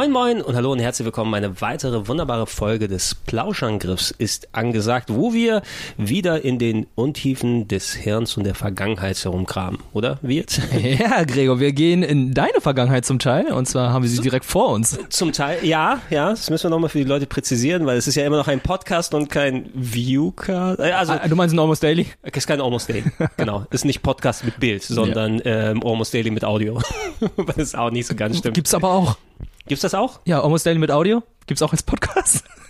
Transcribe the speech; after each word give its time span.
Moin 0.00 0.12
Moin 0.12 0.40
und 0.40 0.56
hallo 0.56 0.72
und 0.72 0.78
herzlich 0.78 1.04
willkommen. 1.04 1.34
Eine 1.34 1.60
weitere 1.60 2.08
wunderbare 2.08 2.46
Folge 2.46 2.88
des 2.88 3.14
Plauschangriffs 3.14 4.10
ist 4.16 4.48
angesagt, 4.52 5.10
wo 5.12 5.34
wir 5.34 5.60
wieder 5.98 6.42
in 6.42 6.58
den 6.58 6.86
Untiefen 6.94 7.68
des 7.68 7.92
Hirns 7.92 8.34
und 8.38 8.44
der 8.44 8.54
Vergangenheit 8.54 9.22
herumkramen, 9.22 9.78
oder? 9.92 10.18
Wie 10.22 10.36
jetzt? 10.36 10.62
Ja, 10.80 11.22
Gregor, 11.24 11.60
wir 11.60 11.72
gehen 11.72 12.02
in 12.02 12.32
deine 12.32 12.62
Vergangenheit 12.62 13.04
zum 13.04 13.18
Teil 13.18 13.52
und 13.52 13.66
zwar 13.66 13.92
haben 13.92 14.02
wir 14.02 14.08
sie 14.08 14.22
direkt 14.22 14.46
vor 14.46 14.70
uns. 14.70 14.98
Zum 15.10 15.32
Teil, 15.32 15.62
ja, 15.66 16.00
ja, 16.08 16.30
das 16.30 16.48
müssen 16.48 16.64
wir 16.64 16.70
nochmal 16.70 16.88
für 16.88 16.96
die 16.96 17.04
Leute 17.04 17.26
präzisieren, 17.26 17.84
weil 17.84 17.98
es 17.98 18.08
ist 18.08 18.14
ja 18.14 18.24
immer 18.24 18.38
noch 18.38 18.48
ein 18.48 18.60
Podcast 18.60 19.12
und 19.12 19.28
kein 19.28 19.68
Viewcast. 19.74 20.80
Äh, 20.80 20.92
Also, 20.92 21.12
Ah, 21.12 21.28
du 21.28 21.36
meinst 21.36 21.54
ein 21.54 21.58
Almost 21.58 21.82
Daily? 21.82 22.06
es 22.22 22.34
ist 22.38 22.46
kein 22.46 22.62
Almost 22.62 22.88
Daily, 22.88 23.04
genau. 23.36 23.66
Es 23.68 23.80
ist 23.80 23.84
nicht 23.84 24.00
Podcast 24.00 24.46
mit 24.46 24.58
Bild, 24.58 24.82
sondern 24.82 25.42
ähm, 25.44 25.82
Almost 25.84 26.14
Daily 26.14 26.30
mit 26.30 26.42
Audio. 26.42 26.80
das 27.48 27.58
ist 27.58 27.76
auch 27.76 27.90
nicht 27.90 28.06
so 28.06 28.14
ganz 28.14 28.38
stimmt. 28.38 28.54
Gibt's 28.54 28.72
aber 28.72 28.88
auch. 28.94 29.18
Gibt's 29.70 29.82
das 29.82 29.94
auch? 29.94 30.18
Ja, 30.24 30.42
Almost 30.42 30.66
Daily 30.66 30.80
mit 30.80 30.90
Audio. 30.90 31.22
Gibt's 31.46 31.62
auch 31.62 31.70
als 31.70 31.84
Podcast. 31.84 32.42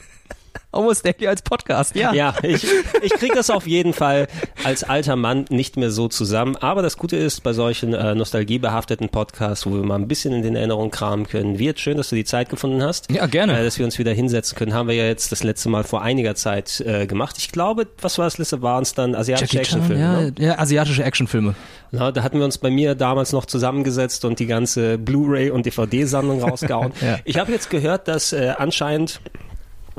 Almost 0.73 1.05
Daily 1.05 1.27
als 1.27 1.43
Podcast, 1.43 1.97
ja. 1.97 2.13
Ja, 2.13 2.35
ich, 2.45 2.65
ich 3.03 3.13
kriege 3.15 3.35
das 3.35 3.51
auf 3.51 3.67
jeden 3.67 3.93
Fall 3.93 4.29
als 4.63 4.85
alter 4.85 5.17
Mann 5.17 5.45
nicht 5.51 5.77
mehr 5.77 5.91
so 5.91 6.07
zusammen. 6.07 6.55
Aber 6.57 6.81
das 6.83 6.97
Gute 6.97 7.17
ist, 7.17 7.43
bei 7.43 7.53
solchen 7.53 7.93
äh, 7.93 8.15
nostalgiebehafteten 8.15 9.09
Podcasts, 9.09 9.67
wo 9.67 9.71
wir 9.73 9.83
mal 9.83 9.97
ein 9.97 10.07
bisschen 10.07 10.33
in 10.33 10.43
den 10.43 10.55
Erinnerungen 10.55 10.93
kramen 10.93 11.27
können, 11.27 11.59
wird 11.59 11.81
schön, 11.81 11.97
dass 11.97 12.11
du 12.11 12.15
die 12.17 12.25
Zeit 12.25 12.51
gefunden 12.51 12.83
hast. 12.85 13.11
Ja, 13.11 13.27
gerne. 13.27 13.59
Äh, 13.59 13.65
dass 13.65 13.79
wir 13.79 13.85
uns 13.85 13.99
wieder 13.99 14.13
hinsetzen 14.13 14.57
können, 14.57 14.73
haben 14.73 14.87
wir 14.89 14.95
ja 14.95 15.07
jetzt 15.07 15.33
das 15.33 15.43
letzte 15.43 15.69
Mal 15.71 15.83
vor 15.83 16.03
einiger 16.03 16.37
Zeit 16.37 16.81
äh, 16.87 17.07
gemacht. 17.07 17.35
Ich 17.39 17.51
glaube, 17.51 17.89
was 18.01 18.19
war 18.19 18.27
das 18.27 18.39
letzte? 18.39 18.63
Waren 18.63 18.83
es 18.83 18.95
dann 18.95 19.17
asiatische 19.17 19.57
Jackie 19.57 19.69
Chan, 19.71 19.81
Actionfilme? 19.81 20.01
ja, 20.03 20.21
Ne? 20.21 20.33
ja, 20.39 20.59
asiatische 20.59 21.03
Actionfilme. 21.03 21.55
Na, 21.91 22.13
da 22.13 22.23
hatten 22.23 22.39
wir 22.39 22.45
uns 22.45 22.59
bei 22.59 22.71
mir 22.71 22.95
damals 22.95 23.33
noch 23.33 23.47
zusammengesetzt 23.47 24.25
und 24.25 24.39
die 24.39 24.47
ganze 24.47 24.99
Blu-ray 24.99 25.51
und 25.51 25.67
DVD-Sammlung 25.67 26.41
rausgehauen. 26.43 26.93
Ja. 27.01 27.19
Ich 27.25 27.39
habe 27.39 27.51
jetzt 27.51 27.71
gehört, 27.71 28.07
dass 28.09 28.33
äh, 28.33 28.53
anscheinend 28.57 29.21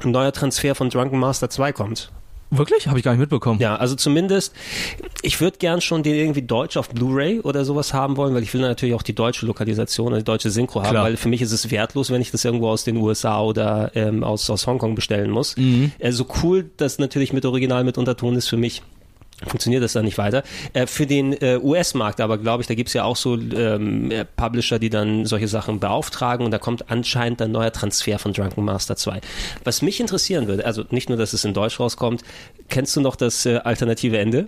ein 0.06 0.12
neuer 0.12 0.32
Transfer 0.32 0.76
von 0.76 0.90
Drunken 0.90 1.20
Master 1.20 1.50
2 1.50 1.74
kommt. 1.74 2.12
Wirklich? 2.54 2.88
Habe 2.88 3.00
ich 3.00 3.06
gar 3.06 3.12
nicht 3.12 3.22
mitbekommen. 3.22 3.62
Ja, 3.62 3.78
also 3.78 3.96
zumindest, 3.96 4.54
ich 5.22 5.40
würde 5.40 5.58
gern 5.58 5.80
schon 5.80 6.04
den 6.04 6.16
irgendwie 6.16 6.42
deutsch 6.42 6.76
auf 6.76 6.90
Blu-ray 6.90 7.40
oder 7.40 7.64
sowas 7.64 7.94
haben 7.94 8.18
wollen, 8.18 8.36
weil 8.36 8.44
ich 8.44 8.54
will 8.54 8.60
natürlich 8.60 8.94
auch 8.94 9.04
die 9.04 9.16
deutsche 9.16 9.46
Lokalisation 9.46 10.08
oder 10.08 10.18
die 10.18 10.26
deutsche 10.26 10.52
Synchro 10.52 10.82
haben, 10.82 10.90
Klar. 10.90 11.06
weil 11.06 11.16
für 11.16 11.30
mich 11.30 11.42
ist 11.42 11.54
es 11.54 11.72
wertlos, 11.72 12.12
wenn 12.12 12.22
ich 12.22 12.30
das 12.30 12.44
irgendwo 12.44 12.68
aus 12.68 12.84
den 12.84 12.98
USA 12.98 13.42
oder 13.42 13.92
ähm, 13.96 14.26
aus, 14.26 14.50
aus 14.50 14.68
Hongkong 14.68 14.96
bestellen 14.96 15.32
muss. 15.32 15.56
Äh, 15.58 16.12
so 16.12 16.26
cool 16.44 16.70
das 16.76 17.00
natürlich 17.00 17.32
mit 17.32 17.46
Original 17.46 17.86
mit 17.86 17.98
Unterton 17.98 18.36
ist 18.36 18.50
für 18.50 18.58
mich, 18.58 18.82
funktioniert 19.48 19.84
das 19.84 19.94
dann 19.94 20.06
nicht 20.06 20.18
weiter. 20.18 20.44
Äh, 20.74 20.88
für 20.88 21.06
den 21.06 21.34
äh, 21.34 21.60
US-Markt 21.62 22.22
aber, 22.22 22.38
glaube 22.38 22.62
ich, 22.62 22.68
da 22.68 22.76
gibt's 22.76 22.94
ja 22.94 23.04
auch 23.04 23.16
so 23.16 23.36
ähm, 23.36 24.12
äh, 24.12 24.26
Publisher, 24.26 24.80
die 24.80 24.90
dann 24.90 25.26
solche 25.26 25.48
Sachen 25.48 25.80
beauftragen 25.80 26.46
und 26.46 26.52
da 26.52 26.58
kommt 26.58 26.90
anscheinend 26.90 27.42
ein 27.42 27.52
neuer 27.52 27.72
Transfer 27.72 28.20
von 28.20 28.34
Drunken 28.34 28.64
Master 28.64 28.96
2. 28.96 29.22
Was 29.64 29.82
mich 29.82 30.00
interessieren 30.00 30.48
würde, 30.48 30.66
also 30.66 30.84
nicht 30.90 31.10
nur, 31.10 31.18
dass 31.18 31.34
es 31.34 31.46
in 31.46 31.54
Deutsch 31.54 31.80
rauskommt, 31.80 32.24
kennst 32.70 32.96
du 32.96 33.02
noch 33.02 33.16
das 33.16 33.46
äh, 33.46 33.58
alternative 33.58 34.18
Ende? 34.18 34.48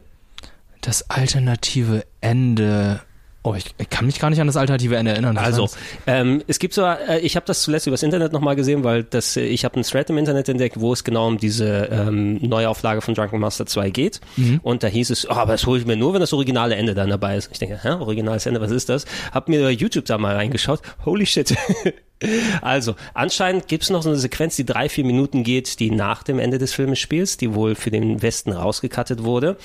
Das 0.81 1.09
alternative 1.09 2.03
Ende. 2.19 3.01
Oh, 3.46 3.54
ich, 3.56 3.76
ich 3.78 3.90
kann 3.90 4.06
mich 4.06 4.20
gar 4.20 4.30
nicht 4.30 4.40
an 4.40 4.48
das 4.48 4.56
alternative 4.56 4.96
Ende 4.96 5.12
erinnern. 5.12 5.38
Also, 5.38 5.70
ähm, 6.08 6.42
es 6.48 6.59
gibt 6.59 6.74
so, 6.74 6.86
äh, 6.86 7.20
ich 7.20 7.36
habe 7.36 7.46
das 7.46 7.62
zuletzt 7.62 7.86
übers 7.88 8.02
Internet 8.02 8.31
nochmal 8.31 8.56
gesehen, 8.56 8.86
weil 8.86 9.04
das, 9.04 9.36
äh, 9.36 9.44
ich 9.44 9.66
habe 9.66 9.76
einen 9.76 9.84
Thread 9.84 10.09
im 10.09 10.18
Internet 10.18 10.48
entdeckt, 10.48 10.80
wo 10.80 10.94
es 10.94 11.04
genau 11.04 11.28
um 11.28 11.38
diese 11.38 11.90
ähm, 11.92 12.40
Neuauflage 12.42 13.02
von 13.02 13.16
Drunken 13.16 13.40
Master 13.40 13.66
2 13.66 13.90
geht. 13.90 14.22
Und 14.64 14.84
da 14.84 14.88
hieß 14.88 15.09
es, 15.09 15.30
oh, 15.30 15.34
aber 15.34 15.52
das 15.52 15.66
hole 15.68 15.78
ich 15.78 15.86
mir 15.86 15.98
nur, 15.98 16.14
wenn 16.14 16.22
das 16.22 16.31
originale 16.31 16.76
Ende 16.76 16.94
dann 16.94 17.09
dabei 17.09 17.36
ist. 17.36 17.50
Ich 17.52 17.59
denke, 17.59 17.80
hä, 17.84 17.90
originales 17.90 18.46
Ende, 18.46 18.62
was 18.62 18.72
ist 18.72 18.88
das? 18.88 19.04
Hab 19.34 19.50
mir 19.50 19.70
YouTube 19.72 20.06
da 20.06 20.18
mal 20.18 20.36
reingeschaut. 20.36 20.80
Holy 21.06 21.25
shit. 21.25 21.54
Also, 22.62 22.96
anscheinend 23.14 23.68
gibt's 23.68 23.90
noch 23.90 24.02
so 24.02 24.08
eine 24.08 24.18
Sequenz, 24.18 24.56
die 24.56 24.66
drei, 24.66 24.88
vier 24.88 25.04
Minuten 25.04 25.44
geht, 25.44 25.81
die 25.81 25.92
nach 25.92 26.24
dem 26.24 26.40
Ende 26.40 26.58
des 26.58 26.74
Filmes 26.74 27.00
spielt, 27.00 27.42
die 27.42 27.54
wohl 27.54 27.75
für 27.75 27.92
den 27.92 28.22
Westen 28.22 28.54
rausgekattet 28.54 29.24
wurde. 29.25 29.58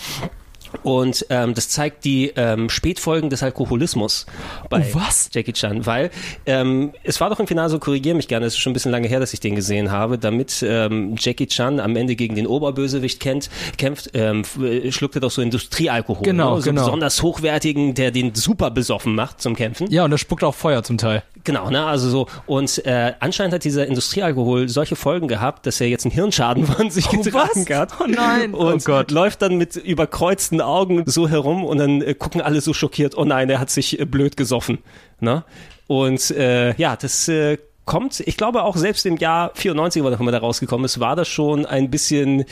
Und 0.82 1.26
ähm, 1.30 1.54
das 1.54 1.68
zeigt 1.68 2.04
die 2.04 2.32
ähm, 2.36 2.68
Spätfolgen 2.70 3.30
des 3.30 3.42
Alkoholismus 3.42 4.26
bei 4.70 4.84
Oh, 4.92 4.94
was? 4.94 5.30
Jackie 5.32 5.52
Chan, 5.52 5.86
weil 5.86 6.10
ähm, 6.46 6.92
es 7.04 7.20
war 7.20 7.30
doch 7.30 7.40
im 7.40 7.46
Finale 7.46 7.68
so, 7.68 7.78
korrigiere 7.78 8.14
mich 8.16 8.28
gerne, 8.28 8.46
es 8.46 8.54
ist 8.54 8.60
schon 8.60 8.70
ein 8.70 8.74
bisschen 8.74 8.92
lange 8.92 9.08
her, 9.08 9.20
dass 9.20 9.32
ich 9.32 9.40
den 9.40 9.54
gesehen 9.54 9.90
habe, 9.90 10.18
damit 10.18 10.64
ähm, 10.66 11.14
Jackie 11.18 11.46
Chan 11.46 11.80
am 11.80 11.96
Ende 11.96 12.16
gegen 12.16 12.34
den 12.34 12.46
Oberbösewicht 12.46 13.20
kennt, 13.20 13.50
kämpft, 13.76 14.10
ähm, 14.14 14.42
äh, 14.62 14.92
schluckt 14.92 15.14
er 15.16 15.20
doch 15.20 15.30
so 15.30 15.42
Industriealkohol, 15.42 16.22
Genau, 16.22 16.56
ne? 16.56 16.60
so 16.62 16.70
genau. 16.70 16.84
besonders 16.84 17.22
hochwertigen, 17.22 17.94
der 17.94 18.10
den 18.10 18.34
super 18.34 18.70
besoffen 18.70 19.14
macht 19.14 19.40
zum 19.40 19.56
Kämpfen. 19.56 19.90
Ja, 19.90 20.04
und 20.04 20.10
das 20.10 20.20
spuckt 20.20 20.44
auch 20.44 20.54
Feuer 20.54 20.82
zum 20.82 20.98
Teil. 20.98 21.22
Genau, 21.48 21.70
ne, 21.70 21.84
also 21.86 22.08
so 22.10 22.26
und 22.46 22.84
äh, 22.86 23.14
anscheinend 23.20 23.54
hat 23.54 23.64
dieser 23.64 23.86
Industriealkohol 23.86 24.68
solche 24.68 24.96
Folgen 24.96 25.28
gehabt, 25.28 25.64
dass 25.66 25.80
er 25.80 25.88
jetzt 25.88 26.04
einen 26.04 26.12
Hirnschaden 26.12 26.66
von 26.66 26.90
sich 26.90 27.06
Oh, 27.08 27.22
getragen 27.22 27.64
was? 27.68 27.76
hat. 27.76 27.92
Oh 28.00 28.04
nein. 28.06 28.52
Und 28.54 28.74
Oh 28.74 28.84
Gott. 28.84 29.10
läuft 29.10 29.40
dann 29.42 29.56
mit 29.56 29.76
überkreuzten 29.76 30.60
Augen 30.60 31.04
so 31.06 31.28
herum 31.28 31.64
und 31.64 31.78
dann 31.78 32.02
äh, 32.02 32.14
gucken 32.14 32.40
alle 32.42 32.60
so 32.60 32.72
schockiert, 32.74 33.16
oh 33.16 33.24
nein, 33.24 33.48
er 33.50 33.60
hat 33.60 33.70
sich 33.70 33.98
äh, 33.98 34.04
blöd 34.04 34.36
gesoffen. 34.36 34.78
Ne? 35.20 35.44
Und 35.86 36.30
äh, 36.32 36.74
ja, 36.76 36.96
das 36.96 37.28
äh, 37.28 37.56
kommt, 37.86 38.20
ich 38.20 38.36
glaube 38.36 38.64
auch 38.64 38.76
selbst 38.76 39.06
im 39.06 39.16
Jahr 39.16 39.50
94, 39.54 40.04
wann 40.04 40.14
auch 40.14 40.20
immer 40.20 40.32
da 40.32 40.38
rausgekommen 40.38 40.84
ist, 40.84 41.00
war 41.00 41.16
das 41.16 41.28
schon 41.28 41.64
ein 41.64 41.88
bisschen 41.90 42.44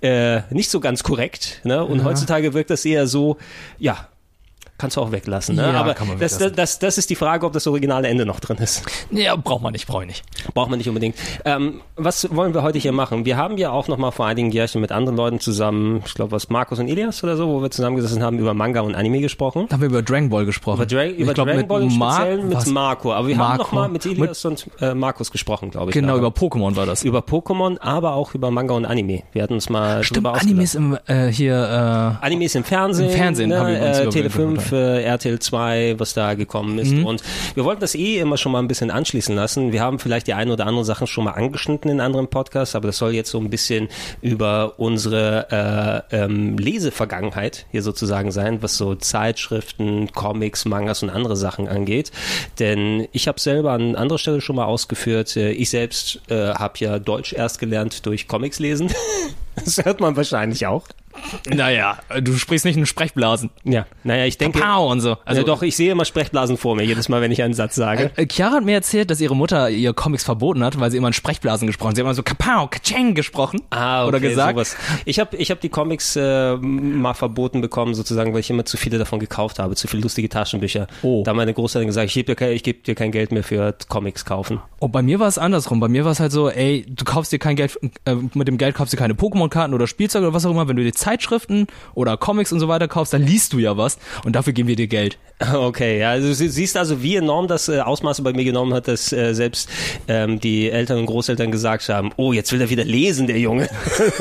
äh, 0.00 0.40
nicht 0.50 0.70
so 0.70 0.80
ganz 0.80 1.02
korrekt. 1.02 1.60
Ne? 1.64 1.84
Und 1.84 2.02
heutzutage 2.04 2.54
wirkt 2.54 2.70
das 2.70 2.86
eher 2.86 3.06
so, 3.06 3.36
ja, 3.78 4.08
kannst 4.78 4.96
du 4.96 5.00
auch 5.00 5.12
weglassen. 5.12 5.56
Ne? 5.56 5.62
Ja, 5.62 5.72
Aber 5.72 5.94
kann 5.94 6.06
man 6.06 6.18
das, 6.18 6.38
das, 6.38 6.52
das, 6.52 6.78
das 6.78 6.98
ist 6.98 7.10
die 7.10 7.16
Frage, 7.16 7.44
ob 7.44 7.52
das 7.52 7.66
originale 7.66 8.08
Ende 8.08 8.24
noch 8.24 8.40
drin 8.40 8.56
ist. 8.58 8.84
Ja, 9.10 9.34
braucht 9.36 9.62
man 9.62 9.72
nicht, 9.72 9.86
brauche 9.86 10.02
ich 10.02 10.08
nicht. 10.08 10.54
Braucht 10.54 10.70
man 10.70 10.78
nicht 10.78 10.88
unbedingt. 10.88 11.16
Ähm, 11.44 11.80
was 11.96 12.34
wollen 12.34 12.54
wir 12.54 12.62
heute 12.62 12.78
hier 12.78 12.92
machen? 12.92 13.24
Wir 13.24 13.36
haben 13.36 13.58
ja 13.58 13.70
auch 13.70 13.88
nochmal 13.88 14.12
vor 14.12 14.26
einigen 14.26 14.50
Jährchen 14.50 14.80
mit 14.80 14.92
anderen 14.92 15.16
Leuten 15.16 15.40
zusammen, 15.40 16.02
ich 16.06 16.14
glaube, 16.14 16.32
was 16.32 16.48
Markus 16.48 16.78
und 16.78 16.88
Elias 16.88 17.24
oder 17.24 17.36
so, 17.36 17.48
wo 17.48 17.62
wir 17.62 17.70
zusammengesessen 17.70 18.22
haben, 18.22 18.38
über 18.38 18.54
Manga 18.54 18.80
und 18.80 18.94
Anime 18.94 19.20
gesprochen. 19.20 19.66
Da 19.68 19.74
haben 19.74 19.80
wir 19.80 19.88
über 19.88 20.02
Dragon 20.02 20.28
Ball 20.28 20.46
gesprochen. 20.46 20.76
Über, 20.76 20.86
Dra 20.86 21.06
über 21.06 21.34
glaub, 21.34 21.48
Dragon 21.48 21.66
Ball 21.66 21.84
Mar 21.86 22.14
speziell 22.14 22.44
mit? 22.44 22.66
Marco. 22.68 23.12
Aber 23.12 23.26
wir 23.26 23.36
Marco. 23.36 23.52
haben 23.52 23.58
nochmal 23.58 23.88
mit 23.88 24.06
Elias 24.06 24.44
mit 24.44 24.52
und 24.52 24.66
äh, 24.80 24.94
Markus 24.94 25.32
gesprochen, 25.32 25.70
glaube 25.70 25.90
ich. 25.90 25.94
Genau, 25.94 26.16
aber. 26.16 26.18
über 26.18 26.28
Pokémon 26.28 26.76
war 26.76 26.86
das. 26.86 27.02
Über 27.02 27.20
Pokémon, 27.20 27.78
aber 27.80 28.14
auch 28.14 28.34
über 28.34 28.50
Manga 28.50 28.74
und 28.74 28.84
Anime. 28.84 29.22
Wir 29.32 29.42
hatten 29.42 29.54
uns 29.54 29.68
mal 29.68 30.04
Stimmt, 30.04 30.26
Animes 30.26 30.74
im, 30.74 30.96
äh, 31.06 31.26
hier... 31.28 32.18
Äh, 32.20 32.24
Animes 32.24 32.54
im 32.54 32.64
Fernsehen. 32.64 33.08
Im 33.08 33.16
Fernsehen 33.16 33.48
ne? 33.50 33.58
haben 33.58 33.72
wir 33.72 33.82
uns 33.82 33.98
äh, 33.98 34.06
Tele5 34.08 34.67
ZDF, 34.68 35.18
RTL 35.18 35.38
2, 35.38 35.94
was 35.98 36.14
da 36.14 36.34
gekommen 36.34 36.78
ist. 36.78 36.92
Mhm. 36.92 37.06
Und 37.06 37.22
wir 37.54 37.64
wollten 37.64 37.80
das 37.80 37.94
eh 37.94 38.18
immer 38.18 38.36
schon 38.36 38.52
mal 38.52 38.60
ein 38.60 38.68
bisschen 38.68 38.90
anschließen 38.90 39.34
lassen. 39.34 39.72
Wir 39.72 39.82
haben 39.82 39.98
vielleicht 39.98 40.26
die 40.26 40.34
ein 40.34 40.50
oder 40.50 40.66
andere 40.66 40.84
Sachen 40.84 41.06
schon 41.06 41.24
mal 41.24 41.32
angeschnitten 41.32 41.90
in 41.90 42.00
anderen 42.00 42.28
Podcasts, 42.28 42.74
aber 42.74 42.88
das 42.88 42.98
soll 42.98 43.14
jetzt 43.14 43.30
so 43.30 43.38
ein 43.38 43.50
bisschen 43.50 43.88
über 44.20 44.74
unsere 44.78 46.04
äh, 46.10 46.24
ähm, 46.24 46.58
Lesevergangenheit 46.58 47.66
hier 47.70 47.82
sozusagen 47.82 48.30
sein, 48.30 48.62
was 48.62 48.76
so 48.76 48.94
Zeitschriften, 48.94 50.12
Comics, 50.12 50.64
Mangas 50.64 51.02
und 51.02 51.10
andere 51.10 51.36
Sachen 51.36 51.68
angeht. 51.68 52.12
Denn 52.58 53.08
ich 53.12 53.28
habe 53.28 53.40
selber 53.40 53.72
an 53.72 53.96
anderer 53.96 54.18
Stelle 54.18 54.40
schon 54.40 54.56
mal 54.56 54.64
ausgeführt, 54.64 55.36
äh, 55.36 55.50
ich 55.50 55.70
selbst 55.70 56.20
äh, 56.28 56.54
habe 56.54 56.74
ja 56.78 56.98
Deutsch 56.98 57.32
erst 57.32 57.58
gelernt 57.58 58.06
durch 58.06 58.28
Comics 58.28 58.58
lesen. 58.58 58.90
Das 59.64 59.84
hört 59.84 60.00
man 60.00 60.16
wahrscheinlich 60.16 60.66
auch. 60.66 60.84
äh, 61.48 61.54
naja, 61.54 61.98
du 62.22 62.34
sprichst 62.36 62.64
nicht 62.64 62.76
in 62.76 62.86
Sprechblasen. 62.86 63.50
Ja, 63.64 63.86
naja, 64.04 64.24
ich 64.26 64.38
denke. 64.38 64.58
Pow 64.60 64.90
und 64.90 65.00
so. 65.00 65.16
Also 65.24 65.42
doch, 65.42 65.62
ich 65.62 65.76
sehe 65.76 65.90
immer 65.92 66.04
Sprechblasen 66.04 66.56
vor 66.56 66.76
mir, 66.76 66.84
jedes 66.84 67.08
Mal, 67.08 67.20
wenn 67.20 67.32
ich 67.32 67.42
einen 67.42 67.54
Satz 67.54 67.74
sage. 67.74 68.10
Äh, 68.16 68.26
Chiara 68.30 68.56
hat 68.56 68.64
mir 68.64 68.74
erzählt, 68.74 69.10
dass 69.10 69.20
ihre 69.20 69.34
Mutter 69.36 69.68
ihr 69.70 69.92
Comics 69.94 70.24
verboten 70.24 70.62
hat, 70.64 70.78
weil 70.78 70.90
sie 70.90 70.96
immer 70.96 71.08
in 71.08 71.12
Sprechblasen 71.14 71.66
gesprochen 71.66 71.90
hat. 71.90 71.96
Sie 71.96 72.02
hat 72.02 72.06
immer 72.06 72.14
so 72.14 72.22
Kapow, 72.22 72.70
Kacheng 72.70 73.14
gesprochen. 73.14 73.60
Ah, 73.70 74.02
okay, 74.02 74.08
Oder 74.08 74.20
gesagt. 74.20 74.54
Sowas. 74.54 74.76
Ich 75.04 75.18
habe 75.18 75.36
ich 75.36 75.50
hab 75.50 75.60
die 75.60 75.68
Comics 75.68 76.14
äh, 76.16 76.56
mal 76.56 77.14
verboten 77.14 77.60
bekommen, 77.60 77.94
sozusagen, 77.94 78.32
weil 78.32 78.40
ich 78.40 78.50
immer 78.50 78.64
zu 78.64 78.76
viele 78.76 78.98
davon 78.98 79.18
gekauft 79.18 79.58
habe, 79.58 79.74
zu 79.74 79.88
viele 79.88 80.02
lustige 80.02 80.28
Taschenbücher. 80.28 80.86
Oh. 81.02 81.22
Da 81.24 81.34
meine 81.34 81.52
Großeltern 81.54 81.86
gesagt, 81.86 82.06
ich 82.08 82.14
gebe 82.14 82.26
dir, 82.26 82.36
kein- 82.36 82.52
ich 82.52 82.62
geb 82.62 82.84
dir 82.84 82.94
kein 82.94 83.10
Geld 83.12 83.32
mehr 83.32 83.42
für 83.44 83.74
Comics 83.88 84.24
kaufen. 84.24 84.60
Oh, 84.80 84.88
bei 84.88 85.02
mir 85.02 85.18
war 85.18 85.26
es 85.28 85.38
andersrum. 85.38 85.80
Bei 85.80 85.88
mir 85.88 86.04
war 86.04 86.12
es 86.12 86.20
halt 86.20 86.30
so, 86.32 86.48
ey, 86.48 86.86
du 86.88 87.04
kaufst 87.04 87.32
dir 87.32 87.38
kein 87.38 87.56
Geld, 87.56 87.78
äh, 88.04 88.14
mit 88.34 88.46
dem 88.46 88.58
Geld 88.58 88.76
kaufst 88.76 88.92
du 88.92 88.96
keine 88.96 89.14
Pokémon-Karten 89.48 89.74
oder 89.74 89.86
Spielzeug 89.86 90.22
oder 90.22 90.34
was 90.34 90.46
auch 90.46 90.50
immer. 90.50 90.68
Wenn 90.68 90.76
du 90.76 90.84
dir 90.84 90.92
Zeitschriften 90.92 91.66
oder 91.94 92.16
Comics 92.16 92.52
und 92.52 92.60
so 92.60 92.68
weiter 92.68 92.88
kaufst, 92.88 93.12
dann 93.12 93.22
liest 93.22 93.52
du 93.52 93.58
ja 93.58 93.76
was 93.76 93.98
und 94.24 94.36
dafür 94.36 94.52
geben 94.52 94.68
wir 94.68 94.76
dir 94.76 94.88
Geld. 94.88 95.18
Okay, 95.68 96.00
ja, 96.00 96.10
also 96.10 96.28
du 96.28 96.34
siehst 96.34 96.76
also, 96.76 97.02
wie 97.02 97.16
enorm 97.16 97.46
das 97.48 97.68
äh, 97.68 97.80
Ausmaße 97.80 98.22
bei 98.22 98.32
mir 98.32 98.44
genommen 98.44 98.74
hat, 98.74 98.88
dass 98.88 99.12
äh, 99.12 99.34
selbst 99.34 99.68
ähm, 100.06 100.40
die 100.40 100.70
Eltern 100.70 100.98
und 100.98 101.06
Großeltern 101.06 101.50
gesagt 101.50 101.88
haben, 101.88 102.10
oh, 102.16 102.32
jetzt 102.32 102.52
will 102.52 102.60
er 102.60 102.70
wieder 102.70 102.84
lesen, 102.84 103.26
der 103.26 103.38
Junge. 103.38 103.68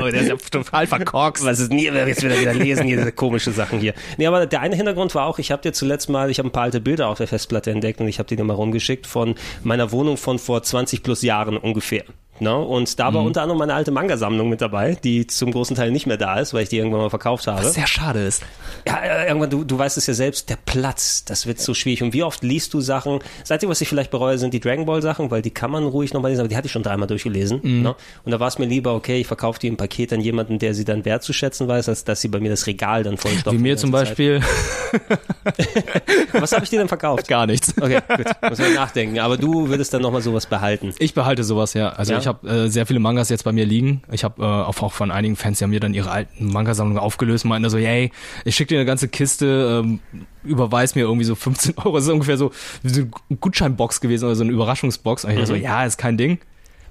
oh, 0.00 0.10
der 0.10 0.14
ist 0.14 0.28
ja 0.28 0.36
total 0.36 0.86
verkorkst. 0.86 1.44
Was 1.44 1.60
ist 1.60 1.72
nie, 1.72 1.84
jetzt 1.84 2.22
will 2.22 2.30
er 2.30 2.40
wieder 2.40 2.54
lesen, 2.54 2.86
diese 2.86 3.12
komische 3.12 3.50
Sachen 3.52 3.78
hier. 3.80 3.94
Nee, 4.16 4.26
aber 4.26 4.46
der 4.46 4.60
eine 4.60 4.76
Hintergrund 4.76 5.14
war 5.14 5.26
auch, 5.26 5.38
ich 5.38 5.50
habe 5.50 5.62
dir 5.62 5.72
zuletzt 5.72 6.08
mal, 6.08 6.30
ich 6.30 6.38
habe 6.38 6.48
ein 6.48 6.52
paar 6.52 6.64
alte 6.64 6.80
Bilder 6.80 7.08
auf 7.08 7.18
der 7.18 7.28
Festplatte 7.28 7.70
entdeckt 7.70 8.00
und 8.00 8.08
ich 8.08 8.18
habe 8.18 8.28
die 8.28 8.36
dir 8.36 8.44
mal 8.44 8.54
rumgeschickt 8.54 9.06
von 9.06 9.34
meiner 9.62 9.92
Wohnung 9.92 10.16
von 10.16 10.38
vor 10.38 10.62
20 10.62 11.02
plus 11.02 11.22
Jahren 11.22 11.56
ungefähr. 11.56 12.04
Ne? 12.40 12.56
Und 12.56 12.98
da 12.98 13.12
war 13.14 13.20
Mhm. 13.22 13.26
unter 13.28 13.42
anderem 13.42 13.58
meine 13.58 13.74
alte 13.74 13.90
Manga-Sammlung 13.90 14.48
mit 14.48 14.60
dabei, 14.60 14.96
die 15.02 15.26
zum 15.26 15.50
großen 15.52 15.74
Teil 15.76 15.90
nicht 15.90 16.06
mehr 16.06 16.16
da 16.16 16.38
ist, 16.38 16.54
weil 16.54 16.62
ich 16.62 16.68
die 16.68 16.76
irgendwann 16.78 17.00
mal 17.00 17.10
verkauft 17.10 17.46
habe. 17.46 17.62
Was 17.64 17.74
sehr 17.74 17.86
schade 17.86 18.20
ist. 18.24 18.42
Ja, 18.86 18.98
äh, 19.00 19.26
irgendwann, 19.28 19.50
du, 19.50 19.64
du 19.64 19.78
weißt 19.78 19.96
es 19.98 20.06
ja 20.06 20.14
selbst, 20.14 20.48
der 20.50 20.56
Platz, 20.64 21.24
das 21.24 21.46
wird 21.46 21.60
so 21.60 21.74
schwierig. 21.74 22.02
Und 22.02 22.12
wie 22.12 22.22
oft 22.22 22.42
liest 22.42 22.74
du 22.74 22.80
Sachen? 22.80 23.18
Das 23.40 23.50
Einzige, 23.50 23.70
was 23.70 23.80
ich 23.80 23.88
vielleicht 23.88 24.10
bereue, 24.10 24.38
sind 24.38 24.54
die 24.54 24.60
Dragon 24.60 24.86
Ball 24.86 25.02
Sachen, 25.02 25.30
weil 25.30 25.42
die 25.42 25.50
kann 25.50 25.70
man 25.70 25.84
ruhig 25.84 26.12
nochmal 26.14 26.30
lesen, 26.30 26.40
aber 26.40 26.48
die 26.48 26.56
hatte 26.56 26.66
ich 26.66 26.72
schon 26.72 26.82
dreimal 26.82 27.06
durchgelesen. 27.08 27.60
Mhm. 27.62 27.82
Ne? 27.82 27.94
Und 28.24 28.32
da 28.32 28.40
war 28.40 28.48
es 28.48 28.58
mir 28.58 28.66
lieber, 28.66 28.94
okay, 28.94 29.20
ich 29.20 29.26
verkaufe 29.26 29.58
die 29.58 29.68
im 29.68 29.76
Paket 29.76 30.12
an 30.12 30.20
jemanden, 30.20 30.58
der 30.58 30.74
sie 30.74 30.84
dann 30.84 31.04
wertzuschätzen 31.04 31.68
weiß, 31.68 31.88
als 31.88 32.04
dass 32.04 32.20
sie 32.20 32.28
bei 32.28 32.40
mir 32.40 32.50
das 32.50 32.66
Regal 32.66 33.02
dann 33.02 33.16
vollstopfen. 33.16 33.58
Wie 33.58 33.62
mir 33.62 33.76
zum 33.76 33.90
Beispiel. 33.90 34.40
Was 36.32 36.52
habe 36.52 36.64
ich 36.64 36.70
dir 36.70 36.78
denn 36.78 36.88
verkauft? 36.88 37.26
gar 37.28 37.46
nichts. 37.46 37.74
Okay, 37.80 38.00
gut, 38.16 38.26
muss 38.48 38.58
man 38.58 38.74
nachdenken. 38.74 39.18
Aber 39.18 39.36
du 39.36 39.68
würdest 39.68 39.92
dann 39.94 40.02
nochmal 40.02 40.22
sowas 40.22 40.46
behalten. 40.46 40.94
Ich 40.98 41.14
behalte 41.14 41.44
sowas, 41.44 41.74
ja. 41.74 41.90
Also 41.90 42.12
Ja? 42.12 42.18
ich 42.18 42.27
habe 42.28 42.48
äh, 42.48 42.68
sehr 42.68 42.86
viele 42.86 43.00
Mangas 43.00 43.28
jetzt 43.28 43.42
bei 43.42 43.52
mir 43.52 43.66
liegen. 43.66 44.02
Ich 44.12 44.22
habe 44.22 44.42
äh, 44.42 44.46
auch, 44.46 44.80
auch 44.82 44.92
von 44.92 45.10
einigen 45.10 45.34
Fans, 45.34 45.58
die 45.58 45.64
haben 45.64 45.70
mir 45.70 45.80
dann 45.80 45.94
ihre 45.94 46.10
alten 46.10 46.52
Manga-Sammlungen 46.52 47.02
aufgelöst 47.02 47.44
und 47.44 47.48
meinten 47.48 47.68
so, 47.68 47.78
yay, 47.78 48.12
ich 48.44 48.54
schicke 48.54 48.74
dir 48.74 48.78
eine 48.78 48.86
ganze 48.86 49.08
Kiste, 49.08 49.82
ähm, 49.84 50.00
überweis 50.44 50.94
mir 50.94 51.02
irgendwie 51.02 51.24
so 51.24 51.34
15 51.34 51.74
Euro. 51.84 51.96
Das 51.96 52.04
ist 52.04 52.10
ungefähr 52.10 52.36
so, 52.36 52.52
wie 52.82 52.90
so 52.90 53.02
eine 53.02 53.38
Gutscheinbox 53.38 54.00
gewesen 54.00 54.26
oder 54.26 54.36
so 54.36 54.44
eine 54.44 54.52
Überraschungsbox. 54.52 55.24
Und 55.24 55.30
ich 55.30 55.36
dachte 55.36 55.48
so, 55.48 55.54
ja, 55.54 55.84
ist 55.84 55.98
kein 55.98 56.16
Ding. 56.16 56.38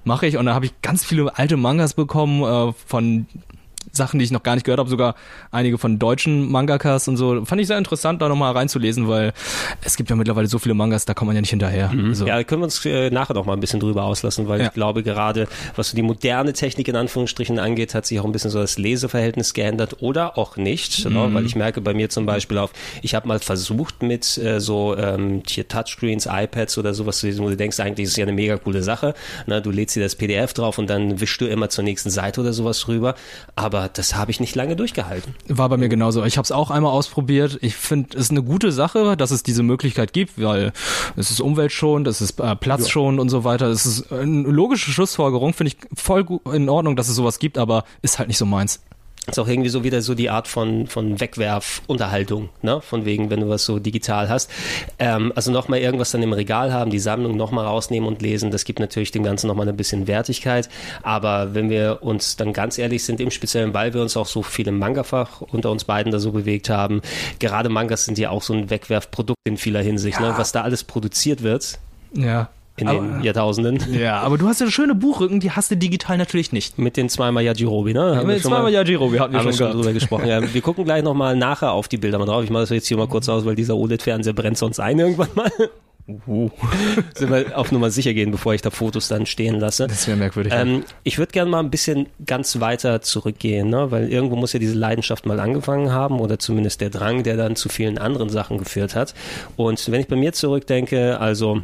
Mache 0.04 0.26
ich. 0.26 0.36
Und 0.36 0.46
dann 0.46 0.54
habe 0.54 0.66
ich 0.66 0.82
ganz 0.82 1.04
viele 1.04 1.36
alte 1.36 1.56
Mangas 1.56 1.94
bekommen 1.94 2.42
äh, 2.42 2.72
von 2.86 3.26
Sachen, 3.92 4.18
die 4.18 4.24
ich 4.24 4.30
noch 4.30 4.42
gar 4.42 4.54
nicht 4.54 4.64
gehört 4.64 4.78
habe, 4.80 4.90
sogar 4.90 5.14
einige 5.50 5.78
von 5.78 5.98
deutschen 5.98 6.50
Mangakas 6.50 7.08
und 7.08 7.16
so. 7.16 7.44
Fand 7.44 7.60
ich 7.60 7.66
sehr 7.66 7.78
interessant, 7.78 8.20
da 8.22 8.28
nochmal 8.28 8.52
reinzulesen, 8.52 9.08
weil 9.08 9.32
es 9.82 9.96
gibt 9.96 10.10
ja 10.10 10.16
mittlerweile 10.16 10.46
so 10.48 10.58
viele 10.58 10.74
Mangas, 10.74 11.04
da 11.04 11.14
kommt 11.14 11.26
man 11.28 11.36
ja 11.36 11.40
nicht 11.40 11.50
hinterher. 11.50 11.90
So. 12.12 12.26
Ja, 12.26 12.42
können 12.44 12.60
wir 12.62 12.64
uns 12.64 12.84
äh, 12.84 13.10
nachher 13.10 13.34
noch 13.34 13.46
mal 13.46 13.52
ein 13.54 13.60
bisschen 13.60 13.80
drüber 13.80 14.04
auslassen, 14.04 14.48
weil 14.48 14.60
Ja. 14.60 14.66
ich 14.66 14.72
glaube, 14.72 15.02
gerade 15.02 15.46
was 15.76 15.90
so 15.90 15.96
die 15.96 16.02
moderne 16.02 16.52
Technik 16.52 16.88
in 16.88 16.96
Anführungsstrichen 16.96 17.58
angeht, 17.58 17.94
hat 17.94 18.06
sich 18.06 18.18
auch 18.20 18.24
ein 18.24 18.32
bisschen 18.32 18.50
so 18.50 18.60
das 18.60 18.78
Leseverhältnis 18.78 19.54
geändert 19.54 19.96
oder 20.02 20.36
auch 20.38 20.56
nicht, 20.56 21.04
Mhm. 21.04 21.12
ne? 21.14 21.28
weil 21.34 21.46
ich 21.46 21.56
merke 21.56 21.80
bei 21.80 21.94
mir 21.94 22.08
zum 22.10 22.26
Beispiel 22.26 22.58
auf, 22.58 22.72
ich 23.02 23.14
habe 23.14 23.28
mal 23.28 23.38
versucht 23.38 24.02
mit 24.02 24.38
äh, 24.38 24.60
so 24.60 24.96
ähm, 24.96 25.42
hier 25.46 25.68
Touchscreens, 25.68 26.26
iPads 26.30 26.78
oder 26.78 26.94
sowas 26.94 27.18
zu 27.18 27.26
lesen, 27.26 27.44
wo 27.44 27.48
du 27.48 27.56
denkst, 27.56 27.78
eigentlich 27.80 28.04
ist 28.04 28.10
es 28.12 28.16
ja 28.16 28.24
eine 28.24 28.32
mega 28.32 28.56
coole 28.56 28.82
Sache. 28.82 29.14
Ne? 29.46 29.62
Du 29.62 29.70
lädst 29.70 29.96
dir 29.96 30.02
das 30.02 30.16
PDF 30.16 30.52
drauf 30.54 30.78
und 30.78 30.88
dann 30.90 31.20
wischst 31.20 31.40
du 31.40 31.46
immer 31.46 31.68
zur 31.68 31.84
nächsten 31.84 32.10
Seite 32.10 32.40
oder 32.40 32.52
sowas 32.52 32.88
rüber, 32.88 33.14
aber 33.56 33.77
das 33.86 34.16
habe 34.16 34.30
ich 34.32 34.40
nicht 34.40 34.56
lange 34.56 34.74
durchgehalten. 34.74 35.34
War 35.46 35.68
bei 35.68 35.76
mir 35.76 35.88
genauso. 35.88 36.24
Ich 36.24 36.36
habe 36.36 36.44
es 36.44 36.50
auch 36.50 36.70
einmal 36.70 36.90
ausprobiert. 36.90 37.58
Ich 37.60 37.76
finde, 37.76 38.16
es 38.16 38.24
ist 38.24 38.30
eine 38.32 38.42
gute 38.42 38.72
Sache, 38.72 39.16
dass 39.16 39.30
es 39.30 39.44
diese 39.44 39.62
Möglichkeit 39.62 40.12
gibt, 40.12 40.42
weil 40.42 40.72
es 41.16 41.30
ist 41.30 41.40
umweltschonend, 41.40 42.08
es 42.08 42.20
ist 42.20 42.40
äh, 42.40 42.56
platzschonend 42.56 43.20
und 43.20 43.28
so 43.28 43.44
weiter. 43.44 43.66
Es 43.66 43.86
ist 43.86 44.12
eine 44.12 44.48
logische 44.48 44.90
Schlussfolgerung, 44.90 45.52
finde 45.52 45.74
ich 45.74 45.76
voll 45.94 46.26
in 46.52 46.68
Ordnung, 46.68 46.96
dass 46.96 47.08
es 47.08 47.14
sowas 47.14 47.38
gibt, 47.38 47.58
aber 47.58 47.84
ist 48.02 48.18
halt 48.18 48.28
nicht 48.28 48.38
so 48.38 48.46
meins. 48.46 48.80
Ist 49.30 49.38
auch 49.38 49.48
irgendwie 49.48 49.68
so 49.68 49.84
wieder 49.84 50.02
so 50.02 50.14
die 50.14 50.30
Art 50.30 50.48
von, 50.48 50.86
von 50.86 51.20
Wegwerfunterhaltung, 51.20 52.48
ne? 52.62 52.80
Von 52.80 53.04
wegen, 53.04 53.30
wenn 53.30 53.40
du 53.40 53.48
was 53.48 53.64
so 53.64 53.78
digital 53.78 54.28
hast. 54.28 54.50
Ähm, 54.98 55.32
also 55.34 55.52
nochmal 55.52 55.80
irgendwas 55.80 56.10
dann 56.12 56.22
im 56.22 56.32
Regal 56.32 56.72
haben, 56.72 56.90
die 56.90 56.98
Sammlung 56.98 57.36
nochmal 57.36 57.66
rausnehmen 57.66 58.08
und 58.08 58.22
lesen, 58.22 58.50
das 58.50 58.64
gibt 58.64 58.80
natürlich 58.80 59.12
dem 59.12 59.22
Ganzen 59.22 59.46
nochmal 59.46 59.68
ein 59.68 59.76
bisschen 59.76 60.06
Wertigkeit. 60.06 60.68
Aber 61.02 61.54
wenn 61.54 61.70
wir 61.70 61.98
uns 62.02 62.36
dann 62.36 62.52
ganz 62.52 62.78
ehrlich 62.78 63.04
sind, 63.04 63.20
im 63.20 63.30
Speziellen, 63.30 63.74
weil 63.74 63.94
wir 63.94 64.02
uns 64.02 64.16
auch 64.16 64.26
so 64.26 64.42
viel 64.42 64.68
im 64.68 64.78
Manga-Fach 64.78 65.40
unter 65.40 65.70
uns 65.70 65.84
beiden 65.84 66.12
da 66.12 66.18
so 66.18 66.32
bewegt 66.32 66.70
haben, 66.70 67.02
gerade 67.38 67.68
Mangas 67.68 68.04
sind 68.04 68.18
ja 68.18 68.30
auch 68.30 68.42
so 68.42 68.54
ein 68.54 68.70
Wegwerfprodukt 68.70 69.38
in 69.44 69.56
vieler 69.56 69.82
Hinsicht, 69.82 70.20
ne? 70.20 70.34
Was 70.36 70.52
da 70.52 70.62
alles 70.62 70.84
produziert 70.84 71.42
wird 71.42 71.78
Ja. 72.14 72.50
In 72.80 72.88
aber, 72.88 73.00
den 73.00 73.22
Jahrtausenden. 73.22 73.94
ja, 73.94 74.20
aber 74.20 74.38
du 74.38 74.46
hast 74.48 74.60
ja 74.60 74.70
schöne 74.70 74.94
Buchrücken, 74.94 75.40
die 75.40 75.50
hast 75.50 75.70
du 75.70 75.76
digital 75.76 76.18
natürlich 76.18 76.52
nicht. 76.52 76.78
Mit 76.78 76.96
den 76.96 77.08
zweimal 77.08 77.44
Yajirobe, 77.44 77.92
ne? 77.92 78.16
Wir 78.18 78.24
Mit 78.24 78.42
schon 78.42 78.50
zweimal 78.50 78.62
mal- 78.64 78.72
Yajiro, 78.72 79.12
wir 79.12 79.20
hatten 79.20 79.32
wir 79.32 79.40
haben 79.40 79.46
wir 79.46 79.52
schon 79.52 79.68
schon 79.68 79.76
drüber 79.76 79.92
gesprochen. 79.92 80.26
Ja, 80.26 80.40
wir 80.52 80.60
gucken 80.60 80.84
gleich 80.84 81.02
nochmal 81.02 81.36
nachher 81.36 81.72
auf 81.72 81.88
die 81.88 81.96
Bilder 81.98 82.18
mal 82.18 82.26
drauf. 82.26 82.44
Ich 82.44 82.50
mache 82.50 82.62
das 82.62 82.70
jetzt 82.70 82.88
hier 82.88 82.96
mal 82.96 83.08
kurz 83.08 83.28
aus, 83.28 83.44
weil 83.44 83.54
dieser 83.54 83.76
OLED-Fernseher 83.76 84.32
brennt 84.32 84.58
sonst 84.58 84.80
ein 84.80 84.98
irgendwann 84.98 85.28
mal. 85.34 85.50
Uh. 86.26 86.50
Sind 87.14 87.30
wir 87.30 87.58
auf 87.58 87.70
Nummer 87.70 87.90
sicher 87.90 88.14
gehen, 88.14 88.30
bevor 88.30 88.54
ich 88.54 88.62
da 88.62 88.70
Fotos 88.70 89.08
dann 89.08 89.26
stehen 89.26 89.60
lasse. 89.60 89.86
Das 89.86 90.06
wäre 90.08 90.16
merkwürdig. 90.16 90.52
Ähm, 90.56 90.84
ich 91.04 91.18
würde 91.18 91.32
gerne 91.32 91.50
mal 91.50 91.60
ein 91.60 91.70
bisschen 91.70 92.06
ganz 92.24 92.60
weiter 92.60 93.02
zurückgehen, 93.02 93.68
ne? 93.68 93.90
weil 93.90 94.10
irgendwo 94.10 94.34
muss 94.34 94.54
ja 94.54 94.58
diese 94.58 94.74
Leidenschaft 94.74 95.26
mal 95.26 95.38
angefangen 95.38 95.92
haben 95.92 96.20
oder 96.20 96.38
zumindest 96.38 96.80
der 96.80 96.88
Drang, 96.88 97.24
der 97.24 97.36
dann 97.36 97.56
zu 97.56 97.68
vielen 97.68 97.98
anderen 97.98 98.30
Sachen 98.30 98.56
geführt 98.56 98.94
hat. 98.94 99.14
Und 99.56 99.90
wenn 99.90 100.00
ich 100.00 100.08
bei 100.08 100.16
mir 100.16 100.32
zurückdenke, 100.32 101.20
also 101.20 101.60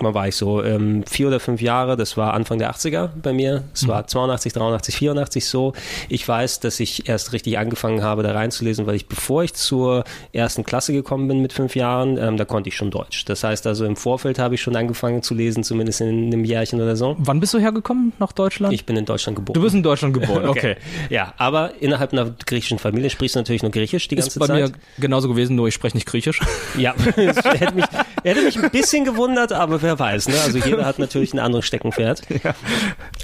Wann 0.00 0.14
war 0.14 0.26
ich 0.26 0.34
so? 0.36 0.62
Ähm, 0.62 1.04
vier 1.06 1.28
oder 1.28 1.38
fünf 1.38 1.60
Jahre, 1.60 1.96
das 1.96 2.16
war 2.16 2.34
Anfang 2.34 2.58
der 2.58 2.72
80er 2.72 3.10
bei 3.22 3.32
mir. 3.32 3.62
Es 3.72 3.86
war 3.86 4.06
82, 4.06 4.52
83, 4.52 4.96
84 4.96 5.46
so. 5.46 5.72
Ich 6.08 6.26
weiß, 6.26 6.60
dass 6.60 6.80
ich 6.80 7.08
erst 7.08 7.32
richtig 7.32 7.58
angefangen 7.58 8.02
habe, 8.02 8.22
da 8.24 8.32
reinzulesen, 8.32 8.86
weil 8.86 8.96
ich, 8.96 9.06
bevor 9.06 9.44
ich 9.44 9.54
zur 9.54 10.04
ersten 10.32 10.64
Klasse 10.64 10.92
gekommen 10.92 11.28
bin 11.28 11.42
mit 11.42 11.52
fünf 11.52 11.76
Jahren, 11.76 12.18
ähm, 12.18 12.36
da 12.36 12.44
konnte 12.44 12.68
ich 12.68 12.76
schon 12.76 12.90
Deutsch. 12.90 13.24
Das 13.26 13.44
heißt 13.44 13.66
also, 13.68 13.84
im 13.84 13.94
Vorfeld 13.96 14.38
habe 14.40 14.56
ich 14.56 14.62
schon 14.62 14.74
angefangen 14.74 15.22
zu 15.22 15.34
lesen, 15.34 15.62
zumindest 15.62 16.00
in 16.00 16.26
einem 16.26 16.44
Jährchen 16.44 16.80
oder 16.80 16.96
so. 16.96 17.14
Wann 17.18 17.38
bist 17.38 17.54
du 17.54 17.58
hergekommen 17.58 18.12
nach 18.18 18.32
Deutschland? 18.32 18.74
Ich 18.74 18.86
bin 18.86 18.96
in 18.96 19.04
Deutschland 19.04 19.36
geboren. 19.36 19.54
du 19.54 19.62
bist 19.62 19.74
in 19.76 19.82
Deutschland 19.84 20.14
geboren, 20.14 20.44
okay. 20.48 20.76
Ja, 21.08 21.34
aber 21.36 21.72
innerhalb 21.80 22.12
einer 22.12 22.34
griechischen 22.46 22.80
Familie 22.80 23.10
sprichst 23.10 23.36
du 23.36 23.40
natürlich 23.40 23.62
nur 23.62 23.70
Griechisch 23.70 24.08
die 24.08 24.16
ganze 24.16 24.30
Ist 24.30 24.38
bei 24.40 24.46
Zeit. 24.46 24.56
mir 24.56 24.72
genauso 24.98 25.28
gewesen, 25.28 25.54
nur 25.54 25.68
ich 25.68 25.74
spreche 25.74 25.96
nicht 25.96 26.06
Griechisch. 26.06 26.40
Ja, 26.76 26.94
hätte 27.16 27.74
mich, 27.74 27.84
hätte 28.24 28.42
mich 28.42 28.60
ein 28.60 28.70
bisschen 28.70 29.04
gewundert, 29.04 29.52
aber 29.52 29.83
wer 29.84 29.98
weiß. 29.98 30.28
Ne? 30.28 30.34
Also 30.44 30.58
jeder 30.58 30.84
hat 30.84 30.98
natürlich 31.04 31.32
ein 31.32 31.38
anderes 31.38 31.64
Steckenpferd. 31.66 32.22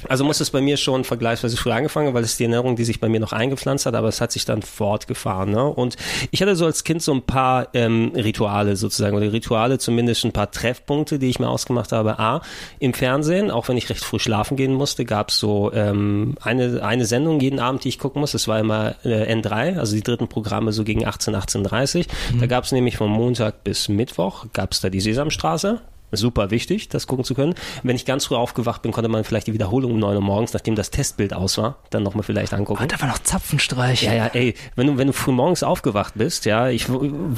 Also 0.09 0.25
muss 0.25 0.41
es 0.41 0.51
bei 0.51 0.61
mir 0.61 0.77
schon 0.77 1.05
vergleichsweise 1.05 1.57
früh 1.57 1.73
angefangen, 1.73 2.15
weil 2.15 2.23
es 2.23 2.37
die 2.37 2.45
Erinnerung, 2.45 2.77
die 2.77 2.85
sich 2.85 3.01
bei 3.01 3.09
mir 3.09 3.21
noch 3.21 3.33
eingepflanzt 3.33 3.87
hat, 3.87 3.95
aber 3.95 4.09
es 4.09 4.21
hat 4.21 4.33
sich 4.33 4.45
dann 4.45 4.62
fortgefahren. 4.62 5.51
Ne? 5.51 5.65
Und 5.65 5.97
ich 6.31 6.41
hatte 6.43 6.55
so 6.57 6.67
als 6.67 6.85
Kind 6.85 7.03
so 7.03 7.12
ein 7.12 7.23
paar 7.23 7.69
ähm, 7.75 8.12
Rituale 8.15 8.77
sozusagen, 8.77 9.17
oder 9.17 9.33
Rituale 9.33 9.79
zumindest 9.79 10.25
ein 10.25 10.33
paar 10.33 10.51
Treffpunkte, 10.51 11.19
die 11.19 11.29
ich 11.29 11.39
mir 11.39 11.49
ausgemacht 11.49 11.93
habe. 11.93 12.19
A, 12.19 12.43
im 12.79 12.95
Fernsehen, 12.95 13.50
auch 13.50 13.69
wenn 13.69 13.76
ich 13.76 13.88
recht 13.90 14.05
früh 14.05 14.19
schlafen 14.19 14.57
gehen 14.57 14.75
musste, 14.75 15.05
gab 15.05 15.31
es 15.31 15.38
so 15.38 15.73
ähm, 15.73 16.37
eine, 16.40 16.83
eine 16.83 17.07
Sendung 17.07 17.40
jeden 17.40 17.59
Abend, 17.59 17.85
die 17.85 17.88
ich 17.88 17.99
gucken 17.99 18.21
muss. 18.21 18.33
Das 18.33 18.49
war 18.49 18.61
immer 18.61 18.95
äh, 19.05 19.33
N3, 19.35 19.79
also 19.79 19.97
die 19.97 20.02
dritten 20.02 20.29
Programme 20.29 20.73
so 20.73 20.85
gegen 20.85 21.07
18, 21.07 21.35
18.30 21.35 22.07
Da 22.38 22.47
gab 22.47 22.64
es 22.64 22.73
nämlich 22.73 22.97
von 22.97 23.11
Montag 23.11 23.64
bis 23.64 23.88
Mittwoch, 23.88 24.47
gab 24.52 24.73
es 24.73 24.81
da 24.81 24.90
die 24.90 25.00
Sesamstraße. 25.00 25.81
Super 26.12 26.50
wichtig, 26.50 26.88
das 26.88 27.07
gucken 27.07 27.25
zu 27.25 27.35
können. 27.35 27.55
Wenn 27.83 27.97
ich 27.97 28.05
ganz 28.05 28.26
früh 28.26 28.35
aufgewacht 28.35 28.83
bin, 28.83 28.93
konnte 28.93 29.09
man 29.09 29.25
vielleicht 29.25 29.47
die 29.47 29.52
Wiederholung 29.52 29.93
um 29.93 29.99
9 29.99 30.17
Uhr 30.17 30.23
morgens, 30.23 30.52
nachdem 30.52 30.75
das 30.75 30.90
Testbild 30.90 31.33
aus 31.33 31.59
war, 31.59 31.79
dann 31.90 32.02
nochmal 32.02 32.23
vielleicht 32.23 32.52
angucken. 32.52 32.88
Da 32.88 33.00
war 33.00 33.09
noch 33.09 33.19
Zapfenstreich. 33.19 34.02
Ja, 34.02 34.14
ja, 34.14 34.26
ey, 34.26 34.55
wenn 34.76 34.87
du, 34.87 34.99
wenn 34.99 35.07
du 35.07 35.12
früh 35.12 35.33
morgens 35.33 35.62
aufgewacht 35.62 36.14
bist, 36.17 36.47
ja, 36.47 36.69
ich 36.69 36.87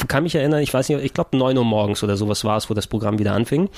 kann 0.08 0.22
mich 0.22 0.34
erinnern, 0.34 0.60
ich 0.60 0.72
weiß 0.72 0.88
nicht, 0.88 1.02
ich 1.02 1.14
glaube 1.14 1.36
9 1.36 1.56
Uhr 1.56 1.64
morgens 1.64 2.02
oder 2.02 2.16
sowas 2.16 2.44
war 2.44 2.56
es, 2.56 2.70
wo 2.70 2.74
das 2.74 2.86
Programm 2.86 3.18
wieder 3.18 3.32
anfing. 3.32 3.68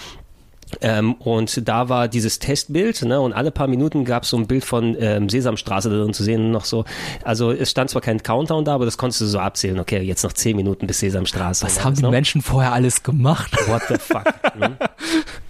Ähm, 0.80 1.14
und 1.14 1.68
da 1.68 1.88
war 1.88 2.08
dieses 2.08 2.38
Testbild, 2.38 3.02
ne, 3.02 3.20
und 3.20 3.32
alle 3.32 3.50
paar 3.50 3.66
Minuten 3.66 4.04
gab 4.04 4.24
es 4.24 4.30
so 4.30 4.36
ein 4.36 4.46
Bild 4.46 4.64
von 4.64 4.96
ähm, 4.98 5.28
Sesamstraße 5.28 5.90
da 5.90 5.96
drin 5.96 6.14
zu 6.14 6.22
sehen, 6.22 6.50
noch 6.50 6.64
so, 6.64 6.84
also 7.22 7.52
es 7.52 7.70
stand 7.70 7.90
zwar 7.90 8.02
kein 8.02 8.22
Countdown 8.22 8.64
da, 8.64 8.74
aber 8.74 8.84
das 8.84 8.98
konntest 8.98 9.20
du 9.20 9.26
so 9.26 9.38
abzählen, 9.38 9.78
okay, 9.78 10.00
jetzt 10.00 10.22
noch 10.24 10.32
10 10.32 10.56
Minuten 10.56 10.86
bis 10.86 11.00
Sesamstraße. 11.00 11.64
Was 11.64 11.78
Und 11.78 11.84
haben 11.84 11.94
die 11.96 12.02
ne? 12.02 12.10
Menschen 12.10 12.42
vorher 12.42 12.72
alles 12.72 13.02
gemacht? 13.02 13.56
What 13.68 13.82
the 13.88 13.96
fuck? 13.98 14.24
ne? 14.58 14.76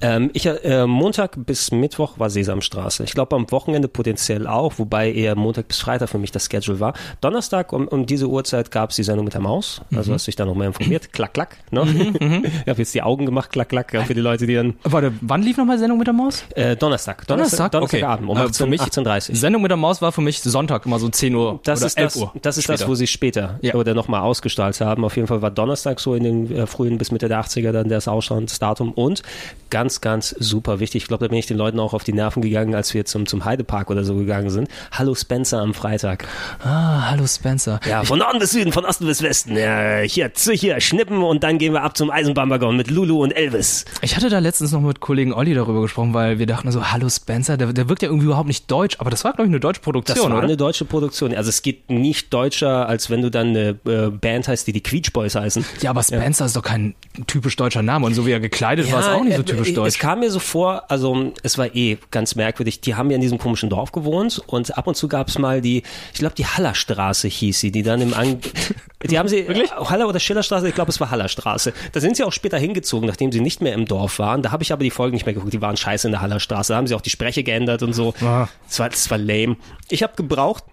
ähm, 0.00 0.30
ich, 0.32 0.46
äh, 0.46 0.86
Montag 0.86 1.32
bis 1.46 1.70
Mittwoch 1.70 2.18
war 2.18 2.30
Sesamstraße. 2.30 3.04
Ich 3.04 3.12
glaube 3.14 3.36
am 3.36 3.50
Wochenende 3.50 3.88
potenziell 3.88 4.46
auch, 4.46 4.74
wobei 4.78 5.12
eher 5.12 5.34
Montag 5.36 5.68
bis 5.68 5.78
Freitag 5.78 6.08
für 6.08 6.18
mich 6.18 6.32
das 6.32 6.46
Schedule 6.50 6.80
war. 6.80 6.94
Donnerstag 7.20 7.72
um, 7.72 7.88
um 7.88 8.06
diese 8.06 8.26
Uhrzeit 8.28 8.70
gab 8.70 8.90
es 8.90 8.96
die 8.96 9.02
Sendung 9.02 9.24
mit 9.24 9.34
der 9.34 9.40
Maus. 9.40 9.80
Also 9.94 10.12
hast 10.12 10.26
du 10.26 10.30
dich 10.30 10.36
da 10.36 10.44
noch 10.44 10.54
mal 10.54 10.66
informiert. 10.66 11.12
Klack, 11.12 11.34
klack. 11.34 11.56
Ne? 11.70 11.82
ich 12.62 12.68
habe 12.68 12.78
jetzt 12.78 12.94
die 12.94 13.02
Augen 13.02 13.26
gemacht, 13.26 13.50
klack, 13.50 13.68
klack. 13.68 13.92
Ja, 13.92 14.04
für 14.04 14.14
die 14.14 14.20
Leute, 14.20 14.46
die 14.46 14.54
dann 14.54 14.74
Warte, 14.84 15.12
wann 15.20 15.42
lief 15.42 15.56
nochmal 15.56 15.78
Sendung 15.78 15.98
mit 15.98 16.06
der 16.06 16.14
Maus? 16.14 16.44
äh, 16.54 16.76
Donnerstag. 16.76 17.26
Donnerstag, 17.26 17.72
Donnerstagabend 17.72 18.28
um 18.28 18.36
Äh, 18.36 18.40
18, 18.40 18.54
für 18.66 18.70
mich, 18.70 18.80
18.30 18.80 19.34
Sendung 19.34 19.62
mit 19.62 19.70
der 19.70 19.76
Maus 19.76 20.00
war 20.02 20.12
für 20.12 20.20
mich 20.20 20.40
Sonntag, 20.40 20.86
immer 20.86 20.98
so 20.98 21.08
10 21.08 21.34
Uhr 21.34 21.60
Das 21.64 21.80
oder 21.80 21.86
ist 21.86 21.98
11 21.98 22.12
das, 22.12 22.22
Uhr. 22.22 22.32
das 22.42 22.58
ist 22.58 22.68
das, 22.68 22.80
später. 22.80 22.90
wo 22.90 22.94
sie 22.94 23.06
später 23.06 23.58
Ja. 23.62 23.74
oder 23.74 23.94
nochmal 23.94 24.22
ausgestaltet 24.22 24.80
haben. 24.86 25.04
Auf 25.04 25.16
jeden 25.16 25.28
Fall 25.28 25.42
war 25.42 25.50
Donnerstag 25.50 26.00
so 26.00 26.14
in 26.14 26.24
den 26.24 26.56
äh, 26.56 26.66
frühen 26.66 26.98
bis 26.98 27.10
Mitte 27.10 27.28
der 27.28 27.40
80er 27.42 27.72
dann 27.72 27.88
das 27.88 28.08
Ausstandsdatum. 28.08 28.92
Und 28.92 29.22
ganz 29.70 29.93
ganz, 30.00 30.24
ganz 30.24 30.34
super 30.38 30.80
wichtig. 30.80 31.02
Ich 31.02 31.08
glaube, 31.08 31.24
da 31.24 31.28
bin 31.28 31.38
ich 31.38 31.46
den 31.46 31.56
Leuten 31.56 31.78
auch 31.80 31.92
auf 31.92 32.04
die 32.04 32.12
Nerven 32.12 32.42
gegangen, 32.42 32.74
als 32.74 32.94
wir 32.94 33.04
zum, 33.04 33.26
zum 33.26 33.44
Heidepark 33.44 33.90
oder 33.90 34.04
so 34.04 34.14
gegangen 34.14 34.50
sind. 34.50 34.68
Hallo 34.92 35.14
Spencer 35.14 35.60
am 35.60 35.74
Freitag. 35.74 36.26
Ah, 36.62 37.10
hallo 37.10 37.26
Spencer. 37.26 37.80
Ja, 37.88 38.04
von 38.04 38.18
Norden 38.18 38.38
bis 38.38 38.52
Süden, 38.52 38.72
von 38.72 38.84
Osten 38.84 39.06
bis 39.06 39.22
Westen. 39.22 39.56
Ja, 39.56 39.98
hier, 39.98 40.30
hier, 40.52 40.80
schnippen 40.80 41.22
und 41.22 41.42
dann 41.42 41.58
gehen 41.58 41.72
wir 41.72 41.82
ab 41.82 41.96
zum 41.96 42.10
Eisenbahnwaggon 42.10 42.76
mit 42.76 42.90
Lulu 42.90 43.22
und 43.22 43.32
Elvis. 43.32 43.84
Ich 44.02 44.16
hatte 44.16 44.28
da 44.28 44.38
letztens 44.38 44.72
noch 44.72 44.80
mit 44.80 45.00
Kollegen 45.00 45.32
Olli 45.32 45.54
darüber 45.54 45.82
gesprochen, 45.82 46.14
weil 46.14 46.38
wir 46.38 46.46
dachten 46.46 46.70
so, 46.72 46.90
hallo 46.92 47.08
Spencer, 47.08 47.56
der, 47.56 47.72
der 47.72 47.88
wirkt 47.88 48.02
ja 48.02 48.08
irgendwie 48.08 48.26
überhaupt 48.26 48.48
nicht 48.48 48.70
deutsch, 48.70 48.96
aber 49.00 49.10
das 49.10 49.24
war, 49.24 49.32
glaube 49.32 49.44
ich, 49.44 49.50
eine 49.50 49.60
deutsche 49.60 49.80
Produktion, 49.80 50.16
Das 50.16 50.24
war 50.24 50.36
oder? 50.36 50.44
eine 50.44 50.56
deutsche 50.56 50.84
Produktion. 50.84 51.34
Also 51.34 51.50
es 51.50 51.62
geht 51.62 51.90
nicht 51.90 52.32
deutscher, 52.32 52.88
als 52.88 53.10
wenn 53.10 53.22
du 53.22 53.30
dann 53.30 53.48
eine 53.48 53.78
äh, 53.86 54.10
Band 54.10 54.48
heißt, 54.48 54.66
die 54.66 54.72
die 54.72 54.82
Quietsch 54.82 55.12
Boys 55.12 55.34
heißen. 55.34 55.64
ja, 55.82 55.90
aber 55.90 56.02
Spencer 56.02 56.46
ist 56.46 56.56
doch 56.56 56.62
kein 56.62 56.94
typisch 57.26 57.56
deutscher 57.56 57.82
Name 57.82 58.06
und 58.06 58.14
so 58.14 58.26
wie 58.26 58.32
er 58.32 58.40
gekleidet 58.40 58.90
war, 58.92 59.00
ist 59.00 59.08
auch 59.08 59.24
nicht 59.24 59.36
so 59.36 59.42
äh, 59.42 59.44
typisch 59.44 59.73
Es 59.82 59.94
deutsch. 59.94 59.98
kam 59.98 60.20
mir 60.20 60.30
so 60.30 60.38
vor, 60.38 60.84
also 60.88 61.32
es 61.42 61.58
war 61.58 61.74
eh 61.74 61.98
ganz 62.10 62.34
merkwürdig. 62.34 62.80
Die 62.80 62.94
haben 62.94 63.10
ja 63.10 63.16
in 63.16 63.20
diesem 63.20 63.38
komischen 63.38 63.70
Dorf 63.70 63.92
gewohnt 63.92 64.42
und 64.46 64.76
ab 64.76 64.86
und 64.86 64.96
zu 64.96 65.08
gab 65.08 65.28
es 65.28 65.38
mal 65.38 65.60
die, 65.60 65.82
ich 66.12 66.18
glaube 66.18 66.34
die 66.34 66.46
Hallerstraße 66.46 67.28
hieß 67.28 67.60
sie, 67.60 67.70
die 67.70 67.82
dann 67.82 68.00
im 68.00 68.14
An 68.14 68.38
die 69.02 69.18
haben 69.18 69.28
sie 69.28 69.46
Wirklich? 69.46 69.70
Haller 69.72 70.08
oder 70.08 70.20
Schillerstraße, 70.20 70.68
ich 70.68 70.74
glaube 70.74 70.90
es 70.90 71.00
war 71.00 71.10
Hallerstraße. 71.10 71.72
Da 71.92 72.00
sind 72.00 72.16
sie 72.16 72.24
auch 72.24 72.32
später 72.32 72.58
hingezogen, 72.58 73.06
nachdem 73.06 73.32
sie 73.32 73.40
nicht 73.40 73.60
mehr 73.60 73.74
im 73.74 73.86
Dorf 73.86 74.18
waren. 74.18 74.42
Da 74.42 74.50
habe 74.50 74.62
ich 74.62 74.72
aber 74.72 74.82
die 74.82 74.90
Folgen 74.90 75.14
nicht 75.14 75.26
mehr 75.26 75.34
geguckt. 75.34 75.52
Die 75.52 75.60
waren 75.60 75.76
scheiße 75.76 76.08
in 76.08 76.12
der 76.12 76.20
Hallerstraße. 76.20 76.72
Da 76.72 76.76
haben 76.76 76.86
sie 76.86 76.94
auch 76.94 77.00
die 77.00 77.10
Spreche 77.10 77.42
geändert 77.42 77.82
und 77.82 77.92
so. 77.92 78.14
Ah. 78.20 78.48
Das 78.66 78.78
war, 78.78 78.88
das 78.88 79.10
war 79.10 79.18
lame. 79.18 79.56
Ich 79.90 80.02
habe 80.02 80.14
gebraucht 80.16 80.64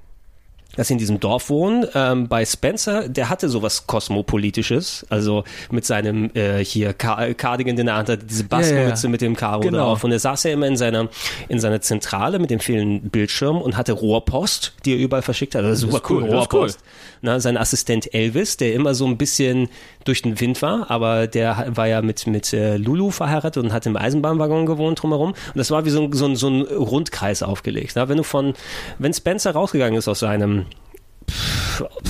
dass 0.75 0.87
sie 0.87 0.93
in 0.93 0.99
diesem 0.99 1.19
Dorf 1.19 1.49
wohnen. 1.49 1.85
Ähm, 1.95 2.27
bei 2.27 2.45
Spencer, 2.45 3.09
der 3.09 3.29
hatte 3.29 3.49
sowas 3.49 3.87
kosmopolitisches, 3.87 5.05
also 5.09 5.43
mit 5.69 5.85
seinem 5.85 6.31
äh, 6.33 6.63
hier 6.63 6.93
Cardigan, 6.93 7.75
den 7.75 7.87
er 7.87 7.95
hatte, 7.97 8.17
diese 8.17 8.43
Baskenmütze 8.45 9.03
Ja, 9.03 9.07
ja. 9.07 9.09
mit 9.09 9.21
dem 9.21 9.35
Karo 9.35 9.61
Genau. 9.61 9.77
drauf. 9.85 10.03
Und 10.03 10.11
er 10.11 10.19
saß 10.19 10.43
ja 10.43 10.51
immer 10.51 10.67
in 10.67 10.77
seiner 10.77 11.09
in 11.49 11.59
seiner 11.59 11.81
Zentrale 11.81 12.39
mit 12.39 12.49
dem 12.49 12.59
vielen 12.59 13.09
Bildschirm 13.09 13.61
und 13.61 13.75
hatte 13.77 13.91
Rohrpost, 13.93 14.73
die 14.85 14.93
er 14.93 14.99
überall 14.99 15.21
verschickt 15.21 15.55
hat. 15.55 15.63
Also 15.63 15.87
super 15.89 16.01
cool, 16.09 16.23
cool, 16.23 16.29
das 16.29 16.35
Rohrpost. 16.39 16.79
Na, 17.21 17.39
sein 17.39 17.57
Assistent 17.57 18.13
Elvis, 18.13 18.57
der 18.57 18.73
immer 18.73 18.93
so 18.95 19.05
ein 19.05 19.17
bisschen 19.17 19.69
durch 20.05 20.21
den 20.23 20.39
Wind 20.39 20.61
war, 20.61 20.89
aber 20.89 21.27
der 21.27 21.67
war 21.69 21.87
ja 21.87 22.01
mit 22.01 22.25
mit 22.27 22.51
äh, 22.53 22.77
Lulu 22.77 23.11
verheiratet 23.11 23.63
und 23.63 23.73
hat 23.73 23.85
im 23.85 23.95
Eisenbahnwaggon 23.95 24.65
gewohnt 24.65 25.01
drumherum. 25.01 25.31
Und 25.31 25.55
das 25.55 25.69
war 25.71 25.85
wie 25.85 25.89
so 25.89 26.03
ein, 26.03 26.13
so 26.13 26.25
ein, 26.25 26.35
so 26.35 26.49
ein 26.49 26.61
Rundkreis 26.61 27.43
aufgelegt. 27.43 27.93
Na, 27.95 28.09
wenn 28.09 28.17
du 28.17 28.23
von, 28.23 28.53
wenn 28.97 29.13
Spencer 29.13 29.51
rausgegangen 29.51 29.97
ist 29.97 30.07
aus 30.07 30.19
seinem 30.19 30.65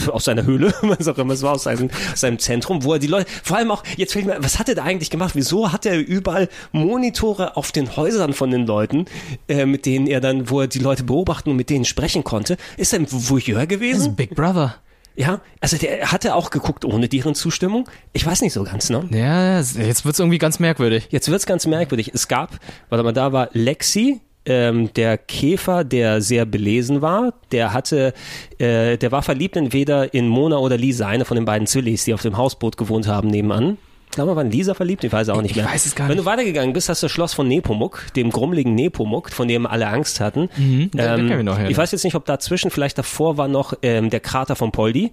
aus 0.08 0.25
seiner 0.25 0.44
Höhle, 0.44 0.74
was 0.82 1.08
auch 1.08 1.18
immer 1.18 1.34
es 1.34 1.44
war, 1.44 1.53
aus 1.53 1.63
seinem, 1.63 1.89
aus 2.12 2.22
seinem 2.22 2.39
Zentrum, 2.39 2.84
wo 2.84 2.94
er 2.94 3.00
die 3.00 3.08
Leute, 3.08 3.30
vor 3.44 3.58
allem 3.58 3.72
auch, 3.72 3.84
jetzt 3.98 4.13
fällt 4.13 4.25
mir, 4.25 4.38
was 4.39 4.60
hat 4.60 4.70
er 4.70 4.75
da 4.75 4.84
eigentlich 4.84 5.10
gemacht? 5.10 5.36
Wieso 5.36 5.72
hat 5.72 5.86
er 5.86 6.00
überall 6.00 6.50
Monitore 6.72 7.56
auf 7.58 7.72
den 7.72 7.96
Häusern 7.96 8.34
von 8.34 8.51
den 8.51 8.65
Leuten, 8.65 9.06
äh, 9.48 9.65
mit 9.65 9.86
denen 9.86 10.08
er 10.08 10.20
dann, 10.20 10.50
wo 10.50 10.62
er 10.62 10.68
die 10.68 10.80
Leute 10.80 11.03
beobachten 11.03 11.51
und 11.51 11.56
mit 11.56 11.70
denen 11.70 11.86
sprechen 11.86 12.24
konnte? 12.24 12.58
Ist 12.77 12.94
er 12.94 13.00
ein 13.00 13.08
Voyeur 13.10 13.56
Das 13.56 13.63
ist 13.63 13.70
gewesen? 13.70 14.15
Big 14.15 14.36
Brother. 14.36 14.75
Ja, 15.15 15.41
also 15.60 15.77
der 15.77 16.12
hatte 16.12 16.36
auch 16.36 16.50
geguckt 16.50 16.86
ohne 16.86 17.10
deren 17.10 17.36
Zustimmung. 17.36 17.89
Ich 18.13 18.25
weiß 18.25 18.41
nicht 18.41 18.53
so 18.53 18.63
ganz, 18.63 18.89
ne? 18.89 19.08
Ja, 19.12 19.60
jetzt 19.60 20.06
wird's 20.06 20.20
irgendwie 20.20 20.38
ganz 20.38 20.60
merkwürdig. 20.60 21.08
Jetzt 21.12 21.30
wird's 21.30 21.46
ganz 21.46 21.68
merkwürdig. 21.68 22.12
Es 22.13 22.27
gab, 22.27 22.58
warte 22.89 23.03
mal, 23.03 23.12
da 23.12 23.34
war 23.34 23.50
Lexi, 23.53 24.22
ähm, 24.46 24.91
der 24.94 25.18
Käfer, 25.18 25.84
der 25.84 26.22
sehr 26.22 26.46
belesen 26.46 27.01
war, 27.01 27.34
der 27.51 27.74
hatte, 27.74 28.13
äh, 28.58 28.98
der 28.98 29.12
war 29.12 29.22
verliebt 29.22 29.56
entweder 29.56 30.13
in 30.13 30.27
Mona 30.27 30.58
oder 30.58 30.77
Lisa, 30.77 31.08
eine 31.08 31.25
von 31.25 31.36
den 31.36 31.46
beiden 31.46 31.68
Zwillis, 31.68 32.06
die 32.06 32.13
auf 32.13 32.22
dem 32.22 32.38
Hausboot 32.38 32.77
gewohnt 32.77 33.08
haben 33.08 33.27
nebenan. 33.30 33.77
Ich 34.12 34.15
glaube, 34.15 34.36
waren 34.36 34.51
Lisa 34.51 34.74
verliebt? 34.74 35.03
Ich 35.06 35.12
weiß 35.13 35.30
auch 35.30 35.41
nicht 35.41 35.51
Ich 35.51 35.58
mehr. 35.58 35.65
weiß 35.65 35.86
es 35.86 35.96
gar 35.96 36.10
Wenn 36.10 36.18
nicht. 36.18 36.25
du 36.25 36.30
weitergegangen 36.30 36.74
bist, 36.74 36.89
hast 36.89 37.01
du 37.01 37.06
das 37.06 37.13
Schloss 37.13 37.34
von 37.34 37.48
Nepomuk, 37.48 38.08
dem 38.15 38.30
grummeligen 38.30 38.75
Nepomuk, 38.75 39.32
von 39.32 39.48
dem 39.48 39.65
alle 39.65 39.88
Angst 39.88 40.20
hatten. 40.20 40.50
den 40.58 40.89
ähm, 40.98 41.30
wir 41.30 41.44
noch, 41.44 41.58
ja. 41.58 41.70
ich 41.70 41.77
weiß 41.77 41.91
jetzt 41.94 42.03
nicht, 42.03 42.15
ob 42.15 42.25
dazwischen, 42.25 42.72
vielleicht 42.72 42.98
davor 42.98 43.38
war 43.38 43.48
noch 43.48 43.74
ähm, 43.82 44.10
der 44.10 44.20
Krater 44.20 44.58
von 44.58 44.74
Poldi. 44.74 45.12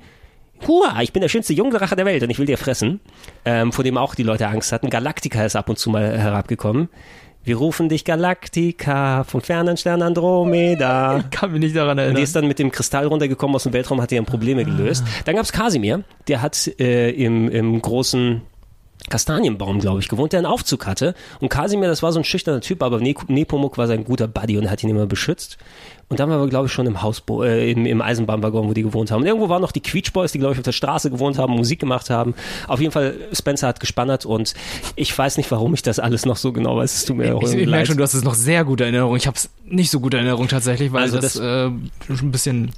Hua, 0.66 1.00
ich 1.02 1.12
bin 1.12 1.22
der 1.22 1.28
schönste 1.28 1.52
Jungdrache 1.52 1.94
der 1.94 2.04
Welt 2.06 2.24
und 2.24 2.30
ich 2.30 2.40
will 2.40 2.46
dir 2.46 2.58
fressen. 2.58 2.98
Ähm, 3.44 3.72
vor 3.72 3.84
dem 3.84 3.96
auch 3.96 4.16
die 4.16 4.24
Leute 4.24 4.48
Angst 4.48 4.72
hatten. 4.72 4.90
Galactica 4.90 5.44
ist 5.44 5.54
ab 5.54 5.68
und 5.68 5.78
zu 5.78 5.90
mal 5.90 6.18
herabgekommen. 6.18 6.88
Wir 7.44 7.56
rufen 7.56 7.88
dich 7.88 8.04
Galactica 8.04 9.22
vom 9.22 9.40
fernen 9.42 9.76
Stern 9.76 10.02
Andromeda. 10.02 11.18
Ich 11.18 11.30
kann 11.30 11.52
mich 11.52 11.60
nicht 11.60 11.76
daran 11.76 11.90
Und 11.92 11.96
die 11.98 12.02
erinnern. 12.02 12.22
ist 12.24 12.34
dann 12.34 12.48
mit 12.48 12.58
dem 12.58 12.72
Kristall 12.72 13.06
runtergekommen 13.06 13.54
aus 13.54 13.62
dem 13.62 13.72
Weltraum, 13.72 14.02
hat 14.02 14.10
ihren 14.10 14.26
Probleme 14.26 14.64
gelöst. 14.64 15.04
Dann 15.24 15.36
gab's 15.36 15.52
Kasimir, 15.52 16.02
der 16.26 16.42
hat 16.42 16.68
äh, 16.80 17.10
im, 17.10 17.48
im 17.48 17.80
großen 17.80 18.42
Kastanienbaum, 19.10 19.78
glaube 19.78 20.00
ich, 20.00 20.08
gewohnt, 20.08 20.32
der 20.32 20.38
einen 20.40 20.46
Aufzug 20.46 20.86
hatte. 20.86 21.14
Und 21.40 21.48
Kasimir, 21.48 21.88
das 21.88 22.02
war 22.02 22.12
so 22.12 22.18
ein 22.20 22.24
schüchterner 22.24 22.60
Typ, 22.60 22.82
aber 22.82 23.00
Ne- 23.00 23.14
Nepomuk 23.28 23.78
war 23.78 23.86
sein 23.86 24.04
guter 24.04 24.28
Buddy 24.28 24.58
und 24.58 24.70
hat 24.70 24.82
ihn 24.82 24.90
immer 24.90 25.06
beschützt. 25.06 25.56
Und 26.10 26.20
dann 26.20 26.30
waren 26.30 26.40
wir, 26.40 26.48
glaube 26.48 26.66
ich, 26.66 26.72
schon 26.72 26.86
im 26.86 27.02
Hausbo 27.02 27.42
äh, 27.44 27.70
im, 27.70 27.84
im 27.86 28.00
Eisenbahnwaggon, 28.02 28.66
wo 28.68 28.72
die 28.72 28.82
gewohnt 28.82 29.10
haben. 29.10 29.20
Und 29.22 29.26
irgendwo 29.26 29.48
waren 29.50 29.60
noch 29.62 29.72
die 29.72 29.80
Quietsch 29.82 30.12
Boys, 30.12 30.32
die, 30.32 30.38
glaube 30.38 30.54
ich, 30.54 30.58
auf 30.58 30.64
der 30.64 30.72
Straße 30.72 31.10
gewohnt 31.10 31.38
haben, 31.38 31.54
Musik 31.54 31.80
gemacht 31.80 32.08
haben. 32.10 32.34
Auf 32.66 32.80
jeden 32.80 32.92
Fall, 32.92 33.14
Spencer 33.32 33.68
hat 33.68 33.78
gespannert 33.80 34.24
und 34.26 34.54
ich 34.96 35.16
weiß 35.16 35.36
nicht, 35.36 35.50
warum 35.50 35.74
ich 35.74 35.82
das 35.82 35.98
alles 35.98 36.24
noch 36.26 36.36
so 36.36 36.52
genau 36.52 36.76
weiß. 36.76 36.94
Es 36.94 37.04
tut 37.04 37.16
mir 37.16 37.34
Ich, 37.36 37.42
ich 37.42 37.54
leid. 37.60 37.68
merke 37.68 37.86
schon, 37.86 37.96
du 37.98 38.02
hast 38.02 38.14
es 38.14 38.24
noch 38.24 38.34
sehr 38.34 38.64
gute 38.64 38.84
Erinnerung. 38.84 39.16
Ich 39.16 39.26
habe 39.26 39.36
es 39.36 39.50
nicht 39.66 39.90
so 39.90 40.00
gute 40.00 40.16
Erinnerung 40.16 40.48
tatsächlich, 40.48 40.92
weil 40.92 41.02
Also 41.02 41.16
das, 41.18 41.34
das- 41.34 41.42
äh, 41.42 41.70
schon 42.06 42.28
ein 42.28 42.30
bisschen 42.32 42.70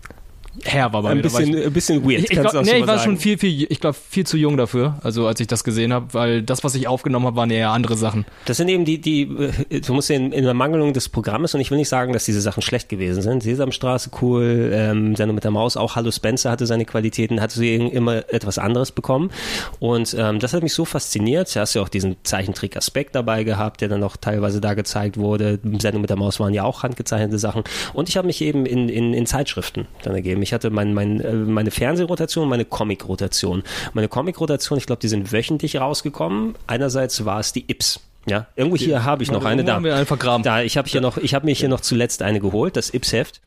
her 0.65 0.93
war 0.93 1.03
bei 1.03 1.11
ein 1.11 1.19
mir. 1.19 1.23
Bisschen, 1.23 1.57
ich, 1.57 1.67
ein 1.67 1.73
bisschen 1.73 2.05
weird. 2.05 2.25
ich, 2.25 2.31
ich, 2.31 2.41
glaub, 2.41 2.53
nee, 2.65 2.73
ich 2.73 2.81
war 2.81 2.87
mal 2.87 2.99
schon 2.99 3.17
sagen. 3.17 3.19
viel, 3.19 3.39
viel, 3.39 3.67
ich 3.69 3.81
glaube, 3.81 3.97
viel 4.09 4.27
zu 4.27 4.37
jung 4.37 4.57
dafür, 4.57 4.99
also 5.03 5.27
als 5.27 5.41
ich 5.41 5.47
das 5.47 5.65
gesehen 5.65 5.93
habe, 5.93 6.13
weil 6.13 6.43
das, 6.43 6.65
was 6.65 6.75
ich 6.75 6.89
aufgenommen 6.89 7.27
habe, 7.27 7.37
waren 7.37 7.51
eher 7.51 7.71
andere 7.71 7.97
Sachen. 7.97 8.27
Das 8.47 8.57
sind 8.57 8.69
eben 8.69 8.85
die, 8.85 9.01
die, 9.01 9.23
äh, 9.71 9.81
du 9.81 9.95
musst 9.95 10.11
in, 10.11 10.33
in 10.33 10.45
der 10.45 10.55
Mangelung 10.55 10.93
des 10.93 11.09
Programmes, 11.09 11.55
und 11.55 11.61
ich 11.61 11.71
will 11.71 11.79
nicht 11.79 11.89
sagen, 11.89 12.13
dass 12.13 12.25
diese 12.25 12.41
Sachen 12.41 12.63
schlecht 12.63 12.89
gewesen 12.89 13.23
sind. 13.23 13.43
Sesamstraße 13.43 14.11
cool, 14.21 14.71
ähm, 14.75 15.17
Sendung 15.17 15.35
mit 15.35 15.45
der 15.45 15.51
Maus, 15.51 15.77
auch 15.77 15.97
Hallo 15.97 16.11
Spencer 16.11 16.51
hatte 16.51 16.67
seine 16.67 16.85
Qualitäten, 16.85 17.41
hatte 17.41 17.59
sie 17.59 17.75
immer 17.75 18.33
etwas 18.33 18.59
anderes 18.59 18.93
bekommen. 18.93 19.31
Und 19.79 20.15
ähm, 20.19 20.41
das 20.41 20.53
hat 20.53 20.63
mich 20.63 20.75
so 20.75 20.85
fasziniert. 20.85 21.55
Du 21.55 21.61
hast 21.61 21.75
ja 21.75 21.83
auch 21.83 21.89
diesen 21.89 22.17
Zeichentrick-Aspekt 22.23 23.15
dabei 23.15 23.45
gehabt, 23.45 23.81
der 23.81 23.89
dann 23.89 24.03
auch 24.03 24.17
teilweise 24.17 24.61
da 24.61 24.75
gezeigt 24.75 25.17
wurde. 25.17 25.59
Sendung 25.79 26.03
mit 26.03 26.11
der 26.11 26.17
Maus 26.17 26.41
waren 26.41 26.55
ja 26.55 26.65
auch 26.65 26.83
handgezeichnete 26.83 27.39
Sachen. 27.39 27.65
Und 27.93 28.09
ich 28.09 28.17
habe 28.17 28.27
mich 28.27 28.41
eben 28.43 28.67
in, 28.67 28.89
in, 28.89 29.15
in 29.15 29.27
Zeitschriften 29.27 29.87
dann 30.03 30.15
ergeben. 30.15 30.40
Ich 30.43 30.53
hatte 30.53 30.71
mein, 30.71 30.95
mein, 30.95 31.21
äh, 31.21 31.33
meine 31.33 31.71
Fernsehrotation, 31.71 32.49
meine 32.49 32.65
Comic-Rotation. 32.65 33.63
Meine 33.95 34.09
Comic-Rotation, 34.09 34.79
ich 34.79 34.87
glaube, 34.87 35.01
die 35.01 35.09
sind 35.09 35.33
wöchentlich 35.33 35.81
rausgekommen. 35.81 36.55
Einerseits 36.67 37.25
war 37.25 37.41
es 37.41 37.53
die 37.53 37.65
Ips. 37.69 38.01
Ja, 38.27 38.47
irgendwo 38.55 38.77
hier 38.77 39.05
habe 39.05 39.23
ich 39.23 39.31
noch 39.31 39.45
eine 39.45 39.65
da. 39.65 39.75
haben 39.75 39.85
wir 39.85 39.95
einfach 39.95 40.09
vergraben. 40.19 40.43
Da, 40.43 40.61
ich 40.63 40.77
habe 40.77 40.89
hier 40.89 41.01
noch, 41.01 41.17
ich 41.17 41.35
habe 41.35 41.47
mir 41.47 41.55
hier 41.55 41.69
noch 41.71 41.81
zuletzt 41.81 42.21
eine 42.23 42.39
geholt, 42.41 42.77
das 42.77 42.93
Ips-Heft. 42.93 43.41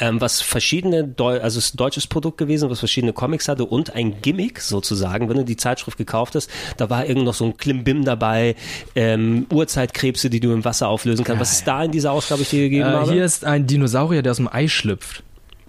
Ähm, 0.00 0.20
was 0.20 0.42
verschiedene, 0.42 1.02
Deu 1.04 1.40
also 1.40 1.58
es 1.58 1.66
ist 1.68 1.74
ein 1.74 1.78
deutsches 1.78 2.06
Produkt 2.06 2.36
gewesen, 2.36 2.68
was 2.68 2.78
verschiedene 2.80 3.14
Comics 3.14 3.48
hatte 3.48 3.64
und 3.64 3.94
ein 3.94 4.20
Gimmick 4.20 4.60
sozusagen, 4.60 5.30
wenn 5.30 5.38
du 5.38 5.44
die 5.46 5.56
Zeitschrift 5.56 5.96
gekauft 5.96 6.34
hast, 6.34 6.50
da 6.76 6.90
war 6.90 7.06
irgend 7.06 7.24
noch 7.24 7.32
so 7.32 7.46
ein 7.46 7.56
Klimbim 7.56 8.04
dabei, 8.04 8.54
ähm, 8.94 9.46
Urzeitkrebse, 9.50 10.28
die 10.28 10.40
du 10.40 10.52
im 10.52 10.66
Wasser 10.66 10.88
auflösen 10.88 11.24
kannst. 11.24 11.40
was 11.40 11.52
ist 11.52 11.66
da 11.66 11.82
in 11.82 11.90
dieser 11.90 12.12
Ausgabe 12.12 12.42
ich 12.42 12.50
dir 12.50 12.60
gegeben 12.68 12.86
Äh, 12.90 12.92
habe? 12.92 13.12
hier 13.12 13.24
ist 13.24 13.46
ein 13.46 13.66
Dinosaurier, 13.66 14.20
der 14.20 14.32
aus 14.32 14.36
dem 14.36 14.48
Ei 14.52 14.68
schlüpft. 14.68 15.22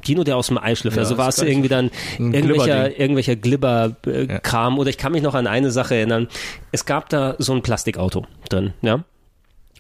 Dino, 0.07 0.23
der 0.23 0.37
aus 0.37 0.47
dem 0.47 0.57
Ei 0.57 0.75
schlüpft. 0.75 0.97
Ja, 0.97 1.03
also 1.03 1.17
war 1.17 1.29
es 1.29 1.41
irgendwie 1.41 1.69
dann 1.69 1.91
irgendwelcher, 2.17 2.97
irgendwelcher 2.99 3.35
Glibber-Kram. 3.35 4.79
Oder 4.79 4.89
ich 4.89 4.97
kann 4.97 5.11
mich 5.11 5.21
noch 5.21 5.35
an 5.35 5.47
eine 5.47 5.71
Sache 5.71 5.95
erinnern. 5.95 6.27
Es 6.71 6.85
gab 6.85 7.09
da 7.09 7.35
so 7.37 7.53
ein 7.53 7.61
Plastikauto 7.61 8.25
drin, 8.49 8.73
ja. 8.81 9.03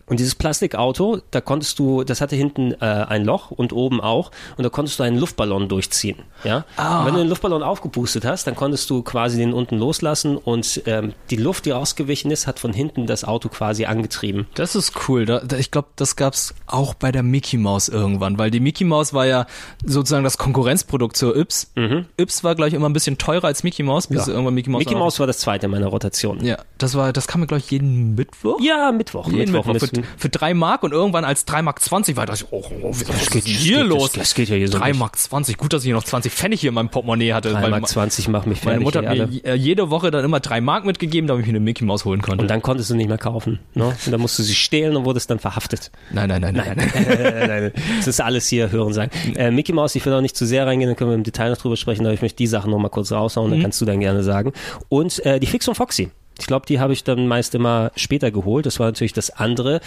Und 0.09 0.19
dieses 0.19 0.35
Plastikauto, 0.35 1.19
da 1.31 1.41
konntest 1.41 1.79
du, 1.79 2.03
das 2.03 2.19
hatte 2.21 2.35
hinten 2.35 2.71
äh, 2.73 2.85
ein 2.85 3.23
Loch 3.25 3.51
und 3.51 3.73
oben 3.73 4.01
auch, 4.01 4.31
und 4.57 4.63
da 4.63 4.69
konntest 4.69 4.99
du 4.99 5.03
einen 5.03 5.17
Luftballon 5.17 5.69
durchziehen. 5.69 6.17
Ja? 6.43 6.65
Ah. 6.77 6.99
Und 7.01 7.05
wenn 7.07 7.13
du 7.13 7.19
den 7.19 7.29
Luftballon 7.29 7.63
aufgepustet 7.63 8.25
hast, 8.25 8.47
dann 8.47 8.55
konntest 8.55 8.89
du 8.89 9.03
quasi 9.03 9.37
den 9.37 9.53
unten 9.53 9.77
loslassen 9.77 10.35
und 10.37 10.81
ähm, 10.85 11.13
die 11.29 11.35
Luft, 11.35 11.65
die 11.65 11.71
rausgewichen 11.71 12.31
ist, 12.31 12.47
hat 12.47 12.59
von 12.59 12.73
hinten 12.73 13.05
das 13.07 13.23
Auto 13.23 13.49
quasi 13.49 13.85
angetrieben. 13.85 14.47
Das 14.55 14.75
ist 14.75 14.93
cool. 15.07 15.25
Da, 15.25 15.39
da, 15.39 15.57
ich 15.57 15.71
glaube, 15.71 15.89
das 15.95 16.15
gab's 16.15 16.53
auch 16.67 16.93
bei 16.93 17.11
der 17.11 17.23
Mickey 17.23 17.57
Mouse 17.57 17.87
irgendwann, 17.89 18.37
weil 18.37 18.51
die 18.51 18.59
Mickey 18.59 18.83
Mouse 18.85 19.13
war 19.13 19.25
ja 19.25 19.45
sozusagen 19.85 20.23
das 20.23 20.37
Konkurrenzprodukt 20.37 21.15
zur 21.15 21.35
Yps. 21.35 21.71
Yps 22.19 22.43
war 22.43 22.55
gleich 22.55 22.73
immer 22.73 22.89
ein 22.89 22.93
bisschen 22.93 23.17
teurer 23.17 23.45
als 23.45 23.63
Mickey 23.63 23.83
Mouse, 23.83 24.07
bis 24.07 24.25
Ja. 24.27 24.33
irgendwann 24.33 24.53
Mickey 24.55 24.69
Mouse. 24.69 24.79
Mickey 24.79 24.95
Mouse 24.95 25.19
war 25.19 25.27
das 25.27 25.39
zweite 25.39 25.67
in 25.67 25.71
meiner 25.71 25.87
Rotation. 25.87 26.43
Ja, 26.43 26.57
das 26.77 26.95
war, 26.95 27.13
das 27.13 27.27
kam 27.27 27.41
mir 27.41 27.47
gleich 27.47 27.69
jeden 27.71 28.15
Mittwoch. 28.15 28.59
Ja, 28.61 28.91
Mittwoch. 28.91 29.27
Jeden 29.27 29.51
Mittwoch. 29.51 29.73
Mittwoch. 29.73 29.98
Mittwoch. 29.99 30.11
Für, 30.17 30.21
für 30.21 30.29
drei 30.29 30.53
Mark 30.53 30.83
und 30.83 30.91
irgendwann 30.91 31.25
als 31.25 31.45
drei 31.45 31.61
Mark 31.61 31.81
20 31.81 32.15
war 32.17 32.25
das, 32.25 32.45
oh, 32.51 32.63
oh 32.81 32.89
was 32.91 33.01
ist 33.01 33.31
geht- 33.31 33.45
hier 33.45 33.77
geht- 33.79 33.87
los? 33.87 34.11
das- 34.11 34.29
das 34.29 34.33
geht 34.35 34.49
ja 34.49 34.55
hier 34.55 34.67
so 34.67 34.77
Drei 34.77 34.89
nicht. 34.89 34.99
Mark 34.99 35.17
20. 35.17 35.57
Gut, 35.57 35.73
dass 35.73 35.81
ich 35.83 35.87
hier 35.87 35.95
noch 35.95 36.03
20 36.03 36.31
Pfennig 36.31 36.61
hier 36.61 36.69
in 36.69 36.73
meinem 36.75 36.89
Portemonnaie 36.89 37.33
hatte. 37.33 37.51
3 37.51 37.61
weil 37.63 37.69
Mark 37.71 37.81
ma- 37.83 37.87
20 37.87 38.27
macht 38.27 38.47
mich 38.47 38.63
meine 38.63 38.81
fertig. 38.81 38.83
Mutter 38.85 38.99
hat 39.09 39.17
mir 39.17 39.23
alle. 39.23 39.43
äh, 39.43 39.55
jede 39.55 39.89
Woche 39.89 40.11
dann 40.11 40.23
immer 40.25 40.39
drei 40.39 40.61
Mark 40.61 40.85
mitgegeben, 40.85 41.27
damit 41.27 41.41
ich 41.43 41.47
mir 41.47 41.57
eine 41.57 41.59
Mickey 41.63 41.83
Maus 41.85 42.05
holen 42.05 42.21
konnte. 42.21 42.41
Und 42.43 42.47
dann 42.49 42.61
konntest 42.61 42.89
du 42.89 42.95
nicht 42.95 43.07
mehr 43.09 43.17
kaufen. 43.17 43.59
Ne? 43.75 43.85
Und 44.05 44.11
dann 44.11 44.19
musst 44.21 44.37
du 44.39 44.43
sie 44.43 44.55
stehlen 44.55 44.95
und 44.95 45.05
wurdest 45.05 45.29
dann 45.29 45.39
verhaftet. 45.39 45.91
nein, 46.11 46.27
nein, 46.29 46.41
nein, 46.41 46.53
nein, 46.55 46.75
nein. 46.77 47.47
Nein, 47.47 47.71
das 47.97 48.07
ist 48.07 48.21
alles 48.21 48.47
hier 48.47 48.71
hören 48.71 48.93
sagen. 48.93 49.11
Äh, 49.35 49.51
Mickey 49.51 49.73
Mouse, 49.73 49.95
ich 49.95 50.05
will 50.05 50.13
auch 50.13 50.21
nicht 50.21 50.35
zu 50.37 50.45
sehr 50.45 50.65
reingehen, 50.67 50.89
dann 50.89 50.95
können 50.95 51.09
wir 51.11 51.15
im 51.15 51.23
Detail 51.23 51.49
noch 51.49 51.57
drüber 51.57 51.77
sprechen, 51.77 52.05
aber 52.05 52.13
ich 52.13 52.21
möchte 52.21 52.37
die 52.37 52.47
Sachen 52.47 52.71
noch 52.71 52.79
mal 52.79 52.89
kurz 52.89 53.11
raushauen, 53.11 53.51
dann 53.51 53.61
kannst 53.61 53.79
du 53.81 53.85
dann 53.85 53.99
gerne 53.99 54.23
sagen. 54.23 54.53
Und 54.89 55.25
äh, 55.25 55.39
die 55.39 55.47
Fix 55.47 55.67
und 55.67 55.75
Foxy. 55.75 56.09
Ich 56.41 56.47
glaube, 56.47 56.65
die 56.65 56.79
habe 56.79 56.93
ich 56.93 57.03
dann 57.03 57.27
meist 57.27 57.55
immer 57.55 57.91
später 57.95 58.31
geholt. 58.31 58.65
Das 58.65 58.79
war 58.79 58.87
natürlich 58.87 59.13
das 59.13 59.29
andere 59.29 59.81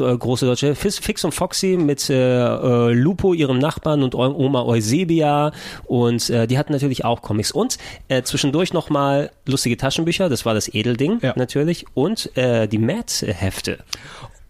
äh, 0.00 0.16
große 0.16 0.46
deutsche. 0.46 0.74
Fix, 0.74 1.24
und 1.24 1.32
Foxy 1.32 1.76
mit 1.76 2.08
äh, 2.10 2.14
äh, 2.14 2.92
Lupo, 2.92 3.34
ihrem 3.34 3.58
Nachbarn 3.58 4.02
und 4.02 4.14
Oma 4.14 4.62
Eusebia. 4.64 5.52
Und 5.84 6.30
äh, 6.30 6.46
die 6.46 6.58
hatten 6.58 6.72
natürlich 6.72 7.04
auch 7.04 7.22
Comics. 7.22 7.52
Und 7.52 7.78
äh, 8.08 8.22
zwischendurch 8.22 8.72
nochmal 8.72 9.30
lustige 9.46 9.76
Taschenbücher. 9.76 10.28
Das 10.28 10.44
war 10.44 10.54
das 10.54 10.72
Edelding 10.72 11.18
Ja. 11.22 11.32
natürlich. 11.36 11.86
Und 11.94 12.36
äh, 12.36 12.66
die 12.68 12.78
Mad-Hefte. 12.78 13.78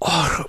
Oh, 0.01 0.09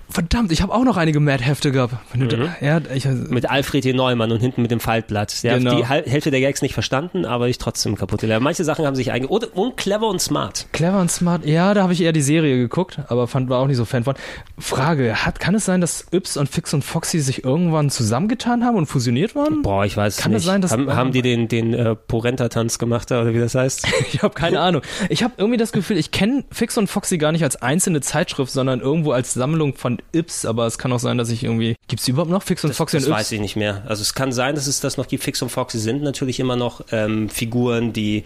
verdammt, 0.10 0.52
ich 0.52 0.62
habe 0.62 0.72
auch 0.72 0.84
noch 0.84 0.96
einige 0.96 1.20
Mad-Hefte 1.20 1.72
gehabt. 1.72 1.96
Mhm. 2.16 2.50
ja, 2.62 2.80
ich, 2.94 3.06
Mit 3.06 3.50
Alfred 3.50 3.84
E. 3.84 3.94
Neumann 3.94 4.32
und 4.32 4.40
hinten 4.40 4.62
mit 4.62 4.70
dem 4.70 4.80
Faltblatt. 4.80 5.42
Der 5.44 5.58
Genau. 5.58 5.76
die 5.76 5.86
Hälfte 5.88 6.30
der 6.30 6.40
Gags 6.40 6.62
nicht 6.62 6.76
verstanden, 6.76 7.26
aber 7.26 7.48
ich 7.50 7.58
trotzdem 7.58 7.96
kaputt 7.96 8.22
gelernt. 8.22 8.44
Manche 8.44 8.64
Sachen 8.64 8.86
haben 8.86 8.96
sich 8.96 9.12
einge... 9.12 9.28
Und, 9.28 9.46
und 9.56 9.76
clever 9.76 10.08
und 10.08 10.22
smart. 10.22 10.68
Clever 10.72 11.02
und 11.02 11.10
smart. 11.10 11.48
Ja, 11.48 11.74
da 11.74 11.82
habe 11.82 11.94
ich 11.94 12.02
eher 12.04 12.12
die 12.12 12.22
Serie 12.22 12.58
geguckt, 12.58 13.00
aber 13.08 13.26
fand 13.28 13.50
war 13.50 13.58
auch 13.60 13.66
nicht 13.66 13.78
so 13.78 13.86
Fan 13.86 14.04
von. 14.04 14.14
Frage, 14.60 15.26
hat, 15.26 15.40
kann 15.40 15.56
es 15.56 15.66
sein, 15.66 15.82
dass 15.82 16.06
Yps 16.14 16.38
und 16.38 16.48
Fix 16.48 16.76
und 16.76 16.84
Foxy 16.84 17.20
sich 17.20 17.44
irgendwann 17.44 17.90
zusammengetan 17.90 18.64
haben 18.64 18.78
und 18.78 18.86
fusioniert 18.86 19.34
waren? 19.34 19.64
Boah, 19.64 19.84
ich 19.84 19.98
weiß 19.98 20.18
Kann 20.18 20.32
nicht. 20.32 20.42
es 20.42 20.46
sein, 20.46 20.62
dass- 20.62 20.74
haben, 20.74 20.94
haben 20.96 21.12
die 21.12 21.24
den, 21.24 21.48
den 21.48 21.74
äh, 21.74 21.96
Porenta-Tanz 21.96 22.78
gemacht 22.78 23.12
oder 23.12 23.34
wie 23.34 23.40
das 23.40 23.56
heißt? 23.56 23.88
Ich 24.14 24.22
habe 24.22 24.36
keine 24.36 24.60
Ahnung. 24.62 24.84
Ich 25.10 25.24
habe 25.24 25.34
irgendwie 25.38 25.58
das 25.58 25.72
Gefühl, 25.72 25.98
ich 25.98 26.12
kenne 26.12 26.44
Fix 26.52 26.78
und 26.78 26.86
Foxy 26.88 27.18
gar 27.18 27.32
nicht 27.32 27.44
als 27.44 27.56
einzelne 27.64 28.02
Zeitschrift, 28.02 28.52
sondern 28.54 28.80
irgendwo 28.80 29.12
als 29.12 29.39
Sammlung 29.40 29.74
von 29.76 29.98
Yps, 30.14 30.46
aber 30.46 30.68
es 30.68 30.78
kann 30.78 30.92
auch 30.94 31.00
sein, 31.00 31.18
dass 31.18 31.30
ich 31.32 31.44
irgendwie 31.44 31.76
Gibt's 31.88 32.06
die 32.06 32.12
überhaupt 32.12 32.30
noch 32.32 32.44
Fix 32.44 32.64
und 32.64 32.76
Foxy 32.76 32.98
das 32.98 33.08
und 33.08 33.14
weiß 33.14 33.22
Yps? 33.28 33.32
ich 33.32 33.40
nicht 33.42 33.56
mehr. 33.56 33.84
Also 33.88 34.02
es 34.04 34.14
kann 34.14 34.32
sein, 34.32 34.54
dass 34.56 34.68
es 34.68 34.80
das 34.80 34.98
noch 34.98 35.08
gibt. 35.08 35.24
Fix 35.24 35.42
und 35.42 35.50
Foxy 35.50 35.80
sind 35.80 36.04
natürlich 36.04 36.40
immer 36.40 36.56
noch 36.56 36.82
ähm, 36.92 37.30
Figuren, 37.30 37.92
die 37.94 38.24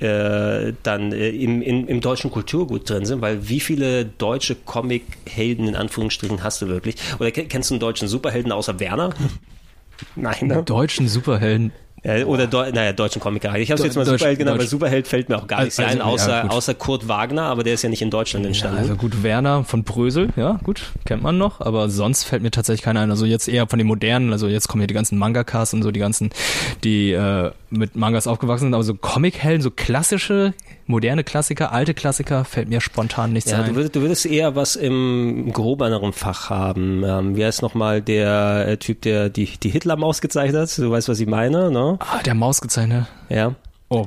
äh, 0.00 0.72
dann 0.82 1.12
äh, 1.12 1.28
im, 1.30 1.62
in, 1.62 1.86
im 1.86 2.00
deutschen 2.00 2.30
Kulturgut 2.30 2.90
drin 2.90 3.06
sind, 3.06 3.20
weil 3.20 3.48
wie 3.48 3.60
viele 3.60 4.04
deutsche 4.04 4.56
Comic-Helden 4.56 5.68
in 5.68 5.76
Anführungsstrichen 5.76 6.42
hast 6.42 6.60
du 6.62 6.66
wirklich? 6.68 6.96
Oder 7.20 7.30
ke- 7.30 7.44
kennst 7.46 7.70
du 7.70 7.74
einen 7.74 7.80
deutschen 7.80 8.08
Superhelden 8.08 8.50
außer 8.50 8.80
Werner? 8.80 9.10
Nein, 10.16 10.48
ne? 10.48 10.62
Deutschen 10.64 11.06
Superhelden. 11.08 11.72
Ja, 12.04 12.24
oder 12.26 12.46
Deu 12.46 12.70
naja, 12.70 12.92
deutschen 12.92 13.20
Comic 13.20 13.44
Ich 13.44 13.70
habe 13.70 13.80
es 13.80 13.84
jetzt 13.86 13.96
mal 13.96 14.04
Deutsch- 14.04 14.18
Superheld 14.18 14.38
genannt, 14.38 14.58
weil 14.60 14.66
Superheld 14.66 15.08
fällt 15.08 15.30
mir 15.30 15.38
auch 15.38 15.46
gar 15.46 15.64
nichts 15.64 15.78
Also, 15.78 15.90
ein, 15.90 15.98
ja, 15.98 16.04
außer, 16.04 16.42
gut. 16.42 16.50
außer 16.50 16.74
Kurt 16.74 17.08
Wagner, 17.08 17.42
aber 17.44 17.62
der 17.64 17.74
ist 17.74 17.82
ja 17.82 17.88
nicht 17.88 18.02
in 18.02 18.10
Deutschland 18.10 18.44
Ja, 18.44 18.48
entstanden. 18.48 18.78
also 18.78 18.94
gut, 18.94 19.22
Werner 19.22 19.64
von 19.64 19.84
Brösel, 19.84 20.28
ja, 20.36 20.60
gut, 20.62 20.82
kennt 21.06 21.22
man 21.22 21.38
noch, 21.38 21.60
aber 21.62 21.88
sonst 21.88 22.24
fällt 22.24 22.42
mir 22.42 22.50
tatsächlich 22.50 22.82
keiner 22.82 23.00
ein. 23.00 23.10
Also 23.10 23.24
jetzt 23.24 23.48
eher 23.48 23.66
von 23.66 23.78
den 23.78 23.88
modernen, 23.88 24.32
also 24.32 24.48
jetzt 24.48 24.68
kommen 24.68 24.82
hier 24.82 24.86
die 24.88 24.94
ganzen 24.94 25.16
Mangakas 25.18 25.72
und 25.72 25.82
so, 25.82 25.90
die 25.90 26.00
ganzen, 26.00 26.30
die 26.84 27.12
äh, 27.12 27.50
mit 27.70 27.96
Mangas 27.96 28.26
aufgewachsen 28.26 28.64
sind, 28.66 28.74
aber 28.74 28.84
so 28.84 28.94
Comic-Helden, 28.94 29.62
so 29.62 29.70
klassische, 29.70 30.52
moderne 30.86 31.24
Klassiker, 31.24 31.72
alte 31.72 31.94
Klassiker, 31.94 32.44
fällt 32.44 32.68
mir 32.68 32.80
spontan 32.80 33.32
nichts 33.32 33.50
Ja, 33.50 33.60
ein. 33.62 33.70
du 33.70 33.74
würdest, 33.76 33.96
du 33.96 34.00
würdest 34.00 34.26
eher 34.26 34.54
was 34.56 34.76
im 34.76 35.52
gehobeneren 35.52 36.12
Fach 36.12 36.50
haben. 36.50 37.02
Ähm, 37.04 37.36
wie 37.36 37.44
heißt 37.44 37.62
nochmal 37.62 38.02
der 38.02 38.66
äh, 38.68 38.76
Typ, 38.76 39.02
der 39.02 39.28
die, 39.30 39.46
die 39.62 39.70
Hitler-Maus 39.70 40.20
gezeichnet 40.20 40.60
hat? 40.70 40.78
Du 40.78 40.90
weißt, 40.90 41.08
was 41.08 41.20
ich 41.20 41.26
meine, 41.28 41.70
ne? 41.70 41.98
ah, 42.00 42.22
der 42.24 42.34
Mausgezeichner. 42.34 43.06
Ja. 43.28 43.54
Oh, 43.88 44.06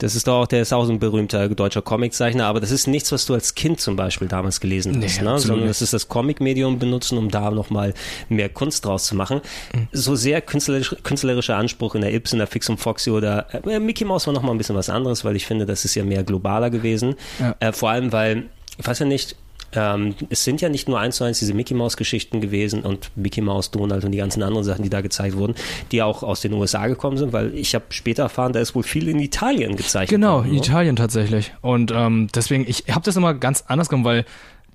Das 0.00 0.16
ist 0.16 0.26
doch 0.26 0.42
auch, 0.42 0.46
der 0.46 0.62
ist 0.62 0.72
auch 0.72 0.84
so 0.84 0.92
ein 0.92 0.98
berühmter 0.98 1.48
deutscher 1.48 1.82
Comiczeichner, 1.82 2.46
aber 2.46 2.58
das 2.60 2.70
ist 2.70 2.86
nichts, 2.86 3.12
was 3.12 3.26
du 3.26 3.34
als 3.34 3.54
Kind 3.54 3.80
zum 3.80 3.96
Beispiel 3.96 4.28
damals 4.28 4.60
gelesen 4.60 4.98
Nee, 4.98 5.06
hast, 5.06 5.22
ne? 5.22 5.38
sondern 5.38 5.68
das 5.68 5.82
ist 5.82 5.92
das 5.92 6.08
Comic-Medium 6.08 6.78
benutzen, 6.78 7.18
um 7.18 7.30
da 7.30 7.50
nochmal 7.50 7.94
mehr 8.28 8.48
Kunst 8.48 8.84
draus 8.84 9.06
zu 9.06 9.14
machen. 9.14 9.42
Mhm. 9.74 9.88
So 9.92 10.16
sehr 10.16 10.40
künstlerisch, 10.40 10.96
künstlerischer 11.02 11.56
Anspruch 11.56 11.94
in 11.94 12.00
der 12.00 12.14
Ips, 12.14 12.32
in 12.32 12.38
der 12.38 12.46
Fix 12.46 12.68
und 12.68 12.78
Foxy 12.78 13.10
oder 13.10 13.46
äh, 13.66 13.78
Mickey 13.78 14.04
Mouse 14.04 14.26
war 14.26 14.34
nochmal 14.34 14.52
ein 14.52 14.58
bisschen 14.58 14.76
was 14.76 14.88
anderes, 14.88 15.24
weil 15.24 15.36
ich 15.36 15.46
finde, 15.46 15.66
das 15.66 15.84
ist 15.84 15.94
ja 15.94 16.04
mehr 16.04 16.24
globaler 16.24 16.70
gewesen. 16.70 17.14
Ja. 17.38 17.54
Äh, 17.60 17.72
vor 17.72 17.90
allem, 17.90 18.10
weil, 18.12 18.44
ich 18.78 18.86
weiß 18.86 19.00
ja 19.00 19.06
nicht, 19.06 19.36
ähm, 19.74 20.14
es 20.28 20.44
sind 20.44 20.60
ja 20.60 20.68
nicht 20.68 20.88
nur 20.88 20.98
eins 20.98 21.16
zu 21.16 21.24
eins 21.24 21.38
diese 21.38 21.54
Mickey 21.54 21.74
Mouse 21.74 21.96
Geschichten 21.96 22.40
gewesen 22.40 22.82
und 22.82 23.10
Mickey 23.16 23.40
Mouse, 23.40 23.70
Donald 23.70 24.04
und 24.04 24.12
die 24.12 24.18
ganzen 24.18 24.42
anderen 24.42 24.64
Sachen, 24.64 24.82
die 24.82 24.90
da 24.90 25.00
gezeigt 25.00 25.36
wurden, 25.36 25.54
die 25.92 26.02
auch 26.02 26.22
aus 26.22 26.40
den 26.40 26.52
USA 26.54 26.86
gekommen 26.86 27.16
sind, 27.16 27.32
weil 27.32 27.54
ich 27.54 27.74
habe 27.74 27.84
später 27.90 28.24
erfahren, 28.24 28.52
da 28.52 28.60
ist 28.60 28.74
wohl 28.74 28.82
viel 28.82 29.08
in 29.08 29.18
Italien 29.18 29.76
gezeichnet 29.76 30.10
Genau, 30.10 30.38
worden, 30.38 30.52
ne? 30.52 30.58
Italien 30.58 30.96
tatsächlich. 30.96 31.52
Und 31.60 31.92
ähm, 31.94 32.28
deswegen, 32.34 32.64
ich 32.66 32.84
habe 32.90 33.02
das 33.04 33.16
immer 33.16 33.34
ganz 33.34 33.64
anders 33.66 33.88
gemacht, 33.88 34.04
weil 34.04 34.24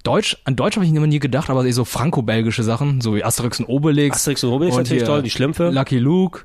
Deutsch, 0.04 0.38
an 0.44 0.56
Deutsch 0.56 0.76
habe 0.76 0.86
ich 0.86 0.94
immer 0.94 1.08
nie 1.08 1.20
gedacht, 1.20 1.50
aber 1.50 1.70
so 1.74 1.84
franco-belgische 1.84 2.64
Sachen, 2.64 3.02
so 3.02 3.16
wie 3.16 3.24
Asterix 3.24 3.60
und 3.60 3.66
Obelix. 3.66 4.18
Asterix 4.18 4.44
und 4.44 4.52
Obelix 4.52 4.76
und 4.76 4.84
natürlich 4.84 5.04
toll, 5.04 5.24
die 5.24 5.32
Schlümpfe. 5.32 5.70
Lucky 5.72 5.98
Luke, 5.98 6.42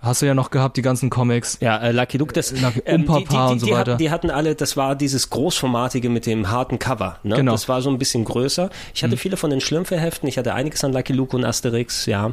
hast 0.00 0.22
du 0.22 0.26
ja 0.26 0.34
noch 0.34 0.50
gehabt, 0.50 0.76
die 0.76 0.82
ganzen 0.82 1.10
Comics. 1.10 1.58
Ja, 1.60 1.78
äh, 1.78 1.92
Lucky 1.92 2.18
Luke, 2.18 2.32
das 2.32 2.52
Lucky 2.52 2.82
ähm, 2.86 3.06
die, 3.06 3.12
die, 3.12 3.24
die, 3.24 3.36
und 3.36 3.60
so 3.60 3.66
die 3.66 3.72
weiter. 3.72 3.92
Hatten, 3.92 3.98
die 3.98 4.10
hatten 4.10 4.30
alle, 4.30 4.54
das 4.54 4.76
war 4.76 4.94
dieses 4.94 5.30
großformatige 5.30 6.08
mit 6.08 6.26
dem 6.26 6.50
harten 6.50 6.78
Cover. 6.78 7.18
Ne? 7.22 7.36
Genau. 7.36 7.52
Mhm. 7.52 7.54
Das 7.54 7.68
war 7.68 7.82
so 7.82 7.90
ein 7.90 7.98
bisschen 7.98 8.24
größer. 8.24 8.70
Ich 8.94 9.02
hatte 9.02 9.16
viele 9.16 9.36
von 9.36 9.50
den 9.50 9.60
Schlümpfe-Heften, 9.60 10.28
ich 10.28 10.38
hatte 10.38 10.54
einiges 10.54 10.84
an 10.84 10.92
Lucky 10.92 11.12
Luke 11.12 11.36
und 11.36 11.44
Asterix, 11.44 12.06
ja. 12.06 12.32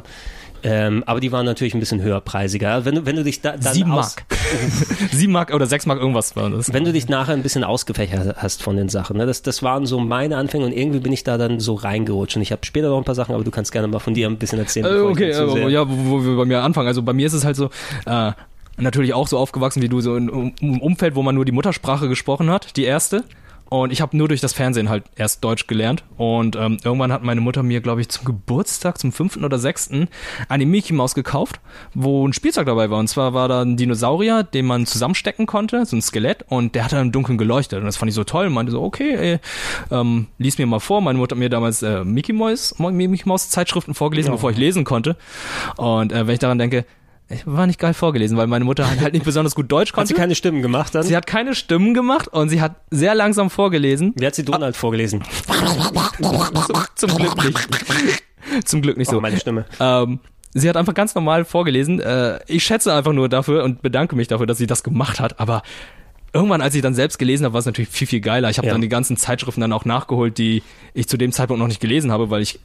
Ähm, 0.68 1.04
aber 1.06 1.20
die 1.20 1.30
waren 1.30 1.46
natürlich 1.46 1.74
ein 1.74 1.80
bisschen 1.80 2.02
höherpreisiger. 2.02 2.84
Wenn 2.84 2.96
du, 2.96 3.06
wenn 3.06 3.14
du 3.14 3.22
dich 3.22 3.40
da, 3.40 3.56
dann 3.56 3.72
Sieben 3.72 3.90
Mark. 3.90 4.24
Sieben 5.12 5.32
Mark 5.32 5.54
oder 5.54 5.66
sechs 5.66 5.86
Mark 5.86 6.00
irgendwas 6.00 6.34
war 6.34 6.50
das. 6.50 6.72
wenn 6.72 6.84
du 6.84 6.92
dich 6.92 7.08
nachher 7.08 7.34
ein 7.34 7.44
bisschen 7.44 7.62
ausgefächert 7.62 8.34
hast 8.38 8.64
von 8.64 8.76
den 8.76 8.88
Sachen, 8.88 9.16
ne? 9.16 9.26
das, 9.26 9.42
das 9.42 9.62
waren 9.62 9.86
so 9.86 10.00
meine 10.00 10.36
Anfänge 10.36 10.64
und 10.64 10.72
irgendwie 10.72 10.98
bin 10.98 11.12
ich 11.12 11.22
da 11.22 11.38
dann 11.38 11.60
so 11.60 11.74
reingerutscht 11.74 12.34
und 12.34 12.42
ich 12.42 12.50
habe 12.50 12.66
später 12.66 12.88
noch 12.88 12.98
ein 12.98 13.04
paar 13.04 13.14
Sachen, 13.14 13.32
aber 13.32 13.44
du 13.44 13.52
kannst 13.52 13.70
gerne 13.70 13.86
mal 13.86 14.00
von 14.00 14.14
dir 14.14 14.26
ein 14.26 14.38
bisschen 14.38 14.58
erzählen. 14.58 14.86
Äh, 14.86 14.98
okay, 15.02 15.30
äh, 15.30 15.68
ja, 15.68 15.88
wo, 15.88 16.10
wo 16.10 16.24
wir 16.24 16.36
bei 16.36 16.44
mir 16.44 16.60
anfangen. 16.62 16.88
Also 16.88 17.00
bei 17.02 17.12
mir 17.12 17.28
ist 17.28 17.34
es 17.34 17.44
halt 17.44 17.54
so, 17.54 17.70
äh, 18.06 18.32
natürlich 18.76 19.14
auch 19.14 19.28
so 19.28 19.38
aufgewachsen 19.38 19.82
wie 19.82 19.88
du, 19.88 20.00
so 20.00 20.16
in 20.16 20.52
einem 20.60 20.80
Umfeld, 20.80 21.14
wo 21.14 21.22
man 21.22 21.36
nur 21.36 21.44
die 21.44 21.52
Muttersprache 21.52 22.08
gesprochen 22.08 22.50
hat, 22.50 22.76
die 22.76 22.84
erste. 22.84 23.22
Und 23.68 23.92
ich 23.92 24.00
habe 24.00 24.16
nur 24.16 24.28
durch 24.28 24.40
das 24.40 24.52
Fernsehen 24.52 24.88
halt 24.88 25.04
erst 25.16 25.42
Deutsch 25.42 25.66
gelernt. 25.66 26.04
Und 26.16 26.54
ähm, 26.56 26.78
irgendwann 26.84 27.12
hat 27.12 27.22
meine 27.22 27.40
Mutter 27.40 27.62
mir, 27.62 27.80
glaube 27.80 28.00
ich, 28.00 28.08
zum 28.08 28.24
Geburtstag, 28.24 28.98
zum 28.98 29.12
fünften 29.12 29.44
oder 29.44 29.58
sechsten, 29.58 30.08
eine 30.48 30.66
Mickey 30.66 30.92
Maus 30.92 31.14
gekauft, 31.14 31.60
wo 31.94 32.26
ein 32.26 32.32
Spielzeug 32.32 32.66
dabei 32.66 32.90
war. 32.90 32.98
Und 32.98 33.08
zwar 33.08 33.34
war 33.34 33.48
da 33.48 33.62
ein 33.62 33.76
Dinosaurier, 33.76 34.44
den 34.44 34.66
man 34.66 34.86
zusammenstecken 34.86 35.46
konnte, 35.46 35.84
so 35.84 35.96
ein 35.96 36.02
Skelett, 36.02 36.44
und 36.48 36.74
der 36.74 36.84
hat 36.84 36.92
dann 36.92 37.06
im 37.06 37.12
Dunkeln 37.12 37.38
geleuchtet. 37.38 37.80
Und 37.80 37.86
das 37.86 37.96
fand 37.96 38.08
ich 38.08 38.14
so 38.14 38.24
toll. 38.24 38.46
Und 38.46 38.52
meinte 38.52 38.72
so, 38.72 38.82
okay, 38.82 39.14
ey, 39.14 39.38
ähm, 39.90 40.28
lies 40.38 40.58
mir 40.58 40.66
mal 40.66 40.80
vor. 40.80 41.00
Meine 41.00 41.18
Mutter 41.18 41.34
hat 41.34 41.40
mir 41.40 41.50
damals 41.50 41.82
äh, 41.82 42.04
Mickey 42.04 42.32
Maus, 42.32 42.78
Mickey 42.78 43.28
Maus 43.28 43.50
Zeitschriften 43.50 43.94
vorgelesen, 43.94 44.30
bevor 44.32 44.50
ich 44.50 44.58
lesen 44.58 44.84
konnte. 44.84 45.16
Und 45.76 46.12
äh, 46.12 46.26
wenn 46.26 46.34
ich 46.34 46.40
daran 46.40 46.58
denke, 46.58 46.84
ich 47.28 47.46
war 47.46 47.66
nicht 47.66 47.80
geil 47.80 47.92
vorgelesen, 47.94 48.36
weil 48.36 48.46
meine 48.46 48.64
Mutter 48.64 48.88
halt 49.00 49.12
nicht 49.12 49.24
besonders 49.24 49.54
gut 49.54 49.70
Deutsch 49.72 49.90
Hat 49.90 49.94
konnte. 49.96 50.08
sie 50.08 50.14
keine 50.14 50.34
Stimmen 50.34 50.62
gemacht 50.62 50.94
dann? 50.94 51.02
Sie 51.02 51.16
hat 51.16 51.26
keine 51.26 51.54
Stimmen 51.54 51.92
gemacht 51.94 52.28
und 52.28 52.48
sie 52.48 52.60
hat 52.60 52.76
sehr 52.90 53.14
langsam 53.14 53.50
vorgelesen. 53.50 54.12
Wie 54.16 54.26
hat 54.26 54.34
sie 54.34 54.44
Donald 54.44 54.76
vorgelesen? 54.76 55.22
Zum, 56.20 56.76
zum 56.94 57.16
Glück 57.16 57.36
nicht. 57.44 58.24
Zum 58.64 58.82
Glück 58.82 58.96
nicht 58.96 59.08
So, 59.10 59.16
so. 59.16 59.20
meine 59.20 59.38
Stimme. 59.40 59.64
Ähm, 59.80 60.20
sie 60.54 60.68
hat 60.68 60.76
einfach 60.76 60.94
ganz 60.94 61.14
normal 61.14 61.44
vorgelesen. 61.44 62.00
Äh, 62.00 62.38
ich 62.46 62.64
schätze 62.64 62.92
einfach 62.94 63.12
nur 63.12 63.28
dafür 63.28 63.64
und 63.64 63.82
bedanke 63.82 64.14
mich 64.16 64.28
dafür, 64.28 64.46
dass 64.46 64.58
sie 64.58 64.66
das 64.66 64.82
gemacht 64.84 65.18
hat. 65.20 65.40
Aber 65.40 65.62
irgendwann, 66.32 66.60
als 66.60 66.74
ich 66.74 66.82
dann 66.82 66.94
selbst 66.94 67.18
gelesen 67.18 67.44
habe, 67.44 67.54
war 67.54 67.60
es 67.60 67.66
natürlich 67.66 67.88
viel, 67.90 68.06
viel 68.06 68.20
geiler. 68.20 68.50
Ich 68.50 68.58
habe 68.58 68.68
Ja. 68.68 68.72
dann 68.74 68.80
die 68.82 68.88
ganzen 68.88 69.16
Zeitschriften 69.16 69.60
dann 69.60 69.72
auch 69.72 69.84
nachgeholt, 69.84 70.38
die 70.38 70.62
ich 70.94 71.08
zu 71.08 71.16
dem 71.16 71.32
Zeitpunkt 71.32 71.58
noch 71.60 71.68
nicht 71.68 71.80
gelesen 71.80 72.12
habe, 72.12 72.30
weil 72.30 72.42
ich 72.42 72.60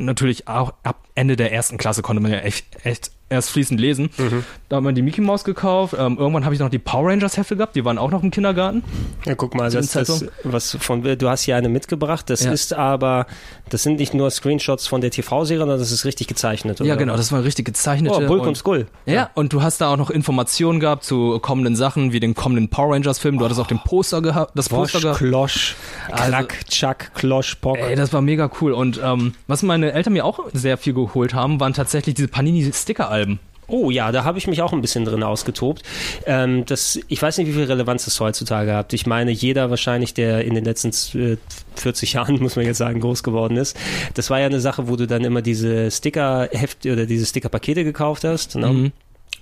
natürlich 0.00 0.48
auch 0.48 0.72
ab 0.82 1.04
Ende 1.14 1.36
der 1.36 1.52
ersten 1.52 1.76
Klasse 1.76 2.02
konnte 2.02 2.22
man 2.22 2.32
ja 2.32 2.38
echt, 2.38 2.84
echt 2.84 3.12
erst 3.32 3.50
fließend 3.50 3.80
lesen. 3.80 4.10
Mhm. 4.16 4.44
Da 4.68 4.76
hat 4.76 4.82
man 4.84 4.94
die 4.94 5.02
Mickey 5.02 5.20
Maus 5.20 5.44
gekauft. 5.44 5.94
Ähm, 5.98 6.16
irgendwann 6.18 6.44
habe 6.44 6.54
ich 6.54 6.60
noch 6.60 6.68
die 6.70 6.78
Power 6.78 7.10
Rangers 7.10 7.36
Hefte 7.36 7.56
gehabt. 7.56 7.74
Die 7.76 7.84
waren 7.84 7.98
auch 7.98 8.10
noch 8.10 8.22
im 8.22 8.30
Kindergarten. 8.30 8.84
Ja, 9.26 9.34
guck 9.34 9.54
mal, 9.54 9.70
das, 9.70 9.90
das, 9.92 10.24
was 10.44 10.76
von, 10.80 11.02
du 11.02 11.28
hast 11.28 11.42
hier 11.42 11.56
eine 11.56 11.68
mitgebracht. 11.68 12.30
Das 12.30 12.44
Ja. 12.44 12.52
ist 12.52 12.72
aber, 12.74 13.26
das 13.68 13.82
sind 13.82 13.98
nicht 13.98 14.14
nur 14.14 14.30
Screenshots 14.30 14.86
von 14.86 15.00
der 15.00 15.10
TV-Serie, 15.10 15.58
sondern 15.60 15.78
das 15.78 15.90
ist 15.92 16.04
richtig 16.04 16.28
gezeichnet. 16.28 16.80
Oder? 16.80 16.88
Ja, 16.88 16.94
genau. 16.96 17.16
Das 17.16 17.32
war 17.32 17.42
richtig 17.44 17.64
gezeichnete. 17.66 18.14
Oh, 18.14 18.26
Bulk 18.26 18.42
und- 18.42 18.48
und 18.48 18.54
Skull. 18.56 18.86
Ja, 19.06 19.30
und 19.34 19.52
du 19.52 19.62
hast 19.62 19.80
da 19.80 19.92
auch 19.92 19.96
noch 19.96 20.10
Informationen 20.10 20.80
gehabt 20.80 21.04
zu 21.04 21.38
kommenden 21.40 21.76
Sachen, 21.76 22.12
wie 22.12 22.20
den 22.20 22.34
kommenden 22.34 22.68
Power 22.68 22.94
Rangers 22.94 23.18
Film. 23.18 23.38
Du 23.38 23.44
hattest 23.44 23.60
auch 23.60 23.66
den 23.66 23.78
Poster 23.80 24.20
gehabt, 24.22 24.52
das 24.56 24.68
Poster 24.68 25.00
gehabt. 25.00 25.18
Klosch, 25.18 25.74
Also- 26.10 26.24
Klack, 26.28 26.66
Chuck, 26.68 27.14
Klosch, 27.14 27.54
Pock. 27.56 27.78
Ey, 27.78 27.94
das 27.96 28.12
war 28.12 28.20
mega 28.20 28.50
cool. 28.60 28.72
Und 28.72 29.00
ähm, 29.02 29.34
was 29.46 29.62
meine 29.62 29.92
Eltern 29.92 30.12
mir 30.12 30.24
auch 30.24 30.40
sehr 30.52 30.76
viel 30.76 30.94
geholt 30.94 31.34
haben, 31.34 31.60
waren 31.60 31.72
tatsächlich 31.72 32.14
diese 32.14 32.28
Panini-Sticker-Alben. 32.28 33.21
Oh 33.68 33.90
ja, 33.90 34.12
da 34.12 34.24
habe 34.24 34.38
ich 34.38 34.46
mich 34.46 34.60
auch 34.60 34.72
ein 34.72 34.82
bisschen 34.82 35.04
drin 35.04 35.22
ausgetobt. 35.22 35.82
Ähm, 36.26 36.66
das, 36.66 37.00
ich 37.08 37.22
weiß 37.22 37.38
nicht, 37.38 37.48
wie 37.48 37.52
viel 37.52 37.64
Relevanz 37.64 38.04
das 38.04 38.20
heutzutage 38.20 38.74
hat. 38.74 38.92
Ich 38.92 39.06
meine, 39.06 39.30
jeder 39.30 39.70
wahrscheinlich, 39.70 40.12
der 40.12 40.44
in 40.44 40.54
den 40.54 40.64
letzten 40.64 40.90
äh, 41.18 41.36
40 41.76 42.12
Jahren, 42.12 42.38
muss 42.42 42.56
man 42.56 42.66
jetzt 42.66 42.78
sagen, 42.78 43.00
groß 43.00 43.22
geworden 43.22 43.56
ist, 43.56 43.76
das 44.14 44.30
war 44.30 44.40
ja 44.40 44.46
eine 44.46 44.60
Sache, 44.60 44.88
wo 44.88 44.96
du 44.96 45.06
dann 45.06 45.24
immer 45.24 45.42
diese 45.42 45.90
Sticker-Hefte 45.90 46.92
oder 46.92 47.06
diese 47.06 47.24
Sticker-Pakete 47.24 47.84
gekauft 47.84 48.24
hast. 48.24 48.56
Ne? 48.56 48.66
Mhm. 48.66 48.92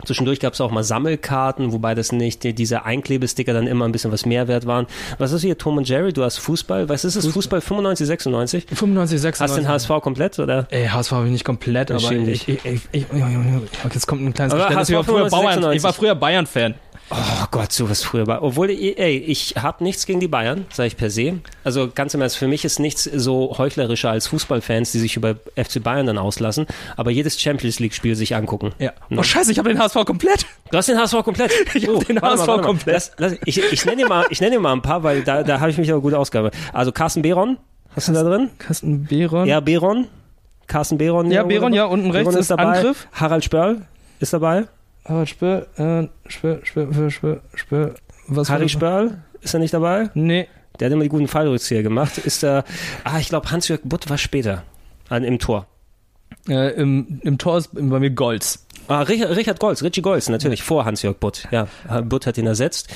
Zwischendurch 0.04 0.40
gab 0.40 0.54
es 0.54 0.60
auch 0.60 0.70
mal 0.70 0.84
Sammelkarten, 0.84 1.72
wobei 1.72 1.94
das 1.94 2.12
nicht, 2.12 2.42
die- 2.44 2.54
diese 2.54 2.84
Einklebesticker 2.84 3.52
dann 3.52 3.66
immer 3.66 3.84
ein 3.84 3.92
bisschen 3.92 4.12
was 4.12 4.26
mehr 4.26 4.48
wert 4.48 4.66
waren. 4.66 4.86
Was 5.18 5.32
ist 5.32 5.42
hier, 5.42 5.56
Tom 5.58 5.76
und 5.78 5.88
Jerry? 5.88 6.12
Du 6.12 6.22
hast 6.24 6.38
Fußball. 6.38 6.88
Was 6.88 7.04
ist 7.04 7.16
es? 7.16 7.26
Fußball 7.26 7.60
95, 7.60 8.06
96? 8.06 8.66
95, 8.72 9.20
96. 9.20 9.40
Hast 9.40 9.56
du 9.56 9.60
den 9.62 9.68
HSV 9.68 10.02
komplett, 10.02 10.38
oder? 10.38 10.66
Ey, 10.70 10.86
HSV 10.86 11.12
habe 11.12 11.26
ich 11.26 11.32
nicht 11.32 11.44
komplett, 11.44 11.90
aber 11.90 12.00
ich, 12.12 12.48
ich, 12.48 12.48
ich, 12.48 12.64
ich, 12.64 12.82
ich, 12.92 13.04
jetzt 13.94 14.06
kommt 14.06 14.22
ein 14.22 14.34
kleines 14.34 14.52
Aber 14.54 14.64
Geständnis. 14.68 14.88
Ich 14.88 14.94
war, 14.94 15.00
HSV 15.02 15.10
früher 15.10 15.28
95, 15.30 15.60
Bayern, 15.62 15.76
ich 15.76 15.82
war 15.82 15.92
früher 15.92 16.14
Bayern-Fan. 16.14 16.74
Oh 17.12 17.44
Gott, 17.50 17.72
so 17.72 17.90
was 17.90 18.04
früher 18.04 18.26
war. 18.28 18.42
Obwohl, 18.42 18.70
ey, 18.70 19.16
ich 19.18 19.54
habe 19.60 19.82
nichts 19.82 20.06
gegen 20.06 20.20
die 20.20 20.28
Bayern, 20.28 20.66
sage 20.72 20.86
ich 20.86 20.96
per 20.96 21.10
se. 21.10 21.40
Also 21.64 21.90
ganz 21.92 22.14
im 22.14 22.20
Ernst, 22.20 22.36
für 22.36 22.46
mich 22.46 22.64
ist 22.64 22.78
nichts 22.78 23.02
so 23.04 23.56
heuchlerischer 23.58 24.10
als 24.10 24.28
Fußballfans, 24.28 24.92
die 24.92 25.00
sich 25.00 25.16
über 25.16 25.34
FC 25.56 25.82
Bayern 25.82 26.06
dann 26.06 26.18
auslassen, 26.18 26.66
aber 26.96 27.10
jedes 27.10 27.40
Champions 27.40 27.80
League-Spiel 27.80 28.14
sich 28.14 28.36
angucken. 28.36 28.72
Ja. 28.78 28.92
Oh 29.16 29.22
scheiße, 29.24 29.50
ich 29.50 29.58
habe 29.58 29.70
den 29.70 29.78
HSV 29.80 30.04
komplett. 30.04 30.46
Du 30.70 30.78
hast 30.78 30.88
den 30.88 30.98
HSV 30.98 31.24
komplett. 31.24 31.50
Ich 31.74 31.88
hab 31.88 32.06
den 32.06 32.20
warte 32.22 32.38
HSV 32.38 32.46
mal, 32.46 32.60
komplett. 32.62 32.94
Lass, 32.94 33.12
lass, 33.18 33.34
ich 33.44 33.58
ich 33.72 33.84
nenne 33.84 34.02
dir, 34.02 34.08
mal- 34.08 34.26
ich 34.30 34.40
nenn 34.40 34.52
dir 34.52 34.60
mal 34.60 34.72
ein 34.72 34.82
paar, 34.82 35.02
weil 35.02 35.22
da, 35.22 35.42
da 35.42 35.58
habe 35.60 35.70
ich 35.70 35.78
mich 35.78 35.90
aber 35.90 36.00
gut 36.00 36.14
ausgabe. 36.14 36.50
Also 36.72 36.92
Carsten 36.92 37.22
Behron, 37.22 37.58
hast 37.94 38.06
du 38.08 38.12
da 38.12 38.22
drin? 38.22 38.50
Carsten 38.58 39.04
Behron. 39.06 39.48
Ja, 39.48 39.58
Behron. 39.60 40.06
Carsten 40.68 40.96
Behron. 40.98 41.30
Ja, 41.32 41.42
Behron, 41.42 41.72
ja, 41.72 41.86
unten 41.86 42.10
rechts 42.12 42.26
Behron 42.28 42.40
ist 42.40 42.50
dabei. 42.52 42.78
Angriff. 42.78 43.08
Harald 43.12 43.44
Spörl 43.44 43.82
ist 44.20 44.32
dabei. 44.32 44.66
Aber 45.04 45.26
Spür, 45.26 45.66
äh, 45.76 46.08
Spür, 46.28 46.60
Spür, 46.64 47.10
Spür, 47.10 47.40
Spür. 47.54 47.94
Was 48.28 48.50
Harry 48.50 48.64
das? 48.64 48.72
Spörl 48.72 49.22
ist 49.40 49.54
er 49.54 49.60
nicht 49.60 49.74
dabei? 49.74 50.10
Nee. 50.14 50.46
Der 50.78 50.86
hat 50.86 50.92
immer 50.92 51.02
die 51.02 51.08
guten 51.08 51.28
Fallrückzieher 51.28 51.82
gemacht. 51.82 52.18
Ist 52.18 52.42
da, 52.42 52.64
ah, 53.04 53.18
ich 53.18 53.28
glaube, 53.28 53.50
Hans-Jörg 53.50 53.80
Butt 53.84 54.08
war 54.08 54.18
später 54.18 54.62
an, 55.08 55.24
im 55.24 55.38
Tor. 55.38 55.66
Äh, 56.48 56.72
im, 56.74 57.20
Im 57.22 57.38
Tor 57.38 57.58
ist 57.58 57.70
bei 57.72 57.98
mir 57.98 58.10
Golds. 58.10 58.66
Ah, 58.88 59.02
Richard, 59.02 59.36
Richard 59.36 59.60
Golz, 59.60 59.82
Richie 59.82 60.02
Golz, 60.02 60.28
natürlich, 60.28 60.62
vor 60.62 60.84
Hans-Jörg 60.84 61.16
Butt. 61.18 61.46
Ja, 61.50 61.68
Butt 62.02 62.26
hat 62.26 62.38
ihn 62.38 62.46
ersetzt. 62.46 62.88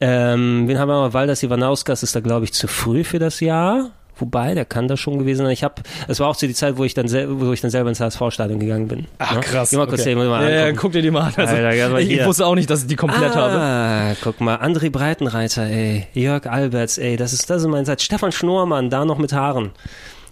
Ähm, 0.00 0.66
wen 0.66 0.78
haben 0.78 0.88
wir 0.88 1.06
noch? 1.06 1.14
Waldas 1.14 1.42
Ivanauskas 1.42 2.02
ist 2.02 2.16
da, 2.16 2.20
glaube 2.20 2.44
ich, 2.44 2.52
zu 2.52 2.66
früh 2.66 3.04
für 3.04 3.18
das 3.18 3.40
Jahr. 3.40 3.92
Wobei, 4.16 4.54
der 4.54 4.64
kann 4.64 4.88
da 4.88 4.96
schon 4.96 5.18
gewesen 5.18 5.44
sein. 5.44 5.52
Ich 5.52 5.64
habe, 5.64 5.82
es 6.06 6.20
war 6.20 6.28
auch 6.28 6.36
zu 6.36 6.46
die 6.46 6.54
Zeit, 6.54 6.76
wo 6.76 6.84
ich 6.84 6.94
dann, 6.94 7.08
sel 7.08 7.28
wo 7.40 7.52
ich 7.52 7.60
dann 7.60 7.70
selber 7.70 7.88
ins 7.88 7.98
HSV-Stadion 7.98 8.60
gegangen 8.60 8.88
bin. 8.88 9.06
Ach, 9.18 9.40
krass. 9.40 9.70
Geh 9.70 9.76
mal 9.76 9.86
kurz 9.86 10.02
okay. 10.02 10.14
hier, 10.14 10.28
mal 10.28 10.42
ja, 10.50 10.66
ja, 10.66 10.72
guck 10.72 10.92
dir 10.92 11.02
die 11.02 11.10
mal 11.10 11.22
an. 11.22 11.32
Also, 11.36 11.56
Alter, 11.56 11.88
mal 11.88 12.02
ich, 12.02 12.10
ich 12.10 12.24
wusste 12.24 12.46
auch 12.46 12.54
nicht, 12.54 12.68
dass 12.68 12.82
ich 12.82 12.88
die 12.88 12.96
komplett 12.96 13.34
habe. 13.34 13.54
ah, 13.54 14.14
guck 14.22 14.40
mal, 14.40 14.56
André 14.56 14.90
Breitenreiter, 14.90 15.64
ey, 15.64 16.06
Jörg 16.12 16.46
Alberts, 16.46 16.98
ey, 16.98 17.16
das 17.16 17.32
ist, 17.32 17.48
das 17.48 17.62
ist 17.62 17.68
mein 17.68 17.84
Satz. 17.84 18.02
Stefan 18.02 18.32
Schnormann, 18.32 18.90
da 18.90 19.04
noch 19.04 19.18
mit 19.18 19.32
Haaren. 19.32 19.70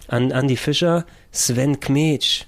An, 0.07 0.31
Andi 0.31 0.57
Fischer, 0.57 1.05
Sven 1.31 1.79
Kmetsch, 1.79 2.43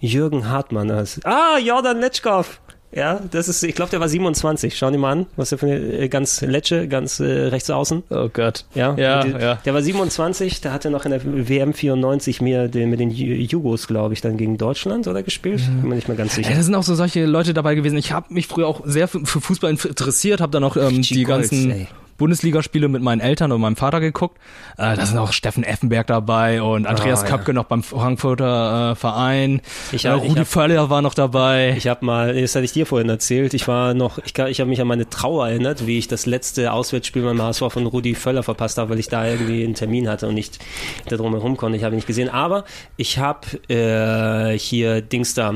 Jürgen 0.00 0.48
Hartmann. 0.48 0.88
Das, 0.88 1.20
ah, 1.24 1.58
Jordan 1.58 2.00
Letschkow. 2.00 2.60
Ja, 2.94 3.20
das 3.30 3.48
ist, 3.48 3.62
ich 3.62 3.74
glaube, 3.74 3.90
der 3.90 4.00
war 4.00 4.08
27. 4.08 4.76
Schau 4.76 4.90
dir 4.90 4.98
mal 4.98 5.12
an, 5.12 5.26
was 5.36 5.48
der 5.48 5.58
für 5.58 5.66
eine 5.66 5.76
äh, 5.78 6.08
ganz 6.08 6.42
Letsche, 6.42 6.88
ganz 6.88 7.20
äh, 7.20 7.24
rechts 7.24 7.70
außen. 7.70 8.02
Oh 8.10 8.28
Gott. 8.32 8.64
Ja, 8.74 8.94
Ja, 8.98 9.22
die, 9.24 9.30
ja. 9.30 9.54
Der 9.64 9.72
war 9.74 9.80
27, 9.82 10.60
der 10.60 10.72
hatte 10.72 10.90
noch 10.90 11.04
in 11.06 11.10
der 11.12 11.20
WM 11.24 11.72
94 11.72 12.40
mir 12.42 12.68
den, 12.68 12.90
mit 12.90 13.00
den 13.00 13.10
Ju- 13.10 13.34
Jugos, 13.34 13.86
glaube 13.86 14.12
ich, 14.14 14.20
dann 14.20 14.36
gegen 14.36 14.58
Deutschland 14.58 15.06
oder 15.08 15.22
gespielt. 15.22 15.62
Bin 15.80 15.88
mir 15.88 15.94
nicht 15.94 16.08
mehr 16.08 16.16
ganz 16.16 16.34
sicher. 16.34 16.50
Ja, 16.50 16.56
da 16.56 16.62
sind 16.62 16.74
auch 16.74 16.82
so 16.82 16.94
solche 16.94 17.24
Leute 17.24 17.54
dabei 17.54 17.74
gewesen. 17.74 17.96
Ich 17.96 18.12
habe 18.12 18.32
mich 18.34 18.46
früher 18.46 18.66
auch 18.66 18.82
sehr 18.84 19.08
für, 19.08 19.24
für 19.24 19.40
Fußball 19.40 19.70
interessiert, 19.70 20.40
habe 20.42 20.52
dann 20.52 20.64
auch 20.64 20.76
ähm, 20.76 21.00
die 21.00 21.24
Golds, 21.24 21.50
ganzen 21.50 21.70
ey. 21.70 21.88
Bundesligaspiele 22.18 22.88
mit 22.88 23.02
meinen 23.02 23.20
Eltern 23.20 23.52
und 23.52 23.60
meinem 23.60 23.76
Vater 23.76 24.00
geguckt. 24.00 24.38
Äh, 24.78 24.96
da 24.96 25.06
sind 25.06 25.18
auch 25.18 25.32
Steffen 25.32 25.64
Effenberg 25.64 26.06
dabei 26.06 26.62
und 26.62 26.86
Andreas 26.86 27.22
Ah, 27.22 27.26
ja. 27.26 27.30
Köpke 27.36 27.52
noch 27.54 27.64
beim 27.64 27.82
Frankfurter 27.82 28.92
äh, 28.92 28.94
Verein. 28.94 29.60
Ich 29.92 30.04
äh, 30.04 30.10
Rudi 30.10 30.44
Völler 30.44 30.90
war 30.90 31.02
noch 31.02 31.14
dabei. 31.14 31.74
Ich 31.76 31.86
habe 31.88 32.04
mal, 32.04 32.40
das 32.40 32.54
hatte 32.54 32.64
ich 32.64 32.72
dir 32.72 32.86
vorhin 32.86 33.08
erzählt, 33.08 33.54
ich 33.54 33.66
war 33.68 33.94
noch, 33.94 34.18
ich, 34.24 34.34
kann- 34.34 34.48
ich 34.48 34.60
habe 34.60 34.68
mich 34.70 34.80
an 34.80 34.86
meine 34.86 35.08
Trauer 35.08 35.48
erinnert, 35.48 35.86
wie 35.86 35.98
ich 35.98 36.08
das 36.08 36.26
letzte 36.26 36.72
Auswärtsspiel 36.72 37.22
beim 37.22 37.40
HSV 37.42 37.62
von 37.70 37.86
Rudi 37.86 38.14
Völler 38.14 38.42
verpasst 38.42 38.78
habe, 38.78 38.90
weil 38.90 38.98
ich 38.98 39.08
da 39.08 39.26
irgendwie 39.26 39.64
einen 39.64 39.74
Termin 39.74 40.08
hatte 40.08 40.28
und 40.28 40.34
nicht 40.34 40.58
da 41.08 41.16
drum 41.16 41.32
herum 41.32 41.56
konnte. 41.56 41.76
Ich 41.76 41.84
habe 41.84 41.94
ihn 41.94 41.96
nicht 41.96 42.06
gesehen, 42.06 42.28
aber 42.28 42.64
ich 42.96 43.18
habe 43.18 43.46
äh, 43.68 44.58
hier 44.58 45.00
Dings 45.02 45.34
da, 45.34 45.54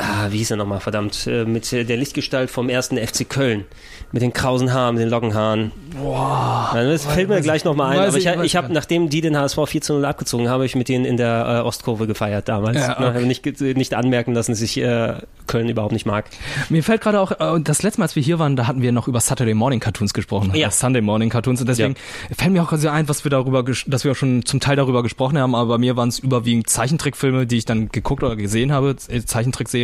ah, 0.00 0.28
wie 0.30 0.38
hieß 0.38 0.52
er 0.52 0.56
nochmal, 0.56 0.80
verdammt, 0.80 1.26
äh, 1.26 1.44
mit 1.44 1.70
der 1.72 1.84
Lichtgestalt 1.96 2.50
vom 2.50 2.68
ersten 2.68 2.96
FC 2.96 3.28
Köln, 3.28 3.64
mit 4.12 4.22
den 4.22 4.32
krausen 4.32 4.72
Haaren, 4.72 4.94
mit 4.96 5.02
den 5.04 5.10
Lockenhaaren. 5.10 5.72
Boah. 6.00 6.70
Das 6.74 7.04
fällt 7.06 7.28
mir 7.28 7.40
gleich 7.40 7.64
nochmal 7.64 7.96
ein, 7.96 8.08
aber 8.08 8.16
ich, 8.16 8.26
ich- 8.26 8.56
habe, 8.56 8.72
nachdem 8.72 9.08
die 9.08 9.20
den 9.20 9.36
HSV 9.36 9.58
4 9.66 9.80
zu 9.80 9.92
0 9.94 10.04
abgezogen 10.04 10.48
habe, 10.48 10.64
ich 10.66 10.74
mit 10.74 10.88
denen 10.88 11.04
in 11.04 11.16
der 11.16 11.60
äh, 11.62 11.66
Ostkurve 11.66 12.06
gefeiert 12.06 12.48
damals. 12.48 12.78
Ja, 12.78 12.92
okay. 12.96 13.04
habe 13.04 13.20
nicht, 13.26 13.60
nicht 13.60 13.94
anmerken 13.94 14.34
lassen, 14.34 14.52
dass 14.52 14.60
ich 14.60 14.76
äh, 14.78 15.14
Köln 15.46 15.68
überhaupt 15.68 15.92
nicht 15.92 16.06
mag. 16.06 16.26
Mir 16.68 16.82
fällt 16.84 17.00
gerade 17.00 17.20
auch, 17.20 17.32
äh, 17.32 17.60
das 17.60 17.82
letzte 17.82 18.00
Mal, 18.00 18.04
als 18.04 18.16
wir 18.16 18.22
hier 18.22 18.38
waren, 18.38 18.56
da 18.56 18.66
hatten 18.66 18.82
wir 18.82 18.92
noch 18.92 19.08
über 19.08 19.20
Saturday 19.20 19.54
Morning 19.54 19.80
Cartoons 19.80 20.14
gesprochen. 20.14 20.52
Ja. 20.54 20.68
äh, 20.68 20.70
Sunday 20.70 21.02
Morning 21.02 21.28
Cartoons. 21.28 21.60
Und 21.60 21.68
deswegen 21.68 21.94
fällt 22.36 22.52
mir 22.52 22.62
auch 22.62 22.68
quasi 22.68 22.88
ein, 22.88 23.08
was 23.08 23.24
wir 23.24 23.30
darüber, 23.30 23.64
dass 23.86 24.04
wir 24.04 24.12
auch 24.12 24.16
schon 24.16 24.44
zum 24.44 24.60
Teil 24.60 24.76
darüber 24.76 25.02
gesprochen 25.02 25.38
haben, 25.38 25.54
aber 25.54 25.74
bei 25.74 25.78
mir 25.78 25.96
waren 25.96 26.08
es 26.08 26.18
überwiegend 26.18 26.68
Zeichentrickfilme, 26.70 27.46
die 27.46 27.58
ich 27.58 27.64
dann 27.64 27.88
geguckt 27.88 28.22
oder 28.22 28.36
gesehen 28.36 28.72
habe, 28.72 28.96
äh, 29.08 29.20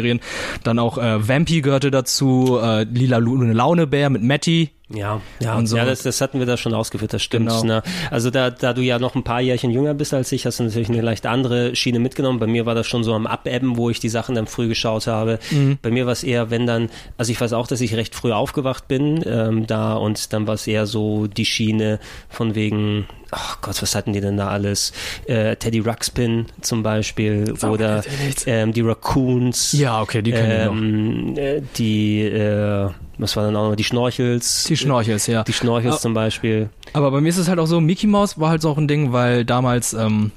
Zeichentrickserien. 0.06 0.20
Dann 0.62 0.78
auch 0.78 0.98
äh, 0.98 1.28
Vampy 1.28 1.60
gehörte 1.60 1.90
dazu, 1.90 2.58
äh, 2.62 2.84
Lila 2.84 3.18
Lune 3.18 3.52
Launebär 3.52 4.10
mit 4.10 4.22
Matty. 4.22 4.70
Ja, 4.88 5.20
ja, 5.40 5.56
Und 5.56 5.66
so. 5.66 5.76
ja 5.76 5.84
das, 5.84 6.02
das 6.02 6.20
hatten 6.20 6.38
wir 6.38 6.46
da 6.46 6.56
schon 6.56 6.72
ausgeführt, 6.72 7.12
das 7.12 7.20
stimmt. 7.20 7.48
Genau. 7.48 7.64
Ne? 7.64 7.82
Also 8.12 8.30
da, 8.30 8.50
da 8.50 8.72
du 8.72 8.82
ja 8.82 9.00
noch 9.00 9.16
ein 9.16 9.24
paar 9.24 9.40
Jährchen 9.40 9.72
jünger 9.72 9.94
bist 9.94 10.14
als 10.14 10.30
ich, 10.30 10.46
hast 10.46 10.60
du 10.60 10.64
natürlich 10.64 10.88
eine 10.88 11.00
leicht 11.00 11.26
andere 11.26 11.74
Schiene 11.74 11.98
mitgenommen. 11.98 12.38
Bei 12.38 12.46
mir 12.46 12.66
war 12.66 12.76
das 12.76 12.86
schon 12.86 13.02
so 13.02 13.12
am 13.12 13.26
Abebben, 13.26 13.76
wo 13.76 13.90
ich 13.90 13.98
die 13.98 14.08
Sachen 14.08 14.36
dann 14.36 14.46
früh 14.46 14.68
geschaut 14.68 15.08
habe. 15.08 15.40
Mhm. 15.50 15.78
Bei 15.82 15.90
mir 15.90 16.06
war 16.06 16.12
es 16.12 16.22
eher, 16.22 16.50
wenn 16.50 16.66
dann, 16.68 16.88
also 17.18 17.32
ich 17.32 17.40
weiß 17.40 17.52
auch, 17.52 17.66
dass 17.66 17.80
ich 17.80 17.96
recht 17.96 18.14
früh 18.14 18.30
aufgewacht 18.32 18.86
bin 18.86 19.24
ähm, 19.26 19.66
da 19.66 19.94
und 19.94 20.32
dann 20.32 20.46
war 20.46 20.54
es 20.54 20.68
eher 20.68 20.86
so 20.86 21.26
die 21.26 21.46
Schiene 21.46 21.98
von 22.28 22.54
wegen, 22.54 23.08
ach 23.32 23.60
Gott, 23.62 23.82
was 23.82 23.96
hatten 23.96 24.12
die 24.12 24.20
denn 24.20 24.36
da 24.36 24.48
alles? 24.50 24.92
Äh, 25.26 25.56
Teddy 25.56 25.80
Ruxpin 25.80 26.46
zum 26.60 26.84
Beispiel 26.84 27.54
Sag 27.56 27.72
oder 27.72 28.04
nichts. 28.24 28.44
ähm, 28.46 28.72
die 28.72 28.82
Raccoons. 28.82 29.72
Ja, 29.72 30.00
okay, 30.00 30.22
die 30.22 30.30
kenne 30.30 30.58
ich 30.60 30.64
noch. 30.66 30.72
ähm, 30.76 31.34
äh, 31.36 31.62
die, 31.76 32.20
äh, 32.22 32.90
was 33.18 33.36
war 33.36 33.44
dann 33.44 33.56
auch 33.56 33.70
noch, 33.70 33.76
die 33.76 33.84
Schnorchels. 33.84 34.64
Die 34.64 34.76
Schnorchels, 34.76 35.26
ja. 35.26 35.44
Die 35.44 35.52
Schnorchels 35.52 35.96
Ah. 35.96 35.98
zum 36.00 36.14
Beispiel. 36.14 36.68
Aber 36.92 37.10
bei 37.10 37.20
mir 37.20 37.28
ist 37.28 37.38
es 37.38 37.48
halt 37.48 37.58
auch 37.58 37.66
so, 37.66 37.80
Mickey 37.80 38.06
Mouse 38.06 38.38
war 38.38 38.50
halt 38.50 38.62
so 38.62 38.70
auch 38.70 38.78
ein 38.78 38.88
Ding, 38.88 39.12
weil 39.12 39.44
damals, 39.44 39.92
ähm, 39.94 40.32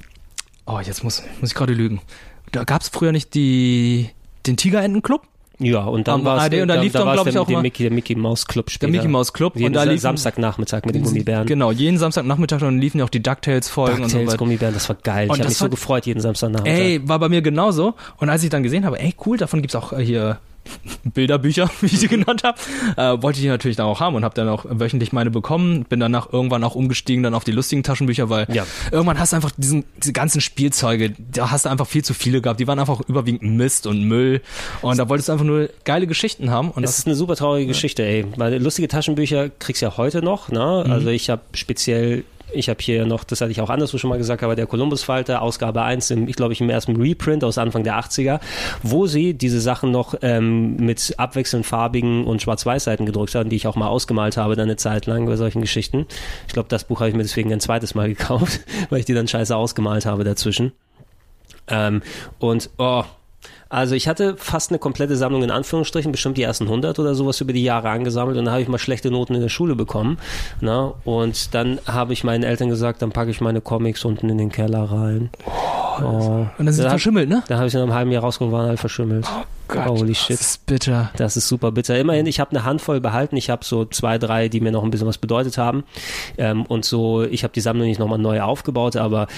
oh, 0.66 0.80
jetzt 0.80 1.04
muss, 1.04 1.22
muss 1.40 1.50
ich 1.50 1.54
gerade 1.56 1.72
lügen. 1.74 2.00
Da 2.52 2.64
gab 2.64 2.82
es 2.82 2.88
früher 2.88 3.12
nicht 3.12 3.34
die, 3.34 4.10
den 4.46 4.56
Tigerentenclub? 4.56 5.22
Ja, 5.62 5.84
und 5.84 6.08
dann 6.08 6.24
war 6.24 6.38
es 6.50 6.58
und 6.62 6.68
da 6.68 6.80
lief 6.80 6.94
dann, 6.94 7.04
war's 7.04 7.16
glaub 7.16 7.26
ich, 7.26 7.36
auch 7.38 7.46
mal- 7.46 7.60
Mickey, 7.60 7.82
der 7.82 7.92
Mickey 7.92 8.14
Mouse 8.14 8.46
Club 8.46 8.70
später. 8.70 8.90
Der 8.90 8.98
Mickey 9.02 9.12
Mouse 9.12 9.30
Club. 9.34 9.56
Jeden 9.56 9.66
und 9.66 9.72
da 9.74 9.82
liefen, 9.82 9.98
Samstagnachmittag 10.00 10.86
mit 10.86 10.94
den 10.94 11.02
Gummibären. 11.02 11.46
Genau, 11.46 11.70
jeden 11.70 11.98
Samstagnachmittag 11.98 12.60
dann 12.60 12.78
liefen 12.78 12.98
ja 12.98 13.04
auch 13.04 13.10
die 13.10 13.22
DuckTales-Folgen 13.22 14.02
und 14.02 14.08
so 14.08 14.16
DuckTales, 14.16 14.26
weiter. 14.28 14.38
Gummibären, 14.38 14.72
das 14.72 14.88
war 14.88 14.96
geil. 14.96 15.28
Und 15.28 15.34
ich 15.34 15.40
habe 15.40 15.48
mich 15.50 15.58
so 15.58 15.68
gefreut 15.68 16.06
jeden 16.06 16.20
Samstagnachmittag. 16.22 16.78
Ey, 16.78 17.06
war 17.06 17.18
bei 17.18 17.28
mir 17.28 17.42
genauso. 17.42 17.92
Und 18.16 18.30
als 18.30 18.42
ich 18.42 18.48
dann 18.48 18.62
gesehen 18.62 18.86
habe, 18.86 18.98
ey, 19.00 19.14
cool, 19.26 19.36
davon 19.36 19.60
gibt's 19.60 19.74
auch 19.76 19.92
äh, 19.92 20.02
hier 20.02 20.38
Bilderbücher, 21.04 21.70
wie 21.80 21.86
ich 21.86 21.98
sie 22.00 22.08
genannt 22.08 22.44
habe, 22.44 22.58
äh, 22.96 23.22
wollte 23.22 23.38
ich 23.38 23.42
die 23.42 23.48
natürlich 23.48 23.76
dann 23.76 23.86
auch 23.86 24.00
haben 24.00 24.14
und 24.14 24.24
habe 24.24 24.34
dann 24.34 24.48
auch 24.48 24.64
wöchentlich 24.68 25.12
meine 25.12 25.30
bekommen. 25.30 25.84
Bin 25.84 26.00
danach 26.00 26.32
irgendwann 26.32 26.62
auch 26.64 26.74
umgestiegen 26.74 27.22
dann 27.22 27.34
auf 27.34 27.44
die 27.44 27.52
lustigen 27.52 27.82
Taschenbücher, 27.82 28.28
weil 28.30 28.46
Ja. 28.52 28.66
irgendwann 28.92 29.18
hast 29.18 29.32
du 29.32 29.36
einfach 29.36 29.50
diesen, 29.56 29.84
diese 29.98 30.12
ganzen 30.12 30.40
Spielzeuge, 30.40 31.12
da 31.18 31.50
hast 31.50 31.64
du 31.64 31.70
einfach 31.70 31.86
viel 31.86 32.04
zu 32.04 32.14
viele 32.14 32.40
gehabt. 32.40 32.60
Die 32.60 32.66
waren 32.66 32.78
einfach 32.78 33.00
überwiegend 33.08 33.42
Mist 33.42 33.86
und 33.86 34.04
Müll. 34.04 34.42
Und 34.82 34.98
da 34.98 35.08
wolltest 35.08 35.28
du 35.28 35.32
einfach 35.32 35.44
nur 35.46 35.68
geile 35.84 36.06
Geschichten 36.06 36.50
haben. 36.50 36.70
Und 36.70 36.82
Das 36.82 36.90
das, 36.92 36.98
ist 37.00 37.06
eine 37.06 37.16
super 37.16 37.36
traurige 37.36 37.66
Geschichte, 37.66 38.02
ey. 38.04 38.26
Weil 38.36 38.62
lustige 38.62 38.88
Taschenbücher 38.88 39.48
kriegst 39.48 39.82
du 39.82 39.86
ja 39.86 39.96
heute 39.96 40.22
noch, 40.22 40.48
ne? 40.50 40.84
Mhm. 40.86 40.92
Also 40.92 41.08
ich 41.08 41.30
habe 41.30 41.42
speziell, 41.54 42.24
ich 42.52 42.68
habe 42.68 42.78
hier 42.80 43.06
noch, 43.06 43.24
das 43.24 43.40
hatte 43.40 43.50
ich 43.50 43.60
auch 43.60 43.70
anderswo 43.70 43.98
schon 43.98 44.10
mal 44.10 44.18
gesagt, 44.18 44.42
aber 44.42 44.56
der 44.56 44.66
Columbus-Falter, 44.66 45.42
Ausgabe 45.42 45.82
1, 45.82 46.10
im, 46.10 46.28
ich 46.28 46.36
glaube 46.36 46.52
ich 46.52 46.60
im 46.60 46.70
ersten 46.70 46.96
Reprint 46.96 47.44
aus 47.44 47.58
Anfang 47.58 47.84
der 47.84 47.98
80er, 47.98 48.40
wo 48.82 49.06
sie 49.06 49.34
diese 49.34 49.60
Sachen 49.60 49.90
noch 49.90 50.14
ähm, 50.22 50.76
mit 50.76 51.14
abwechselnd 51.16 51.66
farbigen 51.66 52.24
und 52.24 52.42
Schwarz-Weiß-Seiten 52.42 53.06
gedruckt 53.06 53.34
haben, 53.34 53.50
die 53.50 53.56
ich 53.56 53.66
auch 53.66 53.76
mal 53.76 53.88
ausgemalt 53.88 54.36
habe 54.36 54.56
dann 54.56 54.68
eine 54.68 54.76
Zeit 54.76 55.06
lang 55.06 55.26
bei 55.26 55.36
solchen 55.36 55.60
Geschichten. 55.60 56.06
Ich 56.46 56.52
glaube, 56.52 56.68
das 56.68 56.84
Buch 56.84 57.00
habe 57.00 57.10
ich 57.10 57.16
mir 57.16 57.22
deswegen 57.22 57.52
ein 57.52 57.60
zweites 57.60 57.94
Mal 57.94 58.08
gekauft, 58.14 58.60
weil 58.90 59.00
ich 59.00 59.06
die 59.06 59.14
dann 59.14 59.28
scheiße 59.28 59.54
ausgemalt 59.54 60.06
habe 60.06 60.24
dazwischen. 60.24 60.72
Ähm, 61.68 62.02
und, 62.38 62.70
oh, 62.78 63.04
also 63.70 63.94
ich 63.94 64.08
hatte 64.08 64.36
fast 64.36 64.70
eine 64.70 64.80
komplette 64.80 65.16
Sammlung 65.16 65.44
in 65.44 65.50
Anführungsstrichen, 65.52 66.10
bestimmt 66.10 66.36
die 66.36 66.42
ersten 66.42 66.64
100 66.64 66.98
oder 66.98 67.14
sowas 67.14 67.40
über 67.40 67.52
die 67.52 67.62
Jahre 67.62 67.88
angesammelt 67.88 68.36
und 68.36 68.44
dann 68.44 68.52
habe 68.52 68.62
ich 68.62 68.68
mal 68.68 68.78
schlechte 68.78 69.12
Noten 69.12 69.34
in 69.36 69.40
der 69.40 69.48
Schule 69.48 69.76
bekommen. 69.76 70.18
Na? 70.60 70.92
Und 71.04 71.54
dann 71.54 71.78
habe 71.86 72.12
ich 72.12 72.24
meinen 72.24 72.42
Eltern 72.42 72.68
gesagt, 72.68 73.00
dann 73.00 73.12
packe 73.12 73.30
ich 73.30 73.40
meine 73.40 73.60
Comics 73.60 74.04
unten 74.04 74.28
in 74.28 74.38
den 74.38 74.50
Keller 74.50 74.90
rein. 74.90 75.30
Oh, 76.02 76.46
und 76.58 76.66
dann 76.66 76.72
sind 76.72 76.82
sie 76.82 76.90
verschimmelt, 76.90 77.28
ne? 77.28 77.44
da 77.46 77.58
habe 77.58 77.68
ich 77.68 77.74
in 77.74 77.80
einem 77.80 77.94
halben 77.94 78.10
Jahr 78.10 78.22
rausgekommen, 78.22 78.52
waren 78.52 78.68
halt 78.68 78.80
verschimmelt. 78.80 79.26
Holy 79.72 80.16
shit. 80.16 80.30
Das 80.30 80.40
ist 80.40 80.66
bitter. 80.66 81.10
Das 81.16 81.36
ist 81.36 81.46
super 81.46 81.70
bitter. 81.70 81.96
Immerhin, 81.96 82.26
ich 82.26 82.40
habe 82.40 82.50
eine 82.50 82.64
Handvoll 82.64 83.00
behalten. 83.00 83.36
Ich 83.36 83.50
habe 83.50 83.64
so 83.64 83.84
zwei, 83.84 84.18
drei, 84.18 84.48
die 84.48 84.60
mir 84.60 84.72
noch 84.72 84.82
ein 84.82 84.90
bisschen 84.90 85.06
was 85.06 85.18
bedeutet 85.18 85.58
haben. 85.58 85.84
Ähm, 86.38 86.66
und 86.66 86.84
so, 86.84 87.22
ich 87.22 87.44
habe 87.44 87.52
die 87.52 87.60
Sammlung 87.60 87.86
nicht 87.86 88.00
nochmal 88.00 88.18
neu 88.18 88.40
aufgebaut, 88.40 88.96
aber 88.96 89.28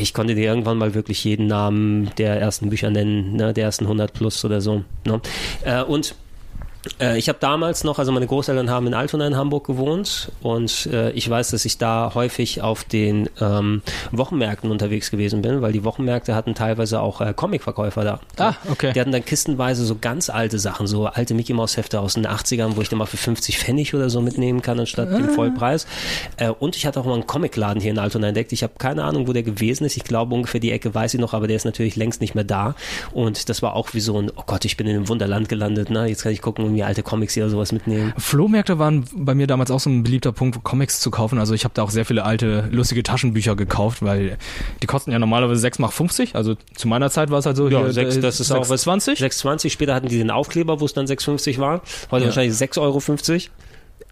ich 0.00 0.14
konnte 0.14 0.34
dir 0.34 0.44
irgendwann 0.44 0.78
mal 0.78 0.94
wirklich 0.94 1.22
jeden 1.24 1.46
Namen 1.46 2.10
der 2.18 2.40
ersten 2.40 2.70
Bücher 2.70 2.90
nennen, 2.90 3.34
ne, 3.34 3.52
der 3.52 3.64
ersten 3.64 3.84
100 3.84 4.12
plus 4.12 4.44
oder 4.44 4.60
so. 4.60 4.84
Ne? 5.06 5.20
Äh, 5.64 5.82
und 5.82 6.14
ich 7.16 7.28
habe 7.28 7.38
damals 7.40 7.84
noch, 7.84 7.98
also 7.98 8.10
meine 8.10 8.26
Großeltern 8.26 8.68
haben 8.68 8.86
in 8.88 8.94
Altona 8.94 9.26
in 9.26 9.36
Hamburg 9.36 9.66
gewohnt 9.66 10.32
und 10.42 10.86
äh, 10.86 11.10
ich 11.12 11.28
weiß, 11.28 11.50
dass 11.50 11.64
ich 11.64 11.78
da 11.78 12.12
häufig 12.14 12.62
auf 12.62 12.84
den 12.84 13.28
ähm, 13.40 13.82
Wochenmärkten 14.10 14.70
unterwegs 14.70 15.10
gewesen 15.10 15.42
bin, 15.42 15.62
weil 15.62 15.72
die 15.72 15.84
Wochenmärkte 15.84 16.34
hatten 16.34 16.54
teilweise 16.54 17.00
auch 17.00 17.20
äh, 17.20 17.34
Comicverkäufer 17.34 18.04
da. 18.04 18.20
Ah, 18.38 18.54
okay. 18.70 18.92
Die 18.92 19.00
hatten 19.00 19.12
dann 19.12 19.24
kistenweise 19.24 19.84
so 19.84 19.96
ganz 20.00 20.28
alte 20.28 20.58
Sachen, 20.58 20.86
so 20.86 21.06
alte 21.06 21.34
Mickey 21.34 21.52
Mouse 21.52 21.76
Hefte 21.76 22.00
aus 22.00 22.14
den 22.14 22.26
80ern, 22.26 22.76
wo 22.76 22.80
ich 22.80 22.88
dann 22.88 22.98
mal 22.98 23.06
für 23.06 23.16
50 23.16 23.58
Pfennig 23.58 23.94
oder 23.94 24.10
so 24.10 24.20
mitnehmen 24.20 24.62
kann 24.62 24.80
anstatt 24.80 25.10
dem 25.10 25.28
Vollpreis. 25.30 25.86
Äh, 26.36 26.48
und 26.48 26.76
ich 26.76 26.86
hatte 26.86 27.00
auch 27.00 27.04
mal 27.04 27.14
einen 27.14 27.26
Comicladen 27.26 27.80
hier 27.80 27.92
in 27.92 27.98
Altona 27.98 28.28
entdeckt. 28.28 28.52
Ich 28.52 28.62
habe 28.62 28.74
keine 28.78 29.04
Ahnung, 29.04 29.28
wo 29.28 29.32
der 29.32 29.42
gewesen 29.42 29.84
ist. 29.84 29.96
Ich 29.96 30.04
glaube 30.04 30.34
ungefähr 30.34 30.60
die 30.60 30.72
Ecke 30.72 30.94
weiß 30.94 31.14
ich 31.14 31.20
noch, 31.20 31.34
aber 31.34 31.46
der 31.46 31.56
ist 31.56 31.64
natürlich 31.64 31.96
längst 31.96 32.20
nicht 32.20 32.34
mehr 32.34 32.44
da. 32.44 32.74
Und 33.12 33.48
das 33.48 33.62
war 33.62 33.74
auch 33.76 33.94
wie 33.94 34.00
so 34.00 34.20
ein, 34.20 34.30
oh 34.34 34.42
Gott, 34.46 34.64
ich 34.64 34.76
bin 34.76 34.86
in 34.86 34.96
einem 34.96 35.08
Wunderland 35.08 35.48
gelandet. 35.48 35.90
Ne? 35.90 36.06
Jetzt 36.06 36.22
kann 36.22 36.32
ich 36.32 36.42
gucken, 36.42 36.71
irgendwie 36.72 36.84
alte 36.84 37.02
Comics 37.02 37.34
hier 37.34 37.44
oder 37.44 37.50
sowas 37.50 37.72
mitnehmen. 37.72 38.12
Flohmärkte 38.16 38.78
waren 38.78 39.04
bei 39.14 39.34
mir 39.34 39.46
damals 39.46 39.70
auch 39.70 39.80
so 39.80 39.90
ein 39.90 40.02
beliebter 40.02 40.32
Punkt, 40.32 40.62
Comics 40.64 41.00
zu 41.00 41.10
kaufen. 41.10 41.38
Also 41.38 41.54
ich 41.54 41.64
habe 41.64 41.74
da 41.74 41.82
auch 41.82 41.90
sehr 41.90 42.04
viele 42.04 42.24
alte, 42.24 42.68
lustige 42.70 43.02
Taschenbücher 43.02 43.56
gekauft, 43.56 44.02
weil 44.02 44.38
die 44.82 44.86
kosten 44.86 45.12
ja 45.12 45.18
normalerweise 45.18 45.66
6,50 45.66 45.80
Mark. 45.80 46.34
Also 46.34 46.56
zu 46.74 46.88
meiner 46.88 47.10
Zeit 47.10 47.30
war 47.30 47.38
es 47.38 47.46
halt 47.46 47.56
so, 47.56 47.68
Ja, 47.68 47.80
hier, 47.80 47.92
sechs, 47.92 48.16
äh, 48.16 48.20
das 48.20 48.40
ist 48.40 48.50
auch 48.52 48.68
was. 48.68 48.86
6,20. 48.86 49.18
6,20. 49.20 49.70
Später 49.70 49.94
hatten 49.94 50.08
die 50.08 50.18
den 50.18 50.30
Aufkleber, 50.30 50.80
wo 50.80 50.84
es 50.84 50.92
dann 50.92 51.06
6,50 51.06 51.58
war. 51.58 51.82
Heute 52.10 52.24
Ja. 52.24 52.28
wahrscheinlich 52.28 52.56
6,50 52.56 52.80
Euro. 52.80 53.00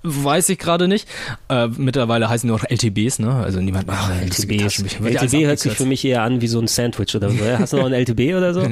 Weiß 0.02 0.48
ich 0.48 0.58
gerade 0.58 0.88
nicht. 0.88 1.06
Äh, 1.50 1.68
mittlerweile 1.76 2.28
heißen 2.30 2.48
die 2.48 2.54
auch 2.54 2.64
LTBs, 2.64 3.18
ne? 3.18 3.34
Also 3.34 3.60
niemand 3.60 3.86
macht 3.86 4.10
lustige 4.26 4.54
LTB, 4.54 4.56
ist, 4.56 4.62
Taschenbücher. 4.76 5.04
Wird 5.04 5.14
ja 5.14 5.20
alles 5.20 5.32
LTB 5.34 5.46
hört 5.46 5.58
sich 5.58 5.72
für 5.74 5.84
mich 5.84 6.04
eher 6.06 6.22
an 6.22 6.40
wie 6.40 6.46
so 6.46 6.58
ein 6.58 6.68
Sandwich 6.68 7.14
oder 7.14 7.28
so. 7.30 7.36
Hast 7.58 7.72
du 7.74 7.76
noch 7.76 7.86
ein 7.86 7.92
LTB 8.06 8.34
oder 8.34 8.54
so? 8.54 8.66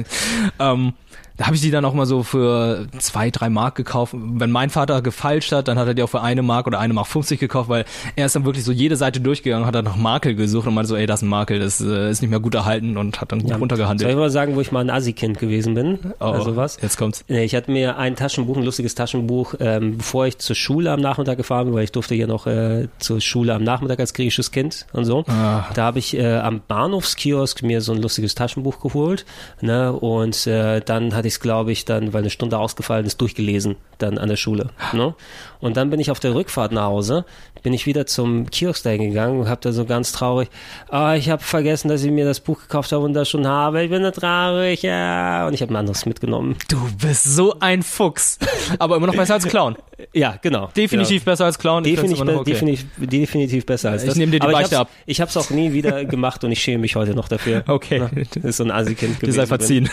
Ähm, 0.59 0.93
da 1.39 1.45
habe 1.45 1.55
ich 1.55 1.61
die 1.61 1.71
dann 1.71 1.85
auch 1.85 1.93
mal 1.93 2.05
so 2.05 2.21
für 2.21 2.87
zwei, 2.97 3.31
drei 3.31 3.49
Mark 3.49 3.75
gekauft. 3.75 4.13
Wenn 4.13 4.51
mein 4.51 4.69
Vater 4.69 5.01
gefalscht 5.01 5.53
hat, 5.53 5.69
dann 5.69 5.79
hat 5.79 5.87
er 5.87 5.93
die 5.93 6.03
auch 6.03 6.09
für 6.09 6.21
eine 6.21 6.41
Mark 6.41 6.67
oder 6.67 6.79
eine 6.79 6.93
Mark 6.93 7.07
50 7.07 7.39
gekauft, 7.39 7.69
weil 7.69 7.85
er 8.17 8.25
ist 8.25 8.35
dann 8.35 8.43
wirklich 8.43 8.65
so 8.65 8.73
jede 8.73 8.97
Seite 8.97 9.21
durchgegangen, 9.21 9.65
hat 9.65 9.73
dann 9.73 9.85
nach 9.85 9.95
Makel 9.95 10.35
gesucht 10.35 10.67
und 10.67 10.73
meinte 10.73 10.89
so, 10.89 10.97
ey, 10.97 11.05
das 11.05 11.21
ist 11.21 11.23
ein 11.23 11.29
Makel, 11.29 11.59
das 11.59 11.79
äh, 11.79 12.11
ist 12.11 12.21
nicht 12.21 12.29
mehr 12.29 12.41
gut 12.41 12.55
erhalten 12.55 12.97
und 12.97 13.21
hat 13.21 13.31
dann 13.31 13.39
gut 13.39 13.51
Soll 13.51 13.59
runtergehandelt. 13.59 14.09
ich 14.09 14.17
mal 14.17 14.29
sagen, 14.29 14.57
wo 14.57 14.59
ich 14.59 14.73
mal 14.73 14.81
ein 14.81 14.89
Assi-Kind 14.89 15.39
gewesen 15.39 15.75
bin? 15.75 15.99
Oh, 16.19 16.25
also 16.25 16.57
was? 16.57 16.77
Jetzt 16.81 16.97
kommt's. 16.97 17.23
Ich 17.29 17.55
hatte 17.55 17.71
mir 17.71 17.97
ein 17.97 18.17
Taschenbuch, 18.17 18.57
ein 18.57 18.63
lustiges 18.63 18.93
Taschenbuch, 18.95 19.55
ähm, 19.61 19.97
bevor 19.97 20.27
ich 20.27 20.39
zur 20.39 20.57
Schule 20.57 20.91
am 20.91 20.99
Nachmittag 20.99 21.37
gefahren 21.37 21.67
bin, 21.67 21.73
weil 21.73 21.85
ich 21.85 21.93
durfte 21.93 22.15
ja 22.15 22.27
noch 22.27 22.47
äh, 22.47 22.89
zur 22.99 23.21
Schule 23.21 23.53
am 23.53 23.63
Nachmittag 23.63 24.01
als 24.01 24.13
griechisches 24.13 24.51
Kind 24.51 24.87
und 24.91 25.05
so. 25.05 25.23
Ah. 25.27 25.67
Da 25.73 25.85
habe 25.85 25.99
ich 25.99 26.17
äh, 26.17 26.35
am 26.35 26.59
Bahnhofskiosk 26.67 27.63
mir 27.63 27.79
so 27.79 27.93
ein 27.93 28.01
lustiges 28.01 28.35
Taschenbuch 28.35 28.81
geholt. 28.81 29.25
Ne? 29.61 29.93
Und 29.93 30.45
äh, 30.45 30.81
dann 30.81 31.15
hatte 31.15 31.28
ich 31.29 31.35
es, 31.35 31.39
glaube 31.39 31.71
ich, 31.71 31.85
dann, 31.85 32.13
weil 32.13 32.21
eine 32.21 32.29
Stunde 32.29 32.57
ausgefallen 32.57 33.05
ist, 33.05 33.21
durchgelesen 33.21 33.77
dann 33.97 34.17
an 34.17 34.29
der 34.29 34.35
Schule. 34.35 34.69
Ne? 34.93 35.13
Und 35.59 35.77
dann 35.77 35.89
bin 35.89 35.99
ich 35.99 36.11
auf 36.11 36.19
der 36.19 36.35
Rückfahrt 36.35 36.71
nach 36.71 36.83
Hause, 36.83 37.25
bin 37.63 37.73
ich 37.73 37.85
wieder 37.85 38.05
zum 38.05 38.49
Kiosk 38.49 38.83
da 38.83 38.97
gegangen 38.97 39.39
und 39.39 39.49
habe 39.49 39.61
da 39.61 39.71
so 39.71 39.85
ganz 39.85 40.11
traurig, 40.11 40.49
ah, 40.89 41.15
ich 41.15 41.29
habe 41.29 41.43
vergessen, 41.43 41.89
dass 41.89 42.03
ich 42.03 42.11
mir 42.11 42.25
das 42.25 42.39
Buch 42.39 42.59
gekauft 42.59 42.91
habe 42.91 43.03
und 43.03 43.13
das 43.13 43.29
schon 43.29 43.47
habe. 43.47 43.83
Ich 43.83 43.89
bin 43.89 44.03
da 44.03 44.11
traurig, 44.11 44.81
ja. 44.81 45.47
Und 45.47 45.53
ich 45.53 45.61
habe 45.61 45.73
ein 45.73 45.77
anderes 45.77 46.05
mitgenommen. 46.05 46.55
Du 46.69 46.77
bist 47.01 47.23
so 47.23 47.59
ein 47.59 47.83
Fuchs. 47.83 48.39
Aber 48.79 48.95
immer 48.95 49.07
noch 49.07 49.15
besser 49.15 49.35
als 49.35 49.47
Clown. 49.47 49.75
Ja, 50.13 50.37
genau. 50.41 50.69
Definitiv 50.75 51.23
besser 51.25 51.45
als 51.45 51.59
Clown. 51.59 51.83
Ich 51.85 51.95
Definitiv, 51.95 52.23
noch 52.23 52.35
okay. 52.41 52.51
definitiv, 52.51 52.85
definitiv 52.97 53.65
besser 53.65 53.91
als 53.91 54.03
Ich 54.03 54.09
das. 54.09 54.17
nehm 54.17 54.31
dir 54.31 54.39
die 54.39 54.43
Aber 54.43 54.53
Beichte 54.53 54.75
ich 54.75 54.79
ab. 54.79 54.87
hab's, 54.87 54.97
Ich 55.05 55.21
habe 55.21 55.29
es 55.29 55.37
auch 55.37 55.49
nie 55.49 55.73
wieder 55.73 56.05
gemacht 56.05 56.43
und 56.43 56.51
ich 56.51 56.61
schäme 56.61 56.79
mich 56.79 56.95
heute 56.95 57.13
noch 57.13 57.27
dafür. 57.27 57.63
Okay. 57.67 58.01
Das 58.35 58.43
ist 58.43 58.57
so 58.57 58.63
ein 58.63 58.71
Assi-Kind 58.71 59.15
Dir 59.17 59.19
gewesen. 59.21 59.35
sei 59.35 59.45
verziehen. 59.45 59.89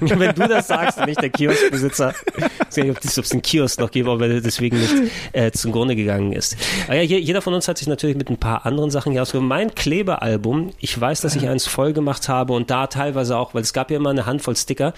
Bin. 0.00 0.18
Wenn 0.20 0.34
du 0.34 0.48
das 0.48 0.68
sagst 0.68 0.98
und 0.98 1.06
nicht 1.06 1.20
der 1.20 1.30
Kioskbesitzer. 1.30 2.14
Ich 2.36 2.42
weiß 2.76 2.76
nicht, 2.76 2.90
ob 3.18 3.24
es 3.24 3.32
einen 3.32 3.42
Kiosk 3.42 3.78
noch 3.80 3.90
gibt, 3.90 4.08
aber 4.08 4.28
deswegen 4.28 4.78
nicht 4.80 4.94
äh, 5.32 5.50
zum 5.52 5.72
Grunde 5.72 5.94
gegangen 5.96 6.32
ist. 6.32 6.56
Aber 6.86 6.96
ja, 6.96 7.02
je- 7.02 7.18
jeder 7.18 7.42
von 7.42 7.52
uns 7.54 7.68
hat 7.68 7.78
sich 7.78 7.88
natürlich 7.88 8.16
mit 8.16 8.30
ein 8.30 8.38
paar 8.38 8.64
anderen 8.66 8.90
Sachen 8.90 9.12
hier 9.12 9.22
ausgegeben. 9.22 9.48
Mein 9.48 9.74
Klebealbum, 9.74 10.70
ich 10.78 10.98
weiß, 11.00 11.20
dass 11.20 11.36
ich 11.36 11.48
eins 11.48 11.66
voll 11.66 11.92
gemacht 11.92 12.28
habe 12.28 12.52
und 12.54 12.70
da 12.70 12.86
teilweise 12.86 13.36
auch, 13.36 13.54
weil 13.54 13.62
es 13.62 13.72
gab 13.72 13.90
ja 13.90 13.96
immer 13.98 14.10
eine 14.10 14.26
Handvoll 14.26 14.56
Sticker. 14.56 14.94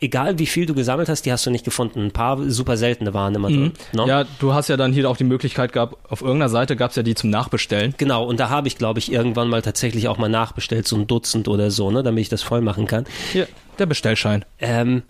Egal 0.00 0.40
wie 0.40 0.46
viel 0.46 0.66
du 0.66 0.74
gesammelt 0.74 1.08
hast, 1.08 1.24
die 1.24 1.30
hast 1.30 1.46
du 1.46 1.50
nicht 1.50 1.64
gefunden. 1.64 2.06
Ein 2.06 2.10
paar 2.10 2.38
super 2.50 2.76
seltene 2.76 3.14
waren 3.14 3.32
immer 3.34 3.48
drin. 3.48 3.72
ne? 3.92 4.06
Ja, 4.08 4.24
du 4.40 4.52
hast 4.52 4.68
ja 4.68 4.76
dann 4.76 4.92
hier 4.92 5.08
auch 5.08 5.16
die 5.16 5.22
Möglichkeit 5.24 5.72
gehabt, 5.72 5.96
auf 6.10 6.20
irgendeiner 6.20 6.48
Seite 6.48 6.74
gab's 6.74 6.96
ja 6.96 7.04
die 7.04 7.14
zum 7.14 7.30
Nachbestellen. 7.30 7.94
Genau, 7.96 8.24
und 8.24 8.40
da 8.40 8.48
habe 8.50 8.66
ich, 8.66 8.76
glaube 8.76 8.98
ich, 8.98 9.12
irgendwann 9.12 9.48
mal 9.48 9.62
tatsächlich 9.62 10.08
auch 10.08 10.18
mal 10.18 10.28
nachbestellt, 10.28 10.88
so 10.88 10.96
ein 10.96 11.06
Dutzend 11.06 11.46
oder 11.46 11.70
so, 11.70 11.92
ne, 11.92 12.02
damit 12.02 12.22
ich 12.22 12.28
das 12.28 12.42
voll 12.42 12.60
machen 12.60 12.86
kann. 12.88 13.04
Hier, 13.32 13.46
der 13.78 13.86
Bestellschein. 13.86 14.44
Ähm, 14.58 15.02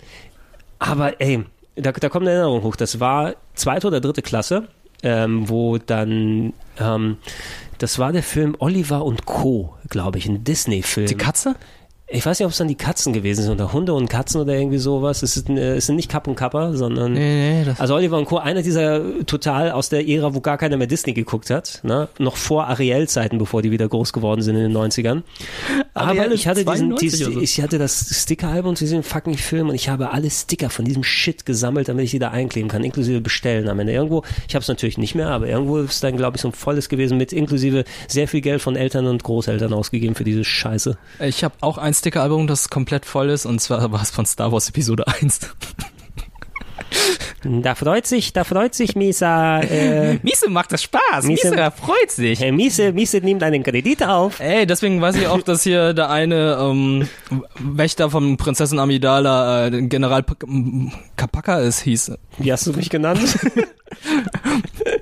aber 0.78 1.18
ey, 1.20 1.44
da, 1.76 1.92
da 1.92 2.09
kommt 2.11 2.26
eine 2.26 2.33
Erinnerung 2.37 2.62
hoch. 2.62 2.76
Das 2.76 3.00
war 3.00 3.35
zweite 3.54 3.87
oder 3.87 4.00
dritte 4.00 4.20
Klasse, 4.20 4.68
ähm, 5.02 5.48
wo 5.48 5.78
dann, 5.78 6.52
ähm, 6.78 7.16
das 7.78 7.98
war 7.98 8.12
der 8.12 8.22
Film 8.22 8.54
Oliver 8.59 9.04
und 9.04 9.24
Co., 9.24 9.74
glaube 9.88 10.18
ich, 10.18 10.26
ein 10.26 10.44
Disney-Film. 10.44 11.07
Die 11.07 11.14
Katze? 11.14 11.54
Ich 12.11 12.25
weiß 12.25 12.38
nicht, 12.38 12.47
ob 12.47 12.53
es 12.53 12.59
dann 12.59 12.68
die 12.68 12.75
Katzen 12.75 13.12
gewesen 13.12 13.42
sind 13.42 13.53
oder 13.53 13.71
Hunde 13.71 13.92
und 13.92 14.09
Katzen 14.09 14.40
oder 14.40 14.55
irgendwie 14.55 14.79
sowas. 14.79 15.23
Es, 15.23 15.37
ist, 15.37 15.51
äh, 15.51 15.77
es 15.77 15.87
sind 15.87 15.97
nicht 15.97 16.11
Kapp 16.11 16.27
und 16.27 16.37
Kappa, 16.37 16.73
sondern 16.73 17.12
Nee, 17.12 17.59
nee, 17.61 17.64
das 17.66 17.79
also 17.79 17.97
Oliver 17.97 18.16
und 18.16 18.25
Co. 18.25 18.38
einer 18.38 18.62
dieser 18.62 19.27
total 19.27 19.73
aus 19.73 19.90
der 19.90 20.09
Ära, 20.09 20.35
wo 20.35 20.40
gar 20.40 20.57
keiner 20.57 20.79
mehr 20.79 20.87
Disney 20.87 21.12
geguckt 21.12 21.51
hat, 21.51 21.81
ne? 21.83 22.09
noch 22.18 22.37
vor 22.37 22.66
Ariel-Zeiten, 22.68 23.37
bevor 23.37 23.61
die 23.61 23.71
wieder 23.71 23.87
groß 23.88 24.14
geworden 24.14 24.40
sind 24.40 24.57
in 24.57 24.62
den 24.62 24.77
90ern. 24.77 25.23
Aber 25.92 26.21
Ariel 26.21 26.33
ich 26.33 26.49
hatte 26.49 26.64
diesen, 26.64 26.97
92 26.97 27.11
diesen 27.11 27.33
so. 27.35 27.40
ich 27.40 27.61
hatte 27.61 27.77
das 27.77 28.23
Sticker-Album 28.23 28.75
zu 28.75 28.85
diesem 28.85 29.03
fucking 29.03 29.37
Film 29.37 29.68
und 29.68 29.75
ich 29.75 29.90
habe 29.90 30.11
alle 30.11 30.31
Sticker 30.31 30.71
von 30.71 30.87
diesem 30.87 31.05
Shit 31.05 31.44
gesammelt, 31.44 31.90
damit 31.90 32.07
ich 32.07 32.12
die 32.12 32.18
da 32.18 32.31
einkleben 32.31 32.71
kann, 32.71 32.85
inklusive 32.85 33.21
bestellen 33.21 33.68
am 33.68 33.81
Ende. 33.81 33.92
Irgendwo, 33.92 34.23
ich 34.49 34.55
habe 34.55 34.62
es 34.62 34.68
natürlich 34.68 34.97
nicht 34.97 35.14
mehr, 35.14 35.29
aber 35.29 35.47
irgendwo 35.47 35.77
ist 35.77 36.03
dann, 36.03 36.16
glaube 36.16 36.38
ich, 36.38 36.40
so 36.40 36.49
ein 36.49 36.53
volles 36.53 36.88
gewesen 36.88 37.18
mit 37.18 37.35
inklusive 37.35 37.85
sehr 38.07 38.29
viel 38.29 38.40
Geld 38.40 38.62
von 38.62 38.77
Eltern 38.77 39.07
und 39.07 39.23
Großeltern 39.23 39.75
ausgegeben 39.75 40.14
für 40.14 40.25
diese 40.25 40.42
Scheiße. 40.42 40.97
Ich 41.21 41.44
habe 41.44 41.55
auch 41.61 41.77
ein 41.77 41.97
Sticker-Album, 41.98 42.46
das 42.46 42.68
komplett 42.70 43.04
voll 43.06 43.30
ist, 43.30 43.46
und 43.46 43.61
zwar 43.61 43.90
war 43.92 44.02
es 44.02 44.11
von 44.11 44.26
Star 44.26 44.52
Wars 44.52 44.68
Episode 44.68 45.06
1. 45.06 45.40
Da 47.44 47.74
freut 47.74 48.06
sich, 48.06 48.32
da 48.32 48.42
freut 48.44 48.74
sich 48.74 48.96
Misa, 48.96 49.61
äh, 49.61 50.18
Miese 50.22 50.48
macht 50.50 50.72
das 50.72 50.82
Spaß. 50.82 51.24
Miese- 51.24 51.50
Miese, 51.50 51.70
freut 51.70 52.11
sich. 52.11 52.40
Herr 52.40 52.50
Miese, 52.52 52.92
Miese 52.92 53.18
nimmt 53.18 53.42
einen 53.42 53.62
Kredit 53.62 54.02
auf. 54.02 54.40
Ey, 54.40 54.66
deswegen 54.66 55.00
weiß 55.00 55.16
ich 55.16 55.26
auch, 55.28 55.42
dass 55.42 55.62
hier 55.62 55.92
der 55.94 56.11
eine 56.11 56.58
ähm, 56.61 57.08
Wächter 57.61 58.11
von 58.11 58.37
Prinzessin 58.38 58.78
Amidala 58.78 59.66
äh, 59.66 59.82
General 59.82 60.24
Kapaka 61.16 61.58
ist, 61.61 61.80
hieß. 61.82 62.12
Wie 62.38 62.52
hast 62.52 62.66
du 62.66 62.72
mich 62.72 62.90
genannt? 62.90 63.20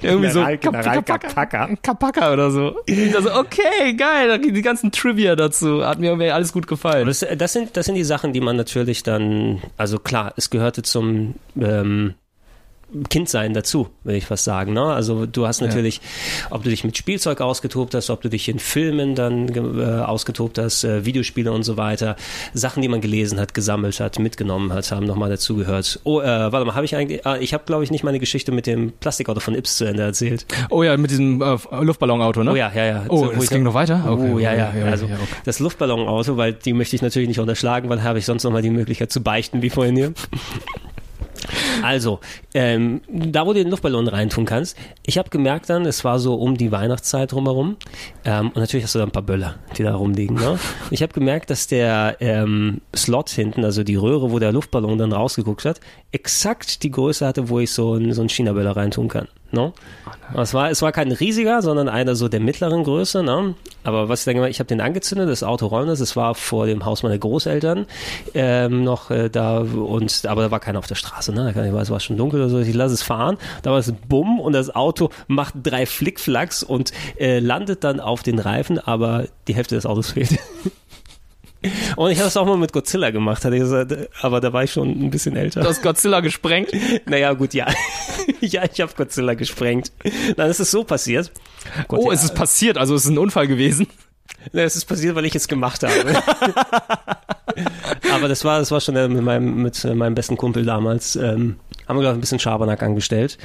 Irgendwie 0.07 0.29
General- 0.29 0.53
so 0.55 0.71
General 0.71 1.03
Kapaka. 1.03 1.77
Kapaka. 1.83 2.33
Oder 2.33 2.51
so. 2.51 2.77
Ich 2.87 3.13
dachte 3.13 3.25
so, 3.25 3.35
okay, 3.35 3.95
geil, 3.95 4.39
die 4.39 4.63
ganzen 4.63 4.93
Trivia 4.93 5.37
dazu. 5.37 5.85
Hat 5.85 5.99
mir 5.99 6.07
irgendwie 6.07 6.31
alles 6.31 6.53
gut 6.53 6.67
gefallen. 6.67 7.07
Das, 7.07 7.25
das, 7.37 7.53
sind, 7.53 7.77
das 7.77 7.87
sind 7.87 7.95
die 7.95 8.05
Sachen, 8.05 8.33
die 8.33 8.41
man 8.41 8.57
natürlich 8.57 9.03
dann, 9.03 9.63
also 9.77 9.99
klar, 9.99 10.33
es 10.37 10.51
gehörte 10.51 10.83
zum 10.83 11.35
ähm, 11.61 12.15
Kindsein 13.11 13.53
dazu, 13.53 13.89
will 14.05 14.15
ich 14.15 14.27
fast 14.27 14.45
sagen. 14.45 14.73
Ne? 14.73 14.83
Also 14.83 15.27
du 15.27 15.47
hast 15.47 15.61
natürlich, 15.61 16.01
ob 16.51 16.63
du 16.63 16.71
dich 16.71 16.85
mit 16.85 16.97
Spielzeug 16.97 17.41
ausgetobt 17.41 17.95
hast, 17.95 18.11
ob 18.11 18.23
du 18.23 18.29
dich 18.31 18.49
in 18.49 18.59
Filmen 18.61 19.15
dann 19.17 19.49
äh, 19.79 20.03
ausgetobt 20.05 20.57
hast, 20.59 20.85
äh, 20.85 21.05
Videospiele 21.05 21.51
und 21.51 21.65
so 21.65 21.77
weiter, 21.77 22.15
Sachen, 22.55 22.83
die 22.83 22.89
man 22.89 23.01
gelesen 23.01 23.41
hat, 23.41 23.55
gesammelt 23.55 23.99
hat, 23.99 24.19
mitgenommen 24.21 24.73
hat, 24.73 24.91
haben 24.93 25.05
nochmal 25.05 25.29
dazugehört. 25.31 25.99
Oh, 26.05 26.21
äh, 26.21 26.25
warte 26.27 26.65
mal, 26.65 26.75
habe 26.77 26.85
ich 26.85 26.95
eigentlich, 26.95 27.27
ah, 27.27 27.37
ich 27.39 27.53
habe 27.55 27.65
glaube 27.67 27.83
ich 27.83 27.91
nicht 27.91 28.05
meine 28.05 28.21
Geschichte 28.21 28.53
mit 28.53 28.67
dem 28.67 28.93
Plastikauto 28.93 29.41
von 29.41 29.55
Ips 29.57 29.77
zu 29.79 29.85
Ende 29.85 30.05
erzählt. 30.05 30.47
Oh 30.71 30.83
ja, 30.85 30.97
mit 30.97 31.11
diesem 31.11 31.43
äh, 31.43 31.57
Luftballonauto, 31.81 32.45
ne? 32.45 32.53
Oh 32.53 32.57
ja, 32.57 32.71
ja, 32.75 32.85
ja. 32.85 33.05
Oh, 33.09 33.27
So, 33.27 33.33
ich 33.43 33.51
ging 33.51 33.65
noch- 33.65 33.75
weiter? 33.75 34.05
Okay, 34.09 34.31
oh, 34.33 34.39
ja, 34.39 34.55
ja. 34.55 34.69
okay, 34.69 34.83
Also 34.85 35.05
okay, 35.07 35.15
okay. 35.15 35.27
das 35.45 35.59
Luftballonauto, 35.59 36.37
weil 36.37 36.53
die 36.53 36.73
möchte 36.73 36.95
ich 36.97 37.03
natürlich 37.03 37.29
nicht 37.29 37.41
unterschlagen, 37.41 37.89
weil 37.89 38.03
habe 38.05 38.19
ich 38.21 38.25
sonst 38.27 38.45
nochmal 38.45 38.63
die 38.63 38.71
Möglichkeit 38.71 39.11
zu 39.11 39.23
beichten, 39.23 39.61
wie 39.61 39.71
vorhin 39.71 39.97
hier. 39.97 40.13
Also, 41.83 42.21
ähm, 42.55 43.01
da 43.09 43.47
wo 43.47 43.53
du 43.53 43.63
den 43.63 43.71
Luftballon 43.71 44.09
reintun 44.09 44.45
kannst, 44.45 44.77
ich 45.05 45.19
habe 45.19 45.31
gemerkt 45.31 45.69
dann, 45.71 45.87
es 45.87 46.05
war 46.05 46.19
so 46.19 46.35
um 46.35 46.57
die 46.57 46.73
Weihnachtszeit 46.73 47.33
drumherum 47.33 47.77
ähm, 48.25 48.49
und 48.49 48.57
natürlich 48.57 48.85
hast 48.85 48.95
du 48.95 48.99
da 48.99 49.05
ein 49.05 49.11
paar 49.11 49.23
Böller, 49.23 49.57
die 49.77 49.83
da 49.83 49.95
rumliegen. 49.95 50.37
Ne? 50.37 50.59
Ich 50.91 51.03
habe 51.03 51.13
gemerkt, 51.13 51.51
dass 51.51 51.67
der 51.67 52.17
ähm, 52.21 52.81
Slot 52.95 53.31
hinten, 53.31 53.65
also 53.65 53.83
die 53.83 53.97
Röhre, 53.97 54.31
wo 54.31 54.39
der 54.39 54.53
Luftballon 54.53 54.99
dann 54.99 55.13
rausgeguckt 55.13 55.65
hat, 55.65 55.81
exakt 56.17 56.83
die 56.83 56.91
Größe 56.91 57.27
hatte, 57.27 57.51
wo 57.51 57.61
ich 57.61 57.71
so 57.73 57.93
einen 57.93 58.15
so 58.15 58.23
einen 58.23 58.31
China-Böller 58.31 58.75
reintun 58.75 59.09
kann. 59.09 59.29
Ne? 59.53 59.73
Es 60.35 60.55
war, 60.55 60.71
es 60.71 60.81
war 60.81 60.91
kein 60.91 61.13
riesiger, 61.13 61.61
sondern 61.61 61.91
einer 61.91 62.17
so 62.17 62.29
der 62.29 62.41
mittleren 62.41 62.85
Größe. 62.85 63.23
Ne? 63.23 63.55
Aber 63.85 64.09
was 64.09 64.21
ich 64.21 64.25
dann 64.25 64.35
gemacht 64.35 64.51
ich 64.51 64.59
habe 64.59 64.67
den 64.67 64.81
angezündet, 64.81 65.29
das 65.29 65.43
Auto 65.43 65.67
rollen. 65.67 65.91
Es 65.91 66.17
war 66.17 66.35
vor 66.35 66.65
dem 66.67 66.87
Haus 66.87 67.03
meiner 67.03 67.19
Großeltern 67.19 67.87
ähm, 68.33 68.83
noch 68.83 69.11
äh, 69.11 69.29
da 69.29 69.59
und 69.59 70.25
aber 70.25 70.43
da 70.43 70.51
war 70.51 70.61
keiner 70.61 70.79
auf 70.79 70.87
der 70.87 70.95
Straße. 70.95 71.33
Ne? 71.33 71.51
Ich 71.51 71.57
es 71.57 71.91
war 71.91 72.01
schon 72.01 72.17
dunkel 72.17 72.41
oder 72.41 72.49
so. 72.49 72.59
Ich 72.61 72.75
lasse 72.75 72.95
es 72.95 73.03
fahren. 73.03 73.37
Da 73.63 73.71
war 73.73 73.79
es 73.79 73.93
Bumm 74.09 74.41
und 74.41 74.55
das 74.55 74.75
Auto 74.75 75.11
macht 75.29 75.55
drei 75.63 75.85
Flickflacks 75.85 76.63
und 76.63 76.93
äh, 77.19 77.39
landet 77.39 77.85
dann 77.85 78.01
auf 78.01 78.23
den 78.23 78.39
Reifen, 78.39 78.79
aber 78.79 79.27
die 79.49 79.55
Hälfte 79.55 79.75
des 79.75 79.85
Autos 79.85 80.13
fehlt. 80.13 80.39
Und 81.97 82.11
ich 82.11 82.19
habe 82.19 82.29
es 82.29 82.37
auch 82.37 82.47
mal 82.47 82.57
mit 82.57 82.73
Godzilla 82.73 83.11
gemacht, 83.11 83.45
hatte 83.45 83.57
ich 83.57 83.63
gesagt, 83.63 83.95
aber 84.21 84.41
da 84.41 84.53
war 84.53 84.65
ich 84.65 84.73
schon 84.73 84.89
ein 84.89 85.11
bisschen 85.11 85.37
älter. 85.37 85.61
Du 85.61 85.69
hast 85.69 85.83
Godzilla 85.83 86.21
gesprengt. 86.21 86.71
Naja, 87.07 87.33
gut, 87.33 87.55
ja. 87.55 87.67
ja, 88.41 88.65
ich 88.65 88.81
habe 88.81 88.93
Godzilla 88.97 89.35
gesprengt. 89.35 89.93
Dann 90.37 90.51
ist 90.51 90.61
es 90.61 90.71
so 90.71 90.85
passiert. 90.85 91.31
Gott, 91.89 92.01
Oh, 92.03 92.09
ja, 92.11 92.15
es 92.15 92.25
ist 92.25 92.35
passiert, 92.35 92.79
also 92.79 92.95
es 92.95 93.05
ist 93.05 93.11
ein 93.11 93.19
Unfall 93.19 93.47
gewesen. 93.47 93.87
Nee, 94.53 94.63
es 94.63 94.77
ist 94.77 94.85
passiert, 94.85 95.15
weil 95.15 95.25
ich 95.25 95.35
es 95.35 95.49
gemacht 95.49 95.83
habe. 95.83 96.23
Aber 98.13 98.29
das 98.29 98.45
war, 98.45 98.59
das 98.59 98.71
war 98.71 98.81
schon 98.81 98.97
äh, 98.97 99.09
mit 99.09 99.23
meinem, 99.23 99.63
mit 99.63 99.85
äh, 99.85 99.95
meinem 99.95 100.15
besten 100.15 100.37
Kumpel 100.37 100.65
damals. 100.65 101.17
Ähm, 101.17 101.57
haben 101.87 101.97
wir, 101.97 102.03
glaube 102.03 102.15
ich, 102.15 102.19
ein 102.19 102.21
bisschen 102.21 102.39
Schabernack 102.39 102.83
angestellt. 102.83 103.39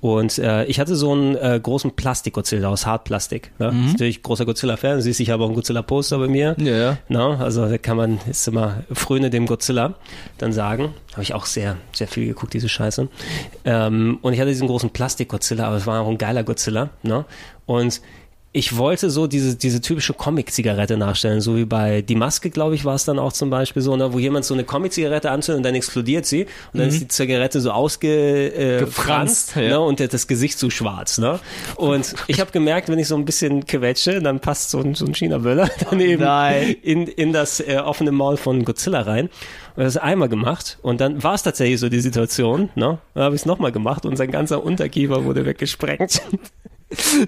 Und 0.00 0.38
äh, 0.38 0.64
ich 0.64 0.80
hatte 0.80 0.96
so 0.96 1.12
einen 1.12 1.36
äh, 1.36 1.58
großen 1.62 1.92
Plastik-Godzilla 1.92 2.68
aus 2.68 2.86
Hartplastik. 2.86 3.52
Ne? 3.58 3.72
Mhm. 3.72 3.86
Natürlich 3.92 4.22
großer 4.22 4.44
Godzilla-Fan. 4.44 5.00
Siehst, 5.00 5.20
ich 5.20 5.30
habe 5.30 5.42
auch 5.42 5.48
einen 5.48 5.56
Godzilla-Poster 5.56 6.18
bei 6.18 6.28
mir. 6.28 6.54
Ja, 6.58 6.76
ja. 6.76 6.98
Na, 7.08 7.38
also 7.38 7.68
da 7.68 7.78
kann 7.78 7.96
man, 7.96 8.20
ist 8.28 8.46
immer 8.48 8.82
Fröne 8.92 9.30
dem 9.30 9.46
Godzilla 9.46 9.94
dann 10.38 10.52
sagen. 10.52 10.94
Habe 11.12 11.22
ich 11.22 11.34
auch 11.34 11.46
sehr, 11.46 11.76
sehr 11.92 12.08
viel 12.08 12.26
geguckt, 12.26 12.54
diese 12.54 12.68
Scheiße. 12.68 13.08
Ähm, 13.64 14.18
und 14.22 14.32
ich 14.32 14.40
hatte 14.40 14.50
diesen 14.50 14.68
großen 14.68 14.90
Plastik-Godzilla, 14.90 15.66
aber 15.66 15.76
es 15.76 15.86
war 15.86 16.00
auch 16.00 16.08
ein 16.08 16.18
geiler 16.18 16.44
Godzilla. 16.44 16.90
Ne? 17.02 17.24
Und 17.66 18.00
ich 18.58 18.76
wollte 18.76 19.08
so 19.08 19.28
diese, 19.28 19.54
diese 19.54 19.80
typische 19.80 20.14
Comic-Zigarette 20.14 20.96
nachstellen, 20.96 21.40
so 21.40 21.56
wie 21.56 21.64
bei 21.64 22.02
Die 22.02 22.16
Maske, 22.16 22.50
glaube 22.50 22.74
ich, 22.74 22.84
war 22.84 22.96
es 22.96 23.04
dann 23.04 23.20
auch 23.20 23.32
zum 23.32 23.50
Beispiel 23.50 23.82
so, 23.82 23.94
ne, 23.94 24.12
wo 24.12 24.18
jemand 24.18 24.44
so 24.44 24.52
eine 24.52 24.64
Comic-Zigarette 24.64 25.30
anzündet 25.30 25.58
und 25.58 25.62
dann 25.62 25.76
explodiert 25.76 26.26
sie 26.26 26.46
und 26.72 26.80
dann 26.80 26.88
ist 26.88 27.00
die 27.00 27.06
Zigarette 27.06 27.60
so 27.60 27.70
ausge, 27.70 28.52
äh, 28.52 28.86
franzt, 28.88 29.54
ja. 29.54 29.62
ne, 29.62 29.80
und 29.80 30.00
das 30.00 30.26
Gesicht 30.26 30.58
so 30.58 30.70
schwarz. 30.70 31.18
Ne? 31.18 31.38
Und 31.76 32.16
ich 32.26 32.40
habe 32.40 32.50
gemerkt, 32.50 32.88
wenn 32.88 32.98
ich 32.98 33.06
so 33.06 33.14
ein 33.14 33.24
bisschen 33.24 33.64
quetsche, 33.64 34.20
dann 34.20 34.40
passt 34.40 34.70
so 34.70 34.80
ein, 34.80 34.96
so 34.96 35.06
ein 35.06 35.14
China-Böller 35.14 35.70
daneben 35.90 36.24
in, 36.82 37.06
in 37.06 37.32
das 37.32 37.60
äh, 37.60 37.76
offene 37.76 38.10
Maul 38.10 38.36
von 38.36 38.64
Godzilla 38.64 39.02
rein. 39.02 39.28
Und 39.76 39.84
das 39.84 39.96
einmal 39.96 40.28
gemacht 40.28 40.78
und 40.82 41.00
dann 41.00 41.22
war 41.22 41.34
es 41.34 41.44
tatsächlich 41.44 41.78
so 41.78 41.88
die 41.88 42.00
Situation. 42.00 42.70
Ne? 42.74 42.98
Dann 43.14 43.22
habe 43.22 43.36
ich 43.36 43.42
es 43.42 43.46
nochmal 43.46 43.70
gemacht 43.70 44.04
und 44.04 44.16
sein 44.16 44.32
ganzer 44.32 44.64
Unterkiefer 44.64 45.24
wurde 45.24 45.46
weggesprengt. 45.46 46.22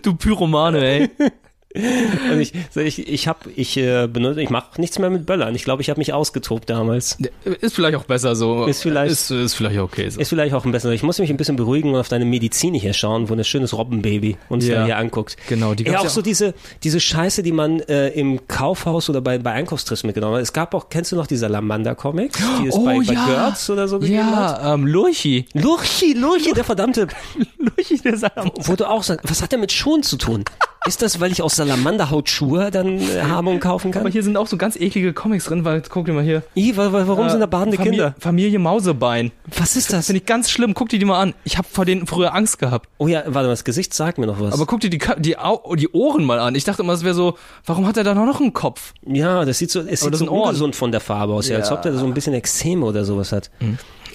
Du 0.03 0.15
Pyromane, 0.15 0.79
ey. 0.79 1.09
Und 1.73 2.41
ich, 2.41 2.53
so 2.71 2.81
ich, 2.81 3.07
ich 3.09 3.29
habe, 3.29 3.49
ich 3.55 3.77
äh, 3.77 4.09
benutze, 4.09 4.43
ich 4.43 4.51
mache 4.51 4.81
nichts 4.81 4.99
mehr 4.99 5.09
mit 5.09 5.25
Böllern. 5.25 5.55
Ich 5.55 5.63
glaube, 5.63 5.83
ich 5.83 5.89
habe 5.91 5.99
mich 6.01 6.13
ausgetobt 6.13 6.69
damals. 6.69 7.17
Ist 7.61 7.77
vielleicht 7.77 7.97
auch 7.97 8.03
besser 8.05 8.35
so. 8.35 8.65
Ist 8.67 8.83
vielleicht- 8.83 9.13
Ist, 9.13 9.31
ist 9.31 9.55
vielleicht 9.55 9.79
okay 9.79 10.09
so. 10.11 10.21
Ist 10.21 10.31
vielleicht 10.31 10.53
auch 10.53 10.65
ein 10.65 10.73
bisschen. 10.73 10.91
Ich 10.93 11.05
muss 11.05 11.19
mich 11.21 11.31
ein 11.31 11.37
bisschen 11.37 11.55
beruhigen 11.55 11.91
und 11.95 12.01
auf 12.01 12.09
deine 12.09 12.25
Medizin 12.25 12.75
hier 12.75 12.93
schauen, 12.93 13.29
wo 13.29 13.35
ein 13.35 13.45
schönes 13.45 13.73
Robbenbaby 13.77 14.37
uns 14.49 14.67
Ja. 14.67 14.85
hier 14.85 14.97
anguckt. 14.99 15.37
Genau, 15.49 15.75
die 15.75 15.85
ja, 15.85 15.93
gab's 15.93 16.01
auch 16.03 16.05
ja 16.07 16.11
so 16.11 16.21
auch. 16.21 16.25
diese 16.25 16.55
diese 16.83 16.99
Scheiße, 16.99 17.43
die 17.45 17.53
man 17.53 17.79
äh, 17.81 18.09
im 18.09 18.49
Kaufhaus 18.49 19.09
oder 19.09 19.21
bei 19.21 19.39
bei 19.39 19.53
Einkaufstrips 19.53 20.03
mitgenommen 20.03 20.35
hat. 20.37 20.43
Es 20.43 20.53
gab 20.53 20.75
auch, 20.75 20.89
kennst 20.89 21.13
du 21.13 21.17
noch 21.17 21.29
die 21.29 21.37
Salamander 21.37 21.95
Comics, 21.95 22.41
die 22.63 22.67
es 22.67 22.75
bei, 22.75 22.99
bei 22.99 23.15
Gertz 23.15 23.71
oder 23.71 23.87
so 23.87 24.01
gegeben 24.01 24.35
hat? 24.35 24.59
Oh, 24.61 24.65
Ja, 24.65 24.75
ähm, 24.75 24.87
Lurchi. 24.89 25.47
Lurchi, 25.55 26.15
Lurchi, 26.15 26.53
der 26.53 26.65
verdammte, 26.65 27.07
Lurchi, 27.59 27.99
der 28.01 28.17
Salam. 28.17 28.51
wo 28.57 28.75
du 28.75 28.89
auch 28.89 29.05
sagst, 29.05 29.31
was 29.31 29.41
hat 29.41 29.53
der 29.53 29.61
mit 29.61 29.71
Schuhen 29.71 30.03
zu 30.03 30.17
tun? 30.17 30.45
Ist 30.87 31.03
das, 31.03 31.21
weil 31.21 31.31
ich 31.31 31.43
aus 31.43 31.57
Salamanderhaut 31.65 32.29
Schuhe 32.31 32.71
dann 32.71 32.99
äh, 32.99 33.23
habe 33.29 33.51
und 33.51 33.61
kaufen 33.61 33.91
kann? 33.91 34.01
Aber 34.03 34.11
hier 34.11 34.23
sind 34.23 34.37
auch 34.37 34.47
so 34.47 34.57
ganz 34.57 34.77
eklige 34.77 35.13
Comics 35.13 35.45
drin, 35.45 35.65
weil 35.65 35.83
guck 35.89 36.07
dir 36.07 36.13
mal 36.15 36.23
hier. 36.25 36.43
I, 36.57 36.77
wa- 36.77 36.91
wa- 36.93 37.05
warum 37.07 37.27
Äh, 37.27 37.31
sind 37.31 37.41
da 37.41 37.47
badende 37.47 37.77
Familie, 37.77 37.99
Kinder? 37.99 38.15
Familie 38.19 38.59
Mausebein. 38.59 39.31
Was 39.59 39.77
ist 39.77 39.93
das? 39.93 40.07
Finde 40.07 40.21
ich 40.21 40.27
ganz 40.27 40.51
schlimm. 40.51 40.73
Guck 40.75 40.89
dir 40.89 40.99
die 40.99 41.05
mal 41.05 41.21
an. 41.21 41.35
Ich 41.45 41.59
habe 41.59 41.69
vor 41.71 41.85
denen 41.85 42.07
früher 42.07 42.35
Angst 42.35 42.59
gehabt. 42.59 42.89
Oh 42.99 43.09
ja, 43.09 43.19
warte 43.27 43.33
mal, 43.47 43.49
das 43.49 43.65
Gesicht 43.65 43.93
sagt 43.93 44.17
mir 44.19 44.27
noch 44.27 44.41
was. 44.41 44.55
Aber 44.55 44.65
guck 44.67 44.81
dir 44.81 44.91
die, 44.91 45.01
die, 45.19 45.37
Au 45.39 45.75
die 45.75 45.89
Ohren 45.93 46.25
mal 46.25 46.39
an. 46.39 46.55
Ich 46.55 46.65
dachte 46.65 46.83
immer, 46.83 46.95
es 46.95 47.05
wäre 47.05 47.15
so, 47.15 47.37
warum 47.67 47.87
hat 47.87 47.97
er 47.99 48.05
da 48.05 48.15
noch 48.15 48.41
einen 48.41 48.53
Kopf? 48.53 48.95
ja, 49.07 49.45
das 49.45 49.59
sieht 49.59 49.71
so, 49.71 49.81
es 49.81 50.03
Aber 50.07 50.17
sieht 50.17 50.27
so 50.29 50.33
ungesund 50.33 50.75
von 50.77 50.91
der 50.93 51.01
Farbe 51.01 51.35
aus, 51.35 51.49
ja. 51.49 51.57
als 51.57 51.71
ob 51.71 51.83
der 51.83 51.93
so 51.95 52.05
ein 52.07 52.15
bisschen 52.15 52.33
Extreme 52.35 52.85
oder 52.87 53.05
sowas 53.05 53.33
hat. 53.33 53.51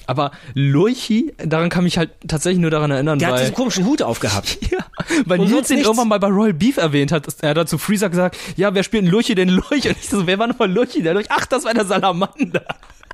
Aber 0.06 0.30
Lurchi, 0.54 1.34
daran 1.38 1.68
kann 1.68 1.84
mich 1.84 1.98
halt 1.98 2.10
tatsächlich 2.28 2.60
nur 2.60 2.70
daran 2.70 2.90
erinnern, 2.90 3.18
Der 3.18 3.28
hat 3.28 3.34
weil, 3.34 3.40
diesen 3.42 3.54
komischen 3.54 3.84
Hut 3.86 4.02
aufgehabt. 4.02 4.58
ja, 4.70 4.78
weil 5.24 5.40
Und 5.40 5.50
Nils 5.50 5.68
den 5.68 5.76
nichts. 5.76 5.88
irgendwann 5.88 6.08
mal 6.08 6.18
bei 6.18 6.28
Royal 6.28 6.52
Beef 6.54 6.76
erwähnt 6.76 7.12
hat. 7.12 7.26
Er 7.40 7.50
hat 7.50 7.56
dazu 7.56 7.78
Freezer 7.78 8.08
gesagt, 8.08 8.36
ja, 8.56 8.72
wer 8.74 8.82
spielt 8.82 9.04
denn 9.04 9.10
Lurchi 9.10 9.34
denn 9.34 9.48
Lurchi? 9.48 9.88
Und 9.88 9.96
ich 9.98 10.08
so, 10.08 10.26
wer 10.26 10.38
war 10.38 10.46
nochmal 10.46 10.70
Lurchi? 10.72 11.02
Der 11.02 11.14
Lurchi? 11.14 11.28
Ach, 11.30 11.46
das 11.46 11.64
war 11.64 11.74
der 11.74 11.84
Salamander. 11.84 12.64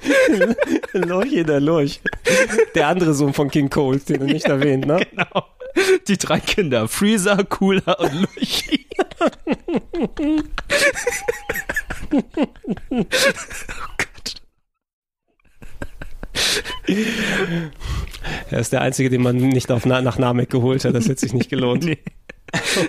Lurch 0.92 1.32
in 1.32 1.46
der 1.46 1.60
Lurch. 1.60 2.00
Der 2.74 2.88
andere 2.88 3.14
Sohn 3.14 3.32
von 3.32 3.50
King 3.50 3.70
Cole, 3.70 3.98
den 3.98 4.20
du 4.20 4.26
nicht 4.26 4.46
erwähnt, 4.46 4.86
ne? 4.86 5.06
Genau. 5.10 5.46
Die 6.08 6.18
drei 6.18 6.40
Kinder. 6.40 6.88
Freezer, 6.88 7.44
Cooler 7.44 7.98
und 8.00 8.12
Lurchi. 8.12 8.86
oh 12.12 12.46
Gott. 13.98 14.08
Er 18.50 18.58
ist 18.58 18.72
der 18.72 18.80
Einzige, 18.80 19.10
den 19.10 19.22
man 19.22 19.36
nicht 19.36 19.70
auf 19.70 19.86
Na 19.86 20.00
nach 20.00 20.18
Namek 20.18 20.50
geholt 20.50 20.84
hat. 20.84 20.94
Das 20.94 21.08
hätte 21.08 21.20
sich 21.20 21.32
nicht 21.32 21.50
gelohnt. 21.50 21.84
Nee. 22.54 22.88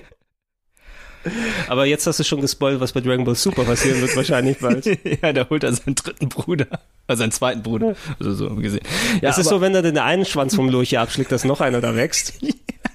Aber 1.67 1.85
jetzt 1.85 2.05
hast 2.05 2.19
du 2.19 2.23
schon 2.23 2.41
gespoilt, 2.41 2.79
was 2.79 2.91
bei 2.91 2.99
Dragon 2.99 3.23
Ball 3.23 3.35
Super 3.35 3.63
passieren 3.63 4.01
wird, 4.01 4.15
wahrscheinlich 4.15 4.57
bald. 4.59 4.85
ja, 5.21 5.31
da 5.31 5.49
holt 5.49 5.63
er 5.63 5.73
seinen 5.73 5.95
dritten 5.95 6.29
Bruder. 6.29 6.67
Also 7.07 7.21
seinen 7.21 7.31
zweiten 7.31 7.63
Bruder. 7.63 7.95
Also 8.19 8.33
so 8.33 8.53
gesehen. 8.55 8.83
Ja, 9.21 9.29
es 9.29 9.37
ist 9.37 9.47
so, 9.47 9.61
wenn 9.61 9.73
er 9.73 9.81
den 9.81 9.97
einen 9.97 10.25
Schwanz 10.25 10.55
vom 10.55 10.69
Lurch 10.69 10.89
hier 10.89 11.01
abschlägt, 11.01 11.31
dass 11.31 11.45
noch 11.45 11.61
einer 11.61 11.81
da 11.81 11.95
wächst. 11.95 12.33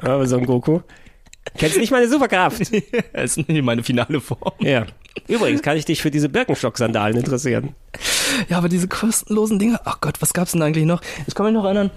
Ja, 0.01 0.17
bei 0.17 0.27
Son 0.27 0.47
Goku. 0.47 0.83
Kennst 1.57 1.77
nicht 1.77 1.91
meine 1.91 2.07
Superkraft? 2.09 2.61
Das 3.13 3.37
ist 3.37 3.49
nicht 3.49 3.65
meine 3.65 3.83
finale 3.83 4.21
Form. 4.21 4.53
Ja. 4.61 4.87
Übrigens 5.27 5.63
kann 5.63 5.77
ich 5.77 5.85
dich 5.85 6.03
für 6.03 6.11
diese 6.11 6.29
Birkenstock-Sandalen 6.29 7.17
interessieren. 7.17 7.75
Ja, 8.49 8.59
aber 8.59 8.69
diese 8.69 8.89
kostenlosen 8.89 9.59
Dinge, 9.59 9.81
ach 9.85 10.01
Gott, 10.01 10.21
was 10.21 10.33
gab's 10.33 10.53
denn 10.53 10.63
eigentlich 10.63 10.85
noch? 10.85 11.01
Ich 11.27 11.35
kann 11.35 11.47
mich 11.47 11.55
noch 11.55 11.65
erinnern, 11.65 11.91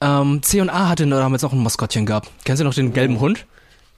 ähm, 0.00 0.42
C&A 0.42 0.88
hatte 0.88 1.06
damals 1.06 1.44
auch 1.44 1.52
ein 1.52 1.62
Maskottchen 1.62 2.06
gehabt. 2.06 2.30
Kennst 2.44 2.60
du 2.60 2.64
noch 2.64 2.74
den 2.74 2.92
gelben 2.92 3.20
Hund? 3.20 3.46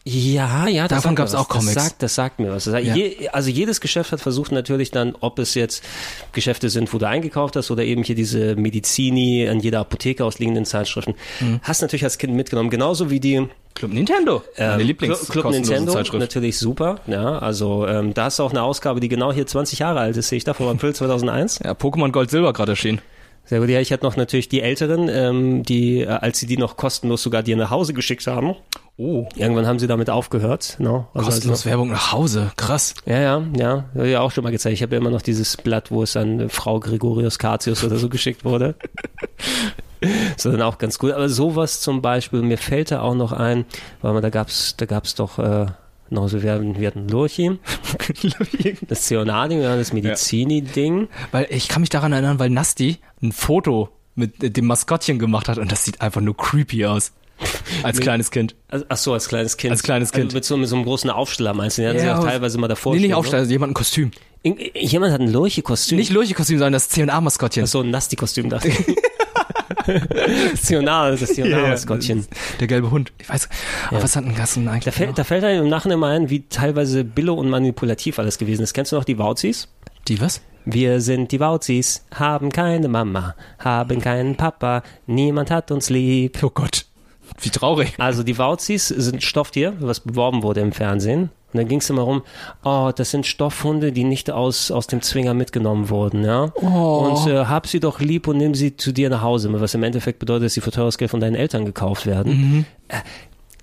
Ja, 0.04 0.66
ja, 0.68 0.88
Davon 0.88 1.14
gab's 1.14 1.34
was. 1.34 1.40
auch 1.40 1.48
Comics. 1.48 1.74
Das 1.74 1.84
sagt, 1.84 2.02
das 2.02 2.14
sagt 2.14 2.40
mir 2.40 2.50
was. 2.50 2.64
Sagt, 2.64 2.84
Ja. 2.84 2.94
je, 2.94 3.28
also 3.28 3.50
jedes 3.50 3.80
Geschäft 3.80 4.11
hat 4.12 4.20
versucht 4.20 4.52
natürlich 4.52 4.90
dann, 4.90 5.14
ob 5.20 5.38
es 5.38 5.54
jetzt 5.54 5.84
Geschäfte 6.32 6.70
sind, 6.70 6.92
wo 6.94 6.98
du 6.98 7.06
eingekauft 7.06 7.56
hast 7.56 7.70
oder 7.70 7.82
eben 7.84 8.02
hier 8.02 8.14
diese 8.14 8.56
Medizini 8.56 9.46
an 9.48 9.61
jeder 9.61 9.80
Apotheke 9.80 10.24
ausliegenden 10.24 10.64
Zeitschriften. 10.64 11.14
Mhm. 11.40 11.61
Hast 11.62 11.82
natürlich 11.82 12.04
als 12.04 12.16
Kind 12.16 12.32
mitgenommen. 12.34 12.70
Genauso 12.70 13.11
wie 13.11 13.20
die 13.20 13.46
Club 13.74 13.92
Nintendo. 13.92 14.42
Meine 14.56 14.80
ähm, 14.80 14.87
Lieblings 14.87 15.28
Club, 15.28 15.50
Nintendo, 15.50 15.92
Zeitschrift. 15.92 16.20
natürlich 16.20 16.58
super. 16.58 17.00
Ja, 17.06 17.38
also 17.38 17.87
ähm, 17.87 18.14
da 18.14 18.24
hast 18.24 18.38
du 18.38 18.44
auch 18.44 18.50
eine 18.50 18.62
Ausgabe, 18.62 19.00
die 19.00 19.08
genau 19.08 19.32
hier 19.32 19.46
20 19.46 19.80
Jahre 19.80 20.00
alt 20.00 20.16
ist, 20.16 20.28
sehe 20.30 20.38
ich 20.38 20.44
da, 20.44 20.54
vom 20.54 20.68
April 20.68 20.94
2001. 20.94 21.61
Ja, 21.62 21.72
Pokémon 21.72 22.11
Gold 22.12 22.30
Silber 22.30 22.52
gerade 22.54 22.72
erschienen. 22.72 23.00
Sehr 23.44 23.61
gut. 23.61 23.68
Ja, 23.68 23.80
ich 23.80 23.92
hatte 23.92 24.04
noch 24.04 24.16
natürlich 24.16 24.48
die 24.48 24.62
Älteren, 24.62 25.08
ähm, 25.11 25.62
die, 25.64 26.00
äh, 26.00 26.06
als 26.06 26.38
sie 26.38 26.46
die 26.46 26.56
noch 26.56 26.76
kostenlos 26.76 27.22
sogar 27.22 27.42
dir 27.42 27.56
nach 27.56 27.70
Hause 27.70 27.92
geschickt 27.94 28.26
haben. 28.26 28.54
Oh. 29.00 29.28
Irgendwann 29.37 29.66
haben 29.68 29.78
sie 29.78 29.87
damit 29.87 30.11
aufgehört. 30.11 30.74
No? 30.80 31.06
Also 31.14 31.30
Kostenlos 31.30 31.64
Werbung 31.64 31.90
nach 31.90 32.11
Hause. 32.11 32.50
Krass. 32.56 32.94
Ja, 33.06 33.20
ja, 33.20 33.44
ja, 33.56 33.84
hab 33.94 34.04
ich 34.04 34.11
ja 34.11 34.20
auch 34.20 34.32
schon 34.32 34.42
mal 34.42 34.50
gezeigt. 34.50 34.74
Ich 34.74 34.82
habe 34.82 34.96
ja 34.96 35.00
immer 35.00 35.11
noch 35.11 35.22
dieses 35.22 35.56
Blatt, 35.56 35.92
wo 35.92 36.02
es 36.02 36.16
an 36.16 36.48
Frau 36.48 36.80
Gregorius 36.80 37.38
Catius 37.38 37.84
oder 37.84 37.96
so 37.96 38.08
geschickt 38.08 38.44
wurde. 38.44 38.74
Dann 40.42 40.62
auch 40.62 40.78
ganz 40.78 40.98
gut. 40.98 41.12
Aber 41.12 41.28
sowas 41.28 41.80
zum 41.80 42.02
Beispiel, 42.02 42.42
mir 42.42 42.58
fällt 42.58 42.90
da 42.90 43.02
auch 43.02 43.14
noch 43.14 43.30
ein, 43.30 43.66
weil 44.02 44.14
man, 44.14 44.22
da 44.22 44.30
gab's, 44.30 44.74
da 44.76 44.84
gab's 44.84 45.14
doch, 45.14 45.38
äh, 45.38 45.66
noch 46.11 46.28
so, 46.28 46.42
wir 46.42 46.52
hatten, 46.52 46.76
wir 46.78 46.88
hatten 46.88 47.08
Lurchi, 47.08 47.58
das 48.88 49.02
Zeonading, 49.02 49.61
wir 49.61 49.68
hatten 49.68 49.78
das 49.78 49.92
Medizini-Ding. 49.92 51.08
weil 51.30 51.46
ich 51.50 51.68
kann 51.68 51.82
mich 51.82 51.90
daran 51.90 52.12
erinnern, 52.12 52.40
weil 52.40 52.50
Nasti 52.50 52.98
ein 53.22 53.30
Foto 53.30 53.90
mit 54.16 54.42
äh, 54.42 54.50
dem 54.50 54.66
Maskottchen 54.66 55.20
gemacht 55.20 55.48
hat 55.48 55.58
und 55.58 55.70
das 55.70 55.84
sieht 55.84 56.00
einfach 56.00 56.20
nur 56.20 56.37
creepy 56.37 56.87
aus. 56.87 57.12
Als 57.83 58.01
kleines 58.01 58.31
Kind. 58.31 58.55
Also, 58.68 58.85
ach 58.88 58.96
so, 58.96 59.12
als 59.12 59.29
kleines 59.29 59.57
Kind. 59.57 59.70
Als 59.72 59.83
kleines 59.83 60.11
Kind. 60.12 60.27
Also 60.27 60.37
mit, 60.37 60.44
so, 60.44 60.57
mit 60.57 60.68
so 60.68 60.77
einem 60.77 60.85
großen 60.85 61.11
Aufsteller 61.11 61.55
meinst 61.55 61.79
du? 61.79 61.83
Den 61.83 61.88
hatten 61.90 61.98
Ja, 61.98 62.14
sie 62.16 62.20
auch 62.20 62.24
teilweise 62.24 62.59
mal 62.59 62.68
davor 62.68 62.94
Nee, 62.94 63.01
nicht 63.03 63.14
Aufsteller, 63.14 63.40
also 63.40 63.53
jemand 63.53 63.72
ein 63.72 63.74
Kostüm. 63.74 64.11
In- 64.42 64.57
Jemand 64.74 65.12
hat 65.12 65.20
ein 65.20 65.33
Lurchi-Kostüm. 65.33 65.98
Nicht 65.98 66.11
Lurchi-Kostüm, 66.12 66.59
sondern 66.59 66.72
das 66.74 66.88
C&A-Maskottchen. 66.88 67.64
Ach 67.64 67.68
so, 67.68 67.81
ein 67.81 67.90
Nasti-Kostüm 67.90 68.48
dachte 68.51 68.68
ich. 68.68 68.77
das 69.87 70.62
Tional, 70.62 71.16
das 71.16 71.31
Tional-Maskottchen. 71.35 72.27
Der 72.61 72.66
gelbe 72.66 72.90
Hund. 72.90 73.12
Ich 73.18 73.29
weiß. 73.29 73.48
Aber 73.90 74.03
was 74.03 74.16
hat 74.16 74.24
denn 74.24 74.35
das 74.37 74.55
denn 74.55 74.68
eigentlich? 74.68 74.85
Da 74.85 74.90
fällt, 74.92 75.11
noch? 75.11 75.16
da 75.16 75.24
fällt 75.24 75.44
einem 75.44 75.64
im 75.64 75.68
Nachhinein 75.68 75.98
mal 75.98 76.16
ein, 76.16 76.31
wie 76.31 76.44
teilweise 76.48 77.05
billo 77.05 77.35
und 77.35 77.48
manipulativ 77.51 78.18
alles 78.18 78.38
gewesen 78.38 78.62
ist. 78.62 78.74
Kennst 78.74 78.92
du 78.92 78.96
noch 78.96 79.05
die 79.05 79.18
Wauzis? 79.18 79.68
Die 80.09 80.20
was? 80.20 80.40
Wir 80.64 81.01
sind 81.01 81.33
die 81.33 81.40
Wauzis, 81.40 82.05
haben 82.14 82.53
keine 82.53 82.88
Mama, 82.88 83.35
haben 83.59 84.01
keinen 84.03 84.37
Papa, 84.37 84.83
niemand 85.07 85.51
hat 85.51 85.70
uns 85.70 85.88
lieb. 85.88 86.38
Oh 86.42 86.51
Gott. 86.51 86.85
Wie 87.42 87.51
traurig. 87.51 87.94
Also 87.98 88.22
die 88.22 88.38
Wauzis 88.38 88.88
sind 88.88 89.22
Stofftier, 89.22 89.74
was 89.81 90.01
beworben 90.01 90.42
wurde 90.42 90.61
im 90.61 90.72
Fernsehen. 90.72 91.31
Und 91.53 91.59
dann 91.59 91.68
ging 91.68 91.79
es 91.79 91.88
immer 91.88 92.03
rum, 92.03 92.22
oh, 92.62 92.90
das 92.94 93.11
sind 93.11 93.27
Stoffhunde, 93.27 93.90
die 93.90 94.05
nicht 94.05 94.31
aus, 94.31 94.70
aus 94.70 94.87
dem 94.87 95.01
Zwinger 95.01 95.33
mitgenommen 95.33 95.88
wurden, 95.88 96.22
ja. 96.22 96.53
Oh. 96.57 97.09
Und 97.09 97.27
äh, 97.27 97.46
hab 97.46 97.66
sie 97.66 97.81
doch 97.81 98.01
lieb 98.01 98.29
und 98.29 98.37
nimm 98.37 98.55
sie 98.55 98.77
zu 98.77 98.92
dir 98.92 99.09
nach 99.09 99.22
Hause, 99.22 99.51
was 99.59 99.72
im 99.72 99.83
Endeffekt 99.83 100.18
bedeutet, 100.18 100.46
dass 100.46 100.55
sie 100.55 100.61
für 100.61 100.72
teures 100.72 100.98
Geld 100.98 101.11
von 101.11 101.21
deinen 101.21 101.37
Eltern 101.37 101.65
gekauft 101.65 102.04
werden. 102.04 102.67
Äh, 102.88 102.96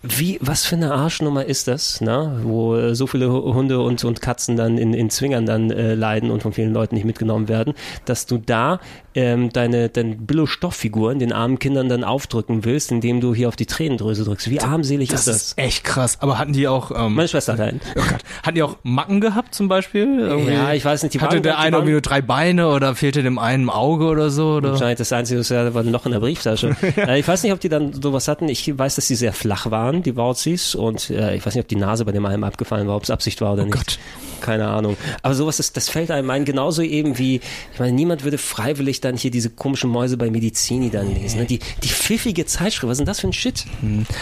Wie, 0.01 0.39
was 0.41 0.65
für 0.65 0.75
eine 0.75 0.93
Arschnummer 0.93 1.45
ist 1.45 1.67
das, 1.67 2.01
ne? 2.01 2.39
wo 2.41 2.75
äh, 2.75 2.95
so 2.95 3.05
viele 3.05 3.31
Hunde 3.31 3.79
und, 3.79 4.03
und 4.03 4.19
Katzen 4.19 4.55
dann 4.55 4.79
in, 4.79 4.95
in 4.95 5.11
Zwingern 5.11 5.45
dann 5.45 5.69
äh, 5.69 5.93
leiden 5.93 6.31
und 6.31 6.41
von 6.41 6.53
vielen 6.53 6.73
Leuten 6.73 6.95
nicht 6.95 7.05
mitgenommen 7.05 7.47
werden, 7.47 7.75
dass 8.05 8.25
du 8.25 8.39
da 8.39 8.79
ähm, 9.15 9.51
deine, 9.51 9.87
deine 9.89 10.15
Billo-Stofffiguren 10.15 11.19
den 11.19 11.31
armen 11.31 11.57
Kindern 11.57 11.87
dann 11.87 12.03
aufdrücken 12.03 12.65
willst, 12.65 12.91
indem 12.91 13.21
du 13.21 13.33
hier 13.33 13.47
auf 13.47 13.55
die 13.55 13.65
Tränendrüse 13.65 14.25
drückst. 14.25 14.49
Wie 14.49 14.59
armselig 14.59 15.09
Das 15.09 15.21
ist 15.21 15.27
das? 15.27 15.35
ist 15.35 15.57
echt 15.57 15.83
krass. 15.85 16.17
Aber 16.19 16.37
hatten 16.37 16.51
die 16.51 16.67
auch, 16.67 16.91
ähm, 16.91 17.15
Meine 17.15 17.27
Schwester 17.29 17.53
hat 17.53 17.61
einen. 17.61 17.79
oh 17.95 18.01
Gott, 18.01 18.21
hatten 18.43 18.55
die 18.55 18.63
auch 18.63 18.75
Macken 18.83 19.21
gehabt 19.21 19.55
zum 19.55 19.69
Beispiel? 19.69 20.19
Irgendwie? 20.19 20.53
Ja, 20.53 20.73
ich 20.73 20.83
weiß 20.83 21.03
nicht, 21.03 21.13
die 21.13 21.21
Hatte 21.21 21.39
der 21.39 21.57
eine 21.57 21.77
irgendwie 21.77 21.93
nur 21.93 22.01
drei 22.01 22.21
Beine 22.21 22.67
oder 22.67 22.93
fehlte 22.95 23.23
dem 23.23 23.39
einen 23.39 23.69
Auge 23.69 24.05
oder 24.05 24.29
so? 24.29 24.55
Oder? 24.55 24.71
Wahrscheinlich 24.71 24.97
das 24.97 25.13
Einzige, 25.13 25.39
was 25.39 25.49
ja, 25.49 25.73
war 25.73 25.81
ein 25.83 25.91
Loch 25.91 26.05
in 26.05 26.11
der 26.11 26.19
Brieftasche. 26.19 26.75
äh, 26.97 27.19
ich 27.19 27.27
weiß 27.27 27.43
nicht, 27.43 27.53
ob 27.53 27.61
die 27.61 27.69
dann 27.69 27.93
sowas 27.93 28.27
hatten. 28.27 28.49
Ich 28.49 28.77
weiß, 28.77 28.95
dass 28.95 29.07
die 29.07 29.15
sehr 29.15 29.31
flach 29.33 29.71
waren, 29.71 30.03
die 30.03 30.17
Wauzis. 30.17 30.75
Und 30.75 31.09
äh, 31.09 31.35
ich 31.35 31.45
weiß 31.45 31.55
nicht, 31.55 31.63
ob 31.63 31.69
die 31.69 31.77
Nase 31.77 32.03
bei 32.03 32.11
dem 32.11 32.25
einen 32.25 32.43
abgefallen 32.43 32.87
war, 32.87 32.97
ob 32.97 33.03
es 33.03 33.09
Absicht 33.09 33.39
war 33.39 33.53
oder 33.53 33.63
nicht. 33.63 33.75
Oh 33.75 33.77
Gott. 33.77 33.97
Keine 34.45 34.67
Ahnung. 34.67 34.95
Aber 35.23 35.33
sowas, 35.33 35.57
das, 35.57 35.73
das 35.73 35.89
fällt 35.89 36.11
einem 36.11 36.29
ein. 36.29 36.45
Genauso 36.45 36.83
eben 36.83 37.17
wie, 37.17 37.41
ich 37.73 37.79
meine, 37.79 37.93
niemand 37.93 38.23
würde 38.23 38.37
freiwillig 38.37 39.01
dann 39.01 39.17
hier 39.17 39.31
diese 39.31 39.49
komischen 39.49 39.89
Mäuse 39.89 40.17
bei 40.17 40.29
Medizini 40.29 40.91
dann 40.91 41.11
lesen. 41.15 41.39
Ne? 41.39 41.45
Die, 41.45 41.59
die 41.81 41.87
pfiffige 41.87 42.45
Zeitschrift, 42.45 42.87
was 42.87 42.91
ist 42.91 42.99
denn 42.99 43.05
das 43.07 43.21
für 43.21 43.27
ein 43.27 43.33
Shit? 43.33 43.65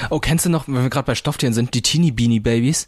Oh, 0.10 0.20
kennst 0.20 0.46
du 0.46 0.50
noch, 0.50 0.66
wenn 0.70 0.82
wir 0.82 0.90
gerade 0.90 1.08
bei 1.08 1.16
Stofftieren 1.16 1.54
sind, 1.54 1.74
die 1.74 1.82
Teeny 1.82 2.12
Beanie 2.12 2.40
Babies? 2.40 2.88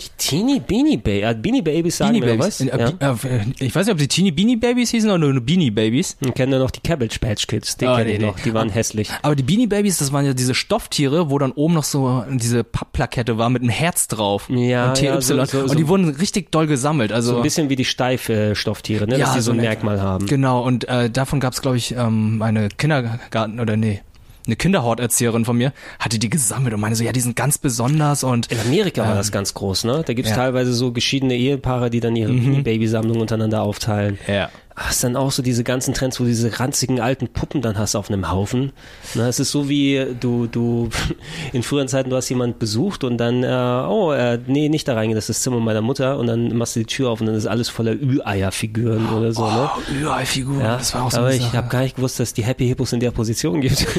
Die 0.00 0.06
Teeny 0.16 0.60
Beanie 0.60 0.96
Baby. 0.96 1.22
Äh, 1.26 1.34
Beanie 1.34 1.62
Babies 1.62 1.96
sagen 1.96 2.20
Beanie 2.20 2.34
mir 2.34 2.38
was. 2.38 2.58
Babies. 2.58 2.72
Äh, 2.72 2.92
Ja. 3.00 3.12
äh, 3.12 3.44
ich 3.64 3.74
weiß 3.74 3.86
nicht, 3.86 3.92
ob 3.92 3.98
die 3.98 4.06
Teeny 4.08 4.30
Beanie 4.30 4.56
Babies 4.56 4.90
hießen 4.90 5.10
oder 5.10 5.18
nur 5.18 5.40
Beanie 5.40 5.70
Babies. 5.72 6.16
Ich 6.20 6.34
kenne 6.34 6.58
noch 6.58 6.70
die 6.70 6.80
Cabbage 6.80 7.18
Patch 7.18 7.46
Kids. 7.48 7.76
Die 7.76 7.86
Oh, 7.86 7.94
kenne 7.96 8.04
nee, 8.04 8.12
ich 8.14 8.18
nee. 8.20 8.26
noch. 8.26 8.38
Die 8.38 8.54
waren 8.54 8.68
hässlich. 8.70 9.10
Aber 9.22 9.34
die 9.34 9.42
Beanie 9.42 9.66
Babies, 9.66 9.98
das 9.98 10.12
waren 10.12 10.24
ja 10.24 10.34
diese 10.34 10.54
Stofftiere, 10.54 11.30
wo 11.30 11.38
dann 11.38 11.52
oben 11.52 11.74
noch 11.74 11.84
so 11.84 12.24
diese 12.30 12.62
Pappplakette 12.64 13.38
war 13.38 13.50
mit 13.50 13.62
einem 13.62 13.70
Herz 13.70 14.06
drauf. 14.08 14.48
Ja, 14.50 14.90
und 14.90 14.94
TY. 14.98 15.04
ja, 15.06 15.20
so- 15.20 15.44
so- 15.44 15.58
und 15.60 15.78
die 15.78 15.88
wurden 15.88 16.08
richtig 16.10 16.52
doll 16.52 16.66
gesammelt. 16.68 17.10
Also 17.12 17.32
So 17.32 17.36
ein 17.38 17.42
bisschen 17.42 17.68
wie 17.68 17.76
die 17.76 17.84
steife 17.84 18.54
Stofftiere, 18.54 19.06
ne? 19.08 19.18
dass 19.18 19.34
die 19.34 19.40
so 19.40 19.50
ein 19.50 19.56
in 19.58 19.62
Merkmal 19.64 20.00
haben. 20.00 20.26
Genau, 20.26 20.62
und 20.64 20.86
äh, 20.88 21.10
davon 21.10 21.40
gab 21.40 21.52
es, 21.54 21.60
glaube 21.62 21.76
ich, 21.76 21.92
ähm, 21.96 22.40
eine 22.40 22.68
Kindergarten 22.68 23.58
oder 23.60 23.76
nee, 23.76 24.00
eine 24.48 24.56
Kinderhorterzieherin 24.56 25.44
von 25.44 25.56
mir, 25.56 25.72
hatte 26.00 26.18
die 26.18 26.28
gesammelt 26.28 26.74
und 26.74 26.80
meine 26.80 26.96
so, 26.96 27.04
ja, 27.04 27.12
die 27.12 27.20
sind 27.20 27.36
ganz 27.36 27.58
besonders 27.58 28.24
und 28.24 28.50
In 28.50 28.58
Amerika 28.58 29.02
war 29.02 29.12
Ähm, 29.12 29.16
das 29.18 29.30
ganz 29.30 29.54
groß, 29.54 29.84
ne? 29.84 30.02
Da 30.04 30.14
gibt's 30.14 30.30
ja. 30.30 30.36
teilweise 30.36 30.72
so 30.72 30.90
geschiedene 30.90 31.36
Ehepaare, 31.36 31.90
die 31.90 32.00
dann 32.00 32.16
ihre 32.16 32.32
Babysammlung 32.32 33.20
untereinander 33.20 33.62
aufteilen. 33.62 34.18
ja. 34.26 34.50
Hast 34.78 35.02
dann 35.02 35.16
auch 35.16 35.32
so 35.32 35.42
diese 35.42 35.64
ganzen 35.64 35.92
Trends, 35.92 36.20
wo 36.20 36.24
du 36.24 36.30
diese 36.30 36.60
ranzigen 36.60 37.00
alten 37.00 37.26
Puppen 37.28 37.62
dann 37.62 37.76
hast 37.76 37.96
auf 37.96 38.08
einem 38.10 38.30
Haufen. 38.30 38.72
Na, 39.14 39.26
es 39.28 39.40
ist 39.40 39.50
so 39.50 39.68
wie 39.68 40.06
du, 40.20 40.46
du 40.46 40.88
in 41.52 41.62
früheren 41.64 41.88
Zeiten, 41.88 42.10
du 42.10 42.16
hast 42.16 42.28
jemand 42.28 42.58
besucht 42.60 43.02
und 43.02 43.18
dann, 43.18 43.42
äh, 43.42 43.86
oh, 43.88 44.12
äh, 44.12 44.38
nee, 44.46 44.68
nicht 44.68 44.86
da 44.86 44.94
reingehen, 44.94 45.16
das 45.16 45.28
ist 45.28 45.38
das 45.38 45.42
Zimmer 45.42 45.58
meiner 45.58 45.80
Mutter 45.82 46.16
und 46.18 46.28
dann 46.28 46.56
machst 46.56 46.76
du 46.76 46.80
die 46.80 46.86
Tür 46.86 47.10
auf 47.10 47.20
und 47.20 47.26
dann 47.26 47.34
ist 47.34 47.46
alles 47.46 47.68
voller 47.68 47.92
Ü-Eier-Figuren 47.94 49.08
oder 49.10 49.32
so, 49.32 49.44
ne? 49.50 49.68
Oh, 49.76 49.92
Ü-Ei-Figur, 50.04 50.62
Ja, 50.62 50.76
das 50.76 50.94
war 50.94 51.04
auch 51.04 51.10
so 51.10 51.18
aber 51.18 51.34
ich 51.34 51.52
habe 51.52 51.68
gar 51.68 51.82
nicht 51.82 51.96
gewusst, 51.96 52.20
dass 52.20 52.32
die 52.32 52.44
Happy 52.44 52.66
Hippos 52.68 52.92
in 52.92 53.00
der 53.00 53.10
Position 53.10 53.60
gibt. 53.60 53.84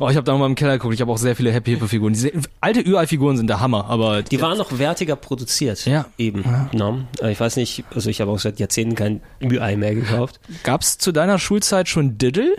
Oh, 0.00 0.08
ich 0.08 0.16
habe 0.16 0.24
da 0.24 0.36
mal 0.36 0.46
im 0.46 0.54
Keller 0.54 0.74
geguckt, 0.74 0.94
ich 0.94 1.00
habe 1.00 1.10
auch 1.10 1.18
sehr 1.18 1.34
viele 1.34 1.50
Happy 1.50 1.72
Hippo 1.72 1.86
Figuren. 1.86 2.12
Diese 2.12 2.30
alte 2.60 2.80
Ü-Ei-Figuren 2.80 3.36
sind 3.36 3.48
der 3.48 3.60
Hammer, 3.60 3.86
aber 3.88 4.22
Die 4.22 4.40
waren 4.40 4.56
noch 4.58 4.78
wertiger 4.78 5.16
produziert. 5.16 5.84
Ja. 5.86 6.06
Eben. 6.18 6.44
No? 6.72 7.00
Äh, 7.22 7.32
Ich 7.32 7.40
weiß 7.40 7.56
nicht, 7.56 7.84
also 7.94 8.10
ich 8.10 8.20
habe 8.20 8.30
auch 8.30 8.38
seit 8.38 8.60
Jahrzehnten 8.60 8.94
kein 8.94 9.20
Ü-Ei 9.42 9.76
mehr 9.78 9.94
gekauft. 9.94 10.40
gab's 10.62 10.98
zu 10.98 11.12
deiner 11.12 11.38
Schulzeit 11.38 11.88
schon 11.88 12.18
Diddle? 12.18 12.56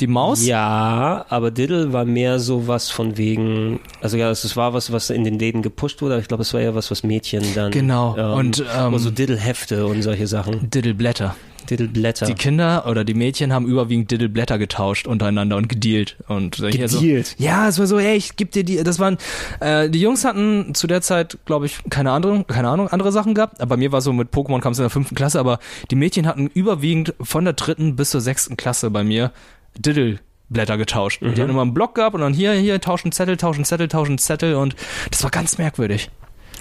Die 0.00 0.06
Maus? 0.06 0.44
Ja, 0.44 1.26
aber 1.28 1.50
Diddle 1.50 1.92
war 1.92 2.04
mehr 2.04 2.38
so 2.38 2.68
was 2.68 2.90
von 2.90 3.16
wegen, 3.16 3.80
also 4.00 4.16
ja, 4.16 4.30
es 4.30 4.56
war 4.56 4.74
was, 4.74 4.92
was 4.92 5.10
in 5.10 5.24
den 5.24 5.38
Läden 5.38 5.62
gepusht 5.62 6.02
wurde, 6.02 6.14
aber 6.14 6.22
ich 6.22 6.28
glaube, 6.28 6.42
es 6.42 6.54
war 6.54 6.60
ja 6.60 6.74
was, 6.74 6.90
was 6.90 7.02
Mädchen 7.02 7.42
dann. 7.54 7.72
Genau. 7.72 8.16
Ähm, 8.16 8.32
Und, 8.38 8.64
ähm, 8.76 8.98
so 8.98 9.10
Diddle-Hefte 9.10 9.86
und 9.86 10.02
solche 10.02 10.26
Sachen. 10.26 10.70
Diddle-Blätter. 10.70 11.34
Diddle-Blätter. 11.70 12.26
Die 12.26 12.34
Kinder 12.34 12.86
oder 12.86 13.04
die 13.04 13.14
Mädchen 13.14 13.52
haben 13.52 13.66
überwiegend 13.66 14.10
Diddle-Blätter 14.10 14.58
getauscht 14.58 15.06
untereinander 15.06 15.56
und 15.56 15.68
gedealt. 15.68 16.16
Und 16.28 16.56
so- 16.56 16.68
hier 16.68 16.88
so, 16.88 17.00
Gedealt? 17.00 17.34
Ja, 17.38 17.68
es 17.68 17.78
war 17.78 17.86
so, 17.86 17.98
hey, 17.98 18.16
ich 18.16 18.36
geb 18.36 18.52
dir 18.52 18.64
die, 18.64 18.82
das 18.82 18.98
waren, 18.98 19.18
äh, 19.60 19.88
die 19.90 20.00
Jungs 20.00 20.24
hatten 20.24 20.74
zu 20.74 20.86
der 20.86 21.00
Zeit, 21.02 21.38
glaube 21.44 21.66
ich, 21.66 21.78
keine 21.90 22.10
andere, 22.12 22.44
keine 22.44 22.68
Ahnung, 22.68 22.88
andere 22.88 23.12
Sachen 23.12 23.34
gehabt. 23.34 23.60
Aber 23.60 23.70
bei 23.70 23.76
mir 23.76 23.92
war 23.92 24.00
so 24.00 24.12
mit 24.12 24.30
Pokémon 24.30 24.60
kam 24.60 24.72
es 24.72 24.78
in 24.78 24.82
der 24.84 24.90
fünften 24.90 25.14
Klasse, 25.14 25.40
aber 25.40 25.58
die 25.90 25.96
Mädchen 25.96 26.26
hatten 26.26 26.46
überwiegend 26.48 27.14
von 27.20 27.44
der 27.44 27.54
dritten 27.54 27.96
bis 27.96 28.10
zur 28.10 28.20
sechsten 28.20 28.56
Klasse 28.56 28.90
bei 28.90 29.04
mir 29.04 29.32
Diddle 29.78 30.18
Blätter 30.48 30.76
getauscht. 30.76 31.22
Und 31.22 31.36
die 31.36 31.40
hatten 31.40 31.50
immer 31.50 31.62
einen 31.62 31.72
Block 31.72 31.94
gehabt 31.94 32.14
und 32.14 32.20
dann 32.20 32.34
hier, 32.34 32.52
hier, 32.52 32.78
tauschen 32.80 33.10
Zettel, 33.10 33.38
tauschen 33.38 33.64
Zettel, 33.64 33.88
tauschen 33.88 34.18
Zettel 34.18 34.54
und 34.56 34.76
das 35.10 35.22
war 35.22 35.30
ganz 35.30 35.56
merkwürdig. 35.56 36.10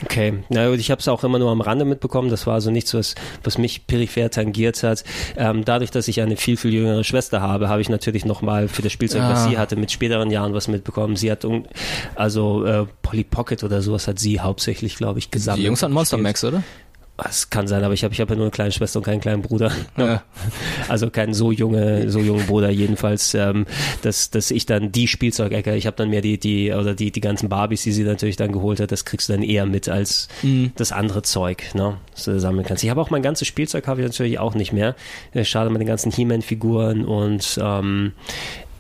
Okay, 0.04 0.34
na 0.50 0.70
gut, 0.70 0.80
ich 0.80 0.90
habe 0.92 1.00
es 1.00 1.08
auch 1.08 1.24
immer 1.24 1.38
nur 1.40 1.52
am 1.52 1.62
Rande 1.62 1.86
mitbekommen. 1.86 2.30
Das 2.30 2.48
war 2.48 2.56
also 2.56 2.72
nichts, 2.72 2.94
was, 2.94 3.16
was 3.44 3.58
mich 3.58 3.86
peripher 3.88 4.30
tangiert 4.30 4.82
hat. 4.84 5.04
Ähm, 5.38 5.64
dadurch, 5.66 5.92
dass 5.92 6.08
ich 6.08 6.22
eine 6.22 6.38
viel, 6.38 6.58
viel 6.58 6.74
jüngere 6.74 7.04
Schwester 7.04 7.42
habe, 7.42 7.70
habe 7.70 7.82
ich 7.82 7.90
natürlich 7.90 8.26
nochmal 8.26 8.68
für 8.68 8.82
das 8.82 8.92
Spielzeug, 8.92 9.22
was 9.22 9.40
Ah. 9.46 9.50
sie 9.50 9.58
hatte, 9.58 9.76
mit 9.76 9.92
späteren 9.92 10.32
Jahren 10.32 10.54
was 10.54 10.68
mitbekommen. 10.68 11.16
Sie 11.16 11.32
hat, 11.32 11.46
also 12.16 12.66
äh, 12.66 12.86
Polly 13.02 13.24
Pocket 13.24 13.64
oder 13.64 13.82
sowas 13.82 14.08
hat 14.08 14.20
sie 14.20 14.40
hauptsächlich, 14.40 14.96
glaube 14.96 15.20
ich, 15.20 15.32
gesammelt. 15.32 15.62
Die 15.62 15.66
Jungs 15.68 15.82
hatten 15.84 15.94
Monster. 15.94 16.18
Max, 16.18 16.44
oder? 16.44 16.64
Das 17.18 17.50
kann 17.52 17.68
sein, 17.68 17.84
aber 17.84 17.94
ich 17.94 18.04
habe 18.04 18.14
ich 18.14 18.20
hab 18.20 18.30
ja 18.30 18.36
nur 18.36 18.46
eine 18.46 18.52
kleine 18.52 18.72
Schwester 18.72 18.98
und 18.98 19.06
keinen 19.06 19.22
kleinen 19.22 19.42
Bruder. 19.42 19.72
Ja. 19.98 20.24
Also 20.88 21.10
keinen 21.10 21.34
so 21.34 21.52
junge, 21.52 22.10
so 22.10 22.20
jungen 22.20 22.48
Bruder 22.48 22.70
jedenfalls, 22.70 23.36
ähm, 23.36 23.66
dass, 24.02 24.32
dass 24.32 24.50
ich 24.50 24.66
dann 24.66 24.92
die 24.92 25.08
Spielzeugecke, 25.08 25.76
ich 25.76 25.86
habe 25.86 25.96
dann 25.98 26.10
mehr 26.10 26.22
die, 26.22 26.40
die, 26.40 26.72
oder 26.72 26.96
die, 26.96 27.12
die 27.12 27.22
ganzen 27.22 27.50
Barbies, 27.50 27.84
die 27.84 27.92
sie 27.92 28.04
natürlich 28.04 28.38
dann 28.38 28.52
geholt 28.52 28.80
hat, 28.80 28.92
das 28.92 29.06
kriegst 29.06 29.30
du 29.30 29.34
dann 29.34 29.44
eher 29.44 29.66
mit 29.66 29.90
als 29.90 30.28
das 30.76 30.92
andere 30.92 31.22
Zeug, 31.22 31.76
ne, 31.76 31.98
das 32.16 32.24
du 32.24 32.40
sammeln 32.40 32.66
kannst. 32.66 32.84
Ich 32.84 32.90
habe 32.90 33.02
auch 33.02 33.12
mein 33.12 33.22
ganzes 33.22 33.48
Spielzeug 33.48 33.88
habe 33.88 34.02
ich 34.02 34.08
natürlich 34.08 34.40
auch 34.40 34.56
nicht 34.56 34.74
mehr. 34.74 34.96
Äh, 35.34 35.44
Schade 35.44 35.70
mit 35.70 35.82
den 35.82 35.88
ganzen 35.88 36.12
He-Man-Figuren 36.12 37.06
und 37.06 37.60
ähm, 37.62 38.14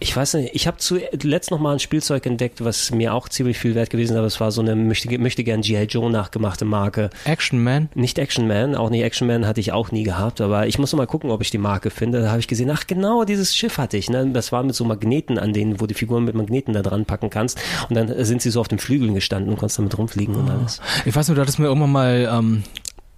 ich 0.01 0.17
weiß 0.17 0.33
nicht, 0.33 0.55
ich 0.55 0.65
habe 0.65 0.77
zuletzt 0.79 1.51
noch 1.51 1.59
mal 1.59 1.73
ein 1.73 1.79
Spielzeug 1.79 2.25
entdeckt, 2.25 2.65
was 2.65 2.89
mir 2.89 3.13
auch 3.13 3.29
ziemlich 3.29 3.59
viel 3.59 3.75
wert 3.75 3.91
gewesen 3.91 4.13
ist, 4.13 4.17
aber 4.17 4.25
es 4.25 4.39
war 4.39 4.51
so 4.51 4.61
eine 4.61 4.75
möchte, 4.75 5.15
möchte 5.19 5.43
gern 5.43 5.61
G.I. 5.61 5.83
Joe 5.83 6.09
nachgemachte 6.09 6.65
Marke. 6.65 7.11
Action 7.25 7.63
Man. 7.63 7.87
Nicht 7.93 8.17
Action 8.17 8.47
Man, 8.47 8.75
auch 8.75 8.89
nicht 8.89 9.03
Action 9.03 9.27
Man 9.27 9.45
hatte 9.45 9.59
ich 9.59 9.73
auch 9.73 9.91
nie 9.91 10.01
gehabt, 10.01 10.41
aber 10.41 10.65
ich 10.65 10.79
muss 10.79 10.91
noch 10.91 10.97
mal 10.97 11.05
gucken, 11.05 11.29
ob 11.29 11.41
ich 11.41 11.51
die 11.51 11.59
Marke 11.59 11.91
finde. 11.91 12.23
Da 12.23 12.29
habe 12.29 12.39
ich 12.39 12.47
gesehen, 12.47 12.71
ach 12.71 12.87
genau, 12.87 13.25
dieses 13.25 13.55
Schiff 13.55 13.77
hatte 13.77 13.95
ich. 13.95 14.09
Ne? 14.09 14.27
Das 14.33 14.51
war 14.51 14.63
mit 14.63 14.73
so 14.73 14.85
Magneten 14.85 15.37
an 15.37 15.53
denen, 15.53 15.79
wo 15.79 15.85
du 15.85 15.93
Figuren 15.93 16.25
mit 16.25 16.33
Magneten 16.33 16.73
da 16.73 16.81
dran 16.81 17.05
packen 17.05 17.29
kannst. 17.29 17.61
Und 17.87 17.95
dann 17.95 18.25
sind 18.25 18.41
sie 18.41 18.49
so 18.49 18.59
auf 18.59 18.67
den 18.67 18.79
Flügeln 18.79 19.13
gestanden 19.13 19.51
und 19.51 19.59
konntest 19.59 19.77
damit 19.77 19.95
rumfliegen 19.99 20.33
und 20.35 20.49
alles. 20.49 20.81
Ich 21.05 21.15
weiß 21.15 21.27
nur, 21.27 21.35
du 21.35 21.41
hattest 21.41 21.59
mir 21.59 21.65
irgendwann 21.65 21.91
mal 21.91 22.27
ähm, 22.33 22.63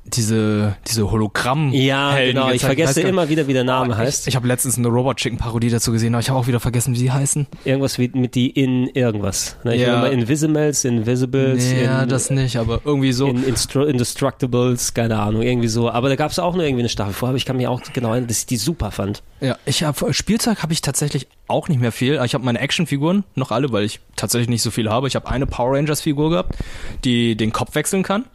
diese, 0.05 0.75
diese 0.87 1.09
Hologramm. 1.09 1.71
Ja, 1.71 2.15
genau. 2.23 2.51
Ich 2.51 2.61
vergesse 2.63 3.01
gar- 3.01 3.09
immer 3.09 3.29
wieder, 3.29 3.47
wie 3.47 3.53
der 3.53 3.63
Name 3.63 3.93
Oh, 3.93 3.97
heißt. 3.97 4.23
Ich, 4.23 4.27
ich 4.29 4.35
habe 4.35 4.47
letztens 4.47 4.77
eine 4.77 4.87
Robot 4.89 5.17
Chicken 5.17 5.37
Parodie 5.37 5.69
dazu 5.69 5.91
gesehen, 5.91 6.13
aber 6.13 6.21
ich 6.21 6.29
habe 6.29 6.37
auch 6.39 6.47
wieder 6.47 6.59
vergessen, 6.59 6.93
wie 6.93 6.99
die 6.99 7.11
heißen. 7.11 7.47
Irgendwas 7.65 7.97
wie 7.99 8.09
mit 8.13 8.35
die 8.35 8.49
in 8.49 8.87
irgendwas. 8.87 9.55
Ne? 9.63 9.75
Ich 9.75 9.81
Ja. 9.81 9.99
immer 9.99 10.11
Invisimals, 10.11 10.83
Invisibles, 10.85 11.71
ja, 11.71 12.03
in, 12.03 12.09
das 12.09 12.29
nicht, 12.29 12.57
aber 12.57 12.81
irgendwie 12.85 13.13
so. 13.13 13.27
in 13.27 13.43
Instru 13.43 13.83
Indestructibles, 13.83 14.93
keine 14.93 15.19
Ahnung, 15.19 15.41
irgendwie 15.41 15.67
so. 15.67 15.89
Aber 15.89 16.09
da 16.09 16.15
gab 16.15 16.31
es 16.31 16.39
auch 16.39 16.53
nur 16.55 16.63
irgendwie 16.63 16.81
eine 16.81 16.89
Staffel 16.89 17.13
vor, 17.13 17.29
aber 17.29 17.37
ich 17.37 17.45
kann 17.45 17.57
mich 17.57 17.67
auch 17.67 17.81
genau 17.93 18.09
erinnern, 18.11 18.27
dass 18.27 18.39
ich 18.39 18.45
die 18.45 18.57
super 18.57 18.91
fand. 18.91 19.23
Ja, 19.41 19.57
ich 19.65 19.83
habe 19.83 20.13
Spielzeug 20.13 20.63
habe 20.63 20.73
ich 20.73 20.81
tatsächlich 20.81 21.27
auch 21.47 21.67
nicht 21.67 21.81
mehr 21.81 21.91
viel. 21.91 22.21
Ich 22.25 22.33
habe 22.33 22.45
meine 22.45 22.59
Actionfiguren 22.59 23.23
noch 23.35 23.51
alle, 23.51 23.71
weil 23.71 23.83
ich 23.83 23.99
tatsächlich 24.15 24.49
nicht 24.49 24.61
so 24.61 24.71
viel 24.71 24.89
habe. 24.89 25.07
Ich 25.07 25.15
habe 25.15 25.27
eine 25.29 25.45
Power 25.45 25.75
Rangers 25.75 26.01
Figur 26.01 26.29
gehabt, 26.29 26.55
die 27.03 27.35
den 27.35 27.51
Kopf 27.51 27.75
wechseln 27.75 28.03
kann 28.03 28.25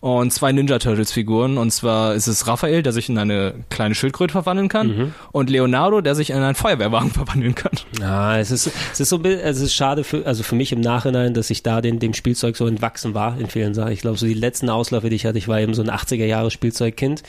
und 0.00 0.32
zwei 0.32 0.52
Ninja 0.52 0.78
Turtles 0.78 1.12
Figuren 1.12 1.58
und 1.58 1.70
zwar 1.70 2.14
ist 2.14 2.28
es 2.28 2.46
Raphael, 2.46 2.82
der 2.82 2.92
sich 2.92 3.08
in 3.08 3.18
eine 3.18 3.54
kleine 3.70 3.94
Schildkröte 3.94 4.32
verwandeln 4.32 4.68
kann 4.68 5.14
und 5.32 5.50
Leonardo, 5.50 6.00
der 6.00 6.14
sich 6.14 6.30
in 6.30 6.36
einen 6.36 6.54
Feuerwehrwagen 6.54 7.10
verwandeln 7.12 7.54
kann. 7.54 7.72
Ja, 8.00 8.38
es 8.38 8.50
ist, 8.50 8.70
es 8.92 9.00
ist 9.00 9.08
so, 9.08 9.20
es 9.22 9.60
ist 9.60 9.74
schade 9.74 10.04
für, 10.04 10.24
also 10.26 10.42
für 10.42 10.54
mich 10.54 10.72
im 10.72 10.80
Nachhinein, 10.80 11.34
dass 11.34 11.50
ich 11.50 11.62
da 11.62 11.80
den, 11.80 11.98
dem 11.98 12.14
Spielzeug 12.14 12.56
so 12.56 12.66
entwachsen 12.66 13.14
war 13.14 13.38
in 13.38 13.48
vielen 13.48 13.74
Sachen. 13.74 13.92
Ich 13.92 14.00
glaube, 14.00 14.16
so 14.16 14.26
die 14.26 14.34
letzten 14.34 14.70
Ausläufe, 14.70 15.10
die 15.10 15.16
ich 15.16 15.26
hatte, 15.26 15.38
ich 15.38 15.48
war 15.48 15.60
eben 15.60 15.74
so 15.74 15.82
ein 15.82 15.90
80er 15.90 16.24
Jahre 16.24 16.50
Spielzeugkind. 16.50 17.22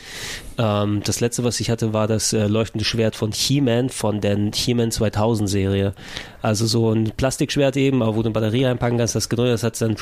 Ähm, 0.58 1.01
das 1.03 1.20
letzte, 1.20 1.43
was 1.43 1.60
ich 1.60 1.70
hatte, 1.70 1.93
war 1.93 2.08
das 2.08 2.34
äh, 2.34 2.47
leuchtende 2.47 2.86
Schwert 2.86 3.16
von 3.16 3.32
He-Man, 3.32 3.89
von 3.89 4.22
der 4.22 4.38
He-Man 4.53 4.91
2000 4.91 5.49
Serie. 5.49 5.93
Also 6.48 6.66
so 6.66 6.91
ein 6.91 7.12
Plastikschwert 7.16 7.78
eben, 7.78 8.02
aber 8.02 8.16
wo 8.16 8.22
du 8.22 8.28
eine 8.30 8.34
Batterie 8.34 8.66
reinpacken 8.66 8.98
kannst, 8.98 9.16
das 9.16 9.30
gedrückt, 9.30 9.54
das 9.54 9.64
hat 9.64 9.80
dann, 9.82 9.95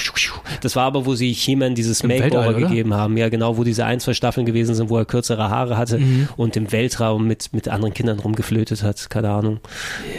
das 0.62 0.76
war 0.76 0.84
aber, 0.86 1.06
wo 1.06 1.16
sie 1.16 1.32
He-Man 1.34 1.76
dieses 1.76 2.02
Im 2.02 2.10
Makeover 2.10 2.46
Weltall, 2.46 2.56
gegeben 2.56 2.94
haben. 2.94 3.18
Ja, 3.18 3.30
genau, 3.30 3.58
wo 3.58 3.64
diese 3.64 3.86
ein, 3.86 4.00
zwei 4.00 4.14
Staffeln 4.14 4.46
gewesen 4.46 4.76
sind, 4.76 4.90
wo 4.90 4.98
er 4.98 5.06
kürzere 5.06 5.50
Haare 5.50 5.78
hatte 5.78 5.98
Mhm. 6.00 6.30
und 6.38 6.56
im 6.58 6.72
Weltraum 6.72 7.28
mit, 7.28 7.52
mit 7.54 7.68
anderen 7.68 7.94
Kindern 7.94 8.20
rumgeflötet 8.20 8.84
hat. 8.84 9.10
Keine 9.10 9.30
Ahnung. 9.30 9.60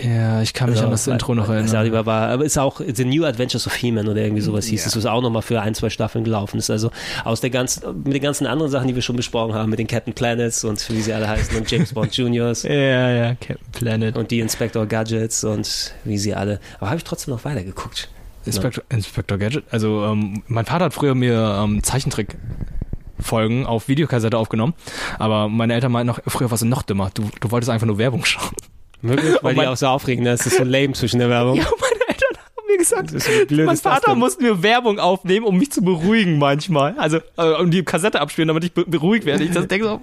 Ja, 0.05 0.43
ich 0.43 0.53
kann 0.55 0.71
mich 0.71 0.81
an 0.83 0.91
das 0.91 1.07
Intro 1.07 1.35
noch 1.35 1.49
weiß 1.49 1.73
erinnern. 1.73 2.07
war, 2.07 2.29
aber 2.29 2.45
ist 2.45 2.59
auch 2.59 2.81
The 2.81 3.05
New 3.05 3.25
Adventures 3.25 3.67
of 3.67 3.75
He-Man 3.75 4.09
oder 4.09 4.21
irgendwie 4.23 4.43
sowas 4.43 4.67
hieß 4.67 4.83
Ja. 4.83 4.89
es, 4.89 4.97
was 4.97 5.07
auch 5.07 5.23
nochmal 5.23 5.43
für 5.43 5.61
ein, 5.61 5.75
zwei 5.75 5.91
Staffeln 5.91 6.25
gelaufen 6.25 6.59
ist. 6.59 6.71
Also 6.71 6.91
aus 7.25 7.41
der 7.41 7.51
ganzen, 7.51 8.03
mit 8.05 8.15
den 8.15 8.23
ganzen 8.23 8.47
anderen 8.47 8.71
Sachen, 8.71 8.89
die 8.89 8.95
wir 8.95 9.03
schon 9.03 9.17
besprochen 9.17 9.55
haben, 9.55 9.71
mit 9.71 9.79
den 9.79 9.87
Captain 9.87 10.15
Planets 10.15 10.65
und 10.65 10.89
wie 10.91 11.01
sie 11.01 11.13
alle 11.13 11.29
heißen 11.29 11.57
und 11.57 11.71
James 11.71 11.93
Bond 11.93 12.17
Juniors 12.17 12.63
Ja, 12.65 13.11
ja, 13.11 13.35
Captain 13.35 13.59
Planet. 13.73 14.17
und 14.17 14.31
die 14.31 14.41
Inspector 14.41 14.87
Gadgets 14.87 15.45
und 15.45 15.93
wie 16.05 16.16
sie 16.19 16.35
alle. 16.35 16.61
Aber 16.79 16.89
habe 16.89 16.99
ich 16.99 17.05
trotzdem 17.05 17.35
noch 17.35 17.45
weitergeguckt. 17.45 18.09
Inspector, 18.45 18.85
Inspector 18.91 19.39
Gadget. 19.39 19.65
Also 19.71 20.05
ähm, 20.05 20.43
mein 20.47 20.65
Vater 20.67 20.85
hat 20.87 20.95
früher 20.95 21.15
mir 21.17 21.61
ähm, 21.65 21.83
Zeichentrick 21.83 22.37
Folgen 23.19 23.65
auf 23.67 23.89
Videokassette 23.89 24.37
aufgenommen, 24.37 24.75
aber 25.19 25.49
meine 25.49 25.73
Eltern 25.75 25.91
meinten 25.91 26.09
noch, 26.09 26.21
früher 26.27 26.51
warst 26.51 26.63
du 26.63 26.67
noch 26.67 26.83
dümmer. 26.83 27.11
Du, 27.15 27.25
du 27.41 27.51
wolltest 27.51 27.71
einfach 27.71 27.87
nur 27.87 27.97
Werbung 27.99 28.25
schauen. 28.27 28.51
Wirklich? 29.03 29.37
Weil 29.43 29.55
mein- 29.55 29.65
die 29.65 29.71
auch 29.73 29.77
so 29.77 29.87
aufregen, 29.87 30.23
ne? 30.23 30.31
Es 30.31 30.45
ist 30.47 30.59
so 30.59 30.65
lame 30.65 30.93
zwischen 30.93 31.19
der 31.19 31.29
Werbung. 31.31 31.57
Ja, 31.57 31.65
meine 31.81 32.01
Eltern 32.09 32.37
haben 32.37 32.67
mir 32.69 32.77
gesagt, 32.79 33.15
Das 33.15 33.25
blöd 33.49 33.67
mein 33.67 33.75
das 33.75 33.81
Vater 33.81 34.15
musste 34.15 34.43
mir 34.43 34.63
Werbung 34.63 34.99
aufnehmen, 34.99 35.47
um 35.47 35.57
mich 35.57 35.73
zu 35.73 35.81
beruhigen 35.83 36.39
manchmal. 36.39 36.95
Also 36.99 37.19
äh, 37.39 37.53
um 37.61 37.71
die 37.71 37.83
Kassette 37.85 38.21
abspielen, 38.21 38.49
damit 38.49 38.65
ich 38.65 38.73
be 38.75 38.85
beruhigt 38.85 39.25
werde. 39.25 39.45
Ich 39.45 39.51
das 39.51 39.67
denke 39.67 39.87
so, 39.87 40.01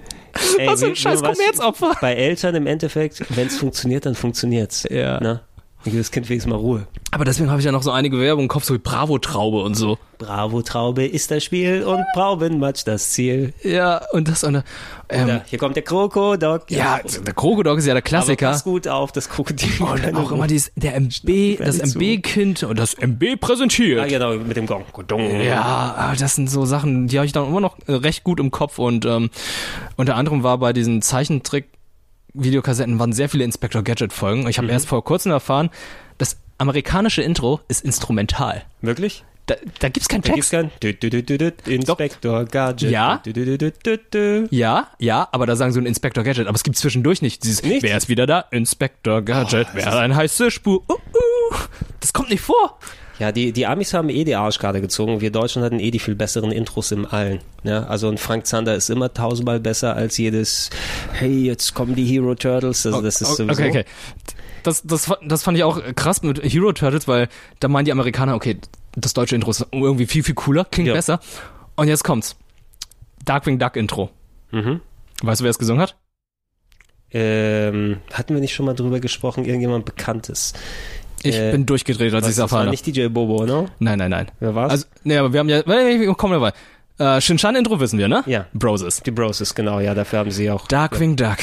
Ey, 0.58 0.66
was 0.66 0.80
für 0.80 0.86
wie- 0.86 0.90
ein 0.90 0.96
scheiß 0.96 1.22
Kommerzopfer. 1.22 1.92
Bei 2.00 2.14
Eltern 2.14 2.56
im 2.56 2.66
Endeffekt, 2.66 3.24
wenn 3.36 3.46
es 3.46 3.56
funktioniert, 3.58 4.06
dann 4.06 4.16
funktioniert's. 4.16 4.86
Ja. 4.90 5.20
Ne? 5.20 5.40
Dann 5.84 5.92
gibt 5.92 6.00
das 6.00 6.10
Kind 6.10 6.28
wenigstens 6.30 6.50
mal 6.50 6.56
Ruhe. 6.56 6.86
Aber 7.10 7.24
deswegen 7.26 7.50
habe 7.50 7.60
ich 7.60 7.66
ja 7.66 7.72
noch 7.72 7.82
so 7.82 7.90
einige 7.90 8.18
Werbung 8.18 8.44
im 8.44 8.48
Kopf, 8.48 8.64
so 8.64 8.72
wie 8.74 8.78
Bravo-Traube 8.78 9.62
und 9.62 9.74
so. 9.74 9.98
Bravo 10.18 10.62
Traube 10.62 11.04
ist 11.04 11.30
das 11.30 11.44
Spiel 11.44 11.82
und 11.82 12.02
Braubenmatsch 12.14 12.84
das 12.86 13.10
Ziel. 13.10 13.52
Ja, 13.62 14.00
und 14.12 14.28
das 14.28 14.44
und 14.44 14.62
ähm, 15.10 15.24
Oder 15.24 15.42
hier 15.46 15.58
kommt 15.58 15.76
der 15.76 15.82
Krokodok. 15.82 16.70
ja, 16.70 17.00
der 17.26 17.34
Krokodok 17.34 17.78
ist 17.78 17.84
ja 17.86 17.92
der 17.92 18.02
aber 18.02 18.08
Klassiker. 18.08 18.50
pass 18.50 18.64
gut 18.64 18.88
auf, 18.88 19.12
das 19.12 19.28
Krokodil. 19.28 19.68
Und 19.80 20.16
auch 20.16 20.32
immer 20.32 20.46
dieses, 20.46 20.72
der 20.76 20.94
MB, 20.98 21.58
das. 21.58 21.78
MB-Kind 21.94 22.62
und 22.62 22.78
das 22.78 22.94
MB 22.94 23.22
Ah, 23.34 23.36
präsentiert. 23.38 24.08
genau, 24.08 24.34
mit 24.36 24.56
dem 24.56 24.66
Gong. 24.66 24.84
Ja, 25.44 25.94
aber 25.98 26.16
das 26.16 26.34
sind 26.36 26.48
so 26.48 26.64
Sachen, 26.64 27.08
die 27.08 27.18
habe 27.18 27.26
ich 27.26 27.32
dann 27.32 27.46
immer 27.46 27.60
noch 27.60 27.76
äh, 27.86 27.92
recht 27.92 28.24
gut 28.24 28.40
im 28.40 28.50
Kopf 28.50 28.78
und 28.78 29.04
ähm, 29.04 29.28
unter 29.96 30.16
anderem 30.16 30.42
war 30.42 30.56
bei 30.58 30.72
diesen 30.72 31.02
Zeichentrick 31.02 31.66
Videokassetten 32.34 32.98
waren 32.98 33.12
sehr 33.12 33.28
viele 33.28 33.44
Inspector 33.44 33.82
Gadget 33.82 34.12
Folgen. 34.12 34.48
Ich 34.48 34.58
habe 34.58 34.68
erst 34.68 34.88
vor 34.88 35.04
kurzem 35.04 35.32
erfahren, 35.32 35.70
das 36.18 36.36
amerikanische 36.58 37.22
Intro 37.22 37.60
ist 37.68 37.84
instrumental. 37.84 38.62
Wirklich? 38.82 39.24
Da, 39.46 39.56
da 39.78 39.88
gibt's 39.90 40.08
keinen 40.08 40.22
Da 40.22 40.32
gibt's 40.32 40.48
Text. 40.48 40.70
kein 40.80 40.80
dü, 40.82 40.94
dü, 40.94 41.10
dü, 41.10 41.22
dü, 41.22 41.52
dü, 41.52 41.72
Inspector 41.74 42.44
Gadget. 42.46 42.90
Ja. 42.90 43.20
Ja, 44.50 44.88
ja, 44.98 45.28
aber 45.32 45.46
da 45.46 45.54
sagen 45.54 45.72
sie 45.72 45.80
ein 45.80 45.86
Inspector 45.86 46.24
Gadget, 46.24 46.46
aber 46.46 46.56
es 46.56 46.62
gibt 46.62 46.76
zwischendurch 46.78 47.20
nicht 47.20 47.44
dieses 47.44 47.62
Nicht? 47.62 47.82
Wer 47.82 47.96
ist 47.96 48.08
wieder 48.08 48.26
da? 48.26 48.46
Inspector 48.50 49.20
Gadget, 49.22 49.68
wer 49.74 49.84
hat 49.84 49.94
eine 49.94 50.16
heiße 50.16 50.50
Spur? 50.50 50.82
Uh, 50.88 50.94
uh. 50.94 51.56
Das 52.00 52.12
kommt 52.14 52.30
nicht 52.30 52.40
vor. 52.40 52.78
Ja, 53.18 53.30
die, 53.30 53.52
die 53.52 53.66
Amis 53.66 53.94
haben 53.94 54.08
eh 54.08 54.24
die 54.24 54.34
Arschkarte 54.34 54.80
gezogen. 54.80 55.20
Wir 55.20 55.30
Deutschen 55.30 55.62
hatten 55.62 55.78
eh 55.78 55.90
die 55.92 56.00
viel 56.00 56.16
besseren 56.16 56.50
Intros 56.50 56.90
im 56.90 57.06
Allen. 57.06 57.40
Ja, 57.62 57.84
also 57.84 58.08
ein 58.08 58.18
Frank 58.18 58.46
Zander 58.46 58.74
ist 58.74 58.90
immer 58.90 59.12
tausendmal 59.14 59.60
besser 59.60 59.94
als 59.94 60.18
jedes 60.18 60.70
Hey, 61.12 61.44
jetzt 61.44 61.74
kommen 61.74 61.94
die 61.94 62.04
Hero 62.04 62.34
Turtles. 62.34 62.84
Also 62.86 63.00
das 63.02 63.20
ist 63.20 63.36
sowieso. 63.36 63.52
okay, 63.52 63.68
okay. 63.68 63.84
Das, 64.64 64.82
das, 64.82 65.12
das 65.26 65.42
fand 65.42 65.56
ich 65.58 65.62
auch 65.64 65.80
krass 65.94 66.22
mit 66.22 66.42
Hero 66.42 66.72
Turtles, 66.72 67.06
weil 67.06 67.28
da 67.60 67.68
meinen 67.68 67.84
die 67.84 67.92
Amerikaner, 67.92 68.34
okay, 68.34 68.58
das 68.96 69.12
deutsche 69.14 69.34
Intro 69.36 69.50
ist 69.50 69.64
irgendwie 69.72 70.06
viel, 70.06 70.22
viel 70.24 70.34
cooler, 70.34 70.64
klingt 70.64 70.88
Ja. 70.88 70.94
besser. 70.94 71.20
Und 71.76 71.86
jetzt 71.88 72.02
kommt's. 72.02 72.36
Darkwing 73.24 73.58
Duck 73.58 73.76
Intro. 73.76 74.10
Mhm. 74.50 74.80
Weißt 75.22 75.40
du, 75.40 75.44
wer 75.44 75.50
es 75.50 75.58
gesungen 75.58 75.80
hat? 75.82 75.96
Ähm, 77.12 77.98
hatten 78.12 78.34
wir 78.34 78.40
nicht 78.40 78.54
schon 78.54 78.66
mal 78.66 78.74
drüber 78.74 78.98
gesprochen, 78.98 79.44
irgendjemand 79.44 79.84
Bekanntes? 79.84 80.52
Ich 81.24 81.36
Äh, 81.36 81.50
bin 81.52 81.66
durchgedreht, 81.66 82.12
als 82.14 82.26
ich 82.26 82.30
es 82.30 82.36
das 82.36 82.38
war 82.38 82.44
erfahren 82.44 82.60
habe. 82.66 82.70
nicht 82.70 82.86
DJ 82.86 83.08
Bobo, 83.08 83.44
ne? 83.44 83.66
Nein, 83.78 83.98
nein, 83.98 84.10
nein. 84.10 84.30
Wer 84.40 84.54
war's? 84.54 84.70
Also, 84.70 84.86
nee, 85.04 85.16
aber 85.16 85.32
wir 85.32 85.40
haben 85.40 85.48
ja, 85.48 85.62
komm 86.14 86.30
dabei. 86.32 86.52
Äh, 86.98 87.20
Shinshan 87.20 87.56
Intro 87.56 87.80
wissen 87.80 87.98
wir, 87.98 88.06
ne? 88.08 88.22
Ja. 88.26 88.46
Broses. 88.54 89.02
die 89.04 89.10
Broses, 89.10 89.54
genau, 89.54 89.80
ja, 89.80 89.94
dafür 89.94 90.20
haben 90.20 90.30
sie 90.30 90.50
auch. 90.50 90.68
Darkwing 90.68 91.16
Duck. 91.16 91.38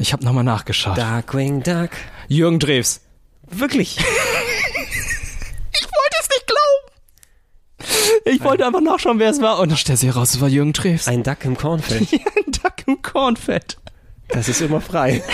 Ich 0.00 0.12
habe 0.12 0.24
nochmal 0.24 0.42
nachgeschaut. 0.44 0.98
Darkwing 0.98 1.62
Duck. 1.62 1.90
Jürgen 2.26 2.58
Drews. 2.58 3.00
Wirklich? 3.48 3.98
Ich 5.70 5.84
wollte 5.84 6.16
es 6.20 6.28
nicht 6.30 6.46
glauben. 6.46 8.34
Ich 8.36 8.42
wollte 8.44 8.66
einfach 8.66 8.80
nachschauen, 8.80 9.18
wer 9.18 9.30
es 9.30 9.40
war. 9.40 9.58
Und 9.60 9.68
dann 9.70 9.78
stellt 9.78 9.98
sich 9.98 10.08
heraus, 10.08 10.34
es 10.34 10.40
war 10.40 10.48
Jürgen 10.48 10.72
Drews. 10.72 11.06
Ein 11.06 11.22
Duck 11.22 11.44
im 11.44 11.56
Kornfeld. 11.56 12.12
Ein 12.12 12.50
Duck 12.52 12.74
im 12.86 13.00
Kornfett. 13.02 13.76
Das 14.28 14.48
ist 14.48 14.60
immer 14.60 14.80
frei. 14.80 15.22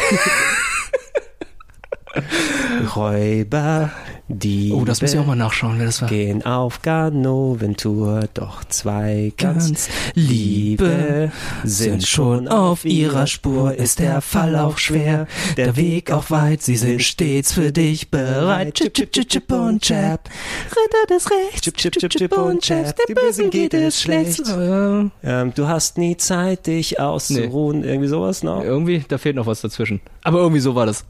Räuber, 2.97 3.91
die 4.29 4.73
Oh, 4.75 4.85
das 4.85 5.03
muss 5.03 5.13
ich 5.13 5.19
auch 5.19 5.27
mal 5.27 5.37
nachschauen, 5.37 5.79
wer 5.79 5.87
das 5.87 6.01
war. 6.01 6.09
gehen 6.09 6.45
auf 6.47 6.81
Ganoventur, 6.83 8.25
doch 8.35 8.65
zwei 8.65 9.33
ganz, 9.37 9.65
Ganz 9.69 9.89
Liebe 10.15 11.31
sind 11.63 12.07
schon 12.07 12.49
auf 12.49 12.85
ihrer 12.85 13.27
Spur, 13.27 13.75
ist 13.75 13.99
der 13.99 14.21
Fall 14.21 14.57
auch 14.57 14.79
schwer, 14.79 15.27
der 15.57 15.77
Weg 15.77 16.11
auch 16.11 16.31
weit, 16.31 16.63
sie 16.63 16.77
sind 16.77 17.03
stets 17.03 17.53
für 17.53 17.71
dich 17.73 18.11
bereit. 18.11 18.75
Chip, 18.75 18.95
chip, 18.95 19.13
chip, 19.13 19.29
chip 19.29 19.53
und 19.53 19.83
chap, 19.83 20.29
Ritter 20.71 21.15
des 21.15 21.31
Rechts. 21.31 21.61
chip, 21.61 21.77
chip, 21.77 21.93
chip, 21.99 22.11
chip 22.11 22.39
und 22.39 22.63
chap, 22.63 22.97
dem 23.09 23.15
Bösen 23.15 23.51
geht 23.51 23.75
es 23.75 24.01
schlecht. 24.01 24.41
Äh, 24.49 25.11
Ähm, 25.23 25.53
du 25.55 25.69
hast 25.69 25.99
nie 25.99 26.17
Zeit, 26.17 26.67
dich 26.67 26.99
auszuruhen, 26.99 27.85
irgendwie 27.85 28.09
sowas, 28.09 28.43
ne? 28.43 28.63
irgendwie, 28.65 29.05
da 29.07 29.19
fehlt 29.19 29.37
noch 29.37 29.47
was 29.47 29.61
dazwischen. 29.61 30.01
Aber 30.23 30.39
irgendwie 30.39 30.61
so 30.61 30.75
war 30.75 30.87
das. 30.87 31.05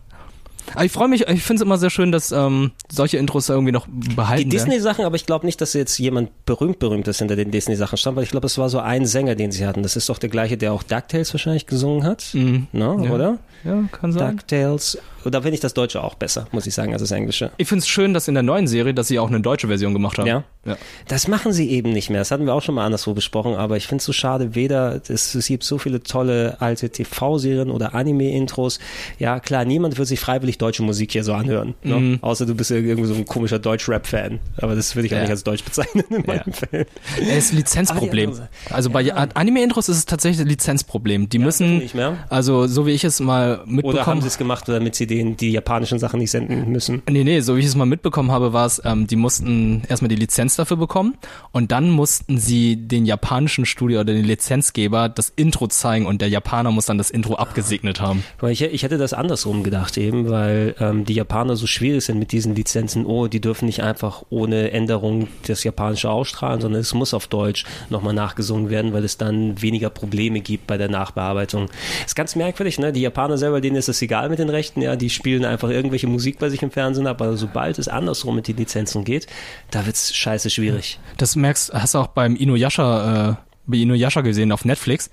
Aber 0.75 0.85
ich 0.85 0.93
freue 0.93 1.09
mich, 1.09 1.23
ich 1.29 1.43
finde 1.43 1.61
es 1.63 1.67
immer 1.67 1.77
sehr 1.79 1.91
schön, 1.91 2.11
dass 2.13 2.33
ähm, 2.33 2.73
solche 2.91 3.19
Intros 3.19 3.49
irgendwie 3.49 3.73
noch 3.73 3.87
behalten 3.89 4.49
Die 4.49 4.57
werden. 4.57 4.71
Disney-Sachen, 4.71 5.05
aber 5.05 5.17
ich 5.17 5.27
glaube 5.27 5.45
nicht, 5.47 5.61
dass 5.61 5.73
jetzt 5.75 5.99
jemand 5.99 6.31
berühmt 6.47 6.79
berühmt 6.79 7.07
ist 7.09 7.19
hinter 7.19 7.37
den 7.37 7.51
Disney-Sachen 7.51 7.99
stand, 7.99 8.17
weil 8.17 8.25
ich 8.25 8.31
glaube, 8.31 8.47
es 8.47 8.57
war 8.59 8.69
so 8.69 8.79
ein 8.79 9.05
Sänger, 9.07 9.35
den 9.35 9.53
sie 9.53 9.67
hatten. 9.67 9.83
Das 9.83 9.97
ist 9.97 10.09
doch 10.09 10.19
der 10.19 10.31
gleiche, 10.31 10.57
der 10.57 10.73
auch 10.73 10.83
DuckTales 10.83 11.33
wahrscheinlich 11.35 11.67
gesungen 11.67 12.05
hat, 12.05 12.31
Mhm. 12.33 12.67
ne? 12.73 12.97
Ja. 13.05 13.11
oder? 13.13 13.39
Ja, 13.65 13.83
kann 13.93 14.13
sein. 14.13 14.37
DuckTales. 14.37 14.99
Da 15.27 15.41
finde 15.41 15.55
ich 15.55 15.61
das 15.61 15.73
Deutsche 15.73 16.05
auch 16.05 16.17
besser, 16.17 16.49
muss 16.53 16.67
ich 16.67 16.75
sagen, 16.75 16.93
als 16.93 17.01
das 17.01 17.11
Englische. 17.11 17.51
Ich 17.57 17.67
finde 17.67 17.81
es 17.81 17.89
schön, 17.89 18.13
dass 18.13 18.29
in 18.29 18.35
der 18.35 18.43
neuen 18.43 18.67
Serie, 18.67 18.93
dass 18.93 19.09
sie 19.09 19.19
auch 19.19 19.29
eine 19.29 19.41
deutsche 19.41 19.69
Version 19.69 19.95
gemacht 19.95 20.19
haben. 20.19 20.27
Ja. 20.27 20.45
ja. 20.67 20.77
Das 21.09 21.29
machen 21.29 21.55
sie 21.55 21.71
eben 21.71 21.95
nicht 21.95 22.11
mehr. 22.11 22.19
Das 22.21 22.31
hatten 22.31 22.45
wir 22.45 22.53
auch 22.53 22.61
schon 22.61 22.75
mal 22.75 22.85
anderswo 22.85 23.15
besprochen, 23.15 23.55
aber 23.55 23.79
ich 23.79 23.87
finde 23.87 24.01
es 24.01 24.05
so 24.05 24.13
schade, 24.13 24.55
weder, 24.55 25.01
es, 25.09 25.35
es 25.35 25.47
gibt 25.47 25.65
so 25.65 25.79
viele 25.79 26.03
tolle 26.03 26.59
alte 26.61 26.91
TV-Serien 26.91 27.71
oder 27.71 27.95
Anime-Intros. 27.95 28.81
Ja, 29.19 29.41
klar, 29.41 29.65
niemand 29.65 29.97
wird 29.97 30.09
sich 30.09 30.21
freiwillig 30.21 30.59
deutsche 30.59 30.83
Musik 30.83 31.13
hier 31.13 31.25
so 31.25 31.33
anhören. 31.33 31.73
Ne? 31.83 31.97
Mhm. 31.97 32.19
Außer 32.21 32.45
du 32.45 32.55
bist 32.55 32.69
ja 32.71 32.77
irgendwie 32.77 33.09
so 33.09 33.15
ein 33.15 33.25
komischer 33.25 33.59
Deutsch-Rap-Fan. 33.59 34.41
Aber 34.59 34.75
das 34.75 34.95
würde 34.95 35.07
ich 35.07 35.13
auch 35.15 35.17
Ja. 35.17 35.23
nicht 35.23 35.31
als 35.31 35.45
Deutsch 35.45 35.65
bezeichnen 35.65 36.05
in 36.11 36.17
Ja. 36.17 36.23
meinem 36.27 36.53
Fall. 36.53 36.87
Es 37.23 37.47
ist 37.47 37.53
ein 37.53 37.57
Lizenzproblem. 37.57 38.39
Also 38.69 38.91
bei 38.91 39.11
Anime-Intros 39.11 39.89
ist 39.89 39.97
es 39.97 40.05
tatsächlich 40.05 40.43
ein 40.43 40.49
Lizenzproblem. 40.49 41.31
Die 41.31 41.39
müssen, 41.39 41.79
Nicht 41.79 41.95
mehr. 41.95 42.19
also 42.29 42.67
so 42.67 42.87
wie 42.87 42.91
ich 42.91 43.05
es 43.05 43.21
mal 43.21 43.54
Oder 43.63 43.67
haben 43.67 43.75
mitbekommen 43.75 44.21
sie 44.21 44.29
es 44.29 44.39
gemacht, 44.39 44.69
damit 44.69 44.95
sie 44.95 45.07
den, 45.07 45.37
die 45.37 45.53
japanischen 45.53 45.99
Sachen 45.99 46.19
nicht 46.21 46.31
senden 46.31 46.71
müssen? 46.71 47.03
Nee, 47.09 47.25
nee, 47.25 47.41
so 47.41 47.57
wie 47.57 47.61
ich 47.61 47.67
es 47.67 47.77
mal 47.77 47.87
mitbekommen 47.87 48.31
habe, 48.31 48.53
war 48.53 48.67
es, 48.67 48.81
ähm, 48.85 49.07
die 49.07 49.17
mussten 49.17 49.83
erstmal 49.89 50.09
die 50.09 50.17
Lizenz 50.17 50.57
dafür 50.57 50.77
bekommen 50.77 51.17
und 51.53 51.73
dann 51.73 51.91
mussten 51.91 52.39
sie 52.39 52.77
den 52.77 53.07
japanischen 53.07 53.67
Studio 53.67 54.01
oder 54.01 54.13
den 54.13 54.25
Lizenzgeber 54.25 55.09
das 55.09 55.33
Intro 55.37 55.69
zeigen 55.69 56.07
und 56.07 56.21
der 56.21 56.29
Japaner 56.29 56.71
muss 56.71 56.87
dann 56.87 56.99
das 56.99 57.11
Intro 57.11 57.35
abgesegnet 57.35 58.01
haben. 58.01 58.25
Ich, 58.49 58.63
ich 58.63 58.83
hätte 58.83 58.99
das 58.99 59.13
andersrum 59.13 59.63
gedacht 59.63 59.97
eben, 59.97 60.29
weil 60.29 60.75
ähm, 60.81 61.05
die 61.05 61.15
Japaner 61.15 61.57
so 61.57 61.67
schwierig 61.67 62.05
sind 62.05 62.19
mit 62.19 62.33
diesen 62.33 62.55
Lizenzen. 62.55 63.07
Oh, 63.07 63.27
die 63.27 63.41
dürfen 63.41 63.67
nicht 63.67 63.83
einfach 63.83 64.23
ohne 64.31 64.71
Änderung 64.71 65.29
das 65.47 65.65
Japanische 65.65 66.11
ausstrahlen, 66.11 66.61
sondern 66.61 66.81
es 66.81 66.95
muss 66.95 67.15
auf 67.15 67.27
Deutsch 67.27 67.65
nochmal 67.91 68.15
nachgesungen 68.15 68.71
werden, 68.71 68.93
weil 68.93 69.05
es 69.05 69.17
dann 69.17 69.61
weniger 69.61 69.91
Probleme 69.91 70.41
gibt 70.41 70.67
bei 70.67 70.77
der 70.77 70.89
Nachbearbeitung. 70.89 71.69
Ist 72.05 72.17
ganz 72.17 72.37
merkwürdig, 72.37 72.79
ne? 72.79 72.93
Die 72.93 73.01
Japaner 73.01 73.39
selber, 73.45 73.61
denen 73.61 73.77
ist 73.77 73.89
es 73.89 74.01
egal 74.03 74.29
mit 74.31 74.39
den 74.39 74.49
Rechten, 74.49 74.81
ja, 74.83 74.97
die 74.97 75.11
spielen 75.11 75.45
einfach 75.45 75.69
irgendwelche 75.69 76.07
Musik 76.07 76.39
bei 76.39 76.49
sich 76.51 76.63
im 76.63 76.71
Fernsehen 76.71 77.07
ab, 77.07 77.21
aber 77.21 77.37
sobald 77.37 77.79
es 77.79 77.89
andersrum 77.89 78.37
mit 78.37 78.49
den 78.49 78.57
Lizenzen 78.57 79.05
geht, 79.05 79.27
da 79.71 79.85
wird's 79.87 80.15
scheiße 80.15 80.51
schwierig. 80.51 80.99
Das 81.17 81.37
merkst, 81.37 81.73
hast 81.73 81.95
du 81.95 81.99
auch 81.99 82.09
beim 82.09 82.37
Inuyasha, 82.37 83.31
äh, 83.31 83.35
bei 83.67 83.77
Inuyasha 83.79 84.23
gesehen 84.23 84.51
auf 84.53 84.65
Netflix. 84.65 85.11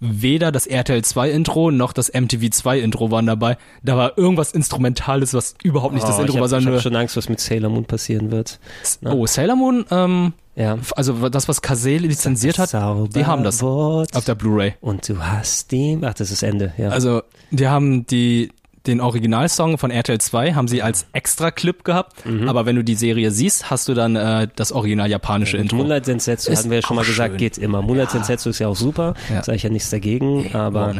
Weder 0.00 0.52
das 0.52 0.66
RTL 0.68 1.02
2 1.02 1.30
Intro 1.32 1.72
noch 1.72 1.92
das 1.92 2.12
MTV 2.14 2.50
2 2.50 2.78
Intro 2.78 3.10
waren 3.10 3.26
dabei. 3.26 3.56
Da 3.82 3.96
war 3.96 4.16
irgendwas 4.16 4.52
Instrumentales, 4.52 5.34
was 5.34 5.54
überhaupt 5.64 5.92
nicht 5.94 6.06
das 6.06 6.18
Oh, 6.18 6.20
Intro 6.20 6.34
ich 6.34 6.34
war, 6.36 6.42
habe 6.42 6.48
sondern 6.50 6.66
hab 6.66 6.72
nur, 6.74 6.80
schon 6.82 6.94
Angst, 6.96 7.16
was 7.16 7.28
mit 7.28 7.40
Sailor 7.40 7.68
Moon 7.70 7.84
passieren 7.84 8.30
wird. 8.30 8.60
ne? 9.00 9.12
oh, 9.12 9.26
Sailor 9.26 9.56
Moon, 9.56 9.84
ähm, 9.90 10.34
Ja. 10.58 10.76
also 10.96 11.28
das, 11.28 11.46
was 11.48 11.62
Kase 11.62 11.96
lizenziert 11.96 12.58
hat, 12.58 12.72
die 12.72 13.24
haben 13.26 13.44
das 13.44 13.58
Zauberwort. 13.58 14.16
auf 14.16 14.24
der 14.24 14.34
Blu-ray. 14.34 14.74
Und 14.80 15.08
du 15.08 15.18
hast 15.22 15.70
die. 15.70 15.98
Ach, 16.02 16.14
das 16.14 16.30
ist 16.32 16.42
Ende, 16.42 16.72
ja. 16.76 16.88
Also, 16.88 17.22
die 17.52 17.68
haben 17.68 18.06
die, 18.06 18.50
den 18.86 19.00
Originalsong 19.00 19.78
von 19.78 19.90
RTL 19.90 20.18
2 20.18 20.54
haben 20.54 20.66
sie 20.66 20.82
als 20.82 21.06
extra 21.12 21.50
Clip 21.50 21.84
gehabt, 21.84 22.24
Mhm. 22.26 22.48
aber 22.48 22.66
wenn 22.66 22.74
du 22.76 22.82
die 22.82 22.94
Serie 22.96 23.30
siehst, 23.30 23.70
hast 23.70 23.86
du 23.88 23.94
dann 23.94 24.16
äh, 24.16 24.48
das 24.56 24.72
original 24.72 25.08
japanische 25.10 25.58
Intro. 25.58 25.76
Moonlight 25.76 26.06
Sensetsu 26.06 26.50
Ist 26.50 26.58
hatten 26.60 26.70
wir 26.70 26.78
ja 26.78 26.82
schon 26.86 26.96
mal 26.96 27.04
gesagt, 27.04 27.30
schön. 27.32 27.38
geht 27.38 27.58
immer. 27.58 27.80
Moonlight 27.82 28.10
Sensetsu 28.10 28.50
ist 28.50 28.58
ja 28.58 28.66
auch 28.68 28.76
super, 28.76 29.14
Ja. 29.32 29.42
sage 29.44 29.56
ich 29.56 29.62
ja 29.62 29.70
nichts 29.70 29.90
dagegen, 29.90 30.54
aber? 30.54 30.94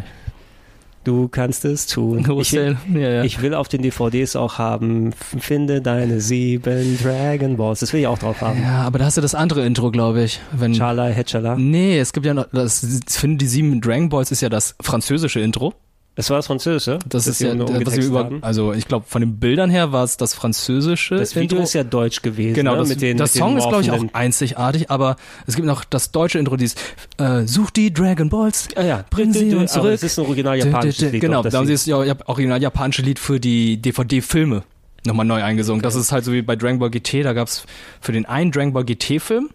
Du 1.09 1.29
kannst 1.29 1.65
es 1.65 1.87
tun. 1.87 2.27
Ich 2.39 2.53
ja, 2.53 2.75
ja. 2.93 3.25
ich 3.25 3.41
will 3.41 3.55
auf 3.55 3.69
den 3.69 3.81
DVDs 3.81 4.37
auch 4.37 4.59
haben, 4.59 5.13
finde 5.13 5.81
deine 5.81 6.21
sieben 6.21 6.99
Dragon 7.03 7.57
Balls. 7.57 7.81
Das 7.81 7.93
will 7.93 8.01
ich 8.01 8.07
auch 8.07 8.19
drauf 8.19 8.43
haben. 8.43 8.63
ja, 8.63 8.83
aber 8.83 8.99
da 8.99 9.07
hast 9.07 9.17
du 9.17 9.23
das 9.23 9.35
andere 9.35 9.65
Intro, 9.65 9.91
glaube 9.91 10.23
ich. 10.23 10.41
Wenn, 10.53 10.75
Chala, 10.75 11.07
Hetchala. 11.07 11.57
nee, 11.57 11.99
es 11.99 12.13
gibt 12.13 12.27
ja 12.27 12.35
noch, 12.35 12.47
das, 12.53 12.83
ich 12.83 13.15
finde, 13.15 13.39
die 13.39 13.47
sieben 13.47 13.81
Dragon 13.81 14.11
Balls 14.11 14.31
ist 14.31 14.43
ja 14.43 14.51
das 14.51 14.75
französische 14.81 15.41
Intro. 15.41 15.73
Das 16.19 16.31
war 16.31 16.37
das 16.37 16.49
Französische? 16.49 16.99
Das, 17.09 17.29
ist 17.29 17.39
sie 17.39 17.47
ja, 17.47 17.57
was 17.57 17.97
wir 17.97 18.05
über, 18.05 18.33
also 18.41 18.73
ich 18.73 18.89
glaube, 18.89 19.07
von 19.09 19.23
den 19.23 19.37
Bildern 19.37 19.71
her 19.71 19.93
war 19.93 20.03
es 20.03 20.17
das 20.17 20.35
französische. 20.35 21.15
Das 21.15 21.37
Video 21.37 21.59
Intro. 21.59 21.63
ist 21.63 21.75
ja 21.75 21.85
deutsch 21.85 22.23
gewesen. 22.23 22.55
Genau, 22.55 22.73
ne? 22.73 22.79
das, 22.79 22.89
mit 22.89 23.01
den, 23.01 23.17
das 23.17 23.37
mit 23.37 23.37
den 23.37 23.47
Song 23.47 23.57
ist, 23.57 23.69
glaube 23.69 23.83
ich, 23.83 23.93
auch 23.93 24.03
einzigartig, 24.15 24.91
aber 24.91 25.15
es 25.47 25.55
gibt 25.55 25.69
noch 25.69 25.85
das 25.85 26.11
deutsche 26.11 26.41
Intro, 26.41 26.57
dieses 26.57 26.75
äh, 27.19 27.47
Such 27.47 27.71
die 27.71 27.93
Dragon 27.93 28.31
Balls, 28.31 28.67
Ah 28.75 28.83
ja, 28.83 29.05
bringen 29.09 29.33
sie 29.33 29.55
uns 29.55 29.73
zurück. 29.73 29.93
Das 29.93 30.03
ist 30.03 30.19
ein 30.19 30.25
original 30.25 30.59
japanisches 30.59 31.13
Lied. 31.13 31.21
Genau, 31.21 31.41
das 31.45 31.53
da 31.53 31.59
haben 31.59 31.67
sie 31.69 31.75
das 31.75 31.87
ja, 31.87 31.97
original 32.27 32.61
japanische 32.61 33.03
Lied 33.03 33.21
für 33.21 33.39
die 33.39 33.81
DVD-Filme 33.81 34.65
nochmal 35.07 35.25
neu 35.25 35.45
eingesungen. 35.45 35.83
Das 35.83 35.95
ist 35.95 36.11
halt 36.11 36.25
so 36.25 36.33
wie 36.33 36.43
bei 36.43 36.57
Dragon 36.57 36.81
Ball 36.81 36.91
GT, 36.91 37.23
da 37.23 37.33
gab's 37.33 37.65
für 38.01 38.11
den 38.11 38.27
einen 38.27 38.51
Dragon 38.51 38.73
Ball 38.73 38.85
GT-Film, 38.85 39.51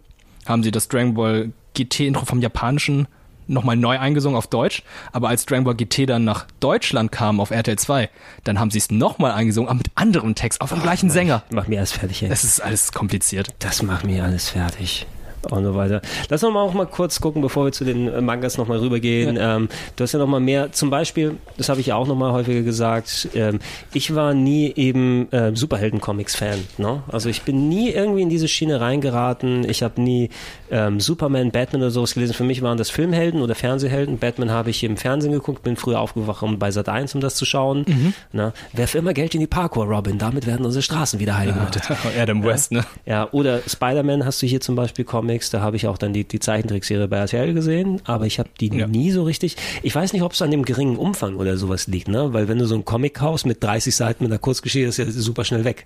haben 0.46 0.64
sie 0.64 0.72
das 0.72 0.88
Dragon 0.88 1.14
Ball 1.14 1.52
GT-Intro 1.74 2.24
vom 2.24 2.40
japanischen 2.40 3.08
nochmal 3.48 3.76
neu 3.76 4.00
eingesungen 4.00 4.38
auf 4.38 4.48
Deutsch, 4.48 4.84
aber 5.12 5.30
als 5.30 5.46
Dragon 5.46 5.64
Ball 5.64 5.76
GT 5.76 6.10
dann 6.10 6.24
nach 6.24 6.46
Deutschland 6.60 7.12
kam 7.12 7.40
auf 7.40 7.52
RTL 7.52 7.78
2, 7.78 8.10
dann 8.44 8.60
haben 8.60 8.72
sie 8.72 8.78
es 8.78 8.92
nochmal 8.92 9.32
eingesungen, 9.32 9.70
aber 9.70 9.78
mit 9.78 9.92
anderem 9.96 10.36
Text, 10.36 10.62
auf 10.62 10.70
dem 10.70 10.82
gleichen 10.82 11.10
Sänger. 11.10 11.44
Mach 11.50 11.68
mir 11.68 11.80
alles 11.80 11.92
fertig, 11.92 12.24
ey. 12.24 12.30
Es 12.30 12.44
ist 12.44 12.60
alles 12.60 12.92
kompliziert. 12.92 13.50
Das 13.60 13.82
macht 13.84 14.06
mir 14.06 14.24
alles 14.24 14.50
fertig. 14.50 15.06
Und 15.52 15.64
so 15.64 15.76
weiter. 15.76 16.02
Lass 16.30 16.44
uns 16.44 16.54
mal 16.54 16.62
auch 16.62 16.74
mal 16.74 16.86
kurz 16.86 17.20
gucken, 17.20 17.42
bevor 17.42 17.66
wir 17.66 17.72
zu 17.72 17.84
den 17.84 18.08
äh, 18.08 18.22
Mangas 18.22 18.58
nochmal 18.58 18.80
rübergehen. 18.80 19.38
Ähm, 19.40 19.70
du 19.96 20.04
hast 20.04 20.14
ja 20.14 20.20
nochmal 20.20 20.40
mehr, 20.40 20.72
zum 20.72 20.90
Beispiel, 20.90 21.38
das 21.58 21.70
habe 21.70 21.82
ich 21.82 21.88
ja 21.88 21.96
auch 21.96 22.08
nochmal 22.08 22.32
häufiger 22.32 22.62
gesagt, 22.62 23.30
ähm, 23.36 23.60
ich 23.94 24.16
war 24.16 24.34
nie 24.34 24.74
eben 24.76 25.32
äh, 25.32 25.56
Superhelden-Comics-Fan. 25.56 26.60
Ne? 26.78 27.04
Also 27.12 27.30
ich 27.30 27.42
bin 27.44 27.68
nie 27.70 27.90
irgendwie 27.90 28.22
in 28.22 28.30
diese 28.30 28.48
Schiene 28.48 28.80
reingeraten. 28.80 29.70
Ich 29.70 29.84
habe 29.84 30.02
nie 30.02 30.30
ähm, 30.72 31.00
Superman, 31.00 31.52
Batman 31.52 31.82
oder 31.82 31.92
sowas 31.92 32.14
gelesen. 32.14 32.34
Für 32.34 32.44
mich 32.44 32.62
waren 32.62 32.78
das 32.78 32.90
Filmhelden 32.90 33.42
oder 33.42 33.56
Fernsehhelden. 33.56 34.18
Batman 34.20 34.52
habe 34.52 34.70
ich 34.70 34.84
im 34.84 34.98
Fernsehen 34.98 35.32
geguckt, 35.32 35.64
bin 35.64 35.76
früher 35.76 36.00
aufgewacht 36.00 36.44
um 36.44 36.60
bei 36.60 36.72
Sat 36.72 36.90
1, 36.90 37.16
um 37.16 37.22
das 37.22 37.36
zu 37.36 37.46
schauen. 37.46 37.86
Ne? 38.32 38.54
Werf 38.74 38.96
immer 38.96 39.14
Geld 39.14 39.34
in 39.34 39.40
die 39.40 39.48
Parkour, 39.48 39.86
Robin. 39.86 40.18
Damit 40.18 40.46
werden 40.46 40.66
unsere 40.66 40.82
Straßen 40.82 41.20
wieder 41.20 41.38
heil 41.38 41.54
gemacht. 41.54 41.80
Adam 42.20 42.44
West, 42.44 42.72
ne? 42.72 42.84
Ja, 43.06 43.28
oder 43.32 43.62
Spider-Man 43.68 44.26
hast 44.26 44.42
du 44.42 44.46
hier 44.46 44.62
zum 44.62 44.76
Beispiel 44.76 45.06
Comics, 45.06 45.33
da 45.40 45.62
habe 45.62 45.76
ich 45.76 45.88
auch 45.88 45.98
dann 45.98 46.14
die, 46.14 46.24
die 46.24 46.40
Zeichentrickserie 46.40 47.08
bei 47.08 47.18
RTL 47.18 47.54
gesehen, 47.54 48.02
aber 48.06 48.26
ich 48.26 48.40
habe 48.40 48.50
die 48.60 48.68
Ja. 48.68 48.88
nie 48.88 49.12
so 49.12 49.24
richtig. 49.24 49.56
Ich 49.82 49.94
weiß 49.94 50.14
nicht, 50.14 50.22
ob 50.22 50.34
es 50.34 50.42
an 50.42 50.52
dem 50.52 50.64
geringen 50.66 50.98
Umfang 50.98 51.36
oder 51.36 51.58
sowas 51.58 51.88
liegt, 51.88 52.08
ne? 52.08 52.34
Weil 52.34 52.48
wenn 52.48 52.60
du 52.60 52.66
so 52.66 52.76
ein 52.76 52.86
Comic 52.86 53.16
kaufst 53.16 53.46
mit 53.46 53.64
30 53.64 53.96
Seiten 53.96 54.24
mit 54.24 54.32
einer 54.32 54.40
Kurzgeschichte, 54.40 54.88
ist 54.88 54.98
ja 54.98 55.06
super 55.10 55.44
schnell 55.46 55.64
weg. 55.66 55.86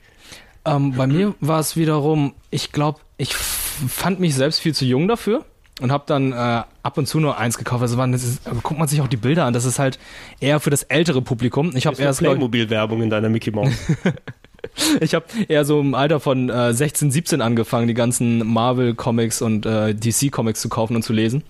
Ähm, 0.66 0.93
bei 0.93 1.08
mir 1.08 1.34
war 1.39 1.60
es 1.60 1.76
wiederum, 1.78 2.34
ich 2.52 2.72
glaube, 2.72 3.00
ich 3.18 3.34
fand 3.34 4.20
mich 4.20 4.36
selbst 4.36 4.60
viel 4.60 4.74
zu 4.74 4.86
jung 4.86 5.08
dafür 5.08 5.45
und 5.80 5.91
habe 5.91 6.04
dann 6.08 6.32
äh, 6.34 6.36
ab 6.36 6.98
und 6.98 7.08
zu 7.08 7.20
nur 7.20 7.38
eins 7.38 7.58
gekauft. 7.58 7.82
Also 7.82 7.98
man, 7.98 8.14
ist, 8.14 8.45
aber 8.48 8.60
guckt 8.62 8.80
man 8.80 8.88
sich 8.88 9.00
auch 9.02 9.08
die 9.08 9.18
Bilder 9.18 9.45
an, 9.45 9.54
das 9.54 9.66
ist 9.66 9.80
halt 9.80 10.00
eher 10.39 10.60
für 10.60 10.70
das 10.70 10.84
ältere 10.84 11.22
Publikum. 11.22 11.72
Ich 11.76 11.86
habe 11.88 12.02
erst, 12.02 12.20
Playmobil-Werbung 12.20 13.02
in 13.02 13.10
deiner 13.10 13.30
Mickey 13.30 13.52
Mouse. 13.52 13.72
ich 15.01 15.13
habe 15.15 15.26
eher 15.47 15.65
so 15.65 15.80
im 15.80 15.93
Alter 15.95 16.20
von 16.20 16.49
äh, 16.49 16.74
16, 16.74 17.11
17 17.11 17.41
angefangen, 17.41 17.88
die 17.88 17.93
ganzen 17.93 18.45
Marvel-Comics 18.47 19.41
und 19.41 19.65
äh, 19.65 19.93
DC-Comics 19.93 20.61
zu 20.61 20.70
kaufen 20.70 20.95
und 20.95 21.03
zu 21.03 21.13
lesen. 21.13 21.43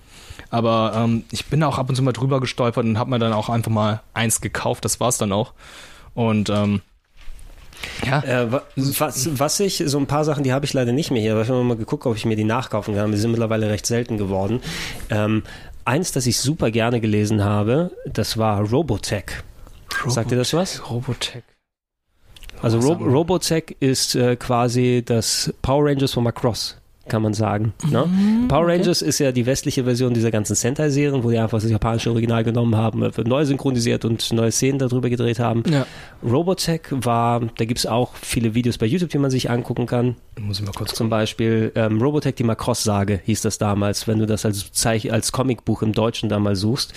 Aber 0.50 0.94
ähm, 0.96 1.24
ich 1.32 1.46
bin 1.48 1.62
auch 1.64 1.78
ab 1.78 1.90
und 1.90 1.96
zu 1.96 2.04
mal 2.04 2.14
drüber 2.14 2.40
gestolpert 2.40 2.86
und 2.86 2.98
habe 2.98 3.10
mir 3.10 3.20
dann 3.20 3.34
auch 3.34 3.50
einfach 3.50 3.72
mal 3.72 4.02
eins 4.14 4.40
gekauft. 4.42 4.86
Das 4.86 5.00
war's 5.00 5.18
dann 5.18 5.32
auch. 5.34 5.54
Und 6.14 6.50
ähm, 6.50 6.82
ja, 8.06 8.24
Äh, 8.24 8.52
wa- 8.52 8.64
was, 8.76 9.40
was 9.40 9.60
ich, 9.60 9.84
so 9.86 9.98
ein 10.00 10.08
paar 10.08 10.24
Sachen, 10.26 10.44
die 10.44 10.54
habe 10.54 10.66
ich 10.66 10.74
leider 10.74 10.94
nicht 10.94 11.12
mehr 11.12 11.22
hier, 11.22 11.34
aber 11.34 11.42
ich 11.44 11.50
habe 11.50 11.64
mal 11.64 11.78
geguckt, 11.78 12.06
ob 12.06 12.16
ich 12.16 12.26
mir 12.26 12.36
die 12.36 12.44
nachkaufen 12.44 12.96
kann. 12.96 13.12
Die 13.12 13.18
sind 13.18 13.32
mittlerweile 13.32 13.70
recht 13.70 13.86
selten 13.86 14.18
geworden. 14.18 14.62
Ähm, 15.10 15.44
eins, 15.86 16.12
das 16.12 16.26
ich 16.28 16.40
super 16.40 16.72
gerne 16.72 17.02
gelesen 17.02 17.44
habe, 17.44 17.92
das 18.06 18.38
war 18.38 18.62
Robotech. 18.62 19.26
Sagt 20.08 20.32
ihr 20.32 20.38
das 20.38 20.54
was? 20.54 20.90
Robotech. 20.90 21.44
Also 22.62 22.80
Ro? 22.80 22.94
Robotech 22.94 23.76
ist 23.80 24.16
äh, 24.16 24.36
quasi 24.36 25.04
das 25.06 25.54
Power 25.62 25.86
Rangers 25.86 26.14
von 26.14 26.24
Macross, 26.24 26.78
kann 27.08 27.22
man 27.22 27.34
sagen. 27.34 27.74
Ne? 27.90 28.06
Mhm, 28.06 28.48
Power 28.48 28.68
Rangers 28.68 29.02
ist 29.02 29.20
ja 29.20 29.32
die 29.32 29.46
westliche 29.46 29.84
Version 29.84 30.14
dieser 30.14 30.32
ganzen 30.32 30.56
Sentai-Serien, 30.56 31.24
wo 31.24 31.30
die 31.30 31.38
einfach 31.38 31.62
das 31.62 31.70
japanische 31.70 32.10
Original 32.12 32.44
genommen 32.44 32.76
haben, 32.76 33.04
äh, 33.04 33.12
neu 33.24 33.46
synchronisiert 33.46 34.06
und 34.06 34.34
neue 34.34 34.52
Szenen 34.52 34.80
darüber 34.80 35.10
gedreht 35.10 35.40
haben. 35.40 35.64
Ja. 35.70 35.86
Robotech 36.24 36.82
war, 36.92 37.42
da 37.58 37.66
gibt's 37.66 37.86
auch 37.86 38.14
viele 38.16 38.56
Videos 38.56 38.78
bei 38.78 38.86
YouTube, 38.86 39.10
die 39.10 39.20
man 39.20 39.32
sich 39.32 39.50
angucken 39.50 39.86
kann. 39.86 40.16
Muss 40.40 40.60
ich 40.60 40.66
mal 40.66 40.72
kurz 40.72 40.94
Zum 40.94 41.10
Beispiel 41.10 41.72
ähm, 41.76 42.02
Robotech, 42.02 42.36
die 42.36 42.44
Macross-Sage 42.44 43.22
hieß 43.24 43.42
das 43.42 43.58
damals, 43.58 44.08
wenn 44.08 44.20
du 44.20 44.26
das 44.26 44.46
als, 44.46 44.72
Zeich 44.72 45.12
als 45.12 45.32
Comicbuch 45.32 45.82
im 45.84 45.94
Deutschen 45.94 46.30
da 46.30 46.40
mal 46.40 46.56
suchst. 46.56 46.94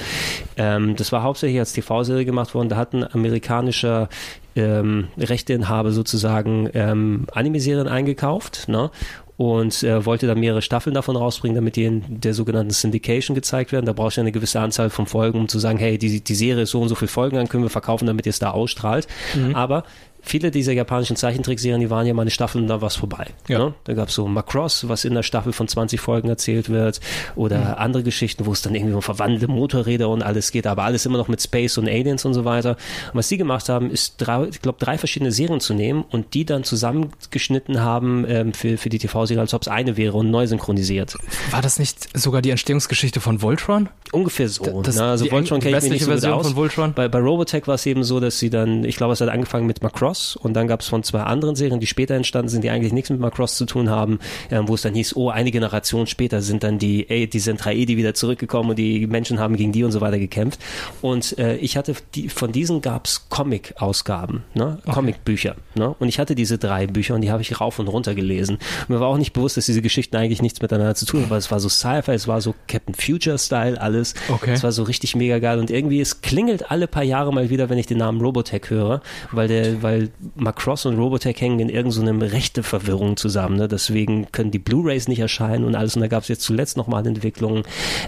Ähm, 0.57 0.97
das 0.97 1.13
war 1.13 1.23
hauptsächlich 1.23 1.59
als 1.59 1.73
TV-Serie 1.73 2.25
gemacht 2.25 2.55
worden. 2.55 2.69
Da 2.69 2.77
hat 2.77 2.95
ein 2.95 3.05
amerikanischer 3.05 4.09
ähm, 4.57 5.09
Rechteinhaber 5.19 5.93
sozusagen 5.93 6.69
ähm, 6.75 7.27
Anime-Serien 7.33 7.89
eingekauft 7.89 8.69
ne? 8.69 8.91
und 9.37 9.83
äh, 9.83 10.05
wollte 10.05 10.27
da 10.27 10.35
mehrere 10.35 10.61
Staffeln 10.61 10.93
davon 10.93 11.17
rausbringen, 11.17 11.55
damit 11.55 11.77
die 11.77 11.85
in 11.85 12.21
der 12.21 12.35
sogenannten 12.35 12.73
Syndication 12.73 13.35
gezeigt 13.35 13.73
werden. 13.73 13.87
Da 13.87 13.93
brauchst 13.93 14.19
du 14.19 14.21
eine 14.21 14.33
gewisse 14.33 14.61
Anzahl 14.61 14.91
von 14.91 15.07
Folgen, 15.07 15.39
um 15.39 15.49
zu 15.49 15.59
sagen, 15.59 15.79
hey, 15.79 15.97
die, 15.97 16.21
die 16.21 16.35
Serie 16.35 16.65
ist 16.65 16.71
so 16.71 16.81
und 16.83 16.89
so 16.89 16.95
viele 16.95 17.09
Folgen, 17.09 17.37
dann 17.37 17.49
können 17.49 17.63
wir 17.63 17.71
verkaufen, 17.71 18.07
damit 18.07 18.27
ihr 18.27 18.31
es 18.31 18.39
da 18.39 18.51
ausstrahlt. 18.51 19.07
Aber 19.55 19.85
viele 20.23 20.51
dieser 20.51 20.73
japanischen 20.73 21.17
Zeichentrickserien, 21.17 21.81
die 21.81 21.91
waren 21.91 22.07
ja 22.07 22.15
mal 22.15 22.23
eine 22.23 22.31
Staffel 22.31 22.61
und 22.61 22.69
da 22.69 22.81
war 22.81 22.89
es 22.89 22.97
vorbei. 22.97 23.27
Ja. 23.49 23.59
Ne? 23.59 23.75
Da 23.85 23.95
gab 23.95 24.09
es 24.09 24.15
so 24.15 24.27
Macross, 24.27 24.89
was 24.89 25.05
in 25.05 25.15
der 25.15 25.23
Staffel 25.23 25.53
von 25.53 25.69
20 25.69 26.01
Folgen 26.01 26.29
erzählt 26.29 26.69
wird 26.69 27.01
oder 27.37 27.79
andere 27.79 28.03
Geschichten, 28.03 28.47
wo 28.47 28.53
es 28.53 28.63
dann 28.63 28.75
irgendwie 28.75 28.95
um 28.95 29.03
verwandelte 29.03 29.49
Motorräder 29.49 30.09
und 30.09 30.23
alles 30.23 30.53
geht, 30.53 30.67
aber 30.67 30.85
alles 30.85 31.07
immer 31.07 31.19
noch 31.19 31.29
mit 31.29 31.41
Space 31.43 31.79
und 31.79 31.89
Aliens 31.89 32.25
und 32.25 32.35
so 32.35 32.45
weiter. 32.45 32.71
Und 33.13 33.19
was 33.19 33.29
die 33.29 33.37
gemacht 33.39 33.69
haben, 33.69 33.91
ist, 33.91 34.15
drei, 34.19 34.45
ich 34.45 34.61
glaube, 34.63 34.79
drei 34.79 34.99
verschiedene 34.99 35.33
Serien 35.33 35.61
zu 35.61 35.75
nehmen 35.75 36.05
und 36.11 36.35
die 36.35 36.45
dann 36.45 36.65
zusammengeschnitten 36.65 37.81
haben 37.81 38.25
ähm, 38.29 38.53
für, 38.53 38.77
für 38.79 38.89
die 38.89 38.99
TV-Serie, 38.99 39.41
als 39.41 39.55
ob 39.55 39.63
es 39.63 39.69
eine 39.69 39.97
wäre 39.97 40.17
und 40.17 40.31
neu 40.31 40.47
synchronisiert. 40.47 41.17
War 41.51 41.63
das 41.63 41.79
nicht 41.79 42.17
sogar 42.19 42.43
die 42.43 42.51
Entstehungsgeschichte 42.51 43.21
von 43.21 43.43
Voltron? 43.43 43.89
Ungefähr 44.13 44.49
so. 44.49 44.83
Das- 44.83 44.97
ne? 44.97 45.05
Also 45.05 45.31
Voltron 45.31 45.61
kenne 45.61 45.79
ich 45.79 45.85
mir 45.85 45.91
nicht 45.91 46.05
so 46.05 46.11
Version 46.11 46.33
aus. 46.35 46.47
von 46.47 46.57
Voltron? 46.57 46.93
Bei, 46.95 47.09
bei 47.09 47.19
Robotech 47.19 47.67
war 47.67 47.77
es 47.77 47.87
eben 47.87 48.05
so, 48.05 48.21
dass 48.21 48.39
sie 48.39 48.51
dann, 48.51 48.85
ich 48.85 48.97
glaube, 48.97 49.13
es 49.13 49.21
hat 49.21 49.29
angefangen 49.29 49.67
mit 49.67 49.83
Macross 49.83 50.10
und 50.37 50.55
dann 50.55 50.67
gab 50.67 50.81
es 50.81 50.89
von 50.89 51.03
zwei 51.03 51.23
anderen 51.23 51.57
Serien, 51.57 51.81
die 51.81 51.87
später 51.87 52.15
entstanden 52.15 52.49
sind, 52.49 52.65
die 52.65 52.71
eigentlich 52.71 52.93
nichts 52.93 53.11
mit 53.11 53.21
Macross 53.21 53.57
zu 53.57 53.67
tun 53.67 53.89
haben, 53.91 54.19
ähm, 54.51 54.69
wo 54.69 54.75
es 54.75 54.83
dann 54.83 54.95
hieß, 54.95 55.17
oh, 55.17 55.31
eine 55.31 55.51
Generation 55.51 56.07
später 56.07 56.43
sind 56.43 56.63
dann 56.63 56.79
die, 56.79 57.09
ey, 57.09 57.29
die 57.29 57.39
Zentraedi 57.39 57.97
wieder 57.97 58.15
zurückgekommen 58.15 58.71
und 58.71 58.79
die 58.79 59.07
Menschen 59.07 59.39
haben 59.39 59.57
gegen 59.57 59.73
die 59.73 59.85
und 59.85 59.93
so 59.93 60.01
weiter 60.01 60.19
gekämpft. 60.19 60.61
Und 61.01 61.39
äh, 61.39 61.57
ich 61.57 61.77
hatte, 61.77 61.95
die, 62.15 62.29
von 62.29 62.53
diesen 62.53 62.81
gab 62.81 63.07
es 63.07 63.29
Comic-Ausgaben, 63.29 64.43
ne? 64.55 64.79
Comic-Bücher. 64.91 65.57
Ne? 65.75 65.95
Und 65.99 66.09
ich 66.09 66.19
hatte 66.19 66.35
diese 66.35 66.59
drei 66.59 66.87
Bücher 66.87 67.15
und 67.15 67.21
die 67.21 67.31
habe 67.31 67.43
ich 67.43 67.61
rauf 67.61 67.79
und 67.79 67.89
runter 67.89 68.15
gelesen. 68.15 68.57
Und 68.57 68.91
mir 68.91 69.01
war 69.01 69.09
auch 69.09 69.19
nicht 69.19 69.33
bewusst, 69.33 69.57
dass 69.57 69.67
diese 69.67 69.83
Geschichten 69.83 70.17
eigentlich 70.17 70.43
nichts 70.43 70.61
miteinander 70.61 70.95
zu 70.95 71.07
tun 71.07 71.23
haben, 71.23 71.31
weil 71.31 71.39
es 71.39 71.51
war 71.51 71.61
so 71.61 71.69
Sci-Fi, 71.69 72.13
es 72.13 72.29
war 72.29 72.41
so 72.41 72.55
Captain 72.67 72.95
Future-Style, 72.95 73.81
alles. 73.81 74.15
Okay. 74.29 74.53
Es 74.53 74.63
war 74.63 74.73
so 74.73 74.83
richtig 74.83 75.15
mega 75.17 75.39
geil 75.39 75.59
und 75.59 75.71
irgendwie 75.71 76.01
es 76.01 76.23
klingelt 76.23 76.71
alle 76.71 76.87
paar 76.87 77.03
Jahre 77.03 77.33
mal 77.33 77.51
wieder, 77.51 77.69
wenn 77.69 77.79
ich 77.79 77.87
den 77.87 77.99
Namen 77.99 78.21
Robotech 78.21 78.71
höre, 78.71 79.01
weil 79.33 79.49
der, 79.49 79.83
weil 79.83 80.00
Macross 80.35 80.87
und 80.87 80.99
Robotech 80.99 81.41
hängen 81.41 81.61
in 81.61 81.69
irgendeiner 81.69 82.33
rechte 82.33 82.63
Verwirrung 82.63 83.17
zusammen. 83.17 83.57
Ne? 83.57 83.69
Deswegen 83.69 84.31
können 84.33 84.51
die 84.51 84.59
Blu-rays 84.59 85.09
nicht 85.09 85.21
erscheinen 85.21 85.65
und 85.65 85.75
alles. 85.75 85.97
Und 85.97 86.03
da 86.03 86.09
gab 86.09 86.23
es 86.23 86.29
jetzt 86.29 86.43
zuletzt 86.43 86.77
nochmal 86.77 87.07
Entwicklungen. 87.07 87.65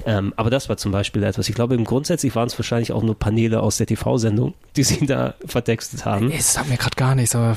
Ähm, 0.07 0.33
aber 0.37 0.51
das 0.51 0.69
war 0.69 0.77
zum 0.77 0.93
Beispiel 0.93 1.23
etwas. 1.23 1.49
Ich 1.49 1.55
glaube, 1.55 1.75
im 1.75 1.85
grundsätzlich 1.85 2.35
waren 2.35 2.47
es 2.47 2.59
wahrscheinlich 2.59 2.93
auch 2.93 3.03
nur 3.03 3.19
Paneele 3.19 3.61
aus 3.61 3.77
der 3.77 3.87
TV-Sendung, 3.87 4.55
die 4.77 4.83
sie 4.83 5.07
da 5.07 5.35
vertextet 5.45 6.05
haben. 6.05 6.31
Es 6.31 6.55
sagt 6.55 6.69
mir 6.69 6.77
gerade 6.77 6.97
gar 6.97 7.15
nichts, 7.15 7.35
aber 7.35 7.57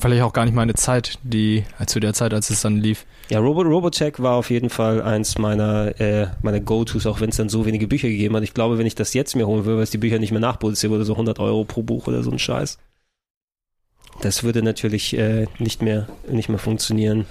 vielleicht 0.00 0.22
auch 0.22 0.32
gar 0.32 0.44
nicht 0.44 0.54
meine 0.54 0.74
Zeit, 0.74 1.18
die 1.22 1.64
zu 1.86 2.00
der 2.00 2.14
Zeit, 2.14 2.32
als 2.34 2.50
es 2.50 2.62
dann 2.62 2.76
lief. 2.76 3.06
Ja, 3.28 3.40
Robo 3.40 3.62
Robotech 3.62 4.20
war 4.20 4.34
auf 4.34 4.50
jeden 4.50 4.70
Fall 4.70 5.02
eins 5.02 5.36
meiner, 5.38 6.00
äh, 6.00 6.28
meiner 6.42 6.60
Go-Tos, 6.60 7.06
auch 7.06 7.20
wenn 7.20 7.30
es 7.30 7.36
dann 7.36 7.48
so 7.48 7.66
wenige 7.66 7.88
Bücher 7.88 8.08
gegeben 8.08 8.36
hat. 8.36 8.44
Ich 8.44 8.54
glaube, 8.54 8.78
wenn 8.78 8.86
ich 8.86 8.94
das 8.94 9.14
jetzt 9.14 9.34
mir 9.34 9.46
holen 9.46 9.64
würde, 9.64 9.78
weil 9.78 9.84
es 9.84 9.90
die 9.90 9.98
Bücher 9.98 10.20
nicht 10.20 10.30
mehr 10.30 10.40
nachproduzieren 10.40 10.92
würde, 10.92 11.04
so 11.04 11.14
100 11.14 11.40
Euro 11.40 11.64
pro 11.64 11.82
Buch 11.82 12.06
oder 12.06 12.22
so 12.22 12.30
ein 12.30 12.38
Scheiß. 12.38 12.78
Das 14.22 14.42
würde 14.44 14.62
natürlich 14.62 15.16
äh, 15.16 15.46
nicht 15.58 15.82
mehr 15.82 16.06
nicht 16.30 16.48
mehr 16.48 16.58
funktionieren. 16.58 17.26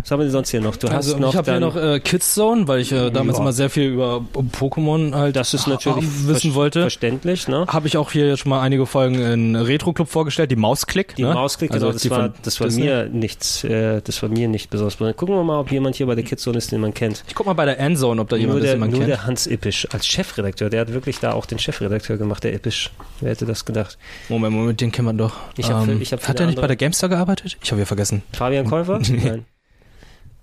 Was 0.00 0.10
haben 0.10 0.20
wir 0.20 0.24
denn 0.24 0.32
sonst 0.32 0.50
hier 0.50 0.60
noch? 0.60 0.76
Du 0.76 0.88
hast 0.88 0.96
Also 0.96 1.18
noch 1.18 1.30
ich 1.30 1.36
habe 1.36 1.50
hier 1.50 1.60
noch 1.60 1.76
äh, 1.76 1.98
Kids 2.00 2.34
Zone, 2.34 2.68
weil 2.68 2.80
ich 2.80 2.92
äh, 2.92 3.10
damals 3.10 3.38
Ja. 3.38 3.42
immer 3.44 3.52
sehr 3.54 3.70
viel 3.70 3.84
über 3.90 4.22
Pokémon 4.52 5.14
halt 5.14 5.34
das 5.36 5.54
ist 5.54 5.66
natürlich 5.66 6.04
wissen 6.26 6.54
wollte. 6.54 6.82
verständlich, 6.82 7.48
ne? 7.48 7.64
Habe 7.68 7.86
ich 7.86 7.96
auch 7.96 8.12
hier 8.12 8.36
schon 8.36 8.50
mal 8.50 8.60
einige 8.60 8.84
Folgen 8.86 9.14
in 9.20 9.56
Retro 9.56 9.92
Club 9.94 10.08
vorgestellt, 10.08 10.50
die 10.50 10.56
Mausklick. 10.56 11.16
Die 11.16 11.22
ne? 11.22 11.32
Mausklick, 11.32 11.70
Also 11.72 11.86
genau, 11.86 11.92
das 11.98 12.10
war, 12.10 12.32
das 12.42 12.60
war 12.60 12.66
Disney. 12.66 12.84
mir 12.84 13.08
nichts, 13.08 13.64
äh, 13.64 14.02
das 14.02 14.22
war 14.22 14.28
mir 14.28 14.48
nicht 14.48 14.68
besonders. 14.68 14.98
Gucken 15.16 15.34
wir 15.36 15.42
mal, 15.44 15.58
ob 15.60 15.70
jemand 15.72 15.96
hier 15.96 16.06
bei 16.06 16.14
der 16.14 16.24
Kidzone 16.24 16.58
ist, 16.58 16.70
den 16.72 16.80
man 16.80 16.92
kennt. 16.92 17.24
Ich 17.26 17.34
guck 17.34 17.46
mal 17.46 17.54
bei 17.54 17.64
der 17.64 17.78
Endzone, 17.80 18.20
ob 18.20 18.28
da 18.28 18.36
jemand 18.36 18.58
nur 18.58 18.64
ist, 18.64 18.66
der, 18.66 18.74
den 18.74 18.80
man 18.80 18.90
nur 18.90 18.98
kennt. 19.00 19.10
der 19.10 19.26
Hans 19.26 19.46
Ippisch 19.46 19.88
als 19.92 20.06
Chefredakteur, 20.06 20.68
der 20.68 20.82
hat 20.82 20.92
wirklich 20.92 21.18
da 21.20 21.32
auch 21.32 21.46
den 21.46 21.58
Chefredakteur 21.58 22.18
gemacht, 22.18 22.44
der 22.44 22.52
Ippisch. 22.54 22.90
Wer 23.20 23.30
hätte 23.30 23.46
das 23.46 23.64
gedacht? 23.64 23.96
Moment, 24.28 24.54
Moment, 24.54 24.80
den 24.80 24.92
kennt 24.92 25.06
man 25.06 25.16
doch. 25.16 25.32
Ich 25.56 25.70
hab- 25.70 25.88
ähm, 25.88 26.00
hab 26.14 26.28
hat 26.28 26.40
er 26.40 26.46
nicht 26.46 26.60
bei 26.60 26.66
der 26.66 26.76
GameStar 26.76 27.08
gearbeitet? 27.08 27.56
Ich 27.62 27.70
habe 27.70 27.80
ja 27.80 27.86
vergessen. 27.86 28.22
Fabian 28.32 28.66
Käufer? 28.66 28.98
Nein. 29.08 29.44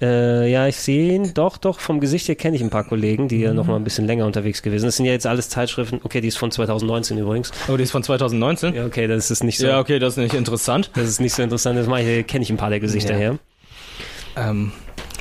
Äh, 0.01 0.49
ja, 0.51 0.67
ich 0.67 0.78
sehe 0.78 1.13
ihn. 1.13 1.34
Doch, 1.36 1.57
doch, 1.57 1.80
vom 1.80 1.99
Gesicht 1.99 2.28
her 2.28 2.34
kenne 2.36 2.55
ich 2.55 2.63
ein 2.63 2.72
paar 2.72 2.86
Kollegen, 2.86 3.28
die 3.28 3.38
Mhm. 3.38 3.43
ja 3.43 3.53
noch 3.53 3.67
mal 3.67 3.76
ein 3.76 3.84
bisschen 3.84 4.07
länger 4.07 4.26
unterwegs 4.26 4.63
gewesen 4.63 4.82
sind. 4.82 4.88
Das 4.88 4.95
sind 4.97 5.05
ja 5.05 5.11
jetzt 5.11 5.28
alles 5.28 5.49
Zeitschriften. 5.49 5.99
Okay, 6.03 6.22
die 6.22 6.28
ist 6.28 6.38
von 6.39 6.49
2019 6.51 7.19
übrigens. 7.19 7.51
Oh, 7.67 7.78
die 7.78 7.84
ist 7.84 7.91
von 7.91 8.01
2019? 8.01 8.74
Ja, 8.74 8.86
okay, 8.86 9.05
das 9.07 9.30
ist 9.30 9.43
nicht 9.43 9.59
so, 9.59 9.67
Ja, 9.67 9.80
okay, 9.80 9.99
das 9.99 10.13
ist 10.13 10.17
nicht 10.24 10.34
interessant. 10.34 10.89
das 10.95 11.07
ist 11.07 11.19
nicht 11.22 11.34
so 11.36 11.43
interessant. 11.43 11.78
Das 11.78 11.86
mache 11.86 12.01
ich, 12.01 12.26
kenne 12.28 12.41
ich 12.43 12.49
ein 12.49 12.57
paar 12.57 12.72
der 12.72 12.80
Gesichter 12.80 13.13
Ja. 13.13 13.17
her. 13.17 13.38
Ähm, 14.36 14.72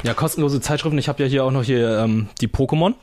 ja, 0.02 0.14
kostenlose 0.14 0.62
Zeitschriften. 0.62 0.98
Ich 0.98 1.08
habe 1.08 1.22
ja 1.22 1.28
hier 1.28 1.44
auch 1.44 1.50
noch 1.50 1.62
hier 1.64 1.98
ähm, 1.98 2.28
die 2.40 2.48
Pokémon. 2.48 2.94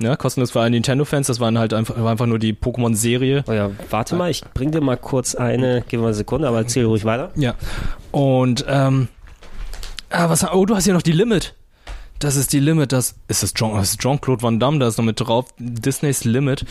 Ja, 0.00 0.16
kostenlos 0.16 0.52
für 0.52 0.60
alle 0.60 0.70
Nintendo-Fans. 0.70 1.26
Das 1.26 1.40
waren 1.40 1.58
halt 1.58 1.74
einfach, 1.74 2.00
war 2.00 2.12
einfach 2.12 2.26
nur 2.26 2.38
die 2.38 2.52
Pokémon-Serie. 2.52 3.44
Oh 3.48 3.52
ja, 3.52 3.70
warte 3.90 4.14
mal, 4.14 4.30
ich 4.30 4.42
bring 4.54 4.70
dir 4.70 4.80
mal 4.80 4.96
kurz 4.96 5.34
eine, 5.34 5.82
gib 5.88 5.98
mir 5.98 6.04
mal 6.04 6.08
eine 6.08 6.14
Sekunde, 6.14 6.48
aber 6.48 6.58
erzähl 6.58 6.84
ruhig 6.84 7.04
weiter. 7.04 7.30
Ja. 7.34 7.54
Und, 8.12 8.64
ähm, 8.68 9.08
ah, 10.10 10.28
was, 10.30 10.44
oh, 10.52 10.66
du 10.66 10.76
hast 10.76 10.84
hier 10.84 10.94
noch 10.94 11.02
die 11.02 11.12
Limit. 11.12 11.54
Das 12.20 12.34
ist 12.34 12.52
die 12.52 12.58
Limit, 12.58 12.92
das 12.92 13.14
ist 13.28 13.44
das 13.44 13.54
Jean-Claude 13.54 14.42
Van 14.42 14.58
Damme, 14.58 14.80
da 14.80 14.88
ist 14.88 14.98
noch 14.98 15.04
mit 15.04 15.20
drauf. 15.20 15.46
Disneys 15.58 16.24
Limit. 16.24 16.64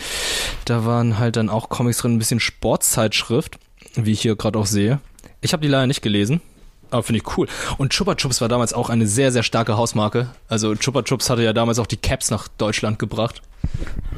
Da 0.66 0.84
waren 0.84 1.18
halt 1.18 1.36
dann 1.36 1.48
auch 1.48 1.70
Comics 1.70 1.98
drin, 1.98 2.14
ein 2.14 2.18
bisschen 2.18 2.40
Sportzeitschrift, 2.40 3.58
wie 3.94 4.12
ich 4.12 4.20
hier 4.20 4.36
gerade 4.36 4.58
auch 4.58 4.66
sehe. 4.66 5.00
Ich 5.40 5.52
habe 5.52 5.62
die 5.62 5.68
leider 5.68 5.86
nicht 5.86 6.02
gelesen. 6.02 6.42
Aber 6.90 7.02
finde 7.02 7.20
ich 7.20 7.36
cool. 7.36 7.46
Und 7.76 7.92
Chupa 7.92 8.14
Chups 8.14 8.40
war 8.40 8.48
damals 8.48 8.72
auch 8.72 8.88
eine 8.88 9.06
sehr, 9.06 9.30
sehr 9.32 9.42
starke 9.42 9.76
Hausmarke. 9.76 10.28
Also 10.48 10.74
Chupa 10.74 11.02
Chups 11.02 11.28
hatte 11.28 11.42
ja 11.42 11.52
damals 11.52 11.78
auch 11.78 11.86
die 11.86 11.96
Caps 11.96 12.30
nach 12.30 12.48
Deutschland 12.48 12.98
gebracht. 12.98 13.42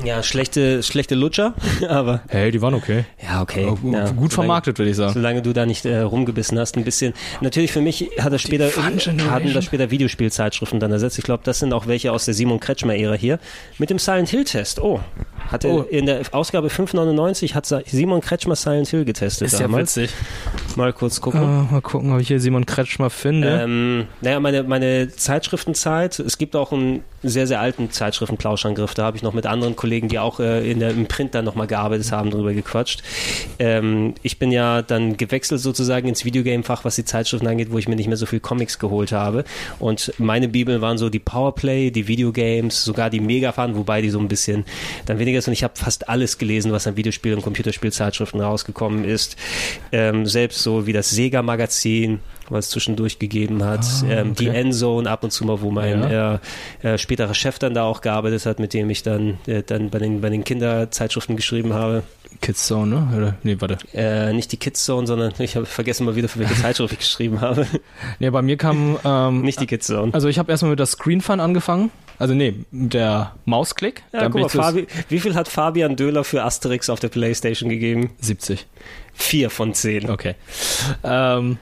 Ja, 0.02 0.22
schlechte, 0.22 0.82
schlechte 0.82 1.14
Lutscher, 1.14 1.52
aber 1.88 2.22
Hey, 2.28 2.50
die 2.50 2.62
waren 2.62 2.72
okay. 2.72 3.04
ja, 3.22 3.42
okay. 3.42 3.66
Aber 3.66 3.76
gu- 3.76 3.92
ja, 3.92 4.08
gut 4.10 4.32
vermarktet, 4.32 4.78
würde 4.78 4.90
ich 4.90 4.96
sagen. 4.96 5.12
Solange 5.12 5.42
du 5.42 5.52
da 5.52 5.66
nicht 5.66 5.84
äh, 5.84 5.98
rumgebissen 6.00 6.58
hast, 6.58 6.76
ein 6.78 6.84
bisschen. 6.84 7.12
Natürlich 7.42 7.70
für 7.70 7.82
mich 7.82 8.08
hat 8.18 8.32
das 8.32 8.40
später 8.40 8.70
hatten 8.70 9.52
das 9.52 9.64
später 9.66 9.90
Videospielzeitschriften 9.90 10.80
dann 10.80 10.90
ersetzt. 10.92 11.18
Ich 11.18 11.24
glaube, 11.24 11.42
das 11.44 11.58
sind 11.58 11.74
auch 11.74 11.86
welche 11.86 12.12
aus 12.12 12.24
der 12.24 12.32
Simon 12.32 12.60
Kretschmer 12.60 12.96
Ära 12.96 13.12
hier 13.14 13.38
mit 13.76 13.90
dem 13.90 13.98
Silent 13.98 14.30
Hill 14.30 14.44
Test. 14.44 14.80
Oh, 14.80 15.00
hatte 15.50 15.68
Oh. 15.68 15.82
in 15.82 16.06
der 16.06 16.22
Ausgabe 16.32 16.70
599 16.70 17.54
hat 17.54 17.66
Simon 17.86 18.22
Kretschmer 18.22 18.56
Silent 18.56 18.88
Hill 18.88 19.04
getestet 19.04 19.48
Ist 19.48 19.54
ja 19.54 19.60
damals. 19.66 19.96
witzig. 19.96 20.14
Mal 20.76 20.94
kurz 20.94 21.20
gucken. 21.20 21.42
Äh, 21.42 21.72
mal 21.72 21.82
gucken, 21.82 22.12
ob 22.14 22.20
ich 22.20 22.28
hier 22.28 22.40
Simon 22.40 22.64
Kretschmer 22.64 23.10
finde. 23.10 23.60
Ähm, 23.64 24.06
naja, 24.22 24.40
meine, 24.40 24.62
meine 24.62 25.08
Zeitschriftenzeit, 25.08 26.18
es 26.20 26.38
gibt 26.38 26.56
auch 26.56 26.72
einen 26.72 27.02
sehr, 27.22 27.46
sehr 27.46 27.60
alten 27.60 27.90
Zeitschriftenplauschangriff, 27.90 28.94
da 28.94 29.04
habe 29.04 29.16
ich 29.16 29.22
noch 29.22 29.34
mit 29.34 29.46
anderen 29.46 29.76
Kollegen, 29.76 30.08
die 30.08 30.18
auch 30.18 30.40
äh, 30.40 30.70
in 30.70 30.80
der, 30.80 30.90
im 30.90 31.06
Print 31.06 31.34
dann 31.34 31.44
nochmal 31.44 31.66
gearbeitet 31.66 32.10
haben, 32.12 32.30
drüber 32.30 32.52
gequatscht. 32.52 33.02
Ähm, 33.58 34.14
ich 34.22 34.38
bin 34.38 34.52
ja 34.52 34.82
dann 34.82 35.16
gewechselt 35.16 35.60
sozusagen 35.60 36.08
ins 36.08 36.24
Videogame-Fach, 36.24 36.84
was 36.84 36.96
die 36.96 37.04
Zeitschriften 37.04 37.46
angeht, 37.46 37.70
wo 37.70 37.78
ich 37.78 37.88
mir 37.88 37.96
nicht 37.96 38.08
mehr 38.08 38.16
so 38.16 38.26
viel 38.26 38.40
Comics 38.40 38.78
geholt 38.78 39.12
habe. 39.12 39.44
Und 39.78 40.12
meine 40.18 40.48
Bibeln 40.48 40.80
waren 40.80 40.98
so 40.98 41.10
die 41.10 41.18
Powerplay, 41.18 41.90
die 41.90 42.08
Videogames, 42.08 42.84
sogar 42.84 43.10
die 43.10 43.20
Megafan, 43.20 43.76
wobei 43.76 44.00
die 44.02 44.10
so 44.10 44.18
ein 44.18 44.28
bisschen 44.28 44.64
dann 45.06 45.18
weniger 45.18 45.42
sind. 45.42 45.52
Ich 45.52 45.64
habe 45.64 45.74
fast 45.76 46.08
alles 46.08 46.38
gelesen, 46.38 46.72
was 46.72 46.86
an 46.86 46.96
Videospiel- 46.96 47.34
und 47.34 47.42
Computerspielzeitschriften 47.42 48.40
rausgekommen 48.40 49.04
ist. 49.04 49.36
Ähm, 49.92 50.26
selbst 50.26 50.62
so 50.62 50.86
wie 50.86 50.92
das 50.92 51.10
Sega-Magazin, 51.10 52.20
was 52.50 52.66
es 52.66 52.70
zwischendurch 52.70 53.18
gegeben 53.18 53.64
hat. 53.64 53.84
ähm, 54.08 54.34
Die 54.34 54.48
Ah. 54.50 54.54
Endzone 54.54 55.08
ab 55.10 55.24
und 55.24 55.30
zu 55.30 55.44
mal, 55.44 55.60
wo 55.60 55.70
mein 55.70 56.02
äh, 56.04 56.38
äh, 56.82 56.98
späterer 56.98 57.34
Chef 57.34 57.58
dann 57.58 57.74
da 57.74 57.84
auch 57.84 58.00
gearbeitet 58.00 58.46
hat, 58.46 58.58
mit 58.60 58.74
dem 58.74 58.90
ich 58.90 59.02
dann, 59.02 59.38
äh, 59.46 59.62
dann 59.62 59.90
bei, 59.90 59.98
den, 59.98 60.20
bei 60.20 60.28
den 60.30 60.44
Kinderzeitschriften 60.44 61.36
geschrieben 61.36 61.72
habe. 61.74 62.02
Kids 62.40 62.66
Zone, 62.66 62.86
ne? 62.94 63.16
Oder, 63.16 63.34
nee, 63.42 63.56
warte. 63.58 63.78
Äh, 63.92 64.32
nicht 64.32 64.50
die 64.52 64.56
Kids 64.56 64.84
Zone, 64.84 65.06
sondern 65.06 65.32
ich 65.38 65.56
habe 65.56 65.66
vergessen 65.66 66.06
mal 66.06 66.16
wieder, 66.16 66.28
für 66.28 66.38
welche 66.40 66.54
Zeitschrift 66.62 66.92
ich 66.92 66.98
geschrieben 67.00 67.40
habe. 67.40 67.66
Nee, 68.18 68.30
bei 68.30 68.42
mir 68.42 68.56
kam, 68.56 68.98
ähm, 69.04 69.42
nicht 69.42 69.60
die 69.60 69.66
Kids 69.66 69.86
Zone. 69.86 70.12
also 70.14 70.28
ich 70.28 70.38
habe 70.38 70.50
erstmal 70.50 70.70
mit 70.70 70.78
der 70.78 70.86
Screen 70.86 71.20
Fun 71.20 71.40
angefangen. 71.40 71.90
Also 72.18 72.34
nee, 72.34 72.54
mit 72.70 72.92
der 72.92 73.32
Mausklick. 73.46 74.02
Ja, 74.12 74.28
guck 74.28 74.42
mal, 74.42 74.48
Fabi, 74.50 74.86
wie 75.08 75.20
viel 75.20 75.34
hat 75.34 75.48
Fabian 75.48 75.96
Döhler 75.96 76.22
für 76.22 76.42
Asterix 76.44 76.90
auf 76.90 77.00
der 77.00 77.08
Playstation 77.08 77.70
gegeben? 77.70 78.10
70. 78.20 78.66
Vier 79.14 79.48
von 79.48 79.72
zehn. 79.72 80.10
Okay. 80.10 80.34
Ähm, 81.02 81.56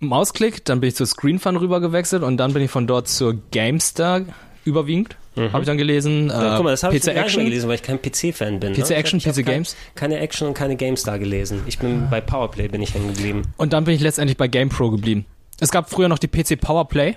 Mausklick, 0.00 0.64
dann 0.64 0.80
bin 0.80 0.88
ich 0.88 0.96
zur 0.96 1.06
Screen 1.06 1.38
Fun 1.38 1.56
rüber 1.56 1.80
gewechselt 1.80 2.22
und 2.22 2.36
dann 2.36 2.52
bin 2.52 2.62
ich 2.62 2.70
von 2.70 2.86
dort 2.86 3.08
zur 3.08 3.34
GameStar 3.50 4.22
überwiegend. 4.64 5.16
Habe 5.36 5.60
ich 5.60 5.66
dann 5.66 5.76
gelesen. 5.76 6.28
Ja, 6.28 6.54
äh, 6.54 6.56
guck 6.56 6.64
mal, 6.64 6.70
das 6.70 6.82
habe 6.82 6.96
ich 6.96 7.02
PC 7.02 7.14
gar 7.14 7.24
nicht 7.24 7.36
mehr 7.36 7.44
gelesen, 7.44 7.68
weil 7.68 7.74
ich 7.74 7.82
kein 7.82 8.00
PC-Fan 8.00 8.58
bin. 8.58 8.72
PC 8.72 8.88
ne? 8.90 8.96
Action, 8.96 9.20
hab 9.20 9.26
PC 9.34 9.34
kein- 9.36 9.44
Games? 9.44 9.76
Keine 9.94 10.18
Action 10.18 10.48
und 10.48 10.54
keine 10.54 10.76
GameStar 10.76 11.18
gelesen. 11.18 11.60
Ich 11.66 11.78
bin 11.78 12.08
bei 12.10 12.22
Powerplay 12.22 12.68
bin 12.68 12.80
ich 12.80 12.94
hängen 12.94 13.08
geblieben. 13.08 13.42
Und 13.58 13.74
dann 13.74 13.84
bin 13.84 13.94
ich 13.94 14.00
letztendlich 14.00 14.38
bei 14.38 14.48
GamePro 14.48 14.90
geblieben. 14.90 15.26
Es 15.60 15.70
gab 15.70 15.90
früher 15.90 16.08
noch 16.08 16.18
die 16.18 16.28
PC 16.28 16.56
Powerplay. 16.58 17.16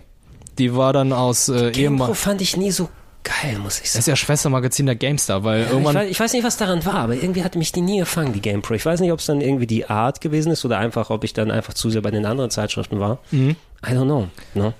Die 0.58 0.76
war 0.76 0.92
dann 0.92 1.14
aus 1.14 1.48
äh, 1.48 1.72
GamePro 1.72 1.80
ehemals. 1.80 2.20
fand 2.20 2.42
ich 2.42 2.58
nie 2.58 2.72
so 2.72 2.90
geil, 3.24 3.58
muss 3.60 3.78
ich 3.78 3.84
Das 3.84 3.92
sagen. 3.94 4.00
ist 4.02 4.08
ja 4.08 4.16
Schwestermagazin 4.16 4.86
der 4.86 4.96
GameStar, 4.96 5.44
weil 5.44 5.64
Ich 5.64 5.70
irgendwann. 5.70 5.96
weiß, 5.96 6.10
ich 6.10 6.20
weiß 6.20 6.34
nicht, 6.34 6.44
was 6.44 6.58
daran 6.58 6.86
war, 6.86 6.96
aber 6.96 7.16
irgendwie 7.16 7.44
hat 7.44 7.56
mich 7.56 7.72
die 7.72 7.82
nie 7.82 8.00
gefangen, 8.00 8.34
die 8.34 8.42
GamePro. 8.42 8.74
Ich 8.74 8.86
weiß 8.86 9.00
nicht, 9.02 9.12
ob 9.12 9.20
es 9.20 9.26
dann 9.26 9.42
irgendwie 9.42 9.68
die 9.68 9.90
Art 9.90 10.22
gewesen 10.22 10.52
ist 10.52 10.64
oder 10.66 10.78
einfach, 10.78 11.10
ob 11.10 11.24
ich 11.24 11.34
dann 11.34 11.52
einfach 11.52 11.74
zu 11.74 11.90
sehr 11.90 12.02
bei 12.02 12.12
den 12.12 12.26
anderen 12.26 12.50
Zeitschriften 12.50 13.00
war. 13.00 13.20
Mhm. 13.32 13.56
I 13.86 13.92
don't 13.92 14.06
know. 14.06 14.28
Ne? 14.54 14.74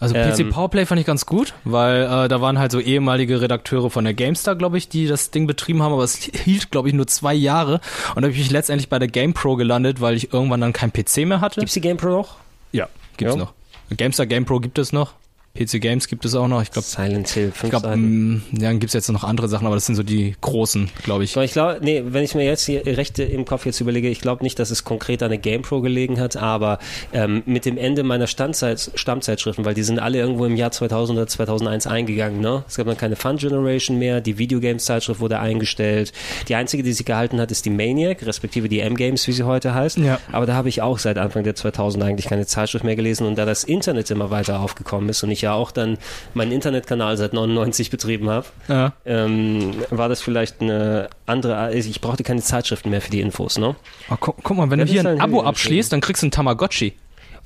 Also 0.00 0.14
Ähm, 0.16 0.30
PC 0.32 0.50
Powerplay 0.50 0.86
fand 0.86 1.00
ich 1.00 1.06
ganz 1.06 1.24
gut, 1.24 1.54
weil 1.64 2.02
äh, 2.02 2.28
da 2.28 2.40
waren 2.40 2.58
halt 2.58 2.72
so 2.72 2.80
ehemalige 2.80 3.40
Redakteure 3.40 3.90
von 3.90 4.04
der 4.04 4.12
GameStar, 4.12 4.56
glaube 4.56 4.76
ich, 4.76 4.88
die 4.88 5.06
das 5.06 5.30
Ding 5.30 5.46
betrieben 5.46 5.82
haben, 5.82 5.92
aber 5.92 6.02
es 6.02 6.16
hielt, 6.16 6.70
glaube 6.72 6.88
ich, 6.88 6.94
nur 6.94 7.06
zwei 7.06 7.32
Jahre. 7.32 7.74
Und 8.14 8.16
da 8.16 8.22
habe 8.22 8.30
ich 8.32 8.38
mich 8.38 8.50
letztendlich 8.50 8.88
bei 8.88 8.98
der 8.98 9.08
GamePro 9.08 9.56
gelandet, 9.56 10.00
weil 10.00 10.16
ich 10.16 10.32
irgendwann 10.32 10.60
dann 10.60 10.72
kein 10.72 10.92
PC 10.92 11.18
mehr 11.26 11.40
hatte. 11.40 11.60
Gibt's 11.60 11.74
die 11.74 11.80
GamePro 11.80 12.08
noch? 12.08 12.36
ja, 12.72 12.88
gibt's 13.16 13.34
Ja. 13.36 13.40
noch. 13.40 13.52
GameStar 13.96 14.26
GamePro 14.26 14.58
gibt 14.60 14.78
es 14.78 14.92
noch. 14.92 15.12
PC 15.56 15.80
Games 15.80 16.08
gibt 16.08 16.24
es 16.24 16.34
auch 16.34 16.48
noch. 16.48 16.62
Ich 16.62 16.72
glaube, 16.72 16.86
Silent 16.86 17.28
Hill, 17.28 17.52
fünf 17.52 17.72
ich 17.72 17.80
glaub, 17.80 17.94
mm, 17.94 18.42
ja, 18.52 18.68
dann 18.68 18.80
gibt's 18.80 18.92
jetzt 18.92 19.08
noch 19.12 19.22
andere 19.22 19.46
Sachen, 19.46 19.66
aber 19.66 19.76
das 19.76 19.86
sind 19.86 19.94
so 19.94 20.02
die 20.02 20.34
großen, 20.40 20.90
glaube 21.04 21.22
ich. 21.22 21.36
Ich 21.36 21.52
glaube, 21.52 21.78
nee, 21.80 22.02
wenn 22.04 22.24
ich 22.24 22.34
mir 22.34 22.44
jetzt 22.44 22.66
die 22.66 22.78
Rechte 22.78 23.22
im 23.22 23.44
Kopf 23.44 23.64
jetzt 23.64 23.80
überlege, 23.80 24.08
ich 24.08 24.20
glaube 24.20 24.42
nicht, 24.42 24.58
dass 24.58 24.72
es 24.72 24.82
konkret 24.82 25.22
an 25.22 25.28
der 25.28 25.38
GamePro 25.38 25.80
gelegen 25.80 26.18
hat, 26.18 26.36
aber 26.36 26.80
ähm, 27.12 27.44
mit 27.46 27.66
dem 27.66 27.78
Ende 27.78 28.02
meiner 28.02 28.26
Standzeit, 28.26 28.90
Stammzeitschriften, 28.96 29.64
weil 29.64 29.74
die 29.74 29.84
sind 29.84 30.00
alle 30.00 30.18
irgendwo 30.18 30.44
im 30.44 30.56
Jahr 30.56 30.72
2000 30.72 31.18
oder 31.18 31.28
2001 31.28 31.86
eingegangen, 31.86 32.40
ne? 32.40 32.64
Es 32.66 32.76
gab 32.76 32.86
dann 32.86 32.96
keine 32.96 33.14
Fun 33.14 33.36
Generation 33.36 33.96
mehr, 33.96 34.20
die 34.20 34.38
Videogames-Zeitschrift 34.38 35.20
wurde 35.20 35.38
eingestellt. 35.38 36.12
Die 36.48 36.56
einzige, 36.56 36.82
die 36.82 36.92
sich 36.92 37.06
gehalten 37.06 37.40
hat, 37.40 37.52
ist 37.52 37.64
die 37.64 37.70
Maniac, 37.70 38.26
respektive 38.26 38.68
die 38.68 38.80
M-Games, 38.80 39.28
wie 39.28 39.32
sie 39.32 39.44
heute 39.44 39.72
heißt. 39.72 39.98
Ja. 39.98 40.18
Aber 40.32 40.46
da 40.46 40.54
habe 40.54 40.68
ich 40.68 40.82
auch 40.82 40.98
seit 40.98 41.16
Anfang 41.16 41.44
der 41.44 41.54
2000 41.54 42.02
eigentlich 42.02 42.26
keine 42.26 42.44
Zeitschrift 42.44 42.84
mehr 42.84 42.96
gelesen 42.96 43.24
und 43.24 43.36
da 43.36 43.44
das 43.44 43.62
Internet 43.62 44.10
immer 44.10 44.30
weiter 44.30 44.58
aufgekommen 44.58 45.08
ist 45.08 45.22
und 45.22 45.30
ich 45.30 45.43
ja 45.44 45.52
auch 45.54 45.70
dann 45.70 45.98
meinen 46.34 46.52
Internetkanal 46.52 47.16
seit 47.16 47.32
99 47.32 47.90
betrieben 47.90 48.28
habe, 48.30 48.46
Ja. 48.68 48.92
ähm, 49.06 49.72
war 49.90 50.08
das 50.08 50.20
vielleicht 50.20 50.60
eine 50.60 51.08
andere, 51.26 51.56
also 51.56 51.88
ich 51.88 52.00
brauchte 52.00 52.22
keine 52.24 52.42
Zeitschriften 52.42 52.90
mehr 52.90 53.00
für 53.00 53.10
die 53.10 53.20
Infos, 53.20 53.58
ne? 53.58 53.76
Oh, 54.10 54.16
guck, 54.18 54.36
guck 54.42 54.56
mal, 54.56 54.70
wenn 54.70 54.80
Ja, 54.80 54.84
du 54.84 54.90
hier 54.90 55.00
ist 55.00 55.06
ein 55.06 55.20
halt 55.20 55.22
Abo 55.22 55.42
abschließt, 55.42 55.92
dann 55.92 56.00
kriegst 56.00 56.22
du 56.22 56.26
ein 56.26 56.30
Tamagotchi. 56.30 56.94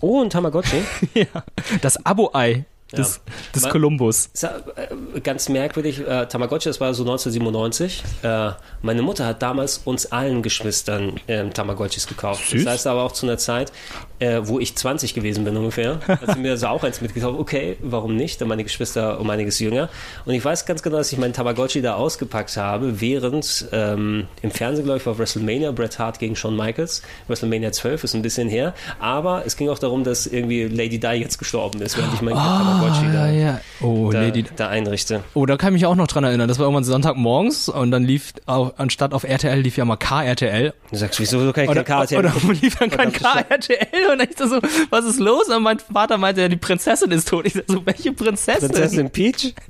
Oh, 0.00 0.22
ein 0.22 0.30
Tamagotchi. 0.30 0.82
ja. 1.14 1.26
Das 1.82 2.04
Abo-Ei 2.06 2.64
des, 2.96 3.20
des 3.54 3.62
Ma- 3.64 3.68
Kolumbus. 3.70 4.30
Ja, 4.40 4.56
äh, 5.14 5.20
ganz 5.20 5.48
merkwürdig, 5.48 6.00
äh, 6.06 6.26
Tamagotchi, 6.26 6.68
das 6.68 6.80
war 6.80 6.94
so 6.94 7.02
1997. 7.02 8.02
Äh, 8.22 8.50
meine 8.82 9.02
Mutter 9.02 9.26
hat 9.26 9.42
damals 9.42 9.78
uns 9.84 10.06
allen 10.12 10.42
Geschwistern 10.42 11.20
ähm, 11.28 11.52
Tamagotchis 11.52 12.06
gekauft. 12.06 12.48
Süß. 12.48 12.64
Das 12.64 12.72
heißt 12.74 12.86
aber 12.86 13.02
auch 13.02 13.12
zu 13.12 13.26
einer 13.26 13.36
Zeit, 13.38 13.72
äh, 14.20 14.40
wo 14.44 14.58
ich 14.58 14.74
20 14.74 15.12
gewesen 15.14 15.44
bin 15.44 15.56
ungefähr, 15.56 16.00
hat 16.08 16.34
sie 16.34 16.40
mir 16.40 16.52
also 16.52 16.68
auch 16.68 16.82
eins 16.82 17.00
mitgekauft. 17.00 17.38
Okay, 17.38 17.76
warum 17.82 18.16
nicht? 18.16 18.40
Dann 18.40 18.48
meine 18.48 18.64
Geschwister 18.64 19.20
um 19.20 19.28
einiges 19.28 19.58
jünger. 19.58 19.88
Und 20.24 20.34
ich 20.34 20.44
weiß 20.44 20.64
ganz 20.64 20.82
genau, 20.82 20.96
dass 20.96 21.12
ich 21.12 21.18
meinen 21.18 21.34
Tamagotchi 21.34 21.82
da 21.82 21.94
ausgepackt 21.94 22.56
habe, 22.56 23.00
während 23.00 23.66
ähm, 23.72 24.26
im 24.42 24.50
Fernsehen, 24.50 24.84
glaube 24.84 24.98
ich, 25.00 25.06
war 25.06 25.18
WrestleMania, 25.18 25.72
Bret 25.72 25.98
Hart 25.98 26.18
gegen 26.18 26.34
Shawn 26.36 26.56
Michaels. 26.56 27.02
WrestleMania 27.28 27.70
12 27.72 28.04
ist 28.04 28.14
ein 28.14 28.22
bisschen 28.22 28.48
her. 28.48 28.74
Aber 28.98 29.44
es 29.44 29.56
ging 29.56 29.68
auch 29.68 29.78
darum, 29.78 30.04
dass 30.04 30.26
irgendwie 30.26 30.64
Lady 30.64 30.98
Di 30.98 31.08
jetzt 31.08 31.38
gestorben 31.38 31.82
ist, 31.82 31.96
während 31.98 32.14
ich 32.14 32.22
meinen 32.22 32.36
Tamagotchi 32.36 32.77
ja, 32.86 33.12
da, 33.12 33.30
ja. 33.30 33.60
Oh, 33.80 34.10
da, 34.10 34.22
Lady. 34.22 34.44
da 34.56 34.68
einrichte. 34.68 35.22
Oh, 35.34 35.46
da 35.46 35.56
kann 35.56 35.68
ich 35.74 35.80
mich 35.80 35.86
auch 35.86 35.94
noch 35.94 36.06
dran 36.06 36.24
erinnern. 36.24 36.48
Das 36.48 36.58
war 36.58 36.64
irgendwann 36.64 36.84
Sonntagmorgens 36.84 37.68
und 37.68 37.90
dann 37.90 38.04
lief, 38.04 38.32
auf, 38.46 38.78
anstatt 38.78 39.12
auf 39.14 39.24
RTL 39.24 39.60
lief 39.60 39.76
ja 39.76 39.84
mal 39.84 39.96
KRTL. 39.96 40.72
Du 40.90 40.96
sagst, 40.96 41.20
wieso 41.20 41.52
kann 41.52 41.64
ich 41.64 41.70
Oder, 41.70 41.84
kein 41.84 42.06
KTM? 42.06 42.18
oder 42.18 42.32
lief 42.60 42.76
dann 42.76 42.90
kein 42.90 43.12
KRTL 43.12 44.12
und 44.12 44.22
ich 44.22 44.36
so, 44.38 44.60
was 44.90 45.04
ist 45.04 45.20
los? 45.20 45.48
Und 45.48 45.62
mein 45.62 45.78
Vater 45.78 46.18
meinte, 46.18 46.40
ja, 46.42 46.48
die 46.48 46.56
Prinzessin 46.56 47.10
ist 47.10 47.28
tot. 47.28 47.46
Ich 47.46 47.54
so, 47.66 47.84
welche 47.84 48.12
Prinzessin? 48.12 48.68
Prinzessin 48.70 49.10
Peach? 49.10 49.54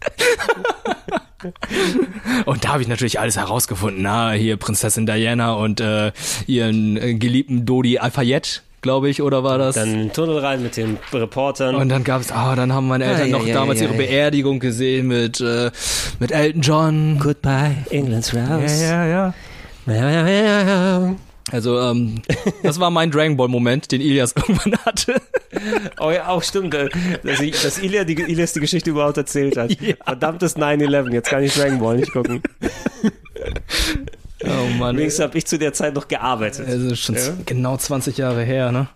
Und 2.46 2.64
da 2.64 2.70
habe 2.70 2.82
ich 2.82 2.88
natürlich 2.88 3.20
alles 3.20 3.36
herausgefunden. 3.36 4.02
Na, 4.02 4.32
hier 4.32 4.56
Prinzessin 4.56 5.06
Diana 5.06 5.52
und 5.52 5.80
äh, 5.80 6.12
ihren 6.46 6.96
äh, 6.96 7.14
geliebten 7.14 7.64
Dodi 7.64 7.98
Alfayette, 7.98 8.60
glaube 8.80 9.08
ich, 9.10 9.22
oder 9.22 9.44
war 9.44 9.58
das? 9.58 9.74
Dann 9.74 10.12
Tunnel 10.12 10.38
rein 10.38 10.62
mit 10.62 10.76
den 10.76 10.98
Reportern. 11.12 11.74
und 11.74 11.88
dann 11.88 12.04
gab's, 12.04 12.30
ah, 12.32 12.54
dann 12.56 12.72
haben 12.72 12.88
meine 12.88 13.04
Eltern 13.04 13.20
Ja, 13.20 13.26
ja, 13.26 13.38
noch 13.38 13.46
ja, 13.46 13.54
damals 13.54 13.80
ihre. 13.80 13.94
Beerdigung 13.94 14.60
gesehen 14.60 15.08
mit 15.08 15.40
äh, 15.40 15.70
mit 16.18 16.30
Elton 16.30 16.62
John. 16.62 17.18
Goodbye, 17.18 17.76
England's 17.90 18.32
Ja, 18.32 18.56
Rose. 18.56 18.84
ja, 18.84 19.06
ja. 19.06 19.34
Ja, 19.86 20.28
ja. 20.28 21.16
Also, 21.50 21.80
ähm, 21.80 22.20
das 22.62 22.78
war 22.78 22.90
mein 22.90 23.10
Dragon 23.10 23.36
Ball 23.38 23.48
Moment, 23.48 23.90
den 23.90 24.02
Ilias 24.02 24.32
irgendwann 24.36 24.76
hatte. 24.84 25.14
Oh 25.98 26.10
ja, 26.10 26.28
auch 26.28 26.42
stimmt, 26.42 26.74
äh, 26.74 26.90
dass, 27.24 27.40
ich, 27.40 27.60
dass 27.62 27.78
Ilya 27.78 28.04
die, 28.04 28.14
Ilias 28.14 28.52
die 28.52 28.60
Geschichte 28.60 28.90
überhaupt 28.90 29.16
erzählt 29.16 29.56
hat. 29.56 29.70
Verdammtes 30.04 30.56
9-11, 30.56 31.12
jetzt 31.12 31.30
kann 31.30 31.42
ich 31.42 31.54
Dragon 31.54 31.78
Ball 31.78 31.96
nicht 31.96 32.12
gucken. 32.12 32.42
Oh 34.44 34.48
Mann. 34.78 34.96
Wenigstens 34.96 35.24
habe 35.24 35.36
ich 35.36 35.46
zu 35.46 35.58
der 35.58 35.72
Zeit 35.72 35.94
noch 35.94 36.08
gearbeitet. 36.08 36.68
Es 36.68 36.80
ist 36.80 37.00
schon 37.00 37.14
Ja. 37.16 37.22
genau 37.44 37.76
20 37.76 38.16
Jahre 38.18 38.42
her, 38.44 38.70
ne? 38.72 38.88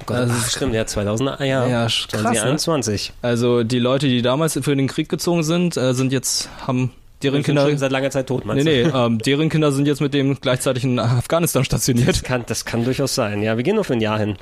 Oh 0.00 0.04
Gott, 0.06 0.16
das 0.18 0.30
ach, 0.32 0.46
ist- 0.46 0.56
stimmt, 0.56 0.74
ja, 0.74 0.84
2000, 0.84 1.30
ah, 1.40 1.44
ja, 1.44 1.66
Ja, 1.66 1.86
sch- 1.86 2.08
krass, 2.10 2.22
ne? 2.22 2.30
2021. 2.56 3.12
Also 3.22 3.62
die 3.62 3.78
Leute, 3.78 4.08
die 4.08 4.20
damals 4.22 4.58
für 4.60 4.74
den 4.74 4.88
Krieg 4.88 5.08
gezogen 5.08 5.44
sind, 5.44 5.76
äh, 5.76 5.94
sind 5.94 6.12
jetzt, 6.12 6.48
haben 6.66 6.90
deren 7.22 7.44
Kinder. 7.44 7.62
schon 7.68 7.78
seit 7.78 7.92
langer 7.92 8.10
Zeit 8.10 8.26
tot, 8.26 8.40
Nee, 8.44 8.48
meinst 8.48 8.64
nee, 8.64 8.82
du? 8.82 8.90
ähm, 8.96 9.18
deren 9.24 9.48
Kinder 9.48 9.70
sind 9.70 9.86
jetzt 9.86 10.00
mit 10.00 10.12
dem 10.12 10.40
gleichzeitig 10.40 10.82
in 10.82 10.98
Afghanistan 10.98 11.64
stationiert. 11.64 12.08
Das 12.08 12.22
kann, 12.24 12.44
das 12.46 12.64
kann 12.64 12.84
durchaus 12.84 13.14
sein. 13.14 13.42
Ja, 13.42 13.56
wir 13.56 13.62
gehen 13.62 13.76
nur 13.76 13.84
für 13.84 13.92
ein 13.92 14.00
Jahr 14.00 14.18
hin. 14.18 14.36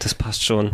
Das 0.00 0.14
passt 0.14 0.44
schon. 0.44 0.72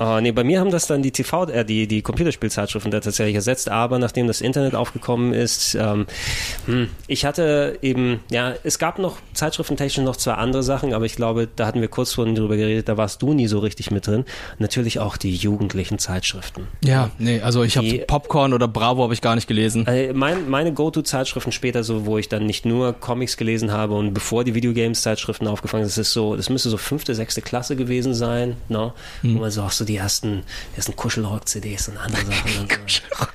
Oh, 0.00 0.20
nee, 0.20 0.30
bei 0.30 0.44
mir 0.44 0.60
haben 0.60 0.70
das 0.70 0.86
dann 0.86 1.02
die 1.02 1.10
TV, 1.10 1.48
äh, 1.48 1.64
die, 1.64 1.88
die 1.88 2.02
Computerspielzeitschriften 2.02 2.92
da 2.92 3.00
tatsächlich 3.00 3.34
ersetzt, 3.34 3.68
aber 3.68 3.98
nachdem 3.98 4.28
das 4.28 4.40
Internet 4.40 4.76
aufgekommen 4.76 5.34
ist, 5.34 5.74
ähm, 5.74 6.06
hm, 6.66 6.88
ich 7.08 7.24
hatte 7.24 7.78
eben, 7.82 8.20
ja, 8.30 8.54
es 8.62 8.78
gab 8.78 9.00
noch 9.00 9.16
zeitschriftentechnisch 9.34 10.04
noch 10.04 10.14
zwei 10.14 10.34
andere 10.34 10.62
Sachen, 10.62 10.94
aber 10.94 11.04
ich 11.04 11.16
glaube, 11.16 11.48
da 11.56 11.66
hatten 11.66 11.80
wir 11.80 11.88
kurz 11.88 12.12
vorhin 12.12 12.36
drüber 12.36 12.56
geredet, 12.56 12.88
da 12.88 12.96
warst 12.96 13.22
du 13.22 13.32
nie 13.32 13.48
so 13.48 13.58
richtig 13.58 13.90
mit 13.90 14.06
drin. 14.06 14.24
Natürlich 14.58 15.00
auch 15.00 15.16
die 15.16 15.34
jugendlichen 15.34 15.98
Zeitschriften. 15.98 16.68
Ja, 16.84 17.10
nee, 17.18 17.40
also 17.40 17.64
ich 17.64 17.76
habe 17.76 18.04
Popcorn 18.06 18.52
oder 18.52 18.68
Bravo 18.68 19.02
habe 19.02 19.14
ich 19.14 19.20
gar 19.20 19.34
nicht 19.34 19.48
gelesen. 19.48 19.84
Äh, 19.88 20.12
mein, 20.12 20.48
meine 20.48 20.72
Go-To-Zeitschriften 20.72 21.50
später, 21.50 21.82
so 21.82 22.06
wo 22.06 22.18
ich 22.18 22.28
dann 22.28 22.46
nicht 22.46 22.64
nur 22.64 22.92
Comics 22.92 23.36
gelesen 23.36 23.72
habe 23.72 23.94
und 23.94 24.14
bevor 24.14 24.44
die 24.44 24.54
Videogames-Zeitschriften 24.54 25.48
aufgefangen 25.48 25.86
sind, 25.86 25.98
das 25.98 26.06
ist 26.06 26.12
so, 26.12 26.36
das 26.36 26.50
müsste 26.50 26.70
so 26.70 26.76
fünfte, 26.76 27.16
sechste 27.16 27.42
Klasse 27.42 27.74
gewesen 27.74 28.14
sein, 28.14 28.56
ne? 28.68 28.92
Wo 29.22 29.40
man 29.40 29.50
so 29.50 29.62
auch 29.62 29.72
so 29.72 29.87
die 29.88 29.96
ersten, 29.96 30.42
die 30.72 30.76
ersten 30.76 30.96
Kuschelrock-CDs 30.96 31.88
und 31.88 31.96
andere 31.96 32.24
Sachen. 32.26 32.68
So. 32.86 33.26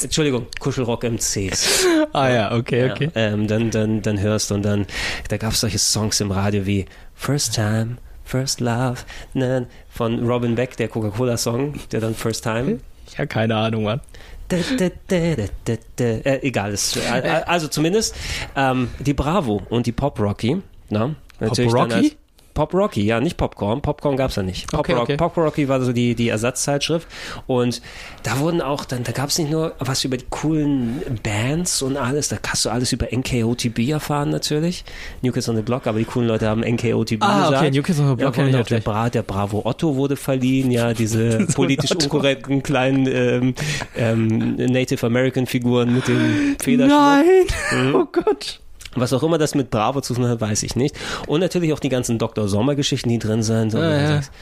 Entschuldigung, 0.04 0.46
Kuschelrock-MCs. 0.58 1.86
ah 2.12 2.28
ja, 2.28 2.52
okay, 2.54 2.90
okay. 2.90 3.10
Ja, 3.14 3.20
ähm, 3.20 3.46
dann, 3.46 3.70
dann, 3.70 4.02
dann 4.02 4.18
hörst 4.18 4.50
du 4.50 4.54
und 4.54 4.62
dann, 4.62 4.86
da 5.28 5.36
gab 5.36 5.52
es 5.52 5.60
solche 5.60 5.78
Songs 5.78 6.20
im 6.20 6.30
Radio 6.30 6.66
wie 6.66 6.86
First 7.14 7.54
Time, 7.54 7.98
First 8.24 8.60
Love, 8.60 9.00
ne, 9.34 9.66
von 9.90 10.26
Robin 10.26 10.54
Beck, 10.54 10.76
der 10.76 10.88
Coca-Cola-Song, 10.88 11.74
der 11.92 12.00
dann 12.00 12.14
First 12.14 12.44
Time. 12.44 12.80
Ja, 13.18 13.26
keine 13.26 13.56
Ahnung, 13.56 13.84
Mann. 13.84 14.00
Da, 14.48 14.56
da, 14.78 14.88
da, 15.06 15.36
da, 15.36 15.44
da, 15.64 15.74
da. 15.96 16.04
Äh, 16.04 16.40
egal, 16.42 16.72
ist, 16.72 16.96
äh, 16.96 17.42
also 17.46 17.68
zumindest 17.68 18.16
ähm, 18.56 18.90
die 18.98 19.14
Bravo 19.14 19.62
und 19.68 19.86
die 19.86 19.92
Pop 19.92 20.18
Rocky. 20.18 20.60
Na, 20.88 21.14
natürlich 21.38 21.72
dann 21.72 21.92
Rocky? 21.92 22.16
Pop 22.54 22.74
Rocky, 22.74 23.02
ja, 23.02 23.20
nicht 23.20 23.36
Popcorn. 23.36 23.80
Popcorn 23.80 24.16
gab's 24.16 24.36
ja 24.36 24.42
nicht. 24.42 24.70
Pop, 24.70 24.80
Okay, 24.80 24.92
Rock, 24.92 25.02
okay. 25.02 25.16
Pop 25.16 25.36
Rocky 25.36 25.68
war 25.68 25.80
so 25.80 25.92
die, 25.92 26.14
die 26.14 26.28
Ersatzzeitschrift. 26.28 27.06
Und 27.46 27.80
da 28.22 28.38
wurden 28.38 28.60
auch, 28.60 28.84
dann, 28.84 29.04
da 29.04 29.12
gab's 29.12 29.38
nicht 29.38 29.50
nur 29.50 29.74
was 29.78 30.04
über 30.04 30.16
die 30.16 30.26
coolen 30.30 31.00
Bands 31.22 31.82
und 31.82 31.96
alles, 31.96 32.28
da 32.28 32.36
hast 32.46 32.64
du 32.64 32.70
alles 32.70 32.92
über 32.92 33.06
NKOTB 33.12 33.88
erfahren 33.90 34.30
natürlich. 34.30 34.84
New 35.22 35.32
Kids 35.32 35.48
on 35.48 35.56
the 35.56 35.62
Block, 35.62 35.86
aber 35.86 35.98
die 35.98 36.04
coolen 36.04 36.28
Leute 36.28 36.48
haben 36.48 36.62
NKOTB 36.62 37.22
Ah, 37.22 37.46
okay, 37.46 37.50
gesagt. 37.50 37.74
New 37.74 37.82
Kids 37.82 38.00
on 38.00 38.08
the 38.08 38.14
Block 38.16 38.36
ja, 38.36 38.44
und 38.44 38.54
auch 38.56 38.66
der. 38.66 38.80
Bra, 38.80 39.10
der 39.10 39.22
Bravo 39.22 39.62
Otto 39.64 39.96
wurde 39.96 40.16
verliehen, 40.16 40.70
ja, 40.70 40.92
diese 40.94 41.46
politisch 41.54 41.92
unkorrekten 41.92 42.62
kleinen 42.62 43.06
ähm, 43.06 43.54
ähm, 43.96 44.56
Native 44.56 45.06
American 45.06 45.46
Figuren 45.46 45.94
mit 45.94 46.08
dem 46.08 46.56
Federschmuck. 46.60 46.98
Nein! 46.98 47.46
Oh 47.94 48.04
Gott. 48.10 48.60
Was 48.96 49.12
auch 49.12 49.22
immer 49.22 49.38
das 49.38 49.54
mit 49.54 49.70
Bravo 49.70 50.00
zu 50.00 50.14
tun 50.14 50.26
hat, 50.28 50.40
weiß 50.40 50.62
ich 50.64 50.74
nicht. 50.76 50.96
Und 51.26 51.40
natürlich 51.40 51.72
auch 51.72 51.78
die 51.78 51.88
ganzen 51.88 52.18
Dr. 52.18 52.48
Sommer-Geschichten, 52.48 53.08
die 53.08 53.18
drin 53.18 53.42
sind. 53.42 53.70
So, 53.70 53.78
Ja, 53.78 53.90
ja. 54.00 54.06
sagst, 54.08 54.32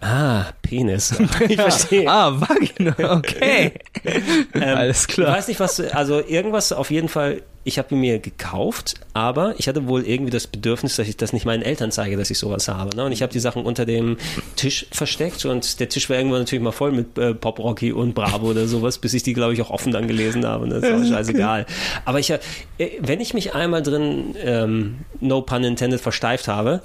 Ah, 0.00 0.44
Penis. 0.60 1.14
Ich 1.48 1.56
verstehe. 1.56 2.06
Ah, 2.08 2.32
Vagina, 2.38 2.94
okay. 3.16 3.72
Ähm, 4.54 4.76
Alles 4.76 5.02
Ich 5.02 5.14
klar. 5.14 5.34
weiß 5.36 5.48
nicht, 5.48 5.60
was, 5.60 5.80
also 5.80 6.20
irgendwas 6.20 6.72
auf 6.72 6.90
jeden 6.90 7.08
Fall, 7.08 7.42
ich 7.64 7.78
habe 7.78 7.94
ihn 7.94 8.00
mir 8.00 8.18
gekauft, 8.18 8.94
aber 9.14 9.54
ich 9.58 9.68
hatte 9.68 9.88
wohl 9.88 10.06
irgendwie 10.06 10.30
das 10.30 10.46
Bedürfnis, 10.46 10.96
dass 10.96 11.08
ich 11.08 11.16
das 11.16 11.32
nicht 11.32 11.46
meinen 11.46 11.62
Eltern 11.62 11.90
zeige, 11.90 12.16
dass 12.16 12.30
ich 12.30 12.38
sowas 12.38 12.68
habe. 12.68 12.94
Ne? 12.94 13.04
Und 13.04 13.12
ich 13.12 13.22
habe 13.22 13.32
die 13.32 13.40
Sachen 13.40 13.64
unter 13.64 13.86
dem 13.86 14.18
Tisch 14.56 14.86
versteckt 14.90 15.44
und 15.46 15.80
der 15.80 15.88
Tisch 15.88 16.10
war 16.10 16.16
irgendwann 16.16 16.40
natürlich 16.40 16.62
mal 16.62 16.72
voll 16.72 16.92
mit 16.92 17.16
äh, 17.16 17.34
Pop 17.34 17.58
Rocky 17.58 17.92
und 17.92 18.14
Bravo 18.14 18.50
oder 18.50 18.66
sowas, 18.66 18.98
bis 18.98 19.14
ich 19.14 19.22
die, 19.22 19.32
glaube 19.32 19.54
ich, 19.54 19.62
auch 19.62 19.70
offen 19.70 19.92
dann 19.92 20.06
gelesen 20.06 20.46
habe. 20.46 20.64
Und 20.64 20.70
das 20.70 20.84
ist 20.84 20.92
auch 20.92 21.16
scheißegal. 21.16 21.64
Aber 22.04 22.18
ich, 22.18 22.30
äh, 22.30 22.38
wenn 23.00 23.20
ich 23.20 23.32
mich 23.32 23.54
einmal 23.54 23.82
drin, 23.82 24.34
ähm, 24.42 24.98
no 25.20 25.40
pun 25.40 25.64
intended, 25.64 26.00
versteift 26.00 26.48
habe, 26.48 26.82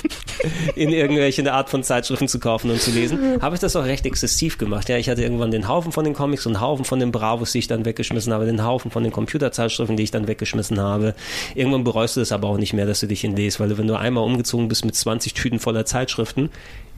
in 0.74 0.90
irgendwelche 0.90 1.52
Art 1.52 1.68
von 1.68 1.82
Zeitschriften 1.82 2.28
zu 2.28 2.38
kaufen 2.38 2.70
und 2.70 2.80
zu 2.80 2.92
lesen, 2.92 3.42
habe 3.42 3.56
ich 3.56 3.60
das 3.60 3.76
auch 3.76 3.84
recht 3.84 4.06
exzessiv 4.06 4.56
gemacht. 4.56 4.88
Ja, 4.88 4.96
ich 4.96 5.10
hatte 5.10 5.22
irgendwann 5.22 5.50
den 5.50 5.68
Haufen 5.68 5.92
von 5.92 6.04
den 6.04 6.14
Comics 6.14 6.46
und 6.46 6.60
Haufen 6.60 6.84
von 6.86 6.98
den 6.98 7.12
Bravos, 7.12 7.52
die 7.52 7.58
ich 7.58 7.66
dann 7.66 7.84
weggeschmissen 7.84 8.32
habe, 8.32 8.46
den 8.46 8.64
Haufen 8.64 8.90
von 8.90 9.02
den 9.02 9.12
Computerzeitschriften, 9.12 9.97
die 9.98 10.04
ich 10.04 10.10
dann 10.10 10.26
weggeschmissen 10.28 10.80
habe. 10.80 11.14
Irgendwann 11.54 11.84
bereust 11.84 12.16
du 12.16 12.20
es 12.20 12.32
aber 12.32 12.48
auch 12.48 12.56
nicht 12.58 12.72
mehr, 12.72 12.86
dass 12.86 13.00
du 13.00 13.06
dich 13.06 13.20
hinlegst, 13.20 13.60
weil 13.60 13.76
wenn 13.76 13.86
du 13.86 13.98
einmal 13.98 14.24
umgezogen 14.24 14.68
bist 14.68 14.84
mit 14.84 14.94
20 14.94 15.34
Tüten 15.34 15.58
voller 15.58 15.84
Zeitschriften, 15.84 16.48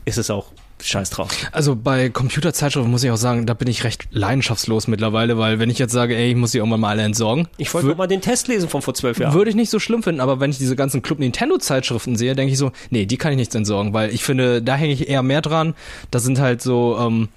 ist 0.05 0.17
es 0.17 0.29
auch 0.29 0.47
scheiß 0.81 1.11
drauf. 1.11 1.29
Also 1.51 1.75
bei 1.75 2.09
Computerzeitschriften 2.09 2.89
muss 2.89 3.03
ich 3.03 3.11
auch 3.11 3.17
sagen, 3.17 3.45
da 3.45 3.53
bin 3.53 3.67
ich 3.67 3.83
recht 3.83 4.07
leidenschaftslos 4.09 4.87
mittlerweile, 4.87 5.37
weil 5.37 5.59
wenn 5.59 5.69
ich 5.69 5.77
jetzt 5.77 5.91
sage, 5.91 6.15
ey, 6.15 6.31
ich 6.31 6.35
muss 6.35 6.51
die 6.51 6.57
irgendwann 6.57 6.79
mal 6.79 6.89
alle 6.89 7.03
entsorgen, 7.03 7.47
Ich 7.57 7.71
wollte 7.73 7.93
mal 7.95 8.07
den 8.07 8.21
Test 8.21 8.47
lesen 8.47 8.67
von 8.67 8.81
vor 8.81 8.95
zwölf 8.95 9.19
Jahren. 9.19 9.33
würde 9.35 9.51
ich 9.51 9.55
nicht 9.55 9.69
so 9.69 9.77
schlimm 9.79 10.01
finden, 10.01 10.21
aber 10.21 10.39
wenn 10.39 10.49
ich 10.49 10.57
diese 10.57 10.75
ganzen 10.75 11.03
Club 11.03 11.19
Nintendo 11.19 11.57
Zeitschriften 11.57 12.15
sehe, 12.15 12.35
denke 12.35 12.51
ich 12.53 12.57
so, 12.57 12.71
nee, 12.89 13.05
die 13.05 13.17
kann 13.17 13.31
ich 13.31 13.37
nicht 13.37 13.53
entsorgen, 13.53 13.93
weil 13.93 14.11
ich 14.11 14.23
finde, 14.23 14.61
da 14.63 14.75
hänge 14.75 14.93
ich 14.93 15.07
eher 15.07 15.21
mehr 15.21 15.41
dran. 15.41 15.75
Das 16.09 16.23
sind 16.23 16.39
halt 16.39 16.63
so, 16.63 16.97
ähm, 16.99 17.29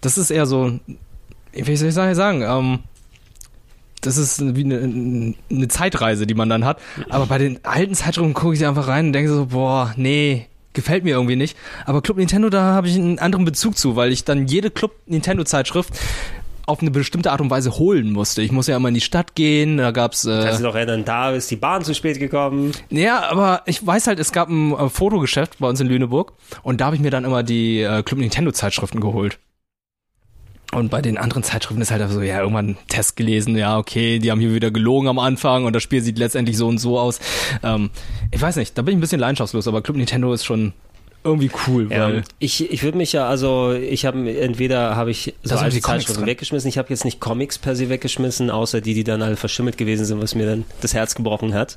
das 0.00 0.16
ist 0.16 0.30
eher 0.30 0.46
so, 0.46 0.78
wie 1.52 1.76
soll 1.76 1.88
ich 1.88 1.94
sagen, 1.94 2.42
ähm, 2.42 2.78
das 4.02 4.16
ist 4.18 4.54
wie 4.56 4.64
eine, 4.64 5.34
eine 5.50 5.68
Zeitreise, 5.68 6.26
die 6.26 6.34
man 6.34 6.48
dann 6.48 6.64
hat. 6.64 6.80
Aber 7.08 7.26
bei 7.26 7.38
den 7.38 7.64
alten 7.64 7.94
Zeitschriften 7.94 8.34
gucke 8.34 8.54
ich 8.54 8.66
einfach 8.66 8.88
rein 8.88 9.06
und 9.06 9.12
denke 9.12 9.32
so, 9.32 9.46
boah, 9.46 9.94
nee, 9.96 10.46
gefällt 10.74 11.04
mir 11.04 11.10
irgendwie 11.10 11.36
nicht. 11.36 11.56
Aber 11.86 12.02
Club 12.02 12.18
Nintendo, 12.18 12.50
da 12.50 12.62
habe 12.74 12.88
ich 12.88 12.96
einen 12.96 13.18
anderen 13.18 13.44
Bezug 13.44 13.78
zu, 13.78 13.96
weil 13.96 14.12
ich 14.12 14.24
dann 14.24 14.46
jede 14.46 14.70
Club 14.70 14.92
Nintendo 15.06 15.44
Zeitschrift 15.44 15.94
auf 16.66 16.80
eine 16.80 16.90
bestimmte 16.90 17.32
Art 17.32 17.40
und 17.40 17.50
Weise 17.50 17.72
holen 17.72 18.12
musste. 18.12 18.42
Ich 18.42 18.52
muss 18.52 18.66
ja 18.66 18.76
immer 18.76 18.88
in 18.88 18.94
die 18.94 19.00
Stadt 19.00 19.34
gehen, 19.34 19.78
da 19.78 19.90
gab's 19.90 20.24
äh, 20.24 20.42
Kannst 20.44 20.60
du 20.60 20.64
doch 20.64 20.74
erinnern, 20.74 21.04
da 21.04 21.32
ist 21.32 21.50
die 21.50 21.56
Bahn 21.56 21.84
zu 21.84 21.94
spät 21.94 22.18
gekommen. 22.18 22.72
ja, 22.90 23.28
aber 23.28 23.62
ich 23.66 23.84
weiß 23.84 24.06
halt, 24.06 24.20
es 24.20 24.32
gab 24.32 24.48
ein 24.48 24.72
äh, 24.72 24.88
Fotogeschäft 24.88 25.58
bei 25.58 25.68
uns 25.68 25.80
in 25.80 25.88
Lüneburg 25.88 26.34
und 26.62 26.80
da 26.80 26.86
habe 26.86 26.96
ich 26.96 27.02
mir 27.02 27.10
dann 27.10 27.24
immer 27.24 27.42
die 27.42 27.82
äh, 27.82 28.02
Club 28.02 28.20
Nintendo 28.20 28.52
Zeitschriften 28.52 29.00
geholt. 29.00 29.38
Und 30.74 30.90
bei 30.90 31.02
den 31.02 31.18
anderen 31.18 31.42
Zeitschriften 31.42 31.82
ist 31.82 31.90
halt 31.90 32.00
einfach 32.00 32.14
so, 32.14 32.22
ja, 32.22 32.40
irgendwann 32.40 32.78
Test 32.88 33.16
gelesen, 33.16 33.56
ja, 33.56 33.76
okay, 33.76 34.18
die 34.18 34.30
haben 34.30 34.40
hier 34.40 34.54
wieder 34.54 34.70
gelogen 34.70 35.06
am 35.06 35.18
Anfang 35.18 35.66
und 35.66 35.74
das 35.74 35.82
Spiel 35.82 36.00
sieht 36.00 36.18
letztendlich 36.18 36.56
so 36.56 36.66
und 36.66 36.78
so 36.78 36.98
aus. 36.98 37.20
Ähm, 37.62 37.90
ich 38.30 38.40
weiß 38.40 38.56
nicht, 38.56 38.76
da 38.78 38.82
bin 38.82 38.92
ich 38.92 38.98
ein 38.98 39.00
bisschen 39.02 39.20
leidenschaftslos, 39.20 39.68
aber 39.68 39.82
Club 39.82 39.98
Nintendo 39.98 40.32
ist 40.32 40.44
schon 40.46 40.72
irgendwie 41.24 41.50
cool, 41.66 41.88
Ja, 41.90 42.06
weil 42.06 42.22
ich, 42.38 42.72
ich 42.72 42.82
würde 42.82 42.98
mich 42.98 43.12
ja, 43.12 43.28
also 43.28 43.72
ich 43.72 44.06
habe 44.06 44.40
entweder 44.40 44.96
habe 44.96 45.10
ich 45.10 45.34
so 45.42 45.54
alte 45.56 45.80
Zeitschriften 45.80 46.26
weggeschmissen, 46.26 46.68
ich 46.68 46.78
habe 46.78 46.88
jetzt 46.88 47.04
nicht 47.04 47.20
Comics 47.20 47.58
per 47.58 47.76
se 47.76 47.88
weggeschmissen, 47.90 48.50
außer 48.50 48.80
die, 48.80 48.94
die 48.94 49.04
dann 49.04 49.22
alle 49.22 49.36
verschimmelt 49.36 49.78
gewesen 49.78 50.04
sind, 50.04 50.20
was 50.20 50.34
mir 50.34 50.46
dann 50.46 50.64
das 50.80 50.94
Herz 50.94 51.14
gebrochen 51.14 51.54
hat. 51.54 51.76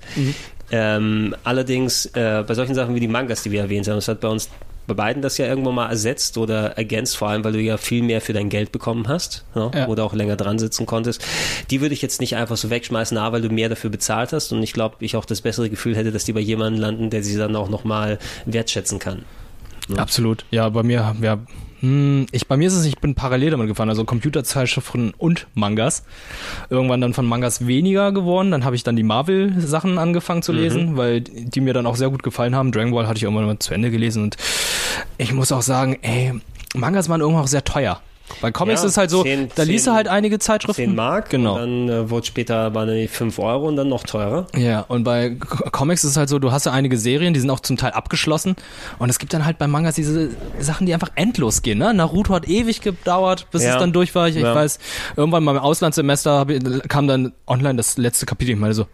Ähm, 0.71 1.35
allerdings 1.43 2.07
äh, 2.07 2.43
bei 2.47 2.53
solchen 2.55 2.73
Sachen 2.73 2.95
wie 2.95 2.99
die 2.99 3.07
Mangas, 3.07 3.43
die 3.43 3.51
wir 3.51 3.61
erwähnt 3.61 3.87
haben, 3.87 3.95
das 3.95 4.07
hat 4.07 4.21
bei 4.21 4.29
uns 4.29 4.49
bei 4.87 4.93
beiden 4.93 5.21
das 5.21 5.37
ja 5.37 5.45
irgendwann 5.45 5.75
mal 5.75 5.89
ersetzt 5.89 6.37
oder 6.37 6.77
ergänzt, 6.77 7.17
vor 7.17 7.29
allem, 7.29 7.43
weil 7.43 7.53
du 7.53 7.61
ja 7.61 7.77
viel 7.77 8.03
mehr 8.03 8.21
für 8.21 8.33
dein 8.33 8.49
Geld 8.49 8.71
bekommen 8.71 9.07
hast 9.07 9.45
ne? 9.55 9.71
Ja. 9.73 9.87
oder 9.87 10.03
auch 10.03 10.13
länger 10.13 10.35
dran 10.35 10.59
sitzen 10.59 10.85
konntest. 10.85 11.25
Die 11.69 11.81
würde 11.81 11.93
ich 11.93 12.01
jetzt 12.01 12.21
nicht 12.21 12.35
einfach 12.35 12.57
so 12.57 12.69
wegschmeißen, 12.69 13.17
A, 13.17 13.31
weil 13.31 13.41
du 13.41 13.49
mehr 13.49 13.69
dafür 13.69 13.89
bezahlt 13.89 14.33
hast 14.33 14.51
und 14.51 14.61
ich 14.61 14.73
glaube, 14.73 14.97
ich 14.99 15.15
auch 15.15 15.25
das 15.25 15.41
bessere 15.41 15.69
Gefühl 15.69 15.95
hätte, 15.95 16.11
dass 16.11 16.25
die 16.25 16.33
bei 16.33 16.39
jemandem 16.39 16.81
landen, 16.81 17.09
der 17.09 17.23
sie 17.23 17.37
dann 17.37 17.55
auch 17.55 17.69
nochmal 17.69 18.19
wertschätzen 18.45 18.99
kann. 18.99 19.23
Ja. 19.89 19.97
Absolut. 19.97 20.45
Ja, 20.51 20.69
bei 20.69 20.83
mir, 20.83 21.15
ja, 21.21 21.39
ich, 22.31 22.47
bei 22.47 22.57
mir 22.57 22.67
ist 22.67 22.75
es, 22.75 22.85
ich 22.85 22.99
bin 22.99 23.15
parallel 23.15 23.51
damit 23.51 23.67
gefahren, 23.67 23.89
also 23.89 24.05
Computerzeitschriften 24.05 25.13
und 25.17 25.47
Mangas. 25.53 26.03
Irgendwann 26.69 27.01
dann 27.01 27.13
von 27.13 27.25
Mangas 27.25 27.67
weniger 27.67 28.11
geworden, 28.11 28.51
dann 28.51 28.65
habe 28.65 28.75
ich 28.75 28.83
dann 28.83 28.95
die 28.95 29.03
Marvel-Sachen 29.03 29.97
angefangen 29.97 30.41
zu 30.41 30.51
lesen, 30.51 30.97
weil 30.97 31.21
die 31.21 31.61
mir 31.61 31.73
dann 31.73 31.85
auch 31.85 31.95
sehr 31.95 32.09
gut 32.09 32.23
gefallen 32.23 32.55
haben. 32.55 32.71
Dragon 32.71 32.91
Ball 32.91 33.07
hatte 33.07 33.17
ich 33.17 33.23
irgendwann 33.23 33.45
mal 33.45 33.59
zu 33.59 33.73
Ende 33.73 33.91
gelesen 33.91 34.23
und 34.23 34.37
ich 35.17 35.33
muss 35.33 35.51
auch 35.51 35.61
sagen, 35.61 35.97
ey, 36.01 36.33
Mangas 36.75 37.09
waren 37.09 37.21
irgendwann 37.21 37.43
auch 37.43 37.47
sehr 37.47 37.63
teuer. 37.63 38.01
Bei 38.41 38.51
Comics 38.51 38.81
Ja, 38.81 38.87
ist 38.87 38.97
halt 38.97 39.09
so, 39.11 39.23
zehn- 39.23 39.49
da 39.55 39.63
liest 39.63 39.85
du 39.87 39.91
halt 39.93 40.07
einige 40.07 40.39
Zeitschriften. 40.39 40.81
10 40.83 40.95
Mark. 40.95 41.29
Genau. 41.29 41.53
Und 41.55 41.87
dann 41.87 41.89
äh, 41.89 42.09
wurde 42.09 42.25
später 42.25 42.71
die 42.87 43.07
5 43.07 43.37
Euro 43.39 43.67
und 43.67 43.75
dann 43.75 43.87
noch 43.89 44.03
teurer. 44.03 44.47
Ja, 44.55 44.81
und 44.81 45.03
bei 45.03 45.35
Co- 45.35 45.69
Comics 45.71 46.03
ist 46.03 46.11
es 46.11 46.17
halt 46.17 46.29
so, 46.29 46.39
du 46.39 46.51
hast 46.51 46.65
ja 46.65 46.71
einige 46.71 46.97
Serien, 46.97 47.33
die 47.33 47.39
sind 47.39 47.49
auch 47.51 47.59
zum 47.59 47.77
Teil 47.77 47.91
abgeschlossen. 47.91 48.55
Und 48.99 49.09
es 49.09 49.19
gibt 49.19 49.33
dann 49.33 49.45
halt 49.45 49.57
bei 49.57 49.67
Mangas 49.67 49.95
diese 49.95 50.31
Sachen, 50.59 50.87
die 50.87 50.93
einfach 50.93 51.11
endlos 51.15 51.61
gehen. 51.61 51.77
Ne? 51.77 51.93
Naruto 51.93 52.33
hat 52.33 52.47
ewig 52.47 52.81
gedauert, 52.81 53.47
bis 53.51 53.63
Ja. 53.63 53.73
es 53.73 53.77
dann 53.79 53.93
durch 53.93 54.15
war. 54.15 54.27
Ich, 54.27 54.35
ich 54.35 54.41
Ja. 54.43 54.55
weiß, 54.55 54.79
irgendwann 55.15 55.43
mal 55.43 55.51
im 55.55 55.61
Auslandssemester 55.61 56.47
ich, 56.49 56.63
kam 56.89 57.07
dann 57.07 57.31
online 57.47 57.75
das 57.75 57.97
letzte 57.97 58.25
Kapitel. 58.25 58.51
Ich 58.53 58.59
meine 58.59 58.73
so, 58.73 58.87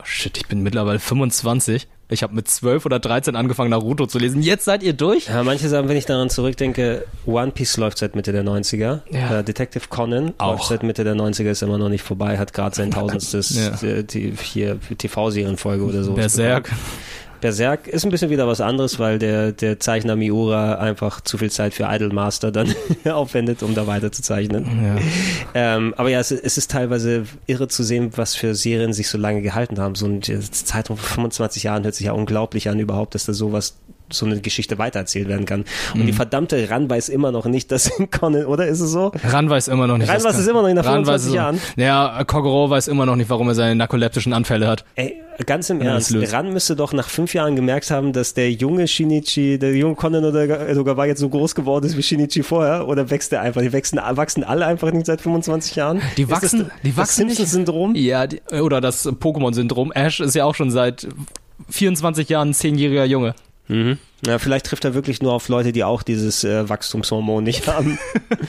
Oh, 0.00 0.04
shit, 0.04 0.38
ich 0.38 0.46
bin 0.46 0.62
mittlerweile 0.62 1.00
25. 1.00 1.88
Ich 2.10 2.22
habe 2.22 2.34
mit 2.34 2.48
12 2.48 2.86
oder 2.86 2.98
13 2.98 3.36
angefangen, 3.36 3.70
Naruto 3.70 4.06
zu 4.06 4.18
lesen. 4.18 4.40
Jetzt 4.40 4.64
seid 4.64 4.82
ihr 4.82 4.94
durch? 4.94 5.26
Ja, 5.28 5.42
manche 5.42 5.68
sagen, 5.68 5.88
wenn 5.90 5.96
ich 5.98 6.06
daran 6.06 6.30
zurückdenke, 6.30 7.04
One 7.26 7.50
Piece 7.52 7.76
läuft 7.76 7.98
seit 7.98 8.16
Mitte 8.16 8.32
der 8.32 8.44
90er. 8.44 9.00
Ja. 9.10 9.38
Äh, 9.40 9.44
Detective 9.44 9.84
Conan 9.90 10.32
Auch. 10.38 10.52
läuft 10.52 10.64
seit 10.68 10.82
Mitte 10.82 11.04
der 11.04 11.14
90er, 11.14 11.50
ist 11.50 11.62
immer 11.62 11.76
noch 11.76 11.90
nicht 11.90 12.02
vorbei, 12.02 12.38
hat 12.38 12.54
gerade 12.54 12.74
sein 12.74 12.90
tausendstes 12.92 13.54
Ja. 13.82 13.86
äh, 13.86 14.04
die, 14.04 14.32
hier 14.42 14.78
TV-Serienfolge 14.80 15.84
oder 15.84 16.02
so. 16.02 16.14
Berserk. 16.14 16.70
Berserk 17.40 17.86
ist 17.86 18.04
ein 18.04 18.10
bisschen 18.10 18.30
wieder 18.30 18.46
was 18.46 18.60
anderes, 18.60 18.98
weil 18.98 19.18
der, 19.18 19.52
der 19.52 19.80
Zeichner 19.80 20.16
Miura 20.16 20.74
einfach 20.74 21.20
zu 21.20 21.38
viel 21.38 21.50
Zeit 21.50 21.74
für 21.74 21.84
Idolmaster 21.88 22.50
dann 22.50 22.74
aufwendet, 23.04 23.62
um 23.62 23.74
da 23.74 23.86
weiter 23.86 24.12
zu 24.12 24.22
zeichnen. 24.22 24.66
Ja. 24.82 25.76
Ähm, 25.76 25.94
aber 25.96 26.10
ja, 26.10 26.20
es, 26.20 26.30
es 26.30 26.58
ist 26.58 26.70
teilweise 26.70 27.24
irre 27.46 27.68
zu 27.68 27.82
sehen, 27.82 28.12
was 28.16 28.34
für 28.34 28.54
Serien 28.54 28.92
sich 28.92 29.08
so 29.08 29.18
lange 29.18 29.42
gehalten 29.42 29.78
haben. 29.78 29.94
So 29.94 30.06
ein 30.06 30.22
Zeitraum 30.22 30.96
von 30.96 31.08
25 31.08 31.64
Jahren 31.64 31.84
hört 31.84 31.94
sich 31.94 32.06
ja 32.06 32.12
unglaublich 32.12 32.68
an 32.68 32.78
überhaupt, 32.78 33.14
dass 33.14 33.26
da 33.26 33.32
sowas 33.32 33.76
so 34.10 34.26
eine 34.26 34.40
Geschichte 34.40 34.78
weitererzählt 34.78 35.28
werden 35.28 35.46
kann. 35.46 35.64
Und 35.94 36.02
Mhm. 36.02 36.06
die 36.06 36.12
verdammte 36.12 36.70
Ran 36.70 36.88
weiß 36.88 37.08
immer 37.08 37.32
noch 37.32 37.46
nicht, 37.46 37.70
dass 37.72 37.90
Conan, 38.18 38.46
oder 38.46 38.66
ist 38.66 38.80
es 38.80 38.90
so? 38.90 39.12
Ran 39.24 39.48
weiß 39.50 39.68
immer 39.68 39.86
noch 39.86 39.98
nicht. 39.98 40.08
Ran 40.08 40.22
weiß 40.24 40.36
es 40.38 40.46
immer 40.46 40.62
noch 40.62 40.68
nicht 40.68 40.76
nach 40.76 40.84
Ran 40.86 41.06
weiß 41.06 41.24
25 41.24 41.28
es- 41.30 41.34
Jahren. 41.34 41.60
Ja, 41.76 42.24
Kogoro 42.24 42.70
weiß 42.70 42.88
immer 42.88 43.06
noch 43.06 43.16
nicht, 43.16 43.30
warum 43.30 43.48
er 43.48 43.54
seine 43.54 43.74
narkoleptischen 43.76 44.32
Anfälle 44.32 44.66
hat. 44.66 44.84
Ey, 44.94 45.14
ganz 45.46 45.70
im 45.70 45.80
Ernst, 45.80 46.14
das. 46.14 46.32
Ran 46.32 46.52
müsste 46.52 46.74
doch 46.76 46.92
nach 46.92 47.08
fünf 47.08 47.34
Jahren 47.34 47.54
gemerkt 47.56 47.90
haben, 47.90 48.12
dass 48.12 48.34
der 48.34 48.50
junge 48.52 48.88
Shinichi, 48.88 49.58
der 49.58 49.74
junge 49.74 49.94
Conan 49.94 50.24
oder 50.24 50.74
sogar 50.74 50.96
war 50.96 51.06
jetzt 51.06 51.20
so 51.20 51.28
groß 51.28 51.54
geworden 51.54 51.86
ist 51.86 51.96
wie 51.96 52.02
Shinichi 52.02 52.42
vorher, 52.42 52.88
oder 52.88 53.10
wächst 53.10 53.32
der 53.32 53.42
einfach? 53.42 53.60
Die 53.62 53.72
wachsen, 53.72 53.98
wachsen 53.98 54.44
alle 54.44 54.66
einfach 54.66 54.90
nicht 54.92 55.06
seit 55.06 55.20
25 55.20 55.76
Jahren? 55.76 56.00
Die 56.16 56.28
wachsen, 56.30 56.60
das, 56.60 56.68
die 56.82 56.88
das 56.88 56.96
wachsen 56.96 57.26
nicht. 57.26 57.36
Simpsons-Syndrom? 57.36 57.94
Ja, 57.94 58.26
die, 58.26 58.40
oder 58.60 58.80
das 58.80 59.06
Pokémon-Syndrom. 59.06 59.92
Ash 59.92 60.20
ist 60.20 60.34
ja 60.34 60.44
auch 60.44 60.54
schon 60.54 60.70
seit 60.70 61.06
24 61.70 62.28
Jahren 62.28 62.50
ein 62.50 62.54
zehnjähriger 62.54 63.04
Junge. 63.04 63.34
Mhm. 63.68 63.98
Ja, 64.26 64.38
vielleicht 64.38 64.66
trifft 64.66 64.84
er 64.84 64.94
wirklich 64.94 65.22
nur 65.22 65.32
auf 65.32 65.48
Leute, 65.48 65.70
die 65.70 65.84
auch 65.84 66.02
dieses 66.02 66.42
äh, 66.42 66.68
Wachstumshormon 66.68 67.44
nicht 67.44 67.68
haben. 67.68 67.98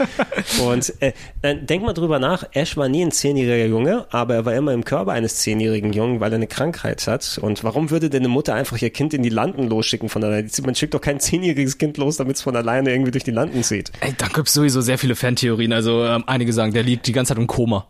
Und 0.65 0.93
äh, 0.99 1.13
äh, 1.43 1.55
denk 1.55 1.83
mal 1.83 1.93
drüber 1.93 2.17
nach, 2.17 2.43
Ash 2.53 2.75
war 2.75 2.89
nie 2.89 3.05
ein 3.05 3.11
zehnjähriger 3.11 3.67
Junge, 3.67 4.07
aber 4.09 4.33
er 4.33 4.45
war 4.45 4.55
immer 4.55 4.73
im 4.73 4.83
Körper 4.83 5.11
eines 5.11 5.35
zehnjährigen 5.37 5.93
Jungen, 5.93 6.21
weil 6.21 6.31
er 6.31 6.37
eine 6.37 6.47
Krankheit 6.47 7.05
hat. 7.05 7.39
Und 7.39 7.63
warum 7.63 7.91
würde 7.91 8.09
denn 8.09 8.21
eine 8.23 8.29
Mutter 8.29 8.55
einfach 8.55 8.81
ihr 8.81 8.89
Kind 8.89 9.13
in 9.13 9.21
die 9.21 9.29
Landen 9.29 9.67
losschicken 9.67 10.09
von 10.09 10.23
alleine? 10.23 10.49
Man 10.65 10.73
schickt 10.73 10.95
doch 10.95 11.01
kein 11.01 11.19
zehnjähriges 11.19 11.77
Kind 11.77 11.97
los, 11.97 12.17
damit 12.17 12.37
es 12.37 12.41
von 12.41 12.55
alleine 12.55 12.91
irgendwie 12.91 13.11
durch 13.11 13.23
die 13.23 13.31
Landen 13.31 13.61
zieht. 13.61 13.91
Ey, 13.99 14.15
da 14.17 14.27
gibt's 14.27 14.53
sowieso 14.53 14.81
sehr 14.81 14.97
viele 14.97 15.15
Fantheorien. 15.15 15.71
Also 15.71 16.03
ähm, 16.03 16.23
einige 16.25 16.51
sagen, 16.51 16.73
der 16.73 16.83
liegt 16.83 17.05
die 17.05 17.11
ganze 17.11 17.33
Zeit 17.35 17.37
im 17.37 17.47
Koma. 17.47 17.87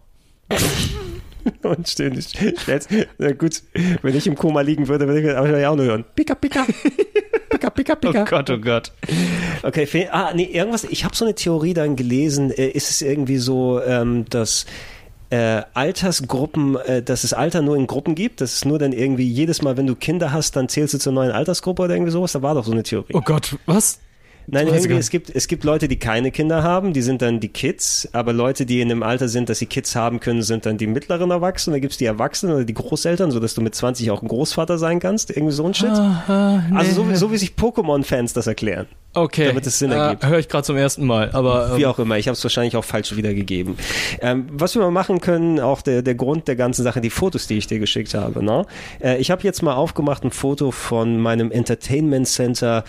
Und 1.63 1.87
stell's, 1.87 2.33
na 3.17 3.31
gut, 3.31 3.63
wenn 4.01 4.15
ich 4.15 4.27
im 4.27 4.35
Koma 4.35 4.61
liegen 4.61 4.87
würde, 4.87 5.07
würde 5.07 5.21
ich 5.21 5.35
aber 5.35 5.57
ja 5.57 5.69
auch 5.69 5.75
nur 5.75 5.85
hören. 5.85 6.05
Pika, 6.15 6.35
pika. 6.35 6.65
Pika, 7.49 7.69
pika, 7.69 7.95
pika. 7.95 8.23
Gott, 8.23 8.49
oh 8.49 8.57
Gott. 8.57 8.91
Okay, 9.63 10.09
ah, 10.11 10.31
nee, 10.33 10.43
irgendwas, 10.43 10.83
ich 10.85 11.03
habe 11.03 11.15
so 11.15 11.25
eine 11.25 11.35
Theorie 11.35 11.73
dann 11.73 11.95
gelesen, 11.95 12.51
äh, 12.51 12.67
ist 12.67 12.89
es 12.89 13.01
irgendwie 13.01 13.37
so, 13.37 13.81
ähm, 13.81 14.25
dass 14.29 14.65
äh, 15.29 15.61
Altersgruppen, 15.73 16.75
äh, 16.75 17.03
dass 17.03 17.23
es 17.23 17.33
Alter 17.33 17.61
nur 17.61 17.75
in 17.75 17.87
Gruppen 17.87 18.15
gibt, 18.15 18.41
dass 18.41 18.53
es 18.55 18.65
nur 18.65 18.79
dann 18.79 18.93
irgendwie 18.93 19.27
jedes 19.27 19.61
Mal, 19.61 19.77
wenn 19.77 19.87
du 19.87 19.95
Kinder 19.95 20.31
hast, 20.31 20.55
dann 20.55 20.69
zählst 20.69 20.93
du 20.93 20.97
zur 20.97 21.13
neuen 21.13 21.31
Altersgruppe 21.31 21.83
oder 21.83 21.93
irgendwie 21.93 22.11
sowas, 22.11 22.31
da 22.31 22.41
war 22.41 22.55
doch 22.55 22.65
so 22.65 22.71
eine 22.71 22.83
Theorie. 22.83 23.13
Oh 23.13 23.21
Gott, 23.21 23.55
was? 23.65 23.99
Nein, 24.51 24.67
irgendwie, 24.67 24.93
es 24.95 25.09
gibt, 25.09 25.29
es 25.33 25.47
gibt 25.47 25.63
Leute, 25.63 25.87
die 25.87 25.97
keine 25.97 26.31
Kinder 26.31 26.63
haben, 26.63 26.93
die 26.93 27.01
sind 27.01 27.21
dann 27.21 27.39
die 27.39 27.49
Kids, 27.49 28.09
aber 28.13 28.33
Leute, 28.33 28.65
die 28.65 28.81
in 28.81 28.89
dem 28.89 29.03
Alter 29.03 29.27
sind, 29.27 29.49
dass 29.49 29.59
sie 29.59 29.65
Kids 29.65 29.95
haben 29.95 30.19
können, 30.19 30.41
sind 30.41 30.65
dann 30.65 30.77
die 30.77 30.87
mittleren 30.87 31.31
Erwachsenen, 31.31 31.75
da 31.75 31.79
gibt's 31.79 31.97
die 31.97 32.05
Erwachsenen 32.05 32.55
oder 32.55 32.65
die 32.65 32.73
Großeltern, 32.73 33.31
sodass 33.31 33.53
du 33.53 33.61
mit 33.61 33.75
20 33.75 34.09
auch 34.11 34.21
ein 34.21 34.27
Großvater 34.27 34.77
sein 34.77 34.99
kannst, 34.99 35.29
irgendwie 35.29 35.53
so 35.53 35.65
ein 35.65 35.73
Shit. 35.73 35.89
Aha, 35.89 36.63
nee. 36.69 36.77
Also 36.77 37.03
so, 37.03 37.15
so 37.15 37.31
wie 37.31 37.37
sich 37.37 37.51
Pokémon-Fans 37.51 38.33
das 38.33 38.47
erklären. 38.47 38.87
okay. 39.13 39.47
damit 39.47 39.65
es 39.67 39.79
Sinn 39.79 39.91
ergibt. 39.91 40.23
Äh, 40.23 40.27
Höre 40.27 40.39
ich 40.39 40.49
gerade 40.49 40.63
zum 40.63 40.77
ersten 40.77 41.05
Mal. 41.05 41.31
Aber 41.33 41.77
Wie 41.77 41.83
ähm, 41.83 41.89
auch 41.89 41.99
immer, 41.99 42.17
ich 42.17 42.27
habe 42.27 42.33
es 42.33 42.43
wahrscheinlich 42.43 42.75
auch 42.75 42.83
falsch 42.83 43.15
wiedergegeben. 43.15 43.75
Ähm, 44.21 44.47
was 44.51 44.75
wir 44.75 44.81
mal 44.81 44.91
machen 44.91 45.21
können, 45.21 45.59
auch 45.59 45.81
der, 45.81 46.01
der 46.01 46.15
Grund 46.15 46.47
der 46.47 46.55
ganzen 46.55 46.83
Sache, 46.83 47.01
die 47.01 47.09
Fotos, 47.09 47.47
die 47.47 47.57
ich 47.57 47.67
dir 47.67 47.79
geschickt 47.79 48.13
habe. 48.13 48.43
Ne? 48.43 48.65
Äh, 48.99 49.17
ich 49.17 49.31
habe 49.31 49.43
jetzt 49.43 49.61
mal 49.61 49.73
aufgemacht 49.73 50.23
ein 50.23 50.31
Foto 50.31 50.71
von 50.71 51.19
meinem 51.19 51.51
Entertainment 51.51 52.27
Center 52.27 52.83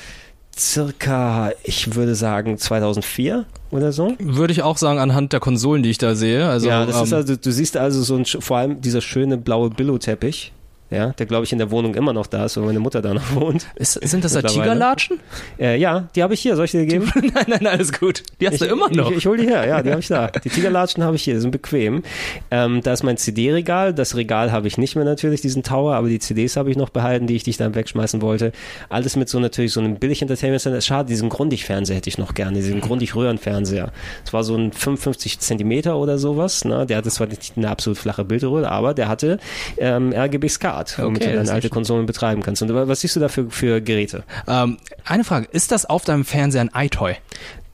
circa, 0.56 1.52
ich 1.62 1.94
würde 1.94 2.14
sagen 2.14 2.58
2004 2.58 3.46
oder 3.70 3.92
so. 3.92 4.14
würde 4.18 4.52
ich 4.52 4.62
auch 4.62 4.76
sagen, 4.76 4.98
anhand 4.98 5.32
der 5.32 5.40
Konsolen, 5.40 5.82
die 5.82 5.90
ich 5.90 5.98
da 5.98 6.14
sehe. 6.14 6.48
Also, 6.48 6.68
ja, 6.68 6.86
das 6.86 6.96
ähm, 6.96 7.04
ist 7.04 7.12
also, 7.12 7.36
du 7.36 7.52
siehst 7.52 7.76
also 7.76 8.02
so 8.02 8.16
ein, 8.16 8.24
vor 8.24 8.58
allem 8.58 8.80
dieser 8.80 9.00
schöne 9.00 9.38
blaue 9.38 9.70
Billo-Teppich. 9.70 10.52
Ja, 10.90 11.10
der 11.12 11.26
glaube 11.26 11.44
ich 11.44 11.52
in 11.52 11.58
der 11.58 11.70
Wohnung 11.70 11.94
immer 11.94 12.12
noch 12.12 12.26
da 12.26 12.46
ist, 12.46 12.56
wo 12.56 12.62
meine 12.62 12.80
Mutter 12.80 13.00
da 13.00 13.14
noch 13.14 13.34
wohnt. 13.34 13.66
ist, 13.76 13.92
sind 13.92 14.24
das 14.24 14.32
da. 14.32 14.42
Tigerlatschen? 14.42 15.20
Äh, 15.58 15.78
ja, 15.78 16.08
die 16.16 16.22
habe 16.22 16.34
ich 16.34 16.40
hier. 16.40 16.56
Soll 16.56 16.64
ich 16.64 16.72
dir 16.72 16.84
geben? 16.84 17.12
nein, 17.34 17.44
nein, 17.46 17.66
alles 17.66 17.92
gut. 17.92 18.24
Die 18.40 18.48
hast 18.48 18.60
du 18.60 18.64
immer 18.64 18.90
noch. 18.90 19.10
Ich, 19.12 19.18
ich 19.18 19.26
hol 19.26 19.36
die 19.36 19.46
her, 19.46 19.66
ja, 19.66 19.82
die 19.82 19.90
habe 19.90 20.00
ich 20.00 20.08
da. 20.08 20.28
Die 20.28 20.48
Tigerlatschen 20.48 21.04
habe 21.04 21.14
ich 21.14 21.22
hier, 21.22 21.34
die 21.34 21.40
sind 21.40 21.52
bequem. 21.52 22.02
Ähm, 22.50 22.80
da 22.82 22.92
ist 22.92 23.04
mein 23.04 23.16
CD-Regal. 23.16 23.94
Das 23.94 24.16
Regal 24.16 24.50
habe 24.50 24.66
ich 24.66 24.78
nicht 24.78 24.96
mehr 24.96 25.04
natürlich, 25.04 25.40
diesen 25.40 25.62
Tower, 25.62 25.94
aber 25.94 26.08
die 26.08 26.18
CDs 26.18 26.56
habe 26.56 26.70
ich 26.70 26.76
noch 26.76 26.90
behalten, 26.90 27.28
die 27.28 27.36
ich 27.36 27.44
dich 27.44 27.56
dann 27.56 27.74
wegschmeißen 27.74 28.20
wollte. 28.20 28.50
Alles 28.88 29.14
mit 29.14 29.28
so 29.28 29.38
natürlich 29.38 29.72
so 29.72 29.80
einem 29.80 29.96
billig 29.96 30.22
Entertainment 30.22 30.62
Center. 30.62 30.80
Schade, 30.80 31.08
diesen 31.08 31.28
Grundig-Fernseher 31.28 31.96
hätte 31.96 32.08
ich 32.08 32.18
noch 32.18 32.34
gerne, 32.34 32.58
diesen 32.58 32.80
Grundig-Röhrenfernseher. 32.80 33.92
Es 34.24 34.32
war 34.32 34.42
so 34.42 34.56
ein 34.56 34.72
55 34.72 35.38
Zentimeter 35.38 35.96
oder 35.96 36.18
sowas. 36.18 36.64
Ne? 36.64 36.84
Der 36.86 36.96
hatte 36.96 37.10
zwar 37.10 37.28
nicht 37.28 37.52
eine 37.56 37.70
absolut 37.70 37.98
flache 37.98 38.24
Bildröhre, 38.24 38.70
aber 38.70 38.92
der 38.92 39.08
hatte 39.08 39.38
ähm, 39.78 40.12
RGB 40.12 40.48
SCART, 40.88 40.98
womit 40.98 41.22
Okay, 41.22 41.32
du 41.32 41.40
ist 41.40 41.50
alte 41.50 41.68
Konsolen 41.68 42.06
betreiben 42.06 42.42
kannst. 42.42 42.62
Und 42.62 42.72
was 42.74 43.00
siehst 43.00 43.16
du 43.16 43.20
da 43.20 43.28
für, 43.28 43.50
für 43.50 43.80
Geräte? 43.80 44.24
Ähm, 44.46 44.78
eine 45.04 45.24
Frage, 45.24 45.48
ist 45.50 45.72
das 45.72 45.86
auf 45.86 46.04
deinem 46.04 46.24
Fernseher 46.24 46.62
ein 46.62 46.70
iToy? 46.74 47.16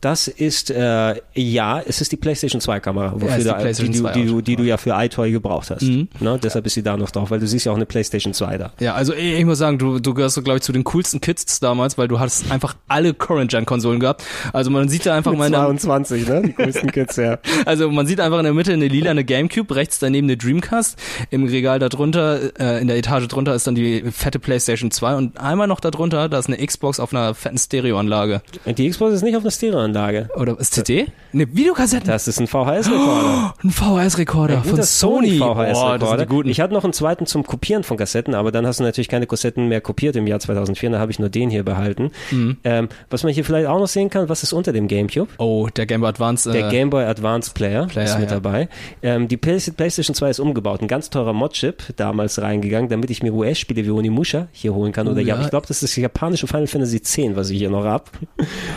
Das 0.00 0.28
ist, 0.28 0.70
äh, 0.70 1.14
ja, 1.34 1.80
es 1.80 2.00
ist 2.00 2.12
die 2.12 2.16
PlayStation 2.16 2.60
2 2.60 2.80
Kamera, 2.80 3.12
wofür 3.14 3.28
ist 3.36 3.38
die 3.38 3.44
du, 3.44 3.54
PlayStation 3.54 3.92
die, 3.92 3.98
du, 3.98 4.04
2 4.04 4.12
die, 4.12 4.26
du, 4.26 4.40
die 4.40 4.56
du 4.56 4.62
ja 4.62 4.76
für 4.76 4.90
iToy 4.90 5.32
gebraucht 5.32 5.70
hast. 5.70 5.82
Mhm. 5.82 6.08
Ne? 6.20 6.38
Deshalb 6.42 6.66
ist 6.66 6.74
sie 6.74 6.82
da 6.82 6.96
noch 6.96 7.10
drauf, 7.10 7.30
weil 7.30 7.40
du 7.40 7.46
siehst 7.46 7.66
ja 7.66 7.72
auch 7.72 7.76
eine 7.76 7.86
PlayStation 7.86 8.34
2 8.34 8.58
da. 8.58 8.72
Ja, 8.78 8.94
also 8.94 9.14
ich, 9.14 9.38
ich 9.38 9.44
muss 9.44 9.58
sagen, 9.58 9.78
du, 9.78 9.98
du 9.98 10.14
gehörst, 10.14 10.42
glaube 10.44 10.58
ich, 10.58 10.62
zu 10.62 10.72
den 10.72 10.84
coolsten 10.84 11.20
Kids 11.20 11.60
damals, 11.60 11.98
weil 11.98 12.08
du 12.08 12.20
hast 12.20 12.50
einfach 12.50 12.76
alle 12.88 13.14
Current-Gen-Konsolen 13.14 14.00
gehabt. 14.00 14.22
Also 14.52 14.70
man 14.70 14.88
sieht 14.88 15.06
da 15.06 15.14
einfach 15.14 15.32
Mit 15.32 15.38
mal 15.38 15.46
in 15.46 15.52
der, 15.52 15.62
22, 15.62 16.28
ne? 16.28 16.42
Die 16.42 16.54
größten 16.54 16.92
Kids, 16.92 17.16
ja. 17.16 17.38
also 17.64 17.90
man 17.90 18.06
sieht 18.06 18.20
einfach 18.20 18.38
in 18.38 18.44
der 18.44 18.54
Mitte 18.54 18.72
eine 18.72 18.88
lila 18.88 19.10
eine 19.10 19.24
Gamecube, 19.24 19.74
rechts 19.74 19.98
daneben 19.98 20.26
eine 20.26 20.36
Dreamcast, 20.36 20.98
im 21.30 21.46
Regal 21.46 21.78
darunter, 21.78 22.58
äh, 22.60 22.80
in 22.80 22.88
der 22.88 22.96
Etage 22.96 23.28
drunter 23.28 23.54
ist 23.54 23.66
dann 23.66 23.74
die 23.74 24.04
fette 24.10 24.38
PlayStation 24.38 24.90
2 24.90 25.16
und 25.16 25.40
einmal 25.40 25.66
noch 25.66 25.80
darunter, 25.80 26.28
da 26.28 26.38
ist 26.38 26.48
eine 26.48 26.64
Xbox 26.64 27.00
auf 27.00 27.12
einer 27.12 27.34
fetten 27.34 27.58
Stereoanlage. 27.58 28.42
Die 28.66 28.88
Xbox 28.88 29.14
ist 29.14 29.22
nicht 29.22 29.36
auf 29.36 29.42
einer 29.42 29.50
Stereoanlage. 29.94 30.28
Oder 30.36 30.58
ist 30.58 30.74
CD? 30.74 31.06
Ne, 31.32 31.46
Videokassetten. 31.54 32.06
Das 32.08 32.28
ist 32.28 32.40
ein 32.40 32.46
VHS-Rekorder. 32.46 33.54
Ein 33.62 33.70
VHS-Rekorder 33.70 34.62
von 34.62 34.82
Sony. 34.82 35.38
VHS-Rekorder. 35.38 36.26
guten. 36.26 36.48
Ich 36.48 36.60
hatte 36.60 36.72
noch 36.74 36.84
einen 36.84 36.92
zweiten 36.92 37.26
zum 37.26 37.44
Kopieren 37.44 37.82
von 37.82 37.96
Kassetten, 37.96 38.34
aber 38.34 38.52
dann 38.52 38.66
hast 38.66 38.80
du 38.80 38.84
natürlich 38.84 39.08
keine 39.08 39.26
Kassetten 39.26 39.68
mehr 39.68 39.80
kopiert 39.80 40.16
im 40.16 40.26
Jahr 40.26 40.40
2004, 40.40 40.90
da 40.90 40.98
habe 40.98 41.10
ich 41.10 41.18
nur 41.18 41.28
den 41.28 41.50
hier 41.50 41.64
behalten. 41.64 42.10
Mhm. 42.30 42.56
Ähm, 42.64 42.88
was 43.10 43.22
man 43.22 43.32
hier 43.32 43.44
vielleicht 43.44 43.66
auch 43.66 43.78
noch 43.78 43.86
sehen 43.86 44.10
kann, 44.10 44.28
was 44.28 44.42
ist 44.42 44.52
unter 44.52 44.72
dem 44.72 44.88
Gamecube? 44.88 45.28
oh, 45.38 45.68
der 45.74 45.86
Game 45.86 46.00
Boy 46.00 46.08
Advance. 46.10 46.50
Der 46.50 46.68
äh, 46.68 46.70
Game 46.70 46.90
Boy 46.90 47.04
Advance 47.04 47.50
Player, 47.52 47.86
Player, 47.86 48.04
ist 48.06 48.18
mit 48.18 48.30
ja. 48.30 48.36
dabei. 48.40 48.68
Ähm, 49.02 49.28
die 49.28 49.36
Play- 49.36 49.58
PlayStation 49.76 50.14
2 50.14 50.30
ist 50.30 50.40
umgebaut. 50.40 50.80
Ein 50.82 50.88
ganz 50.88 51.10
teurer 51.10 51.32
Mod-Chip 51.32 51.82
damals 51.96 52.40
reingegangen, 52.40 52.88
damit 52.88 53.10
ich 53.10 53.22
mir 53.22 53.32
US-Spiele 53.32 53.84
wie 53.84 53.90
Onimusha 53.90 54.48
hier 54.52 54.74
holen 54.74 54.92
kann. 54.92 55.06
Oder 55.08 55.16
Oh, 55.16 55.20
ja, 55.20 55.36
ja. 55.36 55.42
ich 55.42 55.50
glaube, 55.50 55.66
das 55.66 55.82
ist 55.82 55.96
das 55.96 55.96
japanische 55.96 56.46
Final 56.46 56.66
Fantasy 56.66 56.96
X, 56.96 57.18
was 57.34 57.50
ich 57.50 57.58
hier 57.58 57.70
noch 57.70 57.84
hab. 57.84 58.10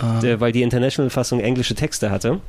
Ah. 0.02 0.20
Der, 0.22 0.40
weil 0.40 0.52
die 0.52 0.62
International-Fassung 1.00 1.40
englische 1.40 1.76
Texte 1.76 2.12
hatte. 2.12 2.40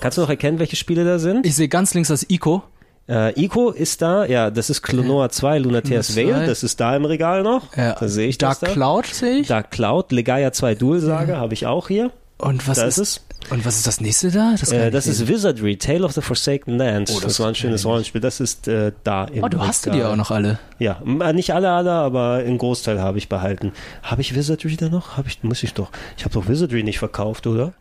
Kannst 0.00 0.18
du 0.18 0.22
noch 0.22 0.30
erkennen, 0.30 0.58
welche 0.58 0.76
Spiele 0.76 1.04
da 1.04 1.18
sind? 1.18 1.44
Ich 1.44 1.54
sehe 1.54 1.68
ganz 1.68 1.94
links 1.94 2.08
das 2.08 2.28
Ico. 2.30 2.62
Äh, 3.08 3.38
Ico 3.40 3.70
ist 3.70 4.02
da, 4.02 4.24
ja, 4.26 4.50
das 4.50 4.70
ist 4.70 4.82
Klonoa 4.82 5.28
2, 5.30 5.58
Lunatea's 5.58 6.14
Veil, 6.16 6.34
2. 6.34 6.46
das 6.46 6.62
ist 6.62 6.78
da 6.80 6.94
im 6.96 7.04
Regal 7.04 7.42
noch. 7.42 7.74
Ja. 7.76 7.94
Da 7.98 8.08
sehe 8.08 8.28
ich 8.28 8.38
Dark 8.38 8.60
das 8.60 8.68
da. 8.68 8.74
Cloud 8.74 9.06
sehe 9.06 9.38
ich. 9.38 9.48
Dark 9.48 9.70
Cloud, 9.70 10.12
Legaia 10.12 10.52
2 10.52 10.74
Dual 10.74 11.00
Saga 11.00 11.38
habe 11.38 11.54
ich 11.54 11.66
auch 11.66 11.88
hier. 11.88 12.10
Und 12.38 12.66
was 12.68 12.78
Da 12.78 12.84
ist, 12.86 12.98
ist 12.98 13.18
es. 13.18 13.50
Und 13.50 13.64
was 13.64 13.76
ist 13.76 13.86
das 13.86 14.00
nächste 14.00 14.30
da? 14.30 14.54
Das, 14.58 14.70
Äh, 14.70 14.90
das 14.90 15.06
ist 15.06 15.26
Wizardry, 15.26 15.76
Tale 15.76 16.04
of 16.04 16.12
the 16.12 16.20
Forsaken 16.20 16.76
Lands. 16.78 17.10
Oh, 17.10 17.14
das, 17.14 17.24
das 17.24 17.40
war 17.40 17.48
ein 17.48 17.54
schönes 17.54 17.84
Rollenspiel. 17.84 18.20
Das 18.20 18.38
ist 18.40 18.68
äh, 18.68 18.92
da 19.04 19.24
im. 19.24 19.42
Oh, 19.42 19.48
du 19.48 19.58
hast 19.60 19.86
die 19.86 20.02
auch 20.04 20.14
noch 20.16 20.30
alle. 20.30 20.58
Ja, 20.78 21.02
äh, 21.20 21.32
nicht 21.32 21.52
alle, 21.52 21.70
alle, 21.70 21.90
aber 21.92 22.34
einen 22.44 22.58
Großteil 22.58 23.00
habe 23.00 23.18
ich 23.18 23.28
behalten. 23.28 23.72
Habe 24.02 24.20
ich 24.20 24.34
Wizardry 24.34 24.76
da 24.76 24.88
noch? 24.88 25.16
Habe 25.16 25.28
ich, 25.28 25.42
muss 25.42 25.62
ich 25.62 25.74
doch. 25.74 25.90
Ich 26.16 26.24
habe 26.24 26.32
doch 26.34 26.48
Wizardry 26.48 26.82
nicht 26.84 26.98
verkauft, 27.00 27.46
oder? 27.46 27.72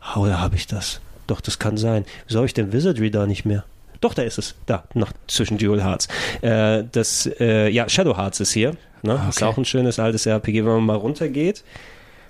Ah, 0.00 0.18
Oder 0.20 0.40
habe 0.40 0.56
ich 0.56 0.66
das? 0.66 1.00
Doch, 1.26 1.40
das 1.40 1.58
kann 1.58 1.76
sein. 1.76 2.04
Wieso 2.26 2.38
habe 2.40 2.46
ich 2.46 2.54
denn 2.54 2.72
Wizardry 2.72 3.10
da 3.10 3.26
nicht 3.26 3.44
mehr? 3.44 3.64
Doch, 4.02 4.12
da 4.12 4.22
ist 4.22 4.38
es. 4.38 4.54
Da, 4.66 4.84
noch 4.94 5.10
zwischen 5.26 5.56
Dual 5.58 5.82
Hearts. 5.82 6.06
Äh, 6.42 6.84
das, 6.92 7.28
äh, 7.40 7.68
ja, 7.70 7.88
Shadow 7.88 8.16
Hearts 8.16 8.40
ist 8.40 8.52
hier. 8.52 8.72
Ne? 9.02 9.14
Ist 9.28 9.38
Okay. 9.38 9.44
auch 9.46 9.56
ein 9.56 9.64
schönes 9.64 9.98
altes 9.98 10.26
RPG, 10.26 10.64
wenn 10.64 10.72
man 10.74 10.84
mal 10.86 10.96
runtergeht. 10.96 11.64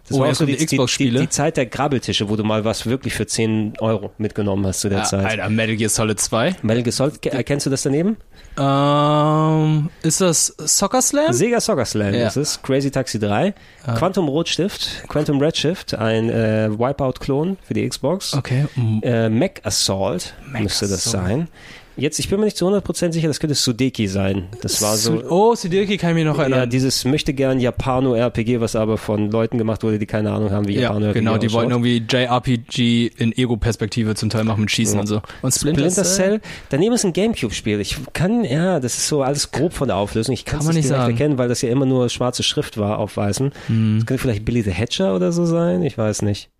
Das 0.08 0.16
Oh, 0.16 0.20
war 0.20 0.28
auch 0.30 0.34
so 0.34 0.46
die 0.46 0.52
die, 0.52 0.58
die, 0.58 0.66
die, 0.66 0.76
Xbox-Spiele. 0.76 1.20
die 1.20 1.28
Zeit 1.28 1.56
der 1.56 1.66
Grabbeltische, 1.66 2.28
wo 2.28 2.36
du 2.36 2.44
mal 2.44 2.64
was 2.64 2.86
wirklich 2.86 3.14
für 3.14 3.26
10 3.26 3.74
Euro 3.80 4.12
mitgenommen 4.18 4.64
hast 4.66 4.80
zu 4.80 4.88
der 4.88 4.98
Ja, 4.98 5.04
Zeit. 5.04 5.24
Alter, 5.26 5.48
Metal 5.50 5.74
Gear 5.76 5.90
Solid 5.90 6.20
2. 6.20 6.56
Metal 6.62 6.82
Gear 6.84 6.92
Solid, 6.92 7.20
ke- 7.20 7.42
kennst 7.42 7.66
du 7.66 7.70
das 7.70 7.82
daneben? 7.82 8.16
Ähm, 8.58 9.90
ist 10.02 10.20
das 10.20 10.54
Soccer 10.58 11.02
Slam? 11.02 11.32
Sega 11.32 11.60
Soccer 11.60 11.84
Slam 11.84 12.14
Ja. 12.14 12.28
ist 12.28 12.36
es, 12.36 12.62
Crazy 12.62 12.90
Taxi 12.90 13.18
3, 13.18 13.54
Quantum 13.98 14.28
Rotstift, 14.28 15.04
Quantum 15.08 15.40
Redshift, 15.40 15.94
ein 15.94 16.30
äh, 16.30 16.68
Wipeout-Klon 16.70 17.56
für 17.66 17.74
die 17.74 17.88
Xbox, 17.88 18.34
Okay. 18.34 18.66
mm, 18.76 18.98
äh, 19.02 19.28
Mech 19.28 19.60
Assault 19.64 20.34
Mech 20.50 20.62
müsste 20.62 20.88
das 20.88 21.06
Assault. 21.06 21.24
sein. 21.26 21.48
Jetzt, 21.96 22.18
ich 22.18 22.28
bin 22.28 22.38
mir 22.38 22.44
nicht 22.46 22.56
zu 22.56 22.66
100% 22.68 23.12
sicher, 23.12 23.28
das 23.28 23.40
könnte 23.40 23.54
Sudeki 23.54 24.06
sein. 24.06 24.44
Das 24.60 24.82
war 24.82 24.96
so... 24.96 25.22
Oh, 25.30 25.54
Sideki 25.54 25.96
kann 25.96 26.10
ich 26.10 26.16
mich 26.16 26.24
noch 26.26 26.36
Ja, 26.36 26.42
erinnern. 26.44 26.68
dieses 26.70 27.04
möchte 27.06 27.32
gern 27.32 27.58
Japano-RPG, 27.58 28.60
was 28.60 28.76
aber 28.76 28.98
von 28.98 29.30
Leuten 29.30 29.56
gemacht 29.58 29.82
wurde, 29.82 29.98
die 29.98 30.06
keine 30.06 30.30
Ahnung 30.32 30.50
haben, 30.50 30.68
wie 30.68 30.74
Ja, 30.74 30.82
Japano-RPG 30.82 31.18
genau, 31.18 31.38
die 31.38 31.52
wollten 31.52 31.70
irgendwie 31.70 32.02
JRPG 32.08 33.06
in 33.16 33.32
Ego-Perspektive 33.32 34.14
zum 34.14 34.30
Teil 34.30 34.44
machen 34.44 34.60
mit 34.60 34.70
Schießen 34.70 34.96
Ja. 34.96 35.00
und 35.00 35.06
so. 35.06 35.22
Und 35.42 35.54
Splinter, 35.54 35.80
Splinter 35.90 36.04
Cell. 36.04 36.40
Daneben 36.68 36.94
ist 36.94 37.04
ein 37.04 37.12
Gamecube-Spiel. 37.12 37.80
Ich 37.80 37.96
kann, 38.12 38.44
ja, 38.44 38.78
das 38.80 38.98
ist 38.98 39.08
so 39.08 39.22
alles 39.22 39.50
grob 39.50 39.72
von 39.72 39.88
der 39.88 39.96
Auflösung. 39.96 40.34
Ich 40.34 40.44
kann 40.44 40.60
es 40.60 40.66
nicht 40.66 40.74
direkt 40.76 40.88
sagen. 40.88 41.04
Hm. 41.06 41.10
erkennen, 41.12 41.38
weil 41.38 41.48
das 41.48 41.62
ja 41.62 41.70
immer 41.70 41.86
nur 41.86 42.08
schwarze 42.10 42.42
Schrift 42.42 42.76
war 42.78 42.98
auf 42.98 43.16
weißem. 43.16 43.50
Das 43.50 44.06
könnte 44.06 44.18
vielleicht 44.18 44.44
Billy 44.44 44.62
the 44.62 44.70
Hatcher 44.72 45.14
oder 45.14 45.32
so 45.32 45.46
sein. 45.46 45.82
Ich 45.82 45.96
weiß 45.96 46.22
nicht. 46.22 46.50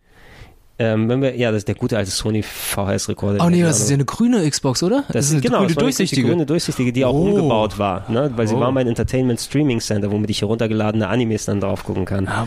Ähm, 0.79 1.09
wenn 1.09 1.23
wir, 1.23 1.35
ja, 1.37 1.51
das 1.51 1.59
ist 1.61 1.69
der 1.69 1.75
gute 1.75 1.97
alte 1.97 2.11
Sony 2.11 2.43
VHS-Rekorder. 2.43 3.43
Oh 3.45 3.49
nee, 3.49 3.63
das 3.63 3.81
ist 3.81 3.89
ja 3.89 3.95
eine 3.95 4.05
grüne 4.05 4.49
Xbox, 4.49 4.83
oder? 4.83 5.05
Das, 5.09 5.27
ist 5.27 5.33
eine 5.33 5.41
genau, 5.41 5.59
grüne 5.61 5.69
das 5.69 5.77
durchsichtige. 5.77 6.23
Die 6.23 6.29
grüne 6.29 6.45
durchsichtige, 6.45 6.93
die 6.93 7.05
auch 7.07 7.15
Oh. 7.15 7.23
umgebaut 7.29 7.79
war, 7.79 8.11
ne? 8.11 8.31
weil 8.37 8.47
sie 8.47 8.55
Oh. 8.57 8.61
war 8.61 8.73
mein 8.73 8.87
Entertainment 8.87 9.41
Streaming 9.41 9.81
Center, 9.81 10.11
womit 10.13 10.29
ich 10.29 10.43
heruntergeladene 10.43 11.09
Animes 11.09 11.47
dann 11.47 11.61
drauf 11.61 11.83
gucken 11.85 12.05
kann. 12.05 12.27
Ja, 12.27 12.47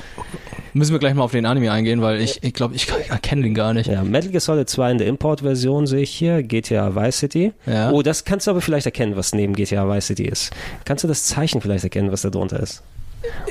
müssen 0.74 0.92
wir 0.92 1.00
gleich 1.00 1.16
mal 1.16 1.24
auf 1.24 1.32
den 1.32 1.48
Anime 1.48 1.72
eingehen, 1.72 2.04
weil 2.04 2.22
ich 2.22 2.44
ich, 2.44 2.54
glaube, 2.54 2.76
ich 2.76 2.88
erkenne 3.10 3.42
den 3.42 3.56
gar 3.56 3.74
nicht. 3.74 3.88
Ja, 3.90 4.04
Metal 4.04 4.30
Gear 4.30 4.42
Solid 4.42 4.70
2 4.70 4.92
in 4.92 4.98
der 5.00 5.08
Import-Version 5.08 5.88
sehe 5.88 6.02
ich 6.02 6.12
hier, 6.12 6.44
GTA 6.44 6.96
Vice 6.96 7.18
City. 7.18 7.54
Ja. 7.66 7.92
Oh, 7.92 8.04
das 8.04 8.26
kannst 8.26 8.46
du 8.46 8.52
aber 8.52 8.62
vielleicht 8.62 8.86
erkennen, 8.86 9.16
was 9.16 9.34
neben 9.34 9.54
GTA 9.56 9.90
Vice 9.90 10.06
City 10.06 10.26
ist. 10.26 10.52
Kannst 10.86 11.04
du 11.04 11.08
das 11.08 11.26
Zeichen 11.26 11.62
vielleicht 11.62 11.84
erkennen, 11.84 12.12
was 12.12 12.22
da 12.22 12.30
drunter 12.30 12.60
ist? 12.60 12.84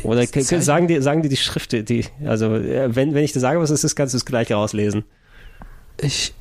Oder 0.03 0.27
sagen 0.27 0.89
dir, 0.89 1.03
sagen 1.03 1.23
dir 1.23 1.29
die 1.29 1.37
Schrift, 1.37 1.73
die, 1.73 2.05
also 2.25 2.55
äh, 2.55 2.95
wenn, 2.95 3.15
wenn 3.15 3.25
ich 3.25 3.33
dir 3.33 3.41
sage, 3.41 3.61
was 3.61 3.71
es 3.71 3.85
ist, 3.85 3.97
kannst 3.97 4.15
du 4.15 4.17
es 4.17 4.25
gleich 4.25 4.51
rauslesen. 4.51 5.05
Ich 6.01 6.35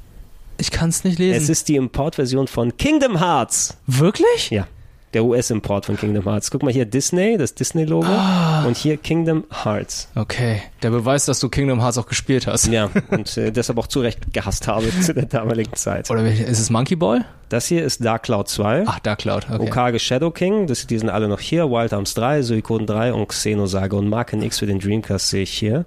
ich 0.59 0.71
kann 0.71 0.89
es 0.89 1.03
nicht 1.03 1.19
lesen. 1.19 1.37
Es 1.37 1.49
ist 1.49 1.67
die 1.67 1.75
Import-Version 1.75 2.47
von 2.47 2.75
Kingdom 2.77 3.19
Hearts. 3.19 3.77
Wirklich? 3.85 4.49
Ja, 4.49 4.67
der 5.13 5.23
US-Import 5.23 5.85
von 5.85 5.97
Kingdom 5.97 6.25
Hearts. 6.25 6.51
Guck 6.51 6.63
mal 6.63 6.73
hier 6.73 6.85
Disney, 6.85 7.37
das 7.37 7.53
Disney-Logo. 7.53 8.07
Ah. 8.07 8.65
Und 8.65 8.75
hier 8.75 8.97
Kingdom 8.97 9.45
Hearts. 9.63 10.09
Okay, 10.15 10.61
der 10.83 10.89
Beweis, 10.89 11.25
dass 11.25 11.39
du 11.39 11.49
Kingdom 11.49 11.81
Hearts 11.81 11.97
auch 11.97 12.07
gespielt 12.07 12.47
hast. 12.47 12.67
Ja, 12.67 12.89
und 13.09 13.37
äh, 13.37 13.51
deshalb 13.51 13.79
auch 13.79 13.87
zu 13.87 14.01
Recht 14.01 14.33
gehasst 14.33 14.67
habe 14.67 14.87
zu 15.01 15.13
der 15.13 15.25
damaligen 15.25 15.73
Zeit. 15.73 16.09
Oder 16.11 16.25
ist 16.25 16.59
es 16.59 16.69
Monkey 16.69 16.95
Ball? 16.95 17.25
Das 17.49 17.65
hier 17.67 17.83
ist 17.83 18.03
Dark 18.03 18.23
Cloud 18.23 18.49
2. 18.49 18.83
Ach, 18.85 18.99
Dark 18.99 19.19
Cloud. 19.19 19.47
Okay. 19.49 19.67
Okage 19.67 19.99
Shadow 19.99 20.31
King, 20.31 20.67
das, 20.67 20.85
die 20.85 20.99
sind 20.99 21.09
alle 21.09 21.29
noch 21.29 21.39
hier. 21.39 21.69
Wild 21.69 21.93
Arms 21.93 22.13
3, 22.13 22.41
Suikoden 22.41 22.85
3 22.85 23.13
und 23.13 23.27
Xenosaga 23.27 23.95
und 23.95 24.09
Marken 24.09 24.41
X 24.41 24.59
für 24.59 24.65
den 24.65 24.79
Dreamcast 24.79 25.29
sehe 25.29 25.43
ich 25.43 25.53
hier. 25.53 25.85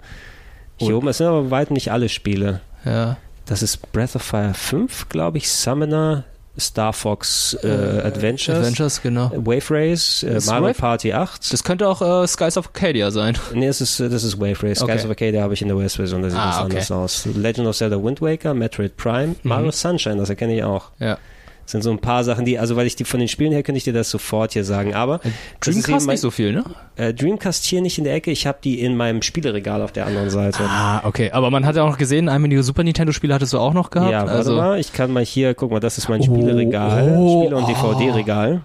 Hier 0.77 0.97
oben, 0.97 1.09
es 1.09 1.19
sind 1.19 1.27
aber 1.27 1.51
weit 1.51 1.71
nicht 1.71 1.93
alle 1.93 2.09
Spiele. 2.09 2.63
Ja. 2.87 3.19
Das 3.45 3.63
ist 3.63 3.93
Breath 3.93 4.17
of 4.17 4.23
Fire 4.23 4.55
5, 4.55 5.11
glaube 5.11 5.37
ich, 5.37 5.51
Summoner, 5.51 6.25
Star 6.59 6.93
Fox 6.93 7.57
äh, 7.63 7.69
Adventures, 7.69 8.59
Adventures, 8.59 9.03
genau. 9.03 9.31
Wave 9.35 9.71
Race, 9.71 10.23
äh, 10.25 10.41
Mario 10.47 10.67
Wave- 10.69 10.75
Party 10.79 11.13
8. 11.13 11.53
Das 11.53 11.63
könnte 11.65 11.89
auch 11.89 12.03
äh, 12.03 12.27
Skies 12.27 12.57
of 12.59 12.67
Arcadia 12.67 13.11
sein. 13.11 13.39
nee, 13.55 13.67
das 13.67 13.81
ist, 13.81 14.01
äh, 14.01 14.09
das 14.09 14.25
ist 14.25 14.39
Wave 14.41 14.63
Race. 14.63 14.83
Okay. 14.83 14.93
Skies 14.93 15.05
of 15.05 15.11
Arcadia 15.11 15.43
habe 15.43 15.55
ich 15.55 15.63
in 15.63 15.69
der 15.69 15.77
US-Version, 15.77 16.23
da 16.23 16.31
sieht 16.31 16.39
Ah, 16.39 16.47
das 16.47 16.57
okay. 16.57 16.65
anders 16.65 16.91
aus. 16.91 17.27
Legend 17.27 17.67
of 17.69 17.77
Zelda 17.77 18.03
Wind 18.03 18.21
Waker, 18.21 18.53
Metroid 18.55 18.97
Prime, 18.97 19.37
Mario 19.43 19.71
Sunshine, 19.71 20.17
das 20.17 20.29
erkenne 20.29 20.55
ich 20.57 20.65
auch. 20.65 20.91
Ja. 20.99 21.19
Das 21.65 21.73
sind 21.73 21.83
so 21.83 21.91
ein 21.91 21.99
paar 22.01 22.25
Sachen, 22.25 22.45
die, 22.45 22.59
also 22.59 22.75
weil 22.77 22.87
ich 22.87 22.97
die 22.97 23.05
von 23.05 23.21
den 23.21 23.29
Spielen 23.29 23.53
her 23.53 23.63
könnte 23.63 23.77
ich 23.79 23.85
dir 23.85 23.93
das 23.93 24.11
sofort 24.11 24.53
hier 24.55 24.65
sagen, 24.65 24.95
aber 24.95 25.21
eben 25.25 25.35
Dreamcast 25.61 26.07
mein- 26.07 26.15
nicht 26.15 26.21
so 26.21 26.31
viel, 26.31 26.53
ne? 26.53 26.65
Äh, 26.97 27.15
Dreamcast 27.15 27.65
hier 27.65 27.81
nicht 27.81 27.97
in 27.99 28.05
der 28.05 28.15
Ecke, 28.15 28.31
ich 28.31 28.47
habe 28.47 28.59
die 28.65 28.81
in 28.81 28.97
meinem 28.97 29.23
Spieleregal 29.23 29.81
auf 29.83 29.93
der 29.93 30.07
anderen 30.07 30.31
Seite. 30.31 30.65
Ah, 30.67 31.03
okay. 31.05 31.31
Aber 31.31 31.51
man 31.51 31.65
hat 31.65 31.77
ja 31.77 31.85
auch 31.85 31.91
noch 31.91 31.99
gesehen, 31.99 32.29
einige 32.29 32.63
Super 32.63 32.83
Nintendo-Spiele 32.83 33.33
hattest 33.35 33.53
du 33.53 33.59
auch 33.59 33.73
noch 33.75 33.91
gehabt. 33.91 34.11
ja, 34.11 34.21
warte 34.23 34.33
also, 34.33 34.57
mal, 34.57 34.81
ich 34.81 34.93
kann 34.93 35.13
mal 35.13 35.25
hier, 35.25 35.55
guck 35.55 35.71
mal, 35.71 35.81
das 35.81 35.97
ist 35.99 36.09
mein 36.09 36.21
Oh, 36.21 36.25
Spieleregal, 36.25 37.15
oh, 37.17 37.43
Spiele- 37.45 37.57
und 37.57 37.65
oh. 37.65 37.67
DVD-Regal. 37.69 38.63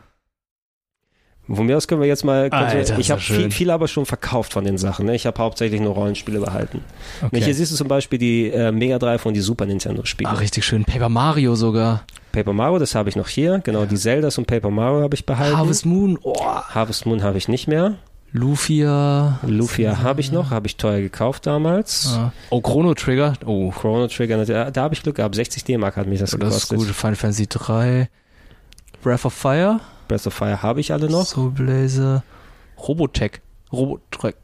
Von 1.48 1.68
mir 1.68 1.78
aus 1.78 1.88
können 1.88 2.02
wir 2.02 2.08
jetzt 2.08 2.26
mal, 2.26 2.50
Alter, 2.50 2.98
ich 2.98 3.12
habe 3.12 3.22
viel, 3.22 3.52
viel 3.52 3.70
aber 3.70 3.88
schon 3.88 4.08
verkauft 4.08 4.54
von 4.54 4.64
den 4.64 4.80
Sachen. 4.80 5.06
Ne? 5.06 5.14
Ich 5.16 5.28
habe 5.28 5.38
hauptsächlich 5.38 5.80
nur 5.80 5.94
Rollenspiele 5.94 6.40
behalten. 6.40 6.82
okay. 7.22 7.44
Hier 7.44 7.54
siehst 7.54 7.72
du 7.72 7.76
zum 7.76 7.88
Beispiel 7.88 8.18
die 8.18 8.50
äh, 8.50 8.72
Mega 8.72 8.98
Drive 8.98 9.28
und 9.28 9.36
die 9.36 9.42
Super 9.42 9.68
Nintendo 9.68 10.04
Spiele. 10.06 10.30
Ah, 10.32 10.34
richtig 10.34 10.66
schön. 10.66 10.86
Paper 10.86 11.10
Mario 11.10 11.54
sogar. 11.54 12.04
Paper 12.36 12.54
Mario, 12.54 12.80
das 12.80 12.96
habe 12.96 13.08
ich 13.08 13.16
noch 13.16 13.30
hier. 13.30 13.60
Genau, 13.64 13.86
die 13.86 13.96
Zeldas 13.96 14.38
und 14.38 14.46
Paper 14.46 14.70
Mario 14.70 15.02
habe 15.02 15.16
ich 15.16 15.26
behalten. 15.26 15.58
Harvest 15.58 15.86
Moon. 15.86 16.20
Oh. 16.22 16.36
Harvest 16.38 17.06
Moon 17.06 17.24
habe 17.24 17.38
ich 17.38 17.48
nicht 17.48 17.68
mehr. 17.68 17.96
Lufia. 18.34 19.40
Lufia 19.44 20.00
habe 20.04 20.20
ich 20.20 20.34
noch, 20.34 20.50
habe 20.50 20.68
ich 20.68 20.76
teuer 20.76 21.00
gekauft 21.00 21.48
damals. 21.48 22.14
Ah. 22.18 22.34
Oh, 22.50 22.60
Chrono 22.60 22.94
Trigger. 22.94 23.34
Oh, 23.46 23.72
Chrono 23.72 24.08
Trigger, 24.08 24.44
da, 24.44 24.70
da 24.70 24.82
habe 24.82 24.94
ich 24.94 25.02
Glück 25.02 25.16
gehabt. 25.16 25.36
60 25.36 25.64
D-Mark 25.64 25.96
hat 25.96 26.08
mich 26.08 26.20
das 26.20 26.32
das 26.32 26.40
ist 26.40 26.70
gekostet. 26.70 26.78
gut. 26.78 26.88
Final 26.88 27.16
Fantasy 27.16 27.48
3. 27.48 28.10
Breath 29.02 29.24
of 29.24 29.34
Fire. 29.34 29.80
Breath 30.10 30.28
of 30.28 30.34
Fire 30.34 30.62
habe 30.62 30.82
ich 30.82 30.92
alle 30.92 31.10
noch. 31.10 31.26
Soul 31.26 31.52
Blazer. 31.52 32.24
Robotech. 32.78 33.40
Robotech. 33.72 34.36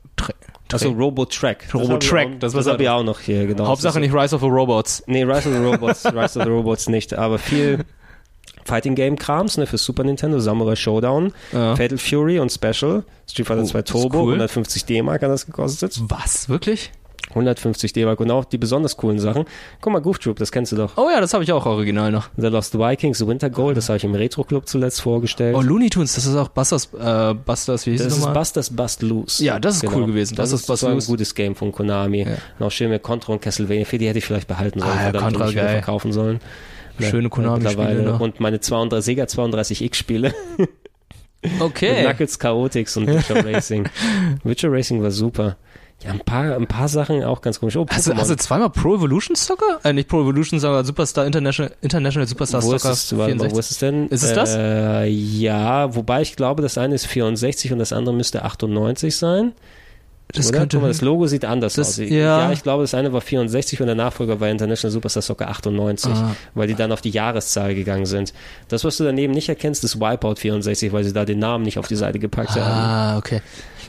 Also 0.73 0.91
Robotrack. 0.91 1.73
Robotrack, 1.73 2.39
das 2.39 2.53
das 2.53 2.67
habe 2.67 2.83
ich 2.83 2.89
auch 2.89 3.03
noch 3.03 3.19
hier, 3.19 3.45
genau. 3.47 3.67
Hauptsache 3.67 3.99
ist- 3.99 4.05
nicht 4.05 4.13
Rise 4.13 4.35
of 4.35 4.41
the 4.41 4.47
Robots. 4.47 5.03
Nee, 5.07 5.23
Rise 5.23 5.49
of 5.49 5.55
the 5.55 5.63
Robots, 5.63 6.05
Rise 6.13 6.39
of 6.39 6.45
the 6.45 6.49
Robots 6.51 6.87
nicht, 6.89 7.13
aber 7.13 7.37
viel 7.39 7.83
Fighting 8.65 8.95
Game 8.95 9.17
Krams, 9.17 9.57
ne, 9.57 9.65
für 9.65 9.77
Super 9.77 10.03
Nintendo, 10.03 10.39
Samurai 10.39 10.75
Showdown, 10.75 11.33
Ja. 11.51 11.75
Fatal 11.75 11.97
Fury 11.97 12.39
und 12.39 12.51
Special, 12.51 13.03
Street 13.29 13.47
Fighter 13.47 13.61
Oh, 13.63 13.65
2 13.65 13.81
das 13.81 13.89
ist 13.89 13.91
Turbo, 13.91 14.19
cool. 14.23 14.33
150 14.33 14.85
D-Mark 14.85 15.21
hat 15.23 15.29
das 15.29 15.45
gekostet. 15.45 15.99
Was? 16.03 16.47
Wirklich? 16.47 16.91
150 17.31 17.91
D-Mark 17.93 18.19
und 18.19 18.31
auch 18.31 18.45
die 18.45 18.57
besonders 18.57 18.95
coolen 18.97 19.19
Sachen. 19.19 19.45
Guck 19.81 19.91
mal, 19.93 19.99
Goof 19.99 20.19
Troop, 20.19 20.37
das 20.37 20.51
kennst 20.51 20.71
du 20.71 20.75
doch. 20.75 20.93
Oh 20.97 21.09
ja, 21.11 21.19
das 21.19 21.33
habe 21.33 21.43
ich 21.43 21.51
auch 21.51 21.65
original 21.65 22.11
noch. 22.11 22.29
The 22.37 22.47
Lost 22.47 22.77
Vikings, 22.77 23.25
Winter 23.25 23.49
Gold, 23.49 23.77
das 23.77 23.89
habe 23.89 23.97
ich 23.97 24.03
im 24.03 24.13
Retro 24.15 24.43
Club 24.43 24.67
zuletzt 24.67 25.01
vorgestellt. 25.01 25.55
Oh, 25.57 25.61
Looney 25.61 25.89
Tunes, 25.89 26.13
das 26.15 26.25
ist 26.25 26.35
auch 26.35 26.49
Busters, 26.49 26.89
äh, 26.93 27.33
Busters, 27.33 27.85
wie 27.85 27.91
hieß 27.91 27.99
das 28.03 28.07
es 28.07 28.13
ist 28.13 28.19
nochmal? 28.19 28.35
Busters 28.39 28.69
Bust 28.69 29.01
Loose. 29.01 29.43
Ja, 29.43 29.59
das 29.59 29.77
ist 29.83 29.91
cool 29.93 30.05
gewesen. 30.05 30.35
Das, 30.35 30.51
Das 30.51 30.61
ist, 30.61 30.69
ist 30.69 30.79
so 30.79 30.87
ein 30.87 30.99
gutes 30.99 31.33
Game 31.35 31.55
von 31.55 31.71
Konami. 31.71 32.23
Ja. 32.23 32.31
Und 32.59 32.65
auch 32.65 32.71
schön 32.71 32.89
mit 32.89 33.03
Contra 33.03 33.33
und 33.33 33.41
Castlevania. 33.41 33.85
Für 33.85 33.97
die 33.97 34.07
hätte 34.07 34.19
ich 34.19 34.25
vielleicht 34.25 34.47
behalten 34.47 34.79
sollen. 34.79 34.91
Ah, 34.97 35.11
ja, 35.11 35.11
Contra, 35.11 35.49
wieder 35.49 35.61
geil. 35.63 35.69
verkaufen 35.73 36.13
sollen. 36.13 36.39
Schöne 36.99 37.29
Konami-Spiele 37.29 37.69
mittlerweile. 37.77 38.03
noch. 38.03 38.19
Und 38.19 38.39
meine 38.39 38.59
32, 38.59 39.03
Sega 39.05 39.23
32X-Spiele. 39.23 40.33
Mit 40.57 40.69
Okay. 41.59 42.03
Knuckles 42.03 42.37
Chaotix 42.37 42.95
und 42.97 43.07
Witcher 43.07 43.43
Racing. 43.45 43.89
Witcher 44.43 44.71
Racing 44.71 45.01
war 45.01 45.09
super. 45.09 45.57
Ja, 46.03 46.11
ein 46.11 46.19
paar, 46.19 46.55
ein 46.55 46.65
paar 46.67 46.87
Sachen 46.87 47.23
auch 47.23 47.41
ganz 47.41 47.59
komisch. 47.59 47.75
Oh, 47.77 47.85
Hast 47.89 48.07
du, 48.07 48.15
hast 48.15 48.29
du 48.29 48.35
zweimal 48.35 48.69
Pro 48.71 48.95
Evolution 48.95 49.35
Soccer? 49.35 49.79
Äh, 49.83 49.93
nicht 49.93 50.07
Pro 50.09 50.21
Evolution, 50.21 50.59
sondern 50.59 50.83
Superstar 50.83 51.25
International, 51.27 51.71
International 51.81 52.27
Superstar 52.27 52.63
wo 52.63 52.73
ist, 52.73 52.81
Soccer 52.81 52.93
es, 52.93 53.17
warte 53.17 53.35
mal, 53.35 53.51
wo 53.51 53.55
64. 53.55 53.59
ist 53.59 53.71
es 53.71 53.77
denn? 53.77 54.07
Ist 54.07 54.23
es 54.23 54.33
das? 54.33 54.55
Äh, 54.55 55.05
ja, 55.07 55.93
wobei 55.95 56.21
ich 56.23 56.35
glaube, 56.35 56.61
das 56.63 56.77
eine 56.79 56.95
ist 56.95 57.05
64 57.05 57.71
und 57.71 57.79
das 57.79 57.93
andere 57.93 58.15
müsste 58.15 58.43
98 58.43 59.15
sein. 59.15 59.51
Das 60.33 60.47
oder? 60.47 60.59
könnte 60.59 60.79
mal, 60.79 60.87
das 60.87 61.01
Logo 61.01 61.27
sieht 61.27 61.43
anders 61.43 61.73
Das- 61.73 61.89
aus. 61.89 61.97
ja. 61.97 62.53
ich 62.53 62.63
glaube, 62.63 62.83
das 62.83 62.93
eine 62.93 63.11
war 63.11 63.19
64 63.19 63.81
und 63.81 63.87
der 63.87 63.95
Nachfolger 63.95 64.39
war 64.39 64.47
International 64.47 64.89
Superstar 64.91 65.21
Soccer 65.21 65.49
98, 65.49 66.09
Ah. 66.09 66.33
weil 66.55 66.67
die 66.67 66.75
dann 66.75 66.93
auf 66.93 67.01
die 67.01 67.09
Jahreszahl 67.09 67.75
gegangen 67.75 68.05
sind. 68.05 68.33
Das, 68.69 68.85
was 68.85 68.95
du 68.95 69.03
daneben 69.03 69.33
nicht 69.33 69.49
erkennst, 69.49 69.83
ist 69.83 69.99
Wipeout 69.99 70.35
64, 70.37 70.93
weil 70.93 71.03
sie 71.03 71.11
da 71.11 71.25
den 71.25 71.39
Namen 71.39 71.65
nicht 71.65 71.77
auf 71.77 71.87
die 71.87 71.97
Seite 71.97 72.17
gepackt 72.17 72.51
haben. 72.51 72.61
Ah, 72.61 73.17
okay. 73.17 73.41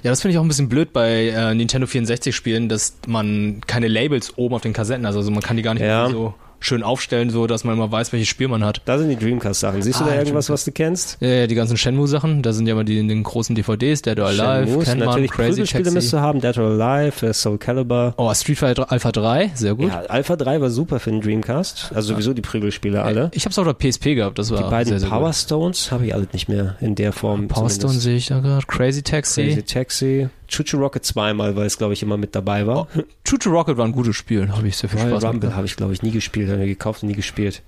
Ja, 0.03 0.11
das 0.11 0.20
finde 0.20 0.32
ich 0.32 0.38
auch 0.38 0.42
ein 0.42 0.48
bisschen 0.48 0.68
blöd 0.68 0.92
bei 0.92 1.28
äh, 1.28 1.55
Nintendo 1.55 1.86
64 1.86 2.34
Spielen, 2.34 2.68
dass 2.68 2.96
man 3.07 3.61
keine 3.66 3.86
Labels 3.88 4.36
oben 4.36 4.55
auf 4.55 4.62
den 4.62 4.72
Kassetten, 4.72 5.07
hat. 5.07 5.14
also 5.14 5.30
man 5.30 5.42
kann 5.42 5.57
die 5.57 5.62
gar 5.62 5.74
nicht 5.74 5.82
Ja. 5.84 6.09
so 6.11 6.34
schön 6.63 6.83
aufstellen, 6.83 7.31
so 7.31 7.47
dass 7.47 7.65
man 7.65 7.75
immer 7.77 7.91
weiß, 7.93 8.13
welches 8.13 8.29
Spiel 8.29 8.49
man 8.49 8.65
hat. 8.65 8.81
Da 8.87 8.99
sind 8.99 9.09
die 9.11 9.17
Dreamcast-Sachen. 9.17 9.83
Siehst 9.83 10.01
du 10.01 10.05
Ah, 10.05 10.09
da 10.09 10.13
irgendwas, 10.15 10.47
Dreamcast. 10.47 10.51
was 10.51 10.65
du 10.65 10.73
kennst? 10.73 11.17
Ja, 11.21 11.29
ja, 11.29 11.47
die 11.47 11.55
ganzen 11.55 11.77
Shenmue-Sachen, 11.77 12.43
da 12.43 12.53
sind 12.53 12.67
ja 12.67 12.73
immer 12.73 12.85
die 12.85 12.99
in 12.99 13.09
den 13.09 13.23
großen 13.23 13.55
DVDs, 13.55 14.03
Dead 14.03 14.19
or 14.19 14.27
Alive, 14.29 14.67
Shenmue, 14.69 14.85
Kenman, 14.85 15.09
natürlich 15.09 15.31
Crazy 15.33 15.65
Taxi. 15.65 15.91
müsst 15.91 16.13
du 16.13 16.21
haben, 16.21 16.41
Dead 16.41 16.57
or 16.59 16.81
Alive, 16.81 17.27
äh, 17.27 17.33
Soul 17.33 17.59
Calibur. 17.59 18.15
Oh, 18.17 18.33
Street 18.35 18.59
Fighter 18.59 18.91
Alpha 18.91 19.13
3, 19.13 19.51
sehr 19.55 19.75
gut. 19.75 19.89
Ja, 19.89 20.01
Alpha 20.09 20.37
3 20.37 20.61
war 20.61 20.71
super 20.71 21.01
für 21.01 21.11
den 21.11 21.21
Dreamcast. 21.21 21.91
Also 21.95 22.15
sowieso 22.15 22.33
die 22.33 22.43
Prügelspiele 22.43 23.03
alle. 23.03 23.31
Ich 23.35 23.45
hab's 23.45 23.59
auf 23.59 23.67
der 23.67 23.75
PSP 23.75 24.15
gehabt, 24.15 24.39
das 24.39 24.51
war 24.51 24.59
Die 24.63 24.71
beiden 24.71 24.89
sehr, 24.91 25.01
sehr 25.01 25.09
Power. 25.09 25.33
Stones 25.33 25.91
habe 25.91 26.07
ich 26.07 26.15
alle 26.15 26.27
nicht 26.33 26.49
mehr 26.49 26.77
in 26.81 26.95
der 26.95 27.13
Form. 27.13 27.49
Power 27.49 27.69
Stone 27.69 27.79
zumindest. 27.81 28.03
sehe 28.05 28.17
ich 28.17 28.26
da 28.26 28.41
gerade. 28.41 28.64
Crazy 28.67 29.03
Taxi. 29.03 29.45
Crazy 29.47 29.63
Taxi. 29.63 30.29
Chuchu 30.53 30.76
Rocket 30.79 31.04
zweimal, 31.04 31.57
weil 31.57 31.66
es, 31.66 31.79
glaube 31.79 31.95
ich, 31.95 32.03
immer 32.03 32.16
mit 32.16 32.34
dabei 32.34 32.66
war. 32.66 32.87
Choo 33.24 33.38
Choo 33.38 33.50
Rocket 33.50 33.76
war 33.76 33.84
ein 33.87 33.92
gutes 33.92 34.14
Spiel, 34.16 34.49
habe 34.50 34.68
ich 34.68 34.76
sehr 34.76 34.88
viel 34.91 35.00
Royal 35.00 35.12
Spaß 35.20 35.24
Rumble 35.30 35.57
habe 35.57 35.66
ich, 35.66 35.76
glaube 35.76 35.92
ich, 35.92 36.03
nie 36.03 36.11
gespielt. 36.11 36.49
Habe 36.49 36.58
mir 36.61 36.66
gekauft 36.66 37.03
und 37.03 37.08
nie 37.08 37.14
gespielt. 37.14 37.62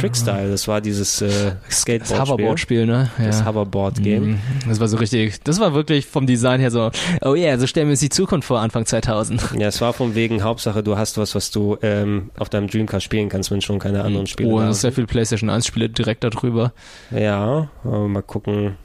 Trickstyle, 0.00 0.50
das 0.50 0.66
war 0.66 0.80
dieses 0.80 1.22
äh, 1.22 1.28
Das 1.68 1.80
Skateboard-Spiel. 1.82 2.18
Hoverboard-Spiel, 2.20 2.86
ne? 2.86 3.10
Das 3.18 3.38
Ja. 3.40 3.46
Hoverboard-Game. 3.46 4.30
Mhm. 4.32 4.38
Das 4.68 4.80
war 4.80 4.88
so 4.88 4.96
richtig, 4.96 5.40
das 5.44 5.60
war 5.60 5.74
wirklich 5.74 6.06
vom 6.06 6.26
Design 6.26 6.58
her 6.60 6.72
so, 6.72 6.90
oh 7.22 7.34
yeah, 7.34 7.56
so 7.56 7.68
stellen 7.68 7.86
wir 7.86 7.92
uns 7.92 8.00
die 8.00 8.08
Zukunft 8.08 8.48
vor, 8.48 8.58
Anfang 8.60 8.84
2000. 8.84 9.52
Ja, 9.58 9.68
es 9.68 9.80
war 9.80 9.92
von 9.92 10.16
wegen 10.16 10.42
Hauptsache, 10.42 10.82
du 10.82 10.98
hast 10.98 11.18
was, 11.18 11.36
was 11.36 11.52
du 11.52 11.78
ähm, 11.82 12.30
auf 12.36 12.48
deinem 12.48 12.66
Dreamcast 12.66 13.04
spielen 13.04 13.28
kannst, 13.28 13.52
wenn 13.52 13.60
schon 13.60 13.78
keine 13.78 14.02
anderen 14.02 14.26
Spiele 14.26 14.50
Oh, 14.50 14.58
da 14.58 14.66
das 14.66 14.76
ist 14.78 14.82
sehr 14.82 14.92
viel 14.92 15.06
PlayStation 15.06 15.50
1 15.50 15.64
Spiele 15.66 15.88
direkt 15.88 16.24
darüber. 16.24 16.72
Ja, 17.12 17.68
mal 17.84 18.22
gucken. 18.22 18.76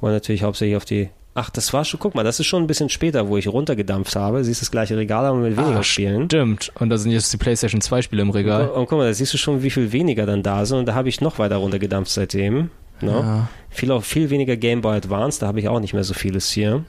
Wollen 0.00 0.14
natürlich 0.14 0.42
hauptsächlich 0.42 0.76
auf 0.76 0.84
die. 0.84 1.08
Ach, 1.40 1.50
das 1.50 1.72
war 1.72 1.84
schon, 1.84 2.00
guck 2.00 2.16
mal, 2.16 2.24
das 2.24 2.40
ist 2.40 2.46
schon 2.46 2.64
ein 2.64 2.66
bisschen 2.66 2.88
später, 2.88 3.28
wo 3.28 3.36
ich 3.36 3.46
runtergedampft 3.46 4.16
habe. 4.16 4.42
Siehst 4.42 4.60
das 4.60 4.72
gleiche 4.72 4.96
Regal, 4.96 5.24
aber 5.24 5.38
mit 5.38 5.56
weniger 5.56 5.78
Ah, 5.78 5.82
Spielen. 5.84 6.24
Stimmt. 6.24 6.72
Und 6.80 6.90
da 6.90 6.98
sind 6.98 7.12
jetzt 7.12 7.32
die 7.32 7.36
PlayStation 7.36 7.80
2 7.80 8.02
Spiele 8.02 8.22
im 8.22 8.30
Regal. 8.30 8.68
Und 8.70 8.86
guck 8.86 8.98
mal, 8.98 9.06
da 9.06 9.14
siehst 9.14 9.32
du 9.34 9.38
schon, 9.38 9.62
wie 9.62 9.70
viel 9.70 9.92
weniger 9.92 10.26
dann 10.26 10.42
da 10.42 10.66
sind. 10.66 10.78
Und 10.78 10.86
da 10.86 10.94
habe 10.94 11.08
ich 11.08 11.20
noch 11.20 11.38
weiter 11.38 11.56
runtergedampft 11.58 12.10
seitdem. 12.10 12.70
Ne? 13.00 13.12
Ja. 13.12 13.48
Viel, 13.70 13.92
auch 13.92 14.02
viel 14.02 14.30
weniger 14.30 14.56
Game 14.56 14.80
Boy 14.80 14.96
Advance, 14.96 15.38
da 15.38 15.46
habe 15.46 15.60
ich 15.60 15.68
auch 15.68 15.78
nicht 15.78 15.94
mehr 15.94 16.02
so 16.02 16.12
vieles 16.12 16.50
hier. 16.50 16.84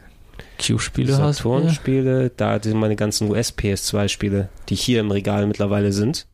Q-Spiele 0.65 1.15
hast 1.17 1.43
du? 1.43 1.49
Saturn-Spiele, 1.53 2.31
da 2.35 2.59
sind 2.59 2.80
meine 2.80 2.95
ganzen 2.95 3.30
US-PS2-Spiele, 3.30 4.49
die 4.69 4.76
hier 4.76 5.01
im 5.01 5.11
Regal 5.11 5.45
mittlerweile 5.45 5.91
sind. 5.91 6.26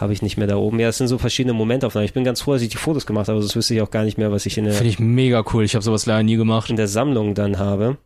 Habe 0.00 0.14
ich 0.14 0.22
nicht 0.22 0.38
mehr 0.38 0.46
da 0.46 0.56
oben. 0.56 0.80
Ja, 0.80 0.88
es 0.88 0.96
sind 0.96 1.08
so 1.08 1.18
verschiedene 1.18 1.52
Momentaufnahmen. 1.52 2.06
Ich 2.06 2.14
bin 2.14 2.24
ganz 2.24 2.40
froh, 2.40 2.54
dass 2.54 2.62
ich 2.62 2.70
die 2.70 2.78
Fotos 2.78 3.04
gemacht 3.04 3.28
habe, 3.28 3.38
sonst 3.42 3.54
wüsste 3.54 3.74
ich 3.74 3.82
auch 3.82 3.90
gar 3.90 4.04
nicht 4.04 4.16
mehr, 4.16 4.32
was 4.32 4.46
ich 4.46 4.56
in 4.56 4.64
der, 4.64 4.72
Finde 4.72 4.88
ich 4.88 4.98
mega 4.98 5.44
cool. 5.52 5.62
Ich 5.62 5.74
habe 5.74 5.84
sowas 5.84 6.06
leider 6.06 6.22
nie 6.22 6.36
gemacht. 6.36 6.70
in 6.70 6.76
der 6.76 6.88
Sammlung 6.88 7.34
dann 7.34 7.58
habe. 7.58 7.98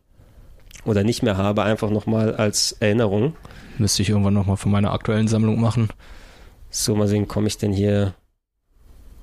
Oder 0.83 1.05
nicht 1.05 1.23
mehr 1.23 1.37
habe, 1.37 1.63
einfach 1.63 1.89
nochmal 1.89 2.35
als 2.35 2.73
Erinnerung. 2.81 3.35
Müsste 3.77 4.01
ich 4.01 4.09
irgendwann 4.09 4.33
nochmal 4.33 4.57
von 4.57 4.71
meiner 4.71 4.91
aktuellen 4.91 5.29
Sammlung 5.29 5.59
machen. 5.59 5.87
So, 6.69 6.95
mal 6.95 7.07
sehen, 7.07 7.29
komme 7.29 7.47
ich 7.47 7.57
denn 7.57 7.71
hier. 7.71 8.13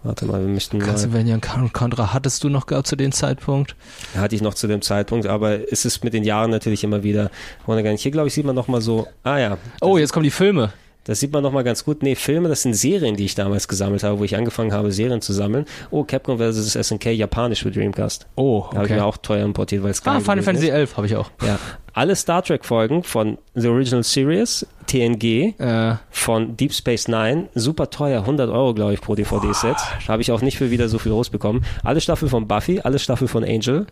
Warte 0.02 0.24
mal, 0.24 0.40
wir 0.40 0.48
müssten 0.48 0.78
mal. 0.78 0.86
Castlevania 0.86 1.34
und 1.34 1.72
Contra 1.74 2.14
hattest 2.14 2.42
du 2.42 2.48
noch 2.48 2.64
gehabt 2.64 2.86
zu 2.86 2.96
dem 2.96 3.12
Zeitpunkt? 3.12 3.76
Hatte 4.16 4.34
ich 4.34 4.40
noch 4.40 4.54
zu 4.54 4.66
dem 4.66 4.80
Zeitpunkt, 4.80 5.26
aber 5.26 5.70
es 5.70 5.84
ist 5.84 6.02
mit 6.02 6.14
den 6.14 6.24
Jahren 6.24 6.50
natürlich 6.50 6.82
immer 6.82 7.02
wieder. 7.02 7.30
Hier, 7.66 8.10
glaube 8.10 8.28
ich, 8.28 8.34
sieht 8.34 8.46
man 8.46 8.56
nochmal 8.56 8.80
so. 8.80 9.06
Ah 9.22 9.38
ja. 9.38 9.58
Oh, 9.82 9.98
jetzt 9.98 10.12
kommen 10.12 10.24
die 10.24 10.30
Filme. 10.30 10.72
Das 11.04 11.18
sieht 11.18 11.32
man 11.32 11.42
nochmal 11.42 11.64
ganz 11.64 11.84
gut. 11.84 12.02
Nee, 12.02 12.14
Filme, 12.14 12.48
das 12.48 12.62
sind 12.62 12.74
Serien, 12.74 13.16
die 13.16 13.24
ich 13.24 13.34
damals 13.34 13.66
gesammelt 13.66 14.04
habe, 14.04 14.20
wo 14.20 14.24
ich 14.24 14.36
angefangen 14.36 14.72
habe, 14.72 14.92
Serien 14.92 15.20
zu 15.20 15.32
sammeln. 15.32 15.64
Oh, 15.90 16.04
Capcom 16.04 16.38
vs. 16.38 16.74
SNK, 16.86 17.06
japanisch 17.06 17.62
für 17.62 17.72
Dreamcast. 17.72 18.26
Oh, 18.36 18.66
Da 18.70 18.76
habe 18.76 18.86
ich 18.86 18.92
okay. 18.92 19.00
mir 19.00 19.06
auch 19.06 19.16
teuer 19.16 19.44
importiert, 19.44 19.82
weil 19.82 19.90
es 19.90 20.00
Ah, 20.06 20.12
geil 20.12 20.20
Final 20.20 20.36
gewesen 20.36 20.44
Fantasy 20.44 20.66
ist. 20.68 20.72
11 20.74 20.96
habe 20.96 21.06
ich 21.08 21.16
auch. 21.16 21.30
Ja. 21.44 21.58
Alle 21.94 22.14
Star 22.14 22.42
Trek-Folgen 22.42 23.02
von 23.02 23.36
The 23.54 23.66
Original 23.68 24.02
Series, 24.04 24.64
TNG, 24.86 25.54
Äh, 25.58 25.96
von 26.10 26.56
Deep 26.56 26.72
Space 26.72 27.08
Nine, 27.08 27.48
super 27.54 27.90
teuer, 27.90 28.20
100 28.20 28.48
Euro, 28.48 28.72
glaube 28.72 28.94
ich, 28.94 29.00
pro 29.00 29.14
DVD-Set. 29.16 29.76
Habe 30.08 30.22
ich 30.22 30.30
auch 30.30 30.40
nicht 30.40 30.56
für 30.56 30.70
wieder 30.70 30.88
so 30.88 30.98
viel 31.00 31.12
rausbekommen. 31.12 31.64
Alle 31.82 32.00
Staffel 32.00 32.28
von 32.28 32.46
Buffy, 32.46 32.80
alle 32.80 32.98
Staffel 33.00 33.26
von 33.28 33.42
Angel. 33.44 33.86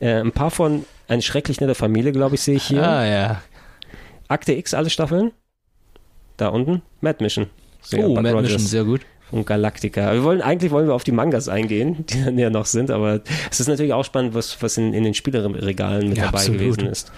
Äh, 0.00 0.20
ein 0.20 0.32
paar 0.32 0.50
von 0.50 0.84
Eine 1.06 1.22
schrecklich 1.22 1.60
nette 1.60 1.74
Familie, 1.76 2.12
glaube 2.12 2.34
ich, 2.34 2.42
sehe 2.42 2.56
ich 2.56 2.64
hier. 2.64 2.86
ah, 2.86 3.06
ja. 3.06 3.40
Akte 4.28 4.52
X, 4.52 4.74
alle 4.74 4.90
Staffeln. 4.90 5.30
Da 6.38 6.48
unten. 6.48 6.80
Mad 7.02 7.22
Mission. 7.22 7.46
Sehr 7.82 8.08
Oh, 8.08 8.14
Mad 8.14 8.30
Rogers. 8.30 8.52
Mission, 8.52 8.66
sehr 8.66 8.84
gut. 8.84 9.02
und 9.30 9.46
Galactica. 9.46 10.12
Wir 10.14 10.24
wollen, 10.24 10.40
eigentlich 10.40 10.72
wollen 10.72 10.86
wir 10.88 10.94
auf 10.94 11.04
die 11.04 11.12
Mangas 11.12 11.48
eingehen, 11.50 12.06
die 12.08 12.24
dann 12.24 12.38
ja 12.38 12.48
noch 12.48 12.64
sind, 12.66 12.90
aber 12.90 13.20
es 13.50 13.60
ist 13.60 13.68
natürlich 13.68 13.92
auch 13.92 14.04
spannend, 14.04 14.32
was, 14.34 14.60
was 14.62 14.78
in, 14.78 14.94
in 14.94 15.04
den 15.04 15.12
Spieleregalen 15.14 16.08
mit 16.08 16.16
Ja, 16.16 16.24
dabei 16.24 16.38
absolut. 16.38 16.60
gewesen 16.60 16.86
ist. 16.86 17.12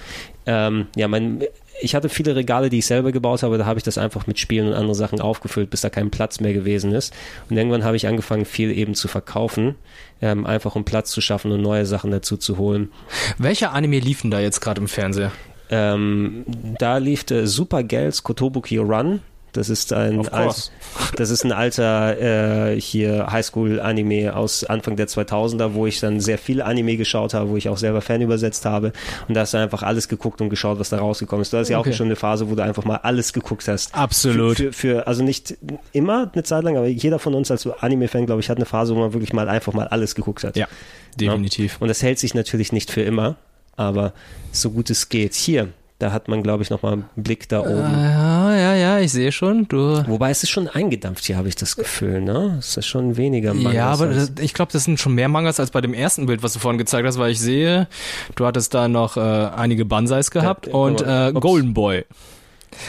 Ähm, 0.46 0.86
ja, 0.96 1.06
mein, 1.06 1.44
ich 1.80 1.94
hatte 1.94 2.08
viele 2.08 2.34
Regale, 2.34 2.68
die 2.68 2.78
ich 2.78 2.86
selber 2.86 3.12
gebaut 3.12 3.42
habe, 3.42 3.58
da 3.58 3.64
habe 3.66 3.78
ich 3.78 3.84
das 3.84 3.96
einfach 3.96 4.26
mit 4.26 4.38
Spielen 4.40 4.66
und 4.68 4.74
anderen 4.74 4.94
Sachen 4.94 5.20
aufgefüllt, 5.20 5.70
bis 5.70 5.82
da 5.82 5.88
kein 5.90 6.10
Platz 6.10 6.40
mehr 6.40 6.52
gewesen 6.52 6.92
ist. 6.92 7.14
Und 7.48 7.56
irgendwann 7.56 7.84
habe 7.84 7.96
ich 7.96 8.06
angefangen, 8.08 8.44
viel 8.44 8.70
eben 8.76 8.94
zu 8.94 9.06
verkaufen, 9.06 9.76
ähm, 10.20 10.46
einfach 10.46 10.74
um 10.76 10.84
Platz 10.84 11.10
zu 11.12 11.20
schaffen 11.20 11.52
und 11.52 11.62
neue 11.62 11.86
Sachen 11.86 12.10
dazu 12.10 12.36
zu 12.36 12.58
holen. 12.58 12.90
Welcher 13.38 13.72
Anime 13.72 14.00
liefen 14.00 14.30
da 14.30 14.40
jetzt 14.40 14.60
gerade 14.60 14.80
im 14.80 14.88
Fernseher? 14.88 15.30
Ähm, 15.70 16.44
da 16.78 16.98
lief 16.98 17.24
der 17.24 17.46
Super 17.46 17.82
Gals 17.82 18.22
Kotobuki 18.22 18.78
Run. 18.78 19.20
Das 19.52 19.68
ist 19.68 19.92
ein, 19.92 20.28
alt, 20.28 20.70
das 21.16 21.30
ist 21.30 21.42
ein 21.44 21.50
alter 21.50 22.70
äh, 22.72 22.80
hier 22.80 23.32
Highschool-Anime 23.32 24.36
aus 24.36 24.62
Anfang 24.62 24.94
der 24.94 25.08
2000er, 25.08 25.74
wo 25.74 25.86
ich 25.88 25.98
dann 25.98 26.20
sehr 26.20 26.38
viel 26.38 26.62
Anime 26.62 26.96
geschaut 26.96 27.34
habe, 27.34 27.50
wo 27.50 27.56
ich 27.56 27.68
auch 27.68 27.76
selber 27.76 28.00
Fan 28.00 28.20
übersetzt 28.20 28.64
habe. 28.64 28.92
Und 29.26 29.34
da 29.34 29.40
hast 29.40 29.52
du 29.54 29.58
einfach 29.58 29.82
alles 29.82 30.06
geguckt 30.06 30.40
und 30.40 30.50
geschaut, 30.50 30.78
was 30.78 30.90
da 30.90 30.98
rausgekommen 30.98 31.42
ist. 31.42 31.52
Du 31.52 31.56
hast 31.56 31.68
ja 31.68 31.80
Okay. 31.80 31.90
auch 31.90 31.94
schon 31.94 32.06
eine 32.06 32.14
Phase, 32.14 32.48
wo 32.48 32.54
du 32.54 32.62
einfach 32.62 32.84
mal 32.84 32.98
alles 33.02 33.32
geguckt 33.32 33.66
hast. 33.66 33.92
Absolut. 33.92 34.56
Für, 34.56 34.72
für, 34.72 34.72
für, 34.72 35.06
also 35.08 35.24
nicht 35.24 35.56
immer 35.92 36.30
eine 36.32 36.44
Zeit 36.44 36.62
lang, 36.62 36.76
aber 36.76 36.86
jeder 36.86 37.18
von 37.18 37.34
uns 37.34 37.50
als 37.50 37.66
Anime-Fan, 37.66 38.26
glaube 38.26 38.40
ich, 38.42 38.50
hat 38.50 38.58
eine 38.58 38.66
Phase, 38.66 38.94
wo 38.94 39.00
man 39.00 39.12
wirklich 39.14 39.32
mal 39.32 39.48
einfach 39.48 39.72
mal 39.72 39.88
alles 39.88 40.14
geguckt 40.14 40.44
hat. 40.44 40.56
Ja, 40.56 40.68
definitiv. 41.18 41.78
Und 41.80 41.88
das 41.88 42.04
hält 42.04 42.20
sich 42.20 42.34
natürlich 42.34 42.70
nicht 42.70 42.92
für 42.92 43.02
immer, 43.02 43.34
aber 43.80 44.12
so 44.52 44.70
gut 44.70 44.90
es 44.90 45.08
geht. 45.08 45.34
Hier, 45.34 45.68
da 45.98 46.12
hat 46.12 46.28
man, 46.28 46.42
glaube 46.42 46.62
ich, 46.62 46.70
nochmal 46.70 46.94
einen 46.94 47.04
Blick 47.16 47.48
da 47.48 47.60
oben. 47.60 47.92
Ja, 47.92 48.56
ja, 48.56 48.74
ja, 48.74 48.98
ich 49.00 49.12
sehe 49.12 49.32
schon. 49.32 49.68
Du. 49.68 50.02
Wobei 50.06 50.30
es 50.30 50.42
ist 50.42 50.50
schon 50.50 50.66
eingedampft 50.68 51.24
hier, 51.24 51.36
habe 51.36 51.48
ich 51.48 51.56
das 51.56 51.76
Gefühl, 51.76 52.20
ne? 52.20 52.56
Es 52.58 52.76
ist 52.76 52.86
schon 52.86 53.16
weniger 53.16 53.52
Mangas 53.52 53.74
Ja, 53.74 53.86
aber 53.88 54.06
das, 54.06 54.32
ich 54.40 54.54
glaube, 54.54 54.72
das 54.72 54.84
sind 54.84 54.98
schon 54.98 55.14
mehr 55.14 55.28
Mangas 55.28 55.60
als 55.60 55.70
bei 55.70 55.80
dem 55.80 55.94
ersten 55.94 56.26
Bild, 56.26 56.42
was 56.42 56.54
du 56.54 56.58
vorhin 56.58 56.78
gezeigt 56.78 57.06
hast, 57.06 57.18
weil 57.18 57.32
ich 57.32 57.40
sehe, 57.40 57.86
du 58.34 58.46
hattest 58.46 58.72
da 58.72 58.88
noch 58.88 59.16
äh, 59.16 59.20
einige 59.20 59.84
Bansais 59.84 60.30
gehabt 60.30 60.68
Ja, 60.68 60.72
und 60.74 61.02
äh. 61.02 61.32
Golden 61.34 61.74
Boy, 61.74 62.04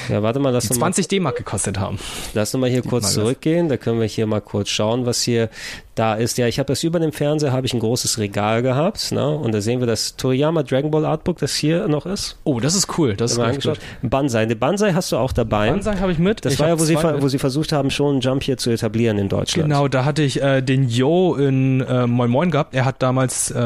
Ja, 0.10 0.22
warte 0.24 0.40
mal, 0.40 0.52
lass 0.52 0.64
die 0.66 0.70
uns 0.70 0.80
mal, 0.80 0.86
20 0.88 1.08
D-Mark 1.08 1.36
gekostet 1.38 1.80
haben. 1.80 1.98
lass 2.34 2.53
uns 2.53 2.62
mal 2.62 2.70
hier 2.70 2.82
kurz 2.82 3.03
Mangas. 3.03 3.14
zurückgehen. 3.14 3.70
Da 3.70 3.78
können 3.78 3.99
wir 3.99 4.08
hier 4.08 4.28
mal 4.28 4.41
kurz 4.41 4.70
schauen, 4.70 5.06
was 5.06 5.22
hier 5.22 5.49
da 5.95 6.14
ist. 6.16 6.38
Ja, 6.38 6.48
ich 6.48 6.58
habe 6.60 6.68
das 6.68 6.84
über 6.84 6.99
dem 6.99 7.12
Fernseher, 7.12 7.52
habe 7.52 7.66
ich 7.68 7.74
ein 7.74 7.80
großes 7.80 8.18
Regal 8.18 8.62
gehabt, 8.62 9.12
ne? 9.12 9.28
Und 9.30 9.53
da 9.53 9.60
sehen 9.62 9.80
wir 9.82 9.88
das 9.88 10.16
Toriyama 10.16 10.64
Dragon 10.64 10.90
Ball 10.91 11.06
Artbook, 11.06 11.40
das 11.40 11.53
hier 11.56 11.88
noch 11.88 12.06
ist. 12.06 12.38
Oh, 12.44 12.60
das 12.60 12.76
ist 12.76 12.98
cool. 12.98 13.16
Das 13.16 13.38
ist 13.38 13.62
gut. 13.64 13.80
Banzai. 14.02 14.44
Eine 14.44 14.56
Banzai 14.56 14.94
hast 14.94 15.12
du 15.12 15.18
auch 15.18 15.34
dabei. 15.34 15.70
Bansai 15.70 15.95
habe 15.98 16.12
ich 16.12 16.20
mit. 16.20 16.45
Das 16.45 16.53
Ich 16.53 16.60
war 16.60 16.68
ja, 16.70 16.80
wo 16.80 16.86
sie, 16.86 16.95
mit. 16.95 17.22
wo 17.22 17.28
sie 17.28 17.40
versucht 17.40 17.72
haben, 17.72 17.90
schon 17.90 18.12
einen 18.14 18.22
Jump 18.22 18.44
hier 18.44 18.58
zu 18.58 18.70
etablieren 18.70 19.18
in 19.18 19.30
Deutschland. 19.30 19.68
Genau, 19.70 19.88
da 19.88 20.06
hatte 20.06 20.22
ich 20.22 20.41
äh, 20.41 20.62
den 20.62 20.88
Jo 20.88 21.36
in 21.36 21.82
äh, 21.82 22.08
Moin 22.08 22.30
Moin 22.30 22.52
gehabt. 22.52 22.74
Er 22.74 22.86
hat 22.86 23.02
damals, 23.02 23.52
äh, 23.52 23.60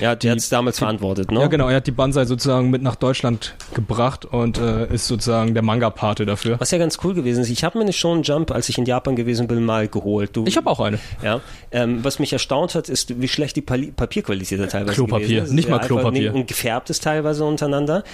Ja, 0.00 0.14
der 0.14 0.30
hat 0.32 0.38
es 0.38 0.48
damals 0.48 0.78
verantwortet, 0.78 1.30
ne? 1.32 1.40
ja 1.40 1.46
genau, 1.48 1.68
er 1.68 1.76
hat 1.76 1.86
die 1.86 1.92
Bansai 1.92 2.24
sozusagen 2.26 2.70
mit 2.70 2.82
nach 2.82 2.96
Deutschland 2.96 3.54
gebracht 3.74 4.24
und 4.24 4.58
äh, 4.58 4.86
ist 4.92 5.06
sozusagen 5.08 5.45
der 5.54 5.62
Manga-Pate 5.62 6.26
dafür. 6.26 6.58
Was 6.60 6.70
ja 6.70 6.78
ganz 6.78 6.98
cool 7.04 7.14
gewesen 7.14 7.42
ist, 7.42 7.50
ich 7.50 7.64
habe 7.64 7.78
mir 7.78 7.84
eine 7.84 7.92
Shonen 7.92 8.22
Jump, 8.22 8.50
als 8.50 8.68
ich 8.68 8.78
in 8.78 8.84
Japan 8.84 9.16
gewesen 9.16 9.46
bin, 9.46 9.64
mal 9.64 9.88
geholt. 9.88 10.30
Du, 10.34 10.44
Ich 10.46 10.56
habe 10.56 10.70
auch 10.70 10.80
eine. 10.80 10.98
Ja, 11.22 11.40
ähm, 11.72 12.04
was 12.04 12.18
mich 12.18 12.32
erstaunt 12.32 12.74
hat, 12.74 12.88
ist, 12.88 13.20
wie 13.20 13.28
schlecht 13.28 13.56
die 13.56 13.62
Pali 13.62 13.92
Papierqualität 13.92 14.60
da 14.60 14.66
teilweise 14.66 14.94
Klopapier, 14.94 15.44
ist. 15.44 15.52
nicht 15.52 15.68
mal 15.68 15.78
Klopapier. 15.78 16.34
Und 16.34 16.46
gefärbt 16.46 16.90
ist 16.90 17.02
teilweise 17.02 17.44
untereinander. 17.44 18.04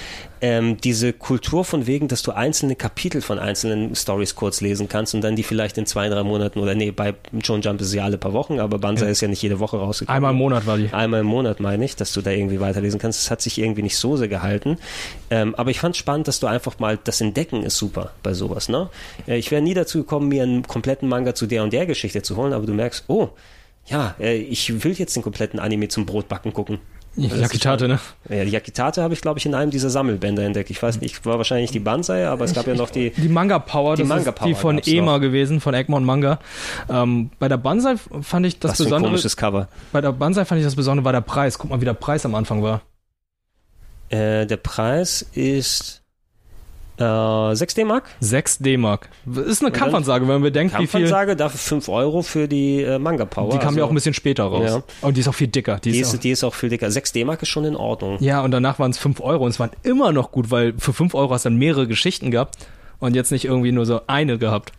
Ähm, 0.41 0.77
diese 0.83 1.13
Kultur 1.13 1.65
von 1.65 1.87
wegen, 1.87 2.09
dass 2.09 2.23
du 2.23 2.33
einzelne 2.33 2.77
Kapitel 2.77 3.21
von 3.21 3.39
einzelnen 3.39 3.95
Stories 3.95 4.35
kurz 4.35 4.61
lesen 4.61 4.89
kannst 4.89 5.15
und 5.15 5.21
dann 5.23 5.37
die 5.37 5.43
vielleicht 5.43 5.79
in 5.79 5.87
zwei, 5.87 6.09
drei 6.09 6.23
Monaten 6.23 6.59
oder 6.59 6.75
nee, 6.75 6.91
bei 6.91 7.15
Shonen 7.43 7.63
Jump 7.63 7.81
ist 7.81 7.89
es 7.89 7.95
ja 7.95 8.05
alle 8.05 8.19
paar 8.19 8.33
Wochen, 8.33 8.59
aber 8.59 8.79
Banzai 8.79 9.11
ist 9.11 9.21
ja 9.21 9.29
nicht 9.29 9.43
jede 9.43 9.61
Woche 9.61 9.77
rausgekommen. 9.77 10.17
Einmal 10.17 10.33
im 10.33 10.39
Monat 10.39 10.67
war 10.67 10.77
die. 10.77 10.93
Einmal 10.93 11.21
im 11.21 11.27
Monat 11.27 11.61
meine 11.61 11.85
ich, 11.85 11.97
dass 11.97 12.13
du 12.13 12.21
da 12.23 12.31
irgendwie 12.31 12.61
weiterlesen 12.61 12.99
kannst. 13.01 13.23
Das 13.23 13.31
hat 13.31 13.41
sich 13.41 13.59
irgendwie 13.59 13.83
nicht 13.83 13.97
so 13.97 14.17
sehr 14.17 14.29
gehalten. 14.29 14.79
Ähm, 15.31 15.55
aber 15.55 15.71
ich 15.71 15.81
fand 15.81 15.97
spannend, 15.97 16.29
dass 16.29 16.41
du 16.41 16.47
einfach 16.47 16.79
mal, 16.79 16.99
das 17.03 17.19
Entdecken 17.23 17.63
ist 17.63 17.77
super 17.77 18.13
bei 18.23 18.35
sowas. 18.35 18.69
Ne? 18.69 18.91
Äh, 19.27 19.39
ich 19.39 19.51
wäre 19.51 19.63
nie 19.63 19.75
dazu 19.75 19.99
gekommen, 19.99 20.29
mir 20.29 20.43
einen 20.43 20.67
kompletten 20.67 21.09
Manga 21.09 21.35
zu 21.35 21.47
der 21.47 21.63
und 21.63 21.73
der 21.73 21.87
Geschichte 21.87 22.23
zu 22.23 22.37
holen, 22.37 22.53
aber 22.53 22.67
du 22.67 22.75
merkst, 22.75 23.05
oh, 23.09 23.31
ja, 23.87 24.15
äh, 24.21 24.37
ich 24.37 24.85
will 24.85 24.93
jetzt 24.93 25.17
den 25.17 25.23
kompletten 25.23 25.59
Anime 25.59 25.89
zum 25.89 26.07
Brotbacken 26.07 26.53
gucken. 26.53 26.79
Yakitate, 27.15 27.89
ne? 27.89 27.99
Ja, 28.31 28.43
die 28.43 28.53
Yakitate 28.53 29.03
habe 29.03 29.13
ich, 29.13 29.21
glaube 29.21 29.39
ich, 29.39 29.45
in 29.45 29.55
einem 29.55 29.71
dieser 29.71 29.91
Sammelbänder 29.91 30.45
entdeckt. 30.45 30.71
Ich 30.71 30.83
weiß 30.83 30.99
nicht, 31.03 31.27
war 31.27 31.37
wahrscheinlich 31.37 31.71
die 31.71 31.79
Banzai, 31.79 32.27
aber 32.27 32.47
es 32.47 32.55
gab 32.55 32.67
ja 32.67 32.75
noch 32.75 32.89
die. 32.89 33.11
Die 33.11 33.29
Manga 33.29 33.59
Power, 33.59 33.97
Die 33.97 34.05
Manga 34.05 34.31
ist 34.31 34.37
Power 34.37 34.49
die 34.49 34.55
von 34.55 34.79
EMA 34.79 35.13
noch. 35.13 35.21
gewesen, 35.21 35.61
von 35.61 35.75
Egmont 35.75 36.07
Manga. 36.07 36.39
Ähm, 36.89 37.31
bei 37.39 37.49
der 37.49 37.59
Banzai 37.59 37.97
fand 38.23 38.47
ich 38.47 38.59
das 38.61 38.71
Was 38.71 38.77
für 38.79 38.83
ein 38.85 38.87
Besondere, 38.87 39.11
komisches 39.11 39.37
Cover. 39.37 39.69
bei 39.93 40.01
der 40.01 40.13
Banzai 40.13 40.47
fand 40.47 40.61
ich 40.61 40.65
das 40.65 40.75
Besondere 40.75 41.05
war 41.05 41.13
der 41.13 41.21
Preis. 41.21 41.59
Guck 41.59 41.69
mal, 41.71 41.81
wie 41.83 41.85
der 41.85 41.93
Preis 41.93 42.25
am 42.25 42.35
Anfang 42.35 42.63
war. 42.63 42.81
Äh, 44.09 44.47
der 44.47 44.57
Preis 44.59 45.23
ist 45.35 46.02
äh, 46.99 47.55
6 47.55 47.75
D-Mark. 47.75 48.05
6 48.21 48.59
D-Mark. 48.59 49.09
Ist 49.47 49.63
eine 49.63 49.73
Kampfansage, 49.73 50.27
wenn 50.27 50.35
man 50.35 50.43
bedenkt, 50.43 50.75
wie 50.75 50.87
viel. 50.87 51.01
Kampfansage, 51.01 51.37
dafür 51.37 51.59
5 51.59 51.89
Euro 51.89 52.23
für 52.23 52.49
die 52.49 52.83
äh, 52.83 52.99
Manga 52.99 53.25
Power. 53.25 53.51
Die 53.51 53.59
kam 53.59 53.69
also, 53.69 53.79
ja 53.81 53.85
auch 53.85 53.91
ein 53.91 53.95
bisschen 53.95 54.15
später 54.15 54.45
raus. 54.45 54.71
Ja. 54.71 54.83
Und 55.07 55.17
die 55.17 55.21
ist 55.21 55.29
auch 55.29 55.35
viel 55.35 55.49
dicker. 55.49 55.79
Die 55.83 55.93
Die 55.93 56.01
ist 56.01 56.15
auch, 56.15 56.19
die 56.19 56.31
ist 56.31 56.45
auch 56.45 56.55
viel 56.55 56.69
dicker. 56.69 56.91
6 56.91 57.13
D-Mark 57.13 57.43
ist 57.43 57.49
schon 57.49 57.65
in 57.65 57.77
Ordnung. 57.77 58.19
ja, 58.21 58.43
und 58.43 58.51
danach 58.51 58.79
waren 58.79 58.91
es 58.91 58.99
5 58.99 59.21
Euro 59.21 59.45
und 59.45 59.51
es 59.51 59.61
waren 59.61 59.71
immer 59.83 60.13
noch 60.13 60.33
gut, 60.33 60.51
weil 60.51 60.75
für 60.79 60.93
5 60.93 61.15
Euro 61.15 61.33
hast 61.33 61.45
du 61.45 61.51
dann 61.51 61.59
mehrere 61.59 61.87
Geschichten 61.87 62.31
gehabt 62.31 62.57
und 62.99 63.17
jetzt 63.17 63.33
nicht 63.33 63.45
irgendwie 63.45 63.73
nur 63.73 63.87
so 63.87 64.01
eine 64.07 64.39
gehabt. 64.39 64.73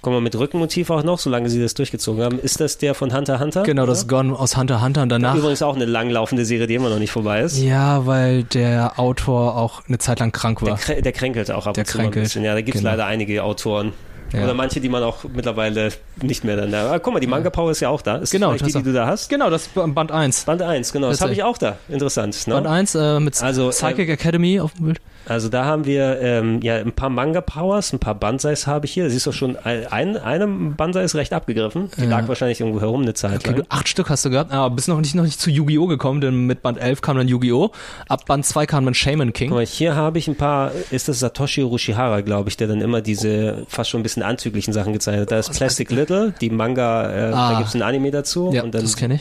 Kommen 0.00 0.16
wir 0.16 0.20
mit 0.20 0.36
Rückenmotiv 0.38 0.90
auch 0.90 1.02
noch, 1.02 1.18
solange 1.18 1.50
sie 1.50 1.60
das 1.60 1.74
durchgezogen 1.74 2.22
haben. 2.22 2.38
Ist 2.38 2.60
das 2.60 2.78
der 2.78 2.94
von 2.94 3.12
Hunter 3.14 3.40
Hunter? 3.40 3.62
Genau, 3.64 3.84
das 3.86 3.98
ist 4.00 4.08
Gone 4.08 4.32
aus 4.38 4.56
Hunter 4.56 4.80
Hunter 4.82 5.02
und 5.02 5.08
danach. 5.08 5.34
Übrigens 5.34 5.62
auch 5.62 5.74
eine 5.76 5.84
langlaufende 5.86 6.44
Serie, 6.44 6.66
die 6.66 6.74
immer 6.74 6.88
noch 6.90 6.98
nicht 6.98 7.10
vorbei 7.12 7.40
ist. 7.40 7.58
Ja, 7.58 8.06
weil 8.06 8.44
der 8.44 8.98
Autor 8.98 9.56
auch 9.56 9.82
eine 9.88 9.98
Zeit 9.98 10.20
lang 10.20 10.32
krank 10.32 10.60
Der, 10.60 10.68
war. 10.70 10.78
krä- 10.78 11.00
der 11.00 11.12
kränkelt 11.12 11.50
auch 11.50 11.66
ab 11.66 11.74
Der 11.74 11.82
und 11.82 11.88
zu 11.88 11.98
ein 11.98 12.10
bisschen. 12.10 12.44
Ja, 12.44 12.54
da 12.54 12.60
gibt 12.60 12.76
es 12.76 12.82
genau. 12.82 12.92
leider 12.92 13.06
einige 13.06 13.42
Autoren. 13.44 13.92
Ja. 14.32 14.44
Oder 14.44 14.52
manche, 14.52 14.78
die 14.80 14.90
man 14.90 15.02
auch 15.02 15.24
mittlerweile 15.34 15.88
nicht 16.20 16.44
mehr 16.44 16.56
dann. 16.58 16.74
Aber 16.74 17.00
guck 17.00 17.14
mal, 17.14 17.20
die 17.20 17.26
Manga 17.26 17.48
Power 17.48 17.70
ist 17.70 17.80
ja 17.80 17.88
auch 17.88 18.02
da. 18.02 18.16
Ist 18.16 18.30
Genau, 18.30 18.52
die, 18.52 18.62
die 18.70 18.82
du 18.82 18.92
da 18.92 19.06
hast? 19.06 19.30
Genau, 19.30 19.48
das 19.48 19.62
ist 19.68 19.74
Band 19.74 20.12
1. 20.12 20.44
Band 20.44 20.60
1, 20.60 20.92
genau. 20.92 21.08
Das 21.08 21.22
habe 21.22 21.32
ich 21.32 21.42
auch 21.42 21.56
da. 21.56 21.76
Interessant. 21.88 22.46
Ne? 22.46 22.52
Band 22.54 22.66
1 22.66 22.94
äh, 22.94 23.20
mit 23.20 23.42
Also, 23.42 23.70
Psychic 23.70 24.10
Academy 24.10 24.60
auf 24.60 24.74
dem 24.74 24.84
Bild. 24.84 25.00
Also 25.28 25.48
da 25.48 25.64
haben 25.66 25.84
wir 25.84 26.20
ähm, 26.20 26.60
ja 26.62 26.76
ein 26.76 26.92
paar 26.92 27.10
Manga 27.10 27.40
Powers, 27.40 27.92
ein 27.92 27.98
paar 27.98 28.14
Banseis 28.14 28.66
habe 28.66 28.86
ich 28.86 28.92
hier. 28.92 29.10
Siehst 29.10 29.26
du 29.26 29.32
schon, 29.32 29.56
ein, 29.56 30.16
eine 30.16 30.46
Bansai 30.46 31.04
ist 31.04 31.14
recht 31.14 31.32
abgegriffen. 31.32 31.90
Die 31.98 32.06
lag 32.06 32.26
wahrscheinlich 32.28 32.60
irgendwo 32.60 32.80
herum 32.80 33.02
eine 33.02 33.14
Zeit 33.14 33.40
Okay, 33.40 33.50
lang. 33.50 33.56
du, 33.56 33.62
acht 33.68 33.88
Stück 33.88 34.08
hast 34.08 34.24
du 34.24 34.30
gehabt, 34.30 34.52
aber 34.52 34.74
bist 34.74 34.88
noch 34.88 35.00
nicht, 35.00 35.14
noch 35.14 35.24
nicht 35.24 35.40
zu 35.40 35.50
Yu-Gi-Oh! 35.50 35.86
gekommen, 35.86 36.20
denn 36.20 36.46
mit 36.46 36.62
Band 36.62 36.78
11 36.78 37.00
kam 37.02 37.16
dann 37.18 37.28
Yu-Gi-Oh! 37.28 37.70
Ab 38.08 38.24
Band 38.26 38.46
2 38.46 38.66
kam 38.66 38.84
dann 38.86 38.94
Shaman 38.94 39.32
King. 39.32 39.50
Guck 39.50 39.58
mal, 39.58 39.66
hier 39.66 39.94
habe 39.94 40.18
ich 40.18 40.28
ein 40.28 40.36
paar, 40.36 40.72
ist 40.90 41.08
das 41.08 41.18
Satoshi 41.20 41.62
Urushihara, 41.62 42.22
glaube 42.22 42.48
ich, 42.48 42.56
der 42.56 42.66
dann 42.68 42.80
immer 42.80 43.00
diese 43.02 43.64
fast 43.68 43.90
schon 43.90 44.00
ein 44.00 44.04
bisschen 44.04 44.22
anzüglichen 44.22 44.72
Sachen 44.72 44.92
gezeichnet 44.92 45.22
hat. 45.22 45.32
Da 45.32 45.38
ist 45.38 45.52
Plastic 45.52 45.90
Little, 45.90 46.32
die 46.40 46.50
Manga, 46.50 47.10
äh, 47.10 47.32
Ah. 47.32 47.50
da 47.52 47.58
gibt 47.58 47.68
es 47.68 47.74
ein 47.74 47.82
Anime 47.82 48.10
dazu. 48.10 48.50
Ja, 48.54 48.62
und 48.62 48.74
dann 48.74 48.82
das 48.82 48.96
kenne 48.96 49.16
ich. 49.16 49.20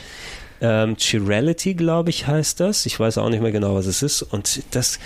ähm, 0.62 0.96
Chirality, 0.98 1.74
glaube 1.74 2.10
ich, 2.10 2.28
heißt 2.28 2.60
das. 2.60 2.86
Ich 2.86 3.00
weiß 3.00 3.18
auch 3.18 3.30
nicht 3.30 3.42
mehr 3.42 3.52
genau, 3.52 3.76
was 3.76 3.86
es 3.86 4.02
ist. 4.02 4.22
Und 4.22 4.62
das, 4.74 5.00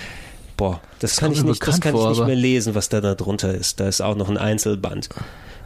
boah, 0.61 0.79
das, 0.99 1.17
kann 1.17 1.29
kommt 1.29 1.37
ich 1.39 1.43
nicht, 1.43 1.67
das 1.67 1.81
kann 1.81 1.91
vor, 1.91 2.11
ich 2.11 2.19
nicht 2.19 2.27
mehr 2.27 2.35
lesen, 2.35 2.75
was 2.75 2.87
da, 2.87 3.01
da 3.01 3.15
drunter 3.15 3.51
ist. 3.51 3.79
Da 3.79 3.87
ist 3.87 3.99
auch 3.99 4.15
noch 4.15 4.29
ein 4.29 4.37
Einzelband. 4.37 5.09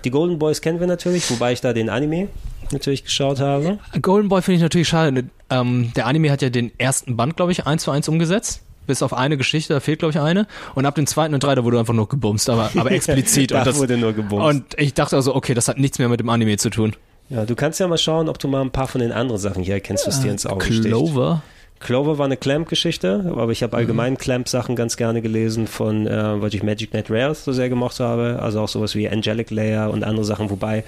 Die 0.06 0.10
Golden 0.10 0.40
Boys 0.40 0.62
kennen 0.62 0.80
wir 0.80 0.88
natürlich, 0.88 1.30
wobei 1.30 1.52
ich 1.52 1.60
da 1.60 1.74
den 1.74 1.90
Anime 1.90 2.30
natürlich 2.72 3.04
geschaut 3.04 3.42
habe. 3.42 3.78
Golden 4.02 4.30
Boy 4.30 4.42
finde 4.42 4.56
ich 4.56 4.62
natürlich 4.62 4.88
schade. 4.88 5.26
Ähm, 5.50 5.92
der 5.98 6.06
Anime 6.06 6.32
hat 6.32 6.42
ja 6.42 6.50
den 6.50 6.72
ersten 6.78 7.18
Band, 7.18 7.36
glaube 7.36 7.52
ich, 7.52 7.68
eins 7.68 7.84
zu 7.84 7.92
eins 7.92 8.08
umgesetzt. 8.08 8.62
Bis 8.88 9.02
auf 9.02 9.14
eine 9.14 9.36
Geschichte, 9.36 9.74
da 9.74 9.82
fehlt, 9.82 10.00
glaube 10.00 10.12
ich, 10.12 10.20
eine. 10.22 10.48
Und 10.76 10.86
ab 10.86 10.96
dem 10.96 11.08
zweiten 11.08 11.34
und 11.34 11.44
drei, 11.44 11.56
da 11.56 11.66
wurde 11.66 11.78
einfach 11.78 11.94
nur 11.94 12.08
gebumst, 12.08 12.50
aber, 12.50 12.72
aber 12.78 12.92
explizit. 12.94 13.52
Da 13.52 13.60
und, 13.60 13.68
das, 13.68 13.78
wurde 13.78 13.98
nur 13.98 14.14
gebumst. 14.14 14.46
und 14.48 14.80
ich 14.80 14.94
dachte 14.94 15.18
also, 15.18 15.36
okay, 15.36 15.54
das 15.54 15.68
hat 15.68 15.78
nichts 15.78 16.00
mehr 16.00 16.08
mit 16.08 16.22
dem 16.22 16.30
Anime 16.30 16.56
zu 16.56 16.70
tun. 16.70 16.96
Ja, 17.28 17.44
du 17.44 17.56
kannst 17.56 17.82
ja 17.82 17.88
mal 17.90 17.98
schauen, 17.98 18.30
ob 18.30 18.40
du 18.40 18.48
mal 18.48 18.62
ein 18.62 18.72
paar 18.72 18.88
von 18.88 19.02
den 19.02 19.12
anderen 19.12 19.42
Sachen 19.42 19.62
hier 19.62 19.74
erkennst, 19.74 20.08
was 20.08 20.22
dir 20.22 20.32
ins 20.32 20.46
Auge 20.46 20.68
sticht. 20.68 20.86
Clover. 20.86 21.44
Clover 21.80 22.18
war 22.18 22.26
eine 22.26 22.38
Clamp-Geschichte, 22.38 23.34
aber 23.36 23.52
ich 23.52 23.62
habe 23.62 23.76
allgemein 23.78 24.18
Clamp-Sachen 24.18 24.76
ganz 24.76 24.98
gerne 24.98 25.22
gelesen 25.22 25.68
von, 25.68 26.08
äh, 26.08 26.42
weil 26.42 26.54
ich 26.56 26.64
Magic 26.64 26.92
Knight 26.92 27.12
Rares 27.12 27.44
so 27.44 27.52
sehr 27.52 27.70
gemocht 27.70 28.00
habe, 28.00 28.40
also 28.42 28.62
auch 28.62 28.68
sowas 28.70 28.96
wie 28.96 29.10
Angelic 29.10 29.52
Layer 29.52 29.92
und 29.92 30.04
andere 30.04 30.26
Sachen, 30.26 30.50
wobei 30.50 30.84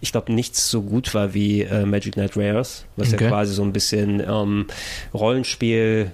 ich 0.00 0.10
glaube 0.12 0.32
nichts 0.32 0.68
so 0.68 0.82
gut 0.82 1.14
war 1.14 1.32
wie 1.32 1.62
äh, 1.62 1.86
Magic 1.86 2.14
Knight 2.14 2.36
Rares, 2.36 2.84
was 2.96 3.12
Okay. 3.14 3.24
ja 3.24 3.30
quasi 3.30 3.54
so 3.54 3.62
ein 3.62 3.72
bisschen 3.72 4.20
ähm, 4.20 4.66
Rollenspiel 5.14 6.10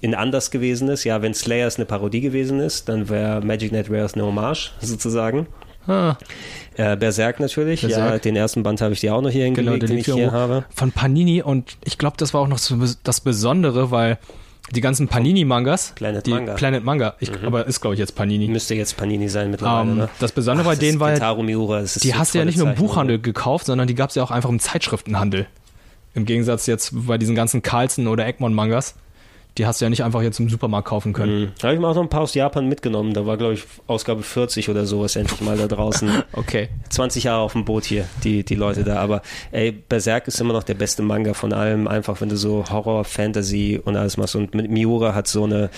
in 0.00 0.14
anders 0.14 0.50
gewesen 0.50 0.88
ist. 0.88 1.04
Ja, 1.04 1.22
wenn 1.22 1.34
Slayers 1.34 1.76
eine 1.76 1.84
Parodie 1.84 2.20
gewesen 2.20 2.60
ist, 2.60 2.88
dann 2.88 3.08
wäre 3.08 3.40
Magic 3.44 3.70
Knight 3.70 3.90
Rares 3.90 4.14
eine 4.14 4.24
Hommage 4.24 4.72
sozusagen. 4.80 5.46
Ah, 5.86 6.16
Äh, 6.76 6.96
Berserk 6.96 7.40
natürlich, 7.40 7.82
ja, 7.82 7.88
Berserk. 7.88 8.22
den 8.22 8.36
ersten 8.36 8.62
Band 8.62 8.80
habe 8.80 8.94
ich 8.94 9.00
dir 9.00 9.14
auch 9.14 9.20
noch 9.22 9.30
hier 9.30 9.44
genau, 9.50 9.72
hingelegt, 9.72 9.82
der 9.82 9.88
den 9.88 9.98
ich 9.98 10.06
hier 10.06 10.32
habe. 10.32 10.64
Von 10.74 10.92
Panini 10.92 11.42
und 11.42 11.76
ich 11.84 11.98
glaube, 11.98 12.16
das 12.18 12.32
war 12.34 12.40
auch 12.40 12.48
noch 12.48 12.58
so 12.58 12.76
das 13.04 13.20
Besondere, 13.20 13.90
weil 13.90 14.18
die 14.70 14.80
ganzen 14.80 15.08
Panini-Mangas, 15.08 15.92
Planet 15.96 16.26
Manga. 16.28 16.54
Planet 16.54 16.84
Manga, 16.84 17.14
ich, 17.20 17.30
aber 17.44 17.66
ist 17.66 17.80
glaube 17.80 17.94
ich 17.94 18.00
jetzt 18.00 18.14
Panini. 18.14 18.48
Müsste 18.48 18.74
jetzt 18.74 18.96
Panini 18.96 19.28
sein 19.28 19.50
mittlerweile, 19.50 19.90
Ähm, 19.90 19.96
ne? 19.98 20.08
das 20.20 20.32
Besondere 20.32 20.66
Ach, 20.68 20.72
bei 20.72 20.76
denen 20.78 21.00
war 21.00 21.08
ja, 21.08 21.14
Kentaro 21.14 21.42
Miura, 21.42 21.82
die 21.82 22.14
hast 22.14 22.32
du 22.34 22.38
ja 22.38 22.44
nicht 22.44 22.56
nur 22.56 22.68
im 22.68 22.72
Zeichnung. 22.74 22.88
Buchhandel 22.88 23.18
gekauft, 23.20 23.66
sondern 23.66 23.86
die 23.88 23.94
gab 23.94 24.10
es 24.10 24.14
ja 24.16 24.22
auch 24.22 24.30
einfach 24.30 24.48
im 24.50 24.60
Zeitschriftenhandel. 24.60 25.46
Im 26.14 26.24
Gegensatz 26.26 26.66
jetzt 26.66 26.92
bei 27.06 27.18
diesen 27.18 27.34
ganzen 27.34 27.62
Carlsen 27.62 28.06
oder 28.06 28.26
Egmont-Mangas. 28.26 28.94
Die 29.58 29.66
hast 29.66 29.80
du 29.80 29.84
ja 29.84 29.90
nicht 29.90 30.02
einfach 30.02 30.22
jetzt 30.22 30.40
im 30.40 30.48
Supermarkt 30.48 30.88
kaufen 30.88 31.12
können. 31.12 31.40
Mhm. 31.40 31.48
Da 31.58 31.68
habe 31.68 31.74
ich 31.74 31.80
mir 31.80 31.88
auch 31.88 31.94
noch 31.94 32.02
ein 32.02 32.08
paar 32.08 32.22
aus 32.22 32.34
Japan 32.34 32.68
mitgenommen. 32.68 33.12
Da 33.12 33.26
war, 33.26 33.36
glaube 33.36 33.54
ich, 33.54 33.64
Ausgabe 33.86 34.22
40 34.22 34.70
oder 34.70 34.86
sowas 34.86 35.16
endlich 35.16 35.40
mal 35.40 35.56
da 35.56 35.66
draußen. 35.66 36.10
Okay. 36.34 36.68
20 36.88 37.24
Jahre 37.24 37.42
auf 37.42 37.52
dem 37.52 37.64
Boot 37.64 37.84
hier, 37.84 38.06
die, 38.24 38.42
die 38.44 38.54
Leute 38.54 38.84
da. 38.84 38.96
Aber 38.96 39.22
ey, 39.50 39.70
Berserk 39.70 40.28
ist 40.28 40.40
immer 40.40 40.52
noch 40.52 40.62
der 40.62 40.74
beste 40.74 41.02
Manga 41.02 41.34
von 41.34 41.52
allem. 41.52 41.86
Einfach, 41.86 42.20
wenn 42.20 42.28
du 42.28 42.36
so 42.36 42.64
Horror, 42.70 43.04
Fantasy 43.04 43.80
und 43.82 43.96
alles 43.96 44.16
machst. 44.16 44.34
Und 44.34 44.54
Miura 44.54 45.14
hat 45.14 45.28
so 45.28 45.44
eine, 45.44 45.70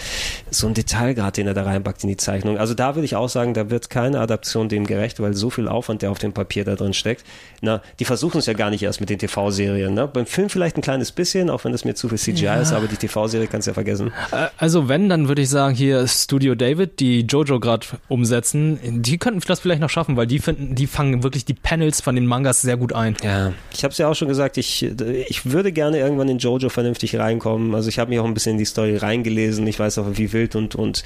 so 0.51 0.67
ein 0.67 0.75
Detailgrad, 0.75 1.37
den 1.37 1.49
er 1.49 1.55
da 1.55 1.65
reinpackt 1.65 2.05
in 2.05 2.09
die 2.09 2.17
Zeichnung. 2.17 2.59
Also 2.59 2.75
da 2.75 2.95
würde 2.95 3.05
ich 3.05 3.17
auch 3.17 3.29
sagen, 3.29 3.53
da 3.55 3.71
wird 3.71 3.91
keine 3.91 4.21
Adaption 4.21 4.69
dem 4.69 4.87
gerecht, 4.87 5.21
weil 5.21 5.35
so 5.35 5.51
viel 5.51 5.69
Aufwand, 5.69 6.03
der 6.03 6.11
auf 6.11 6.19
dem 6.19 6.33
Papier 6.33 6.65
da 6.65 6.77
drin 6.77 6.95
steckt. 6.95 7.25
Na, 7.61 7.83
die 7.99 8.05
versuchen 8.05 8.39
es 8.39 8.47
ja 8.47 8.53
gar 8.53 8.71
nicht 8.71 8.83
erst 8.83 9.01
mit 9.01 9.11
den 9.11 9.19
TV-Serien. 9.19 9.93
Ne? 9.93 10.07
Beim 10.07 10.27
Film 10.27 10.49
vielleicht 10.49 10.77
ein 10.77 10.83
kleines 10.83 11.13
bisschen, 11.13 11.51
auch 11.51 11.65
wenn 11.65 11.73
das 11.73 11.85
mir 11.85 11.95
zu 11.95 12.09
viel 12.09 12.19
CGI 12.19 12.61
ist, 12.63 12.73
aber 12.73 12.87
die 12.87 12.97
TV-Serie 12.97 13.49
kannst 13.65 13.67
ja 13.67 13.75
vergessen. 13.75 14.13
Also 14.59 14.89
wenn, 14.89 15.09
dann 15.09 15.29
würde 15.29 15.43
ich 15.43 15.49
sagen, 15.49 15.75
hier 15.75 16.07
Studio 16.07 16.55
David, 16.55 17.01
die 17.01 17.21
Jojo 17.23 17.61
gerade 17.61 17.87
umsetzen, 18.09 18.79
die 19.03 19.19
könnten 19.19 19.41
das 19.47 19.61
vielleicht 19.61 19.81
noch 19.81 19.91
schaffen, 19.91 20.17
weil 20.17 20.27
die 20.27 20.39
finden, 20.39 20.75
die 20.75 20.87
fangen 20.87 21.23
wirklich 21.23 21.45
die 21.45 21.55
Panels 21.55 22.01
von 22.01 22.15
den 22.15 22.27
Mangas 22.27 22.63
sehr 22.63 22.77
gut 22.77 22.93
ein. 22.93 23.17
Ja, 23.23 23.53
ich 23.73 23.85
habe 23.85 23.93
es 23.93 23.99
ja 23.99 24.09
auch 24.09 24.15
schon 24.15 24.29
gesagt, 24.29 24.57
ich, 24.57 24.83
ich 24.83 25.51
würde 25.51 25.73
gerne 25.73 25.99
irgendwann 25.99 26.29
in 26.29 26.39
Jojo 26.39 26.69
vernünftig 26.69 27.17
reinkommen. 27.17 27.75
Also 27.75 27.89
ich 27.89 27.99
habe 27.99 28.11
mich 28.11 28.19
auch 28.19 28.25
ein 28.25 28.35
bisschen 28.35 28.53
in 28.53 28.59
die 28.59 28.65
Story 28.65 28.97
reingelesen. 28.97 29.67
Ich 29.67 29.79
weiß 29.79 29.99
auch, 29.99 30.07
wie 30.13 30.33
wild 30.33 30.57
und, 30.57 30.75
und 30.75 31.03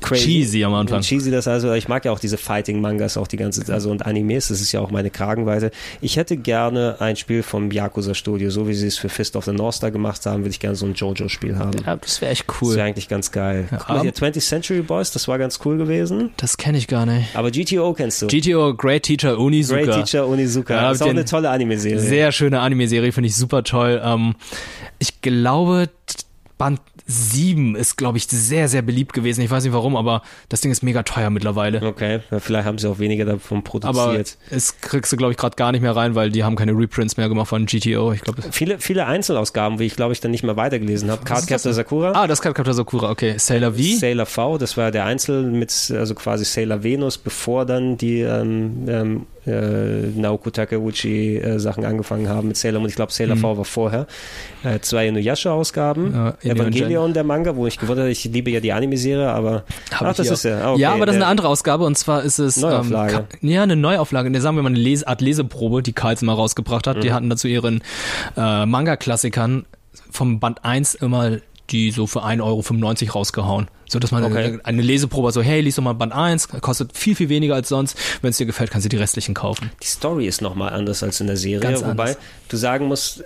crazy. 0.00 0.24
Cheesy 0.24 0.64
am 0.64 0.74
Anfang. 0.74 1.00
Cheesy 1.00 1.30
das 1.30 1.48
also. 1.48 1.72
Ich 1.72 1.88
mag 1.88 2.04
ja 2.04 2.12
auch 2.12 2.18
diese 2.18 2.36
Fighting-Mangas 2.36 3.16
auch 3.16 3.26
die 3.26 3.36
ganze 3.36 3.60
Zeit. 3.60 3.74
Also 3.74 3.90
und 3.90 4.04
Animes, 4.04 4.48
das 4.48 4.60
ist 4.60 4.72
ja 4.72 4.80
auch 4.80 4.90
meine 4.90 5.10
Kragenweite. 5.10 5.70
Ich 6.00 6.16
hätte 6.16 6.36
gerne 6.36 6.96
ein 7.00 7.16
Spiel 7.16 7.42
vom 7.42 7.70
Yakuza-Studio, 7.70 8.50
so 8.50 8.68
wie 8.68 8.74
sie 8.74 8.86
es 8.86 8.98
für 8.98 9.08
Fist 9.08 9.36
of 9.36 9.44
the 9.44 9.52
North 9.52 9.76
Star 9.76 9.90
gemacht 9.90 10.24
haben, 10.26 10.42
würde 10.42 10.50
ich 10.50 10.60
gerne 10.60 10.76
so 10.76 10.86
ein 10.86 10.94
Jojo-Spiel 10.94 11.56
haben. 11.58 11.85
Ja, 11.86 11.96
das 11.96 12.20
wäre 12.20 12.32
echt 12.32 12.44
Das 12.48 12.60
cool. 12.60 12.74
wäre 12.76 12.86
eigentlich 12.86 13.08
ganz 13.08 13.30
geil. 13.30 13.68
Ja, 13.70 13.78
mal 13.88 14.02
hier, 14.02 14.12
20th 14.12 14.40
Century 14.46 14.82
Boys, 14.82 15.12
das 15.12 15.28
war 15.28 15.38
ganz 15.38 15.60
cool 15.64 15.78
gewesen. 15.78 16.30
Das 16.36 16.56
kenne 16.56 16.78
ich 16.78 16.88
gar 16.88 17.06
nicht. 17.06 17.34
Aber 17.36 17.50
GTO 17.50 17.92
kennst 17.94 18.22
du. 18.22 18.26
GTO 18.26 18.74
Great 18.74 19.04
Teacher 19.04 19.38
Onizuka. 19.38 19.82
Great 19.82 19.94
Teacher 20.04 20.26
Onizuka. 20.28 20.74
Ja, 20.74 20.88
das 20.88 20.98
ist 20.98 21.02
auch 21.02 21.10
eine 21.10 21.24
tolle 21.24 21.48
Anime-Serie. 21.50 22.00
Sehr 22.00 22.32
schöne 22.32 22.60
Anime-Serie, 22.60 23.12
finde 23.12 23.28
ich 23.28 23.36
super 23.36 23.62
toll. 23.62 24.02
Ähm, 24.04 24.34
ich 24.98 25.20
glaube, 25.22 25.88
Band 26.58 26.80
7 27.06 27.76
ist, 27.76 27.96
glaube 27.96 28.18
ich, 28.18 28.26
sehr, 28.26 28.68
sehr 28.68 28.82
beliebt 28.82 29.12
gewesen. 29.12 29.40
Ich 29.40 29.50
weiß 29.50 29.62
nicht 29.64 29.72
warum, 29.72 29.96
aber 29.96 30.22
das 30.48 30.60
Ding 30.60 30.72
ist 30.72 30.82
mega 30.82 31.02
teuer 31.04 31.30
mittlerweile. 31.30 31.82
Okay, 31.82 32.20
ja, 32.30 32.40
vielleicht 32.40 32.66
haben 32.66 32.78
sie 32.78 32.88
auch 32.88 32.98
weniger 32.98 33.24
davon 33.24 33.58
Aber 33.58 33.62
produziert. 33.62 34.36
es 34.50 34.80
kriegst 34.80 35.12
du, 35.12 35.16
glaube 35.16 35.32
ich, 35.32 35.38
gerade 35.38 35.56
gar 35.56 35.72
nicht 35.72 35.82
mehr 35.82 35.94
rein, 35.94 36.14
weil 36.14 36.30
die 36.30 36.42
haben 36.42 36.56
keine 36.56 36.72
Reprints 36.72 37.16
mehr 37.16 37.28
gemacht 37.28 37.48
von 37.48 37.66
GTO. 37.66 38.12
Ich 38.12 38.22
glaube, 38.22 38.42
viele, 38.50 38.78
viele 38.80 39.06
Einzelausgaben, 39.06 39.78
wie 39.78 39.84
ich 39.84 39.96
glaube 39.96 40.12
ich 40.12 40.20
dann 40.20 40.32
nicht 40.32 40.42
mehr 40.42 40.56
weitergelesen 40.56 41.10
habe. 41.10 41.24
Cardcaptor? 41.24 41.72
Sakura, 41.72 42.12
ah, 42.12 42.26
das 42.26 42.42
Cardcaptor 42.42 42.74
Sakura, 42.74 43.10
okay. 43.10 43.38
Sailor 43.38 43.72
V. 43.72 43.82
Sailor 43.98 44.26
V, 44.26 44.58
das 44.58 44.76
war 44.76 44.90
der 44.90 45.04
Einzel 45.04 45.42
mit, 45.44 45.70
also 45.94 46.14
quasi 46.14 46.44
Sailor 46.44 46.82
Venus, 46.82 47.18
bevor 47.18 47.64
dann 47.66 47.96
die 47.96 48.20
ähm, 48.20 48.86
ähm, 48.88 49.26
äh, 49.46 50.08
Naoko 50.14 50.50
Takeuchi 50.50 51.36
äh, 51.38 51.58
Sachen 51.58 51.84
angefangen 51.84 52.28
haben 52.28 52.48
mit 52.48 52.56
Sailor 52.56 52.80
Moon. 52.80 52.88
Ich 52.88 52.96
glaube, 52.96 53.12
Sailor 53.12 53.36
V 53.36 53.56
war 53.58 53.64
vorher. 53.64 54.06
Äh, 54.64 54.80
zwei 54.80 55.06
Inuyasha-Ausgaben. 55.08 56.12
Ja. 56.14 56.34
Evangelion, 56.42 57.12
der 57.14 57.24
Manga, 57.24 57.56
wo 57.56 57.66
ich 57.66 57.78
gewundert 57.78 58.04
habe, 58.04 58.10
ich 58.12 58.24
liebe 58.24 58.50
ja 58.50 58.60
die 58.60 58.72
Anime-Serie, 58.72 59.28
aber 59.30 59.64
Hab 59.92 60.02
ach, 60.08 60.14
das 60.14 60.26
hier 60.26 60.32
ist 60.34 60.46
auch. 60.46 60.48
ja. 60.50 60.64
ah, 60.66 60.72
Okay, 60.72 60.80
ja, 60.82 60.92
aber 60.92 61.06
das 61.06 61.14
ist 61.16 61.22
eine 61.22 61.30
andere 61.30 61.48
Ausgabe 61.48 61.84
und 61.84 61.96
zwar 61.96 62.22
ist 62.22 62.38
es 62.38 62.56
Neuauflage. 62.56 63.26
Ähm, 63.42 63.48
ja, 63.48 63.62
eine 63.62 63.76
Neuauflage. 63.76 64.30
Ne, 64.30 64.40
sagen 64.40 64.56
wir 64.56 64.62
mal 64.62 64.68
eine 64.70 64.78
Lese 64.78 65.06
Art 65.06 65.20
Leseprobe, 65.20 65.82
die 65.82 65.92
Carlsen 65.92 66.26
mal 66.26 66.34
rausgebracht 66.34 66.86
hat. 66.86 67.02
Die 67.02 67.08
Mhm. 67.08 67.14
hatten 67.14 67.30
dazu 67.30 67.48
ihren 67.48 67.82
äh, 68.36 68.66
Manga-Klassikern 68.66 69.64
vom 70.10 70.40
Band 70.40 70.64
1 70.64 70.94
immer 70.96 71.38
die 71.70 71.90
so 71.90 72.06
für 72.06 72.24
1,95 72.24 72.42
Euro 73.08 73.12
rausgehauen. 73.18 73.66
So 73.88 73.98
dass 73.98 74.10
man 74.10 74.24
Okay. 74.24 74.38
eine, 74.44 74.64
eine 74.64 74.82
Leseprobe 74.82 75.30
so, 75.32 75.42
hey, 75.42 75.60
lies 75.60 75.76
doch 75.76 75.82
mal 75.82 75.92
Band 75.92 76.12
1, 76.12 76.48
kostet 76.60 76.96
viel, 76.96 77.14
viel 77.14 77.28
weniger 77.28 77.54
als 77.54 77.68
sonst. 77.68 77.96
Wenn 78.22 78.30
es 78.30 78.36
dir 78.36 78.46
gefällt, 78.46 78.70
kannst 78.70 78.84
du 78.84 78.88
die 78.88 78.96
restlichen 78.96 79.34
kaufen. 79.34 79.70
Die 79.82 79.86
Story 79.86 80.26
ist 80.26 80.42
nochmal 80.42 80.70
anders 80.72 81.02
als 81.02 81.20
in 81.20 81.26
der 81.28 81.36
Serie, 81.36 81.60
Ganz 81.60 81.80
wobei 81.82 81.90
anders. 82.10 82.16
du 82.48 82.56
sagen 82.56 82.86
musst, 82.86 83.22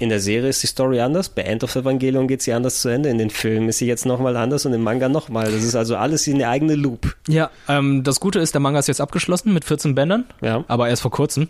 in 0.00 0.08
der 0.08 0.18
Serie 0.18 0.48
ist 0.50 0.62
die 0.62 0.66
Story 0.66 1.00
anders, 1.00 1.28
bei 1.28 1.42
End 1.42 1.62
of 1.62 1.76
Evangelion 1.76 2.26
geht 2.26 2.42
sie 2.42 2.52
anders 2.52 2.80
zu 2.80 2.88
Ende, 2.88 3.08
in 3.08 3.18
den 3.18 3.30
Filmen 3.30 3.68
ist 3.68 3.78
sie 3.78 3.86
jetzt 3.86 4.04
nochmal 4.04 4.36
anders 4.36 4.66
und 4.66 4.72
im 4.72 4.82
Manga 4.82 5.08
nochmal. 5.08 5.44
Das 5.52 5.62
ist 5.62 5.76
also 5.76 5.96
alles 5.96 6.26
in 6.26 6.34
eine 6.36 6.48
eigene 6.48 6.74
Loop. 6.74 7.14
Ja, 7.28 7.50
ähm, 7.68 8.02
das 8.02 8.18
Gute 8.20 8.40
ist, 8.40 8.52
der 8.54 8.60
Manga 8.60 8.78
ist 8.80 8.88
jetzt 8.88 9.00
abgeschlossen 9.00 9.52
mit 9.54 9.64
14 9.64 9.94
Bändern, 9.94 10.24
Ja, 10.42 10.64
aber 10.66 10.88
erst 10.88 11.02
vor 11.02 11.10
kurzem. 11.12 11.48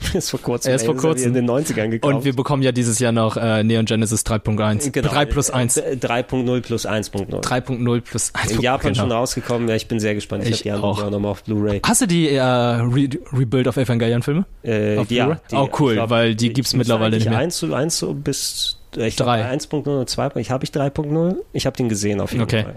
ist 0.14 0.30
vor 0.30 0.40
kurzem. 0.40 0.70
Vor 0.70 0.78
das 0.78 0.88
hab 0.88 0.94
ich 0.96 1.00
kurzem. 1.00 1.28
In 1.28 1.34
den 1.34 1.50
90ern 1.50 1.88
gekauft. 1.88 2.14
Und 2.14 2.24
wir 2.24 2.34
bekommen 2.34 2.62
ja 2.62 2.72
dieses 2.72 2.98
Jahr 2.98 3.12
noch 3.12 3.36
äh, 3.36 3.62
Neon 3.62 3.84
Genesis 3.86 4.22
3.1. 4.24 4.90
genau, 4.90 5.08
3 5.08 5.24
plus 5.26 5.50
1. 5.50 5.76
äh, 5.78 5.96
3.0 6.00 6.60
plus 6.60 6.86
1.0. 6.86 7.28
3.0 7.42 8.00
plus 8.02 8.30
1. 8.34 8.50
In 8.52 8.60
Japan 8.60 8.92
genau. 8.92 9.02
schon 9.04 9.12
rausgekommen, 9.12 9.68
ja, 9.68 9.74
ich 9.74 9.88
bin 9.88 10.00
sehr 10.00 10.14
gespannt. 10.14 10.44
Ich, 10.44 10.50
Ich 10.64 10.70
habe 10.70 10.80
die 10.80 10.84
auch. 10.84 11.02
auch 11.02 11.10
nochmal 11.10 11.30
auf 11.32 11.42
Blu-ray. 11.44 11.80
Hast 11.84 12.02
du 12.02 12.06
die 12.06 12.28
äh, 12.30 12.40
Re 12.40 13.08
Rebuild 13.32 13.66
of 13.68 13.76
Evangelion 13.76 14.22
Filme? 14.22 14.44
Äh, 14.62 14.96
Auf 14.98 15.10
ja, 15.10 15.40
die- 15.50 15.54
Oh, 15.56 15.68
cool, 15.78 15.94
glaub, 15.94 16.10
weil 16.10 16.34
die 16.34 16.52
gibt's 16.52 16.74
müsste 16.74 16.92
mittlerweile 16.92 17.16
nicht 17.16 17.28
mehr. 17.28 17.38
Eins 17.38 17.56
zu 17.56 17.72
eins 17.74 17.98
so 17.98 18.12
bis 18.14 18.78
Ich 18.96 19.16
Drei. 19.16 19.42
1.0 19.50 19.86
und 20.00 20.08
2. 20.08 20.30
Ich 20.36 20.50
habe 20.50 20.64
ich 20.64 20.70
3.0. 20.70 21.36
Ich 21.52 21.66
habe 21.66 21.76
den 21.76 21.88
gesehen 21.88 22.20
auf 22.20 22.32
jeden 22.32 22.44
Okay. 22.44 22.62
Fall. 22.64 22.74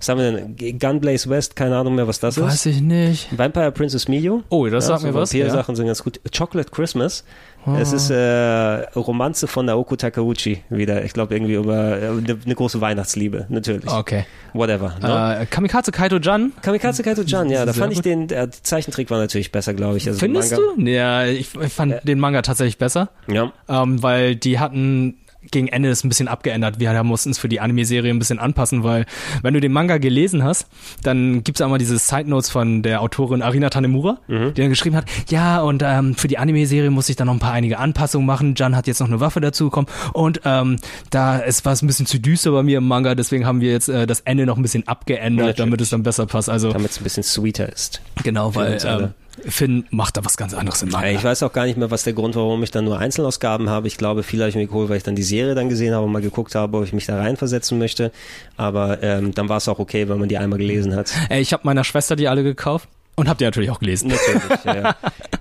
Was 0.00 0.08
haben 0.08 0.18
wir 0.18 0.32
denn? 0.32 0.78
Gunblaze 0.78 1.28
West, 1.28 1.56
keine 1.56 1.76
Ahnung 1.76 1.94
mehr, 1.94 2.08
was 2.08 2.20
das 2.20 2.38
ist. 2.38 2.42
Weiß 2.42 2.66
ich 2.66 2.80
nicht. 2.80 3.28
Vampire 3.36 3.70
Princess 3.70 4.08
Mio. 4.08 4.42
Oh, 4.48 4.66
das 4.66 4.86
sagt 4.86 5.02
so 5.02 5.06
mir 5.06 5.14
was. 5.14 5.34
Vampir-Sachen 5.34 5.76
sind 5.76 5.86
ganz 5.86 6.02
gut. 6.02 6.18
Chocolate 6.34 6.70
Christmas. 6.70 7.22
Ah. 7.66 7.78
Es 7.78 7.92
ist 7.92 8.08
äh, 8.08 8.16
Romanze 8.96 9.46
von 9.46 9.66
Naoko 9.66 9.94
Takeuchi 9.96 10.62
wieder. 10.70 11.04
Ich 11.04 11.12
glaube 11.12 11.34
irgendwie 11.34 11.54
über 11.54 12.00
äh, 12.00 12.08
eine, 12.08 12.38
eine 12.42 12.54
große 12.54 12.80
Weihnachtsliebe, 12.80 13.44
natürlich. 13.50 13.90
Okay. 13.90 14.24
Whatever. 14.54 14.94
Ne? 15.02 15.42
Äh, 15.42 15.46
Kamikaze 15.46 15.92
Kaito-Jan. 15.92 16.52
Kamikaze 16.62 17.02
Kaito-Jan, 17.02 17.50
ja, 17.50 17.66
da 17.66 17.74
fand 17.74 17.92
ich 17.92 18.00
den, 18.00 18.28
der 18.28 18.50
Zeichentrick 18.50 19.10
war 19.10 19.18
natürlich 19.18 19.52
besser, 19.52 19.74
glaube 19.74 19.98
ich. 19.98 20.08
Also 20.08 20.18
Findest 20.18 20.56
du? 20.56 20.80
Ja, 20.80 21.26
ich, 21.26 21.54
ich 21.54 21.72
fand 21.72 21.96
den 22.04 22.18
Manga 22.18 22.40
tatsächlich 22.40 22.78
besser. 22.78 23.10
Ja. 23.28 23.52
ähm, 23.68 24.02
weil 24.02 24.36
die 24.36 24.58
hatten 24.58 25.18
gegen 25.50 25.68
Ende 25.68 25.88
das 25.88 26.04
ein 26.04 26.08
bisschen 26.08 26.28
abgeändert. 26.28 26.78
Wir 26.80 27.02
mussten 27.02 27.30
es 27.30 27.38
für 27.38 27.48
die 27.48 27.60
Anime-Serie 27.60 28.12
ein 28.12 28.18
bisschen 28.18 28.38
anpassen, 28.38 28.84
weil 28.84 29.06
wenn 29.42 29.54
du 29.54 29.60
den 29.60 29.72
Manga 29.72 29.98
gelesen 29.98 30.44
hast, 30.44 30.66
dann 31.02 31.42
gibt's 31.44 31.60
einmal 31.60 31.78
diese 31.78 31.98
Side-Notes 31.98 32.50
von 32.50 32.82
der 32.82 33.00
Autorin 33.00 33.42
Arina 33.42 33.70
Tanemura, 33.70 34.18
die 34.28 34.52
dann 34.60 34.68
geschrieben 34.68 34.96
hat, 34.96 35.06
ja, 35.28 35.60
und 35.60 35.82
ähm, 35.84 36.14
für 36.14 36.28
die 36.28 36.38
Anime-Serie 36.38 36.90
muss 36.90 37.08
ich 37.08 37.16
dann 37.16 37.26
noch 37.26 37.34
ein 37.34 37.38
paar 37.40 37.52
einige 37.52 37.78
Anpassungen 37.78 38.26
machen. 38.26 38.54
Jan 38.56 38.76
hat 38.76 38.86
jetzt 38.86 39.00
noch 39.00 39.08
eine 39.08 39.20
Waffe 39.20 39.40
dazu 39.40 39.64
bekommen 39.66 39.86
und 40.12 40.40
ähm, 40.44 40.76
da 41.10 41.38
ist 41.38 41.64
was 41.64 41.82
ein 41.82 41.86
bisschen 41.86 42.06
zu 42.06 42.18
düster 42.20 42.52
bei 42.52 42.62
mir 42.62 42.78
im 42.78 42.86
Manga, 42.86 43.14
deswegen 43.14 43.46
haben 43.46 43.60
wir 43.60 43.70
jetzt 43.72 43.88
äh, 43.88 44.06
das 44.06 44.20
Ende 44.20 44.46
noch 44.46 44.56
ein 44.56 44.62
bisschen 44.62 44.86
abgeändert, 44.86 45.46
Natürlich. 45.46 45.56
damit 45.56 45.80
es 45.80 45.90
dann 45.90 46.02
besser 46.02 46.26
passt. 46.26 46.50
Also 46.50 46.72
Damit 46.72 46.90
es 46.90 47.00
ein 47.00 47.04
bisschen 47.04 47.22
sweeter 47.22 47.72
ist. 47.72 48.02
genau, 48.22 48.54
weil 48.54 48.74
uns 48.74 48.84
ähm, 48.84 49.14
Finn 49.46 49.84
macht 49.90 50.16
da 50.16 50.24
was 50.24 50.36
ganz 50.36 50.54
anderes 50.54 50.82
im 50.82 50.90
Manga. 50.90 51.08
Ich 51.08 51.24
weiß 51.24 51.42
auch 51.42 51.52
gar 51.52 51.66
nicht 51.66 51.76
mehr, 51.76 51.90
was 51.90 52.04
der 52.04 52.12
Grund 52.12 52.36
war, 52.36 52.44
warum 52.44 52.62
ich 52.62 52.70
dann 52.70 52.84
nur 52.84 52.98
Einzelausgaben 52.98 53.68
habe. 53.68 53.86
Ich 53.86 53.96
glaube, 53.96 54.22
viel 54.22 54.40
habe 54.40 54.50
ich 54.50 54.56
mir 54.56 54.66
geholt, 54.66 54.88
weil 54.88 54.96
ich 54.96 55.02
dann 55.02 55.16
die 55.16 55.22
Serie 55.22 55.54
dann 55.54 55.68
gesehen 55.68 55.94
habe 55.94 56.04
und 56.06 56.12
mal 56.12 56.22
geguckt 56.22 56.54
habe, 56.54 56.78
ob 56.78 56.84
ich 56.84 56.92
mich 56.92 57.06
da 57.06 57.16
reinversetzen 57.18 57.78
möchte. 57.78 58.12
Aber 58.56 59.02
ähm, 59.02 59.34
dann 59.34 59.48
war 59.48 59.58
es 59.58 59.68
auch 59.68 59.78
okay, 59.78 60.08
wenn 60.08 60.18
man 60.18 60.28
die 60.28 60.38
einmal 60.38 60.58
gelesen 60.58 60.94
hat. 60.94 61.12
Ey, 61.28 61.40
ich 61.40 61.52
habe 61.52 61.62
meiner 61.64 61.84
Schwester 61.84 62.16
die 62.16 62.28
alle 62.28 62.42
gekauft 62.42 62.88
und 63.20 63.28
habe 63.28 63.38
die 63.38 63.44
natürlich 63.44 63.70
auch 63.70 63.78
gelesen. 63.78 64.08
Natürlich. 64.08 64.64
ja, 64.64 64.74
ja. 64.76 64.96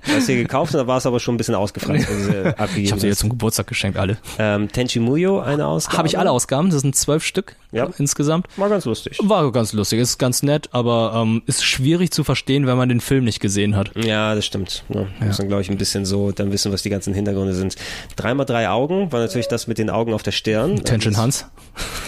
Du 0.06 0.15
hast 0.15 0.26
sie 0.26 0.35
gekauft 0.38 0.73
da 0.73 0.88
war 0.88 0.97
es 0.97 1.06
aber 1.06 1.19
schon 1.19 1.35
ein 1.35 1.38
bisschen 1.38 1.56
ausgefranst, 1.56 2.07
Ich 2.77 2.91
habe 2.91 2.99
sie 3.01 3.07
jetzt 3.07 3.19
zum 3.19 3.30
Geburtstag 3.30 3.68
geschenkt, 3.68 3.97
alle. 3.97 4.18
Ähm, 4.38 4.72
Tenchi 4.72 4.99
Muyo, 4.99 5.39
eine 5.39 5.65
Ausgabe. 5.68 5.97
Habe 5.97 6.07
ich 6.07 6.18
alle 6.18 6.31
Ausgaben, 6.31 6.69
das 6.69 6.81
sind 6.81 6.95
zwölf 6.95 7.23
Stück 7.23 7.56
Ja. 7.72 7.89
insgesamt. 7.97 8.47
War 8.57 8.69
ganz 8.69 8.85
lustig. 8.85 9.18
War 9.22 9.51
ganz 9.51 9.73
lustig, 9.73 9.99
ist 9.99 10.18
ganz 10.18 10.41
nett, 10.43 10.69
aber 10.72 11.14
ähm, 11.15 11.41
ist 11.45 11.64
schwierig 11.64 12.11
zu 12.11 12.23
verstehen, 12.23 12.65
wenn 12.68 12.77
man 12.77 12.89
den 12.89 13.01
Film 13.01 13.23
nicht 13.23 13.39
gesehen 13.39 13.76
hat. 13.76 13.91
Ja, 13.95 14.34
das 14.35 14.45
stimmt. 14.45 14.84
Ne? 14.89 15.07
Muss 15.19 15.38
dann, 15.38 15.47
glaube 15.47 15.61
ich, 15.61 15.69
ein 15.69 15.77
bisschen 15.77 16.06
so 16.06 16.31
dann 16.31 16.51
wissen, 16.51 16.72
was 16.72 16.81
die 16.81 16.89
ganzen 16.89 17.14
Hintergründe 17.14 17.53
sind. 17.53 17.76
Dreimal 18.15 18.45
drei 18.45 18.69
Augen 18.69 19.11
war 19.11 19.19
natürlich 19.19 19.47
das 19.47 19.68
mit 19.68 19.77
den 19.77 19.89
Augen 19.89 20.14
auf 20.14 20.23
der 20.23 20.31
Stirn. 20.31 20.84
Tension 20.84 21.14
Das- 21.14 21.22
Hans. 21.22 21.45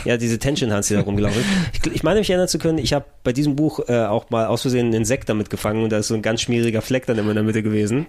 Ja, 0.05 0.17
diese 0.17 0.39
Tension 0.39 0.71
Hans, 0.73 0.87
die 0.87 0.95
da 0.95 1.01
rumgelaufen 1.01 1.39
ist. 1.41 1.47
Ich, 1.85 1.95
ich 1.95 2.03
meine 2.03 2.19
mich 2.19 2.29
erinnern 2.29 2.47
zu 2.47 2.57
können, 2.57 2.77
ich 2.77 2.93
habe 2.93 3.05
bei 3.23 3.31
diesem 3.33 3.55
Buch 3.55 3.79
äh, 3.87 4.05
auch 4.05 4.29
mal 4.29 4.45
aus 4.47 4.61
Versehen 4.61 4.87
einen 4.87 4.93
Insekt 4.95 5.29
damit 5.29 5.49
gefangen 5.61 5.83
und 5.83 5.91
da 5.91 5.99
ist 5.99 6.07
so 6.07 6.15
ein 6.15 6.23
ganz 6.23 6.41
schmieriger 6.41 6.81
Fleck 6.81 7.05
dann 7.05 7.17
immer 7.19 7.29
in 7.29 7.35
der 7.35 7.43
Mitte 7.43 7.61
gewesen. 7.61 8.07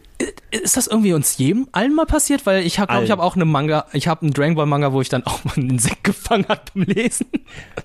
Ist 0.51 0.77
das 0.77 0.87
irgendwie 0.87 1.13
uns 1.13 1.37
jedem 1.37 1.69
allen 1.73 1.95
mal 1.95 2.07
passiert? 2.07 2.47
Weil 2.47 2.65
ich 2.65 2.79
habe, 2.79 2.91
glaube 2.91 3.05
ich, 3.05 3.11
habe 3.11 3.23
auch 3.23 3.37
eine 3.37 3.45
Manga, 3.45 3.85
ich 3.93 4.09
habe 4.09 4.23
einen 4.23 4.33
Dragon 4.33 4.55
Ball 4.55 4.67
Manga, 4.67 4.93
wo 4.93 5.01
ich 5.03 5.09
dann 5.11 5.25
auch 5.25 5.45
mal 5.45 5.55
einen 5.57 5.71
Insekt 5.71 6.05
gefangen 6.05 6.47
hat 6.49 6.73
beim 6.75 6.85
Lesen. 6.85 7.27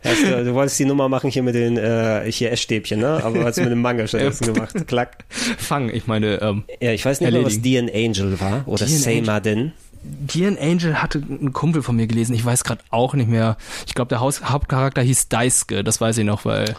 Hast, 0.06 0.24
du, 0.24 0.46
du 0.46 0.54
wolltest 0.54 0.80
die 0.80 0.86
Nummer 0.86 1.10
machen 1.10 1.30
hier 1.30 1.44
mit 1.44 1.56
den 1.56 1.78
äh, 1.78 2.32
hier 2.32 2.52
Essstäbchen, 2.52 3.00
ne? 3.02 3.22
Aber 3.24 3.44
hast 3.44 3.58
du 3.58 3.62
mit 3.64 3.72
dem 3.72 3.82
Manga 3.82 4.08
stattdessen 4.08 4.54
gemacht. 4.54 4.88
Klack. 4.88 5.26
Fangen, 5.30 5.94
ich 5.94 6.08
meine, 6.08 6.42
ähm, 6.42 6.64
Ja, 6.80 6.92
ich 6.94 7.04
weiß 7.04 7.20
nicht 7.22 7.32
mehr, 7.32 7.44
was. 7.44 7.62
Dian 7.62 7.90
Angel 7.94 8.40
war 8.40 8.64
oder 8.68 8.86
Dian 8.86 8.98
Seimaden. 9.00 9.74
Dian 10.04 10.58
Angel 10.58 11.02
hatte 11.02 11.20
ein 11.20 11.52
Kumpel 11.52 11.82
von 11.84 11.96
mir 11.98 12.08
gelesen, 12.08 12.34
ich 12.34 12.46
weiß 12.46 12.64
gerade 12.64 12.82
auch 12.92 13.14
nicht 13.16 13.30
mehr. 13.30 13.58
Ich 13.86 13.96
glaube, 13.96 14.08
der 14.10 14.22
Haus 14.22 14.42
Hauptcharakter 14.46 15.02
hieß 15.02 15.28
Daisuke, 15.28 15.84
das 15.84 16.00
weiß 16.00 16.18
ich 16.20 16.26
noch, 16.26 16.46
weil 16.46 16.76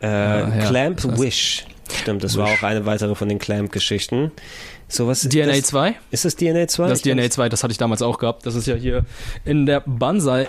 Äh, 0.00 0.06
ja, 0.08 0.66
Clamp 0.68 1.18
Wish. 1.18 1.66
Stimmt, 1.92 2.24
das 2.24 2.36
war 2.36 2.46
auch 2.48 2.62
eine 2.62 2.86
weitere 2.86 3.14
von 3.14 3.28
den 3.28 3.38
Clamp-Geschichten. 3.38 4.32
Sowas 4.88 5.22
DNA 5.28 5.46
das, 5.46 5.62
2? 5.62 5.94
Ist 6.10 6.24
das 6.24 6.36
DNA 6.36 6.68
2? 6.68 6.88
Das 6.88 6.98
Ich 7.04 7.12
DNA 7.12 7.30
2, 7.30 7.48
das 7.48 7.62
hatte 7.64 7.72
ich 7.72 7.78
damals 7.78 8.02
auch 8.02 8.18
gehabt. 8.18 8.46
Das 8.46 8.54
ist 8.54 8.66
ja 8.66 8.74
hier 8.76 9.04
in 9.44 9.66
der 9.66 9.82
Banzai 9.84 10.48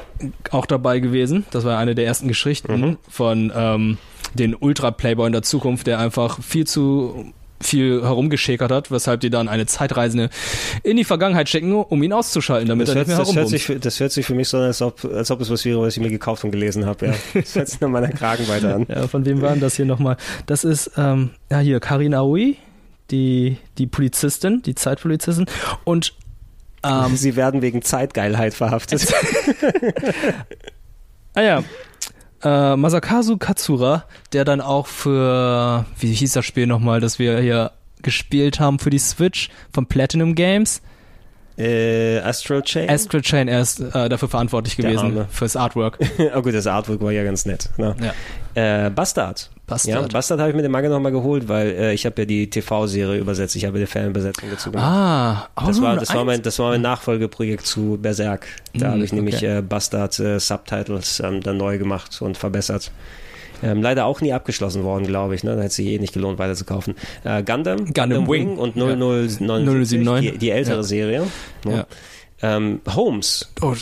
auch 0.52 0.66
dabei 0.66 1.00
gewesen. 1.00 1.46
Das 1.52 1.64
war 1.64 1.78
eine 1.78 1.96
der 1.96 2.06
ersten 2.06 2.28
Geschichten 2.28 2.80
Mhm. 2.82 2.98
von 3.10 3.52
ähm, 3.56 3.98
den 4.34 4.54
Ultra-Playboy 4.56 5.26
in 5.28 5.34
der 5.34 5.42
Zukunft, 5.44 5.88
der 5.88 6.00
einfach 6.00 6.42
viel 6.42 6.68
zu 6.68 7.34
viel 7.62 8.02
herumgeschäkert 8.04 8.72
hat, 8.72 8.92
weshalb 8.92 9.22
die 9.22 9.30
dann 9.30 9.48
eine 9.48 9.66
Zeitreisende 9.66 10.30
in 10.84 10.96
die 10.98 11.04
Vergangenheit 11.04 11.50
schicken, 11.50 11.74
um 11.74 12.04
ihn 12.04 12.14
auszuschalten, 12.14 12.68
damit 12.70 12.88
Das 12.88 12.96
er 12.96 13.00
hört, 13.00 13.08
nicht 13.08 13.18
mehr 13.18 13.26
das, 13.26 13.36
hört 13.36 13.48
sich, 13.50 13.64
für- 13.66 13.80
das 13.80 14.00
hört 14.00 14.12
sich 14.12 14.26
für 14.26 14.36
mich 14.36 14.48
so 14.50 14.58
an, 14.58 14.64
als 14.64 14.82
ob, 14.82 15.04
als 15.06 15.32
ob 15.32 15.42
es 15.42 15.50
was 15.50 15.66
wäre, 15.66 15.82
was 15.82 15.98
ich 15.98 16.04
mir 16.04 16.10
gekauft 16.10 16.44
und 16.44 16.52
gelesen 16.52 16.86
habe. 16.86 17.08
Ja. 17.08 17.14
Das 17.34 17.56
hört 17.56 17.68
sich 17.70 17.80
nach 17.82 17.90
meiner 17.90 18.10
Kragenweite 18.10 18.74
an. 18.76 18.86
Ja, 18.88 19.08
von 19.08 19.26
wem 19.26 19.42
war 19.42 19.52
denn 19.52 19.60
das 19.62 19.76
hier 19.76 19.86
nochmal? 19.86 20.18
Das 20.46 20.64
ist, 20.64 20.92
ähm, 20.98 21.32
ja 21.52 21.60
hier, 21.60 21.80
Karin 21.80 22.14
Aoi, 22.14 22.56
die, 23.12 23.58
die 23.78 23.88
Polizistin, 23.88 24.62
die 24.64 24.76
Zeitpolizistin 24.76 25.46
und 25.84 26.14
ähm, 26.84 27.16
Sie 27.16 27.36
werden 27.36 27.62
wegen 27.64 27.82
Zeitgeilheit 27.82 28.54
verhaftet. 28.54 29.08
Ah 31.34 31.42
ja. 31.42 31.64
Äh, 32.44 32.76
Masakazu 32.76 33.38
Katsura, 33.38 34.06
der 34.34 34.46
dann 34.46 34.62
auch 34.62 34.88
für, 34.88 35.86
wie 36.00 36.14
hieß 36.14 36.34
das 36.34 36.46
Spiel 36.46 36.68
nochmal, 36.68 37.00
das 37.00 37.20
wir 37.20 37.40
hier 37.40 37.72
gespielt 38.02 38.60
haben 38.60 38.80
für 38.80 38.90
die 38.90 39.00
Switch 39.00 39.50
von 39.74 39.88
Platinum 39.88 40.36
Games. 40.36 40.82
äh, 41.58 42.20
Astral 42.20 42.62
Chain? 42.62 42.90
Astral 42.90 43.22
Chain, 43.22 43.48
er 43.48 43.62
ist 43.62 43.80
äh, 43.80 44.10
dafür 44.10 44.30
verantwortlich 44.30 44.78
gewesen 44.78 45.26
fürs 45.30 45.56
Artwork. 45.56 45.98
oh 46.36 46.42
gut, 46.42 46.54
das 46.54 46.68
Artwork 46.68 47.02
war 47.02 47.12
ja 47.12 47.24
ganz 47.24 47.46
nett. 47.46 47.70
Ne? 47.78 47.96
Ja. 48.00 48.14
Äh, 48.58 48.90
Bastard. 48.90 49.52
Bastard. 49.68 50.02
Ja, 50.04 50.08
Bastard 50.08 50.40
habe 50.40 50.50
ich 50.50 50.56
mir 50.56 50.62
den 50.64 50.72
Manga 50.72 50.90
nochmal 50.90 51.12
geholt, 51.12 51.48
weil 51.48 51.68
äh, 51.70 51.94
ich 51.94 52.06
habe 52.06 52.22
ja 52.22 52.26
die 52.26 52.50
TV-Serie 52.50 53.20
übersetzt. 53.20 53.56
Ich 53.56 53.66
habe 53.66 53.78
die 53.80 53.86
Fanübersetzung 53.86 54.50
dazu 54.50 54.72
gemacht. 54.72 54.88
Ah, 54.88 55.50
oh, 55.58 55.68
Das 55.68 55.82
war, 55.82 55.90
Nummer 55.90 56.00
das, 56.00 56.16
war 56.16 56.24
mein, 56.26 56.42
das 56.42 56.58
war 56.60 56.72
mein 56.72 56.82
Nachfolgeprojekt 56.82 57.66
zu 57.68 58.00
Berserk. 58.02 58.48
Da 58.74 58.88
Mm, 58.88 58.92
habe 58.94 59.04
ich 59.04 59.14
nämlich 59.14 59.36
okay. 59.38 59.58
äh, 59.58 59.62
Bastard 59.62 60.18
äh, 60.20 60.40
Subtitles 60.40 61.20
ähm, 61.20 61.42
dann 61.44 61.58
neu 61.58 61.78
gemacht 61.78 62.20
und 62.22 62.38
verbessert. 62.38 62.92
Ähm, 63.62 63.82
leider 63.82 64.06
auch 64.06 64.22
nie 64.22 64.34
abgeschlossen 64.34 64.84
worden, 64.84 65.06
glaube 65.06 65.36
ich. 65.36 65.44
Ne? 65.44 65.56
Da 65.56 65.62
hätte 65.64 65.74
sich 65.76 65.88
eh 65.88 66.00
nicht 66.00 66.14
gelohnt, 66.14 66.40
weiter 66.40 66.56
zu 66.56 66.64
kaufen. 66.66 66.96
Äh, 67.24 67.44
Gundam, 67.44 67.94
Gundam 67.94 68.28
Wing. 68.28 68.58
und 68.58 68.76
Ja. 68.76 68.86
0079, 68.96 69.40
079. 69.42 70.32
die, 70.32 70.38
die 70.38 70.50
ältere 70.52 70.78
Ja. 70.78 70.84
Serie. 70.84 71.24
Ne? 71.66 71.86
Ähm, 72.42 72.82
Holmes, 72.88 73.52
Oh, 73.62 73.74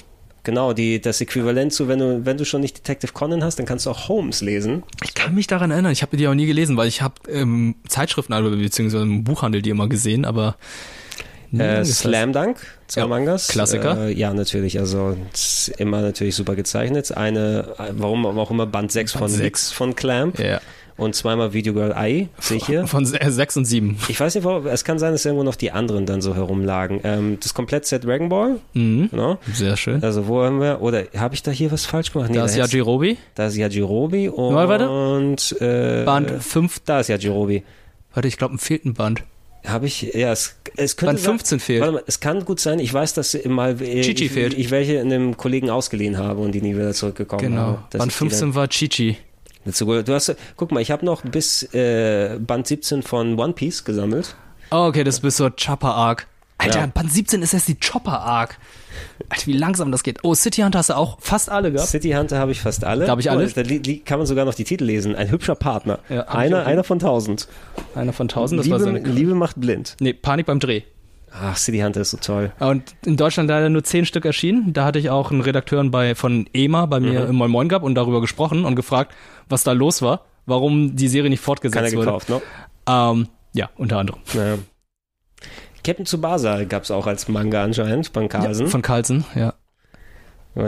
genau, 0.46 0.72
die, 0.72 1.02
das 1.02 1.20
Äquivalent 1.20 1.74
zu, 1.74 1.90
wenn 1.90 2.00
du, 2.00 2.26
wenn 2.26 2.38
du 2.38 2.46
schon 2.46 2.62
nicht 2.62 2.78
Detective 2.78 3.12
Conan 3.12 3.44
hast, 3.44 3.60
dann 3.60 3.66
kannst 3.66 3.86
du 3.86 3.90
auch 3.90 4.08
Holmes 4.08 4.40
lesen. 4.42 4.84
ich 5.04 5.14
kann 5.14 5.36
mich 5.36 5.48
daran 5.48 5.72
erinnern, 5.72 5.92
ich 5.92 6.02
habe 6.02 6.16
die 6.16 6.28
auch 6.28 6.34
nie 6.34 6.46
gelesen, 6.46 6.78
weil 6.78 6.88
ich 6.88 7.02
habe 7.02 7.16
ähm, 7.30 7.76
Zeitschriften 7.90 8.34
beziehungsweise 8.58 9.04
im 9.04 9.24
Buchhandel 9.26 9.62
die 9.62 9.72
immer 9.72 9.90
gesehen, 9.90 10.24
aber 10.24 10.56
Äh. 11.58 11.86
Slam 11.86 12.34
Dunk, 12.34 12.58
zwei 12.88 13.02
Ja, 13.02 13.08
Mangas. 13.08 13.48
Klassiker. 13.48 14.08
Äh, 14.08 14.14
ja, 14.14 14.34
natürlich. 14.34 14.80
Also 14.80 15.18
immer 15.78 16.02
natürlich 16.02 16.36
super 16.36 16.56
gezeichnet. 16.56 17.16
Eine, 17.16 17.76
äh, 17.78 17.92
warum 17.92 18.26
auch 18.26 18.52
immer 18.52 18.66
Band 18.66 18.92
6 18.92 19.14
Band 19.14 19.20
von 19.22 19.30
sechs. 19.32 19.44
Nix 19.44 19.72
von 19.72 19.96
Clamp 19.96 20.40
Ja. 20.40 20.60
Und 20.98 21.14
zweimal 21.16 21.52
Video 21.54 21.74
Girl 21.74 21.92
Eye, 21.92 22.30
sehe 22.40 22.58
ich 22.58 22.66
hier. 22.66 22.88
Von 22.88 23.06
6 23.06 23.58
und 23.58 23.66
7. 23.66 23.98
Ich 24.08 24.20
weiß 24.20 24.36
nicht, 24.36 24.44
warum, 24.46 24.66
es 24.68 24.84
kann 24.84 24.98
sein, 25.00 25.12
dass 25.12 25.26
irgendwo 25.26 25.44
noch 25.44 25.56
die 25.56 25.72
anderen 25.72 26.06
dann 26.06 26.22
so 26.22 26.36
herumlagen. 26.36 27.02
Ähm, 27.04 27.38
das 27.42 27.54
Komplettset 27.54 28.04
Dragon 28.06 28.30
Ball, 28.30 28.60
Mhm. 28.74 29.10
genau. 29.12 29.38
Sehr 29.54 29.76
schön. 29.78 30.04
Also 30.04 30.28
wo 30.28 30.42
haben 30.44 30.60
wir, 30.62 30.82
oder 30.82 31.04
habe 31.18 31.36
ich 31.36 31.44
da 31.44 31.52
hier 31.52 31.72
was 31.72 31.86
falsch 31.86 32.12
gemacht? 32.14 32.30
Nee, 32.30 32.38
da 32.38 32.46
ist 32.46 32.56
Yajirobe, 32.56 33.18
da 33.36 33.48
ist 33.48 33.56
Yajirobe 33.58 34.32
und, 34.32 34.54
Mal 34.54 34.70
weiter. 34.70 34.90
und 34.90 35.56
äh, 35.62 36.04
Band 36.06 36.32
5. 36.44 36.82
da 36.86 37.00
ist 37.02 37.10
Yajirobe. 37.10 37.64
Warte, 38.14 38.28
ich 38.28 38.38
glaube, 38.38 38.56
ein 38.56 38.60
fehlt 38.60 38.86
ein 38.86 38.94
Band. 38.94 39.24
Habe 39.66 39.88
ich, 39.88 40.04
ja, 40.14 40.32
es, 40.32 40.56
es 40.78 40.96
könnte 40.96 41.16
Band 41.16 41.26
15 41.26 41.60
fehlt. 41.60 41.82
Warte 41.82 41.94
mal, 41.96 42.04
es 42.06 42.20
kann 42.20 42.46
gut 42.46 42.60
sein, 42.60 42.78
ich 42.80 42.94
weiß, 42.94 43.16
dass 43.16 43.36
mal 43.46 43.82
äh, 43.82 44.02
Chichi 44.02 44.26
ich, 44.26 44.32
fehlt. 44.32 44.54
ich 44.58 44.70
welche 44.72 45.02
einem 45.02 45.36
Kollegen 45.38 45.70
ausgeliehen 45.72 46.18
habe 46.20 46.40
und 46.42 46.52
die 46.54 46.62
nie 46.62 46.76
wieder 46.76 46.94
zurückgekommen 46.94 47.42
Genau. 47.42 47.62
habe. 47.62 47.80
dass 47.90 48.00
Band 48.00 48.12
ich 48.12 48.16
die 48.18 48.20
15 48.20 48.56
war 48.56 48.70
Chichi. 48.70 49.18
Du 49.66 50.14
hast, 50.14 50.36
guck 50.58 50.72
mal, 50.72 50.80
ich 50.80 50.92
habe 50.92 51.06
noch 51.06 51.24
bis 51.24 51.64
äh, 51.74 52.38
Band 52.40 52.68
17 52.68 53.02
von 53.04 53.38
One 53.40 53.54
Piece 53.54 53.84
gesammelt. 53.84 54.36
Oh, 54.72 54.86
okay, 54.88 55.04
das 55.04 55.20
bist 55.20 55.38
so 55.38 55.50
Chopper 55.50 55.94
Arc. 55.96 56.28
Alter, 56.58 56.80
Ja. 56.80 56.86
Band 56.86 57.12
17 57.12 57.42
ist 57.42 57.54
erst 57.54 57.68
die 57.68 57.76
Chopper 57.80 58.20
Arc. 58.22 58.58
Alter, 59.30 59.48
wie 59.48 59.54
langsam 59.54 59.92
das 59.92 60.04
geht. 60.04 60.24
Oh, 60.24 60.34
City 60.36 60.62
Hunter 60.62 60.80
hast 60.80 60.90
du 60.90 60.96
auch 60.96 61.18
fast 61.20 61.50
alle 61.50 61.72
gehabt. 61.72 61.90
City 61.90 62.12
Hunter 62.12 62.38
habe 62.40 62.52
ich 62.52 62.62
fast 62.62 62.84
alle. 62.84 63.06
Da 63.06 63.12
habe 63.12 63.22
ich 63.22 63.30
alle. 63.30 63.46
Oh, 63.46 63.50
Da 63.54 63.64
kann 64.06 64.20
man 64.20 64.28
sogar 64.28 64.46
noch 64.46 64.54
die 64.54 64.64
Titel 64.64 64.86
lesen. 64.86 65.16
Ein 65.16 65.32
hübscher 65.32 65.56
Partner. 65.56 66.00
Ja, 66.10 66.28
einer, 66.30 66.66
einer 66.66 66.84
von 66.84 67.00
tausend. 67.00 67.48
Einer 67.94 68.14
von 68.14 68.26
1000, 68.26 68.60
das 68.60 68.70
war 68.70 68.78
Liebe, 68.80 68.92
seine. 68.92 69.08
Liebe 69.10 69.36
macht 69.36 69.60
blind. 69.60 69.98
Nee, 70.00 70.14
Panik 70.14 70.46
beim 70.46 70.60
Dreh. 70.60 70.84
Ach, 71.32 71.58
City 71.58 71.80
Hunter 71.80 72.02
ist 72.02 72.12
so 72.12 72.18
toll. 72.18 72.52
Und 72.60 72.96
in 73.06 73.18
Deutschland 73.18 73.50
leider 73.50 73.70
nur 73.70 73.84
10 73.84 74.06
Stück 74.06 74.24
erschienen. 74.26 74.72
Da 74.74 74.86
hatte 74.86 75.00
ich 75.00 75.10
auch 75.10 75.32
einen 75.32 75.42
Redakteur 75.42 75.84
bei, 75.90 76.16
von 76.16 76.48
EMA 76.54 76.86
bei 76.86 77.00
mir 77.02 77.22
Mhm. 77.24 77.30
im 77.30 77.36
Moin 77.36 77.52
Moin 77.52 77.68
gehabt 77.70 77.84
und 77.86 77.96
darüber 77.96 78.22
gesprochen 78.22 78.64
und 78.66 78.76
gefragt, 78.76 79.14
was 79.50 79.64
da 79.64 79.74
los 79.74 80.02
war, 80.02 80.26
warum 80.46 80.96
die 80.96 81.08
Serie 81.10 81.30
nicht 81.30 81.42
fortgesetzt 81.42 81.84
Keiner 81.84 81.98
wurde. 81.98 82.06
gekauft, 82.06 82.30
ne? 82.30 82.42
Ähm, 82.88 83.28
ja, 83.54 83.70
unter 83.78 83.98
anderem. 84.00 84.22
Naja. 84.34 84.58
Captain 85.84 86.06
Tsubasa 86.06 86.64
gab 86.64 86.84
es 86.84 86.92
auch 86.92 87.06
als 87.06 87.28
Manga 87.28 87.64
anscheinend 87.64 88.08
von 88.14 88.28
Carlsen. 88.30 88.66
Ja, 88.66 88.72
von 88.72 88.82
Carlsen, 88.82 89.26
ja. 89.36 89.54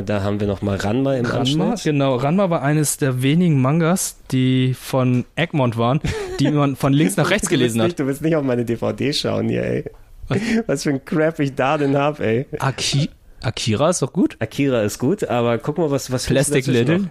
Da 0.06 0.22
haben 0.22 0.42
wir 0.42 0.48
nochmal 0.48 0.76
Ranma 0.76 1.16
im 1.16 1.26
Ranma, 1.26 1.70
Anschnitt. 1.72 1.84
genau. 1.94 2.16
Ranma 2.18 2.50
war 2.50 2.62
eines 2.62 2.98
der 2.98 3.22
wenigen 3.22 3.62
Mangas, 3.62 4.18
die 4.32 4.74
von 4.74 5.24
Egmont 5.38 5.78
waren, 5.78 6.02
die 6.42 6.52
man 6.52 6.76
von 6.76 6.92
links 6.92 7.16
nach 7.16 7.30
rechts 7.30 7.48
gelesen 7.48 7.82
hat. 7.82 7.98
Du 7.98 8.06
willst 8.06 8.22
nicht 8.22 8.36
auf 8.36 8.44
meine 8.44 8.66
DVD 8.66 9.14
schauen 9.14 9.48
hier, 9.48 9.64
ey. 9.64 9.86
Was 10.68 10.84
für 10.84 10.90
ein 10.90 11.04
Crap 11.06 11.40
ich 11.40 11.56
da 11.56 11.78
denn 11.78 11.98
hab, 11.98 12.20
ey. 12.20 12.46
Aki 12.60 13.10
Akira 13.42 13.90
ist 13.90 14.02
doch 14.02 14.12
gut. 14.12 14.36
Akira 14.40 14.82
ist 14.82 14.98
gut, 14.98 15.24
aber 15.24 15.58
guck 15.60 15.78
mal, 15.78 15.92
was 15.92 16.12
was 16.12 16.26
Plastic 16.26 16.66
Little. 16.66 17.00
noch? 17.00 17.08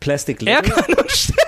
Plastic 0.00 0.40
Little. 0.40 0.54
Erkan 0.56 0.94
und 0.94 1.10
Stefan. 1.10 1.43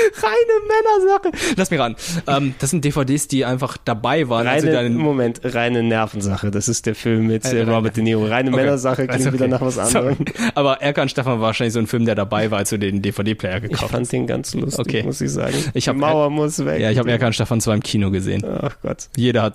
Reine 0.22 1.30
Männersache. 1.30 1.54
Lass 1.56 1.70
mich 1.70 1.80
ran. 1.80 1.96
Ähm, 2.26 2.54
das 2.58 2.70
sind 2.70 2.84
DVDs, 2.84 3.28
die 3.28 3.44
einfach 3.44 3.76
dabei 3.84 4.28
waren. 4.28 4.46
als 4.46 4.62
sie 4.62 4.68
Reine, 4.68 4.88
dann- 4.90 4.94
Moment, 4.98 5.40
reine 5.44 5.82
Nervensache. 5.82 6.50
Das 6.50 6.68
ist 6.68 6.86
der 6.86 6.94
Film 6.94 7.26
mit 7.26 7.44
äh, 7.44 7.62
Robert 7.62 7.96
De 7.96 8.02
Niro. 8.04 8.24
Reine 8.26 8.50
Okay. 8.50 8.60
Männersache 8.60 9.06
klingt 9.06 9.32
wieder 9.32 9.44
okay. 9.44 9.48
nach 9.52 9.60
was 9.60 9.78
anderem. 9.78 10.16
Sorry. 10.16 10.50
Aber 10.54 10.80
Erkan 10.82 11.08
Stefan 11.08 11.34
war 11.34 11.40
wahrscheinlich 11.40 11.74
so 11.74 11.78
ein 11.80 11.86
Film, 11.86 12.04
der 12.06 12.14
dabei 12.14 12.50
war, 12.50 12.58
als 12.58 12.70
du 12.70 12.78
den 12.78 13.02
DVD-Player 13.02 13.56
Ich 13.56 13.62
gekauft 13.62 13.82
hast. 13.84 13.90
fand 13.92 14.12
den 14.12 14.26
ganz 14.26 14.54
lustig, 14.54 14.80
Okay. 14.80 15.02
muss 15.02 15.20
ich 15.20 15.30
sagen. 15.30 15.54
Ich 15.74 15.88
hab- 15.88 15.94
Die 15.96 16.00
Mauer 16.00 16.30
muss 16.30 16.64
weg. 16.64 16.80
Ja, 16.80 16.90
ich 16.90 16.98
habe 16.98 17.10
Erkan 17.10 17.32
Stefan 17.32 17.60
zwar 17.60 17.74
im 17.74 17.82
Kino 17.82 18.10
gesehen. 18.10 18.44
Ach 18.44 18.76
Gott. 18.82 19.08
Jeder 19.16 19.42
hat 19.42 19.54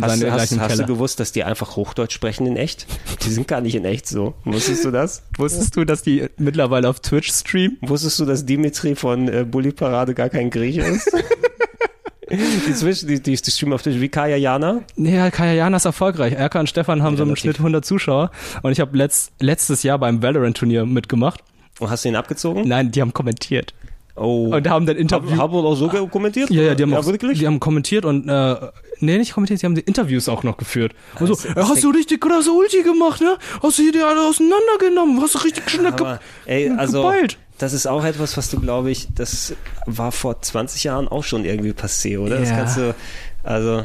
Hast, 0.00 0.10
seine 0.18 0.24
du- 0.24 0.32
hast, 0.32 0.58
hast 0.58 0.78
du 0.80 0.86
gewusst, 0.86 1.20
dass 1.20 1.30
die 1.32 1.44
einfach 1.44 1.76
Hochdeutsch 1.76 2.12
sprechen 2.14 2.46
in 2.46 2.56
echt? 2.56 2.86
Die 3.24 3.30
sind 3.30 3.46
gar 3.46 3.60
nicht 3.60 3.74
in 3.76 3.84
echt 3.84 4.08
so. 4.08 4.34
Wusstest 4.44 4.84
du 4.84 4.90
das? 4.90 5.22
Wusstest 5.36 5.76
du, 5.76 5.84
dass 5.84 6.02
die 6.02 6.26
mittlerweile 6.36 6.88
auf 6.88 7.00
Twitch 7.00 7.30
streamen? 7.32 7.78
Wusstest 7.82 8.18
du, 8.18 8.24
dass 8.24 8.44
Dimitri 8.44 8.96
von 8.96 9.28
äh, 9.28 9.44
Bully 9.44 9.70
Parade 9.72 10.14
gar 10.14 10.28
kein 10.30 10.50
Grieche 10.50 10.80
ist? 10.82 11.10
die, 12.30 12.72
Twitch, 12.72 13.06
die, 13.06 13.20
die, 13.22 13.36
die 13.36 13.50
streamen 13.50 13.72
auf 13.74 13.82
Twitch 13.82 14.00
wie 14.00 14.08
Kaya 14.08 14.36
Jana. 14.36 14.82
Nee, 14.96 15.30
Kaya 15.30 15.52
Jana 15.52 15.76
ist 15.76 15.84
erfolgreich. 15.84 16.32
Erkan 16.34 16.60
und 16.60 16.66
Stefan 16.68 17.02
haben 17.02 17.16
so 17.16 17.22
im. 17.22 17.36
Schnitt 17.36 17.58
100 17.58 17.84
Zuschauer. 17.84 18.30
Und 18.62 18.72
ich 18.72 18.80
habe 18.80 18.96
letzt, 18.96 19.32
letztes 19.40 19.82
Jahr 19.82 19.98
beim 19.98 20.22
Valorant-Turnier 20.22 20.86
mitgemacht. 20.86 21.40
Und 21.80 21.90
hast 21.90 22.04
du 22.04 22.08
ihn 22.08 22.16
abgezogen? 22.16 22.66
Nein, 22.66 22.90
die 22.90 23.00
haben 23.00 23.12
kommentiert. 23.12 23.74
Oh. 24.16 24.54
Und 24.54 24.68
haben 24.68 24.86
dann 24.86 24.96
Interview... 24.96 25.36
Haben 25.36 25.52
wir 25.54 25.64
auch 25.64 25.74
so 25.74 25.88
ge- 25.88 26.06
kommentiert? 26.08 26.48
ja, 26.50 26.62
ja, 26.62 26.74
die 26.76 26.84
haben, 26.84 26.92
ja, 26.92 26.98
auch, 27.00 27.06
wirklich? 27.06 27.38
die 27.40 27.46
haben 27.48 27.58
kommentiert 27.58 28.04
und, 28.04 28.28
äh, 28.28 28.56
nee, 29.00 29.18
nicht 29.18 29.34
kommentiert, 29.34 29.58
sie 29.60 29.66
haben 29.66 29.74
die 29.74 29.80
Interviews 29.80 30.28
auch 30.28 30.44
noch 30.44 30.56
geführt. 30.56 30.92
Und 31.18 31.26
so, 31.26 31.34
das- 31.34 31.44
äh, 31.46 31.54
das- 31.54 31.68
hast 31.68 31.82
du 31.82 31.90
richtig 31.90 32.20
krasse 32.20 32.52
Ulti 32.52 32.82
gemacht, 32.84 33.20
ne? 33.20 33.36
Hast 33.62 33.78
du 33.78 33.82
hier 33.82 33.92
die 33.92 34.00
alle 34.02 34.20
auseinandergenommen? 34.28 35.20
Hast 35.20 35.34
du 35.34 35.38
richtig 35.40 35.68
schnell 35.68 35.90
ge 35.92 36.06
Aber, 36.06 36.20
ey, 36.46 36.70
also, 36.70 37.02
geballt? 37.02 37.38
das 37.58 37.72
ist 37.72 37.86
auch 37.86 38.04
etwas, 38.04 38.36
was 38.36 38.50
du, 38.50 38.60
glaube 38.60 38.90
ich, 38.92 39.08
das 39.14 39.54
war 39.86 40.12
vor 40.12 40.40
20 40.40 40.84
Jahren 40.84 41.08
auch 41.08 41.24
schon 41.24 41.44
irgendwie 41.44 41.72
passé, 41.72 42.18
oder? 42.18 42.38
Das 42.38 42.50
Ja. 42.50 42.56
kannst 42.56 42.76
du, 42.76 42.94
also, 43.42 43.82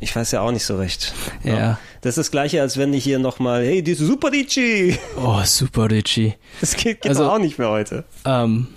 ich 0.00 0.14
weiß 0.16 0.30
ja 0.32 0.40
auch 0.40 0.52
nicht 0.52 0.64
so 0.64 0.76
recht. 0.76 1.12
Ja. 1.44 1.78
Das 2.00 2.10
ist 2.12 2.18
das 2.18 2.30
Gleiche, 2.30 2.60
als 2.62 2.76
wenn 2.78 2.92
ich 2.94 3.04
hier 3.04 3.18
nochmal, 3.18 3.64
hey, 3.64 3.82
die 3.82 3.94
Super 3.94 4.30
Dici. 4.30 4.96
Oh, 5.22 5.40
super, 5.44 5.90
Richie. 5.90 6.34
Das 6.60 6.74
geht, 6.76 7.02
geht 7.02 7.08
Also- 7.10 7.28
auch 7.30 7.38
nicht 7.38 7.58
mehr 7.58 7.68
heute. 7.70 8.04
Ähm, 8.24 8.68
äh, 8.70 8.75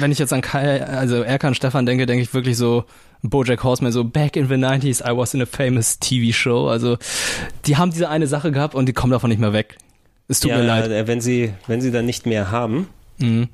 wenn 0.00 0.12
ich 0.12 0.18
jetzt 0.18 0.32
an 0.32 0.40
Kai, 0.40 0.82
also 0.84 1.22
Erkan 1.22 1.54
Stefan 1.54 1.86
denke, 1.86 2.06
denke 2.06 2.22
ich 2.22 2.34
wirklich 2.34 2.56
so 2.56 2.84
Bojack 3.22 3.62
Horseman, 3.64 3.92
so 3.92 4.04
back 4.04 4.36
in 4.36 4.48
the 4.48 4.54
90s, 4.54 5.00
I 5.04 5.16
was 5.16 5.34
in 5.34 5.42
a 5.42 5.46
famous 5.46 5.98
TV 5.98 6.32
show. 6.32 6.68
Also 6.68 6.98
die 7.66 7.76
haben 7.76 7.90
diese 7.90 8.08
eine 8.08 8.26
Sache 8.26 8.52
gehabt 8.52 8.74
und 8.74 8.86
die 8.86 8.92
kommen 8.92 9.12
davon 9.12 9.30
nicht 9.30 9.40
mehr 9.40 9.52
weg. 9.52 9.76
Es 10.28 10.40
tut 10.40 10.50
ja, 10.50 10.58
mir 10.58 10.64
leid. 10.64 10.90
äh, 10.90 11.06
Wenn 11.06 11.20
sie, 11.20 11.52
wenn 11.66 11.80
sie 11.80 11.90
dann 11.90 12.06
nicht 12.06 12.26
mehr 12.26 12.50
haben. 12.50 12.88
Mhm. 13.18 13.48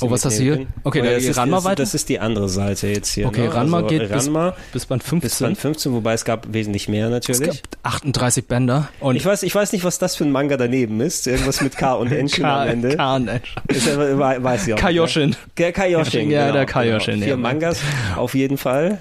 Oh, 0.00 0.10
was 0.10 0.24
hast 0.24 0.38
du 0.38 0.42
hier? 0.42 0.66
Okay, 0.84 1.00
Oh, 1.00 1.04
ja, 1.04 1.12
das 1.14 1.24
ist, 1.24 1.36
ran 1.36 1.50
mal 1.50 1.62
weiter. 1.64 1.76
Das 1.82 1.94
ist 1.94 2.08
die 2.08 2.18
andere 2.18 2.48
Seite 2.48 2.88
jetzt 2.88 3.12
hier. 3.12 3.26
Okay, 3.28 3.42
ne? 3.42 3.54
Ranma 3.54 3.76
also, 3.78 3.88
geht 3.88 4.10
bis- 4.10 4.26
Ranma 4.26 4.56
Bis 4.72 4.86
Band 4.86 5.02
bis 5.02 5.08
15. 5.10 5.46
Band 5.46 5.58
15, 5.58 5.92
wobei 5.92 6.14
es 6.14 6.24
gab 6.24 6.52
wesentlich 6.52 6.88
mehr 6.88 7.06
es 7.06 7.12
natürlich. 7.12 7.50
gibt 7.62 7.78
38 7.84 8.46
Bänder. 8.48 8.88
Und 9.00 9.14
Ich 9.16 9.24
weiß, 9.24 9.42
ich 9.44 9.54
weiß 9.54 9.70
nicht, 9.72 9.84
was 9.84 9.98
das 9.98 10.16
für 10.16 10.24
ein 10.24 10.32
Manga 10.32 10.56
daneben 10.56 11.00
ist. 11.00 11.26
Irgendwas 11.28 11.60
mit 11.60 11.76
K 11.76 11.92
und 11.94 12.10
Enshin 12.10 12.44
am 12.46 12.66
Ende. 12.68 12.96
K 12.96 13.16
und 13.16 13.28
N. 13.28 13.40
Ist 13.68 13.86
ja, 13.86 13.96
we- 13.98 14.18
weiß 14.42 14.66
ich 14.66 14.74
auch 14.74 14.78
Kaioshin. 14.78 15.28
nicht. 15.30 15.58
mehr. 15.58 15.72
Kaioshin, 15.72 16.30
Ja, 16.30 16.40
genau, 16.42 16.52
der 16.54 16.66
Kaioshin, 16.66 17.14
Genau. 17.14 17.26
ja. 17.26 17.26
Vier 17.26 17.36
Mangas 17.36 17.80
auf 18.16 18.34
jeden 18.34 18.56
Fall. 18.58 18.98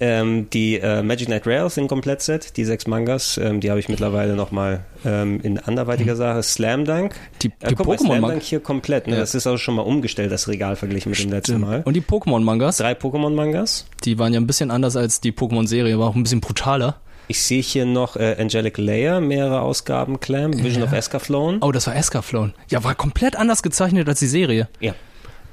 Ähm, 0.00 0.48
die 0.50 0.78
äh, 0.78 1.02
Magic 1.02 1.26
Knight 1.26 1.46
Rails 1.46 1.74
sind 1.74 1.88
Komplettset, 1.88 2.56
die 2.56 2.64
sechs 2.64 2.86
Mangas, 2.86 3.36
ähm, 3.36 3.60
die 3.60 3.70
habe 3.70 3.80
ich 3.80 3.88
mittlerweile 3.88 4.34
nochmal 4.36 4.84
ähm, 5.04 5.40
in 5.42 5.58
anderweitiger 5.58 6.14
Sache. 6.14 6.42
Slam 6.42 6.84
Dunk. 6.84 7.14
Die, 7.42 7.48
Äh, 7.60 7.68
die 7.70 7.74
guck 7.74 7.86
mal, 7.88 7.98
Slam 7.98 8.08
Pokémon-Mangas. 8.10 8.30
Dunk 8.30 8.42
hier 8.42 8.60
komplett. 8.60 9.06
Ne? 9.08 9.14
Ja. 9.14 9.20
Das 9.20 9.34
ist 9.34 9.46
auch 9.48 9.56
schon 9.56 9.74
mal 9.74 9.82
umgestellt, 9.82 10.30
das 10.30 10.46
Regal 10.46 10.76
verglichen 10.76 11.10
mit 11.10 11.18
dem 11.20 11.30
letzten 11.30 11.60
Mal. 11.60 11.82
Und 11.84 11.94
die 11.94 12.00
Pokémon-Mangas, 12.00 12.76
Drei 12.76 12.92
Pokémon-Mangas. 12.92 13.86
die 14.04 14.18
waren 14.18 14.32
ja 14.32 14.40
ein 14.40 14.46
bisschen 14.46 14.70
anders 14.70 14.94
als 14.96 15.20
die 15.20 15.32
Pokémon-Serie, 15.32 15.98
war 15.98 16.08
auch 16.08 16.14
ein 16.14 16.22
bisschen 16.22 16.40
brutaler. 16.40 17.00
Ich 17.30 17.42
sehe 17.42 17.60
hier 17.60 17.84
noch 17.84 18.16
äh, 18.16 18.36
Angelic 18.38 18.78
Layer, 18.78 19.20
mehrere 19.20 19.60
Ausgaben, 19.60 20.18
Clam, 20.20 20.62
Vision 20.62 20.82
of 20.84 20.92
Escaflown. 20.92 21.58
Oh, 21.60 21.72
das 21.72 21.86
war 21.86 21.94
Escaflown. 21.94 22.54
Ja, 22.70 22.84
war 22.84 22.94
komplett 22.94 23.36
anders 23.36 23.62
gezeichnet 23.62 24.08
als 24.08 24.20
die 24.20 24.26
Serie. 24.28 24.68
Ja. 24.80 24.94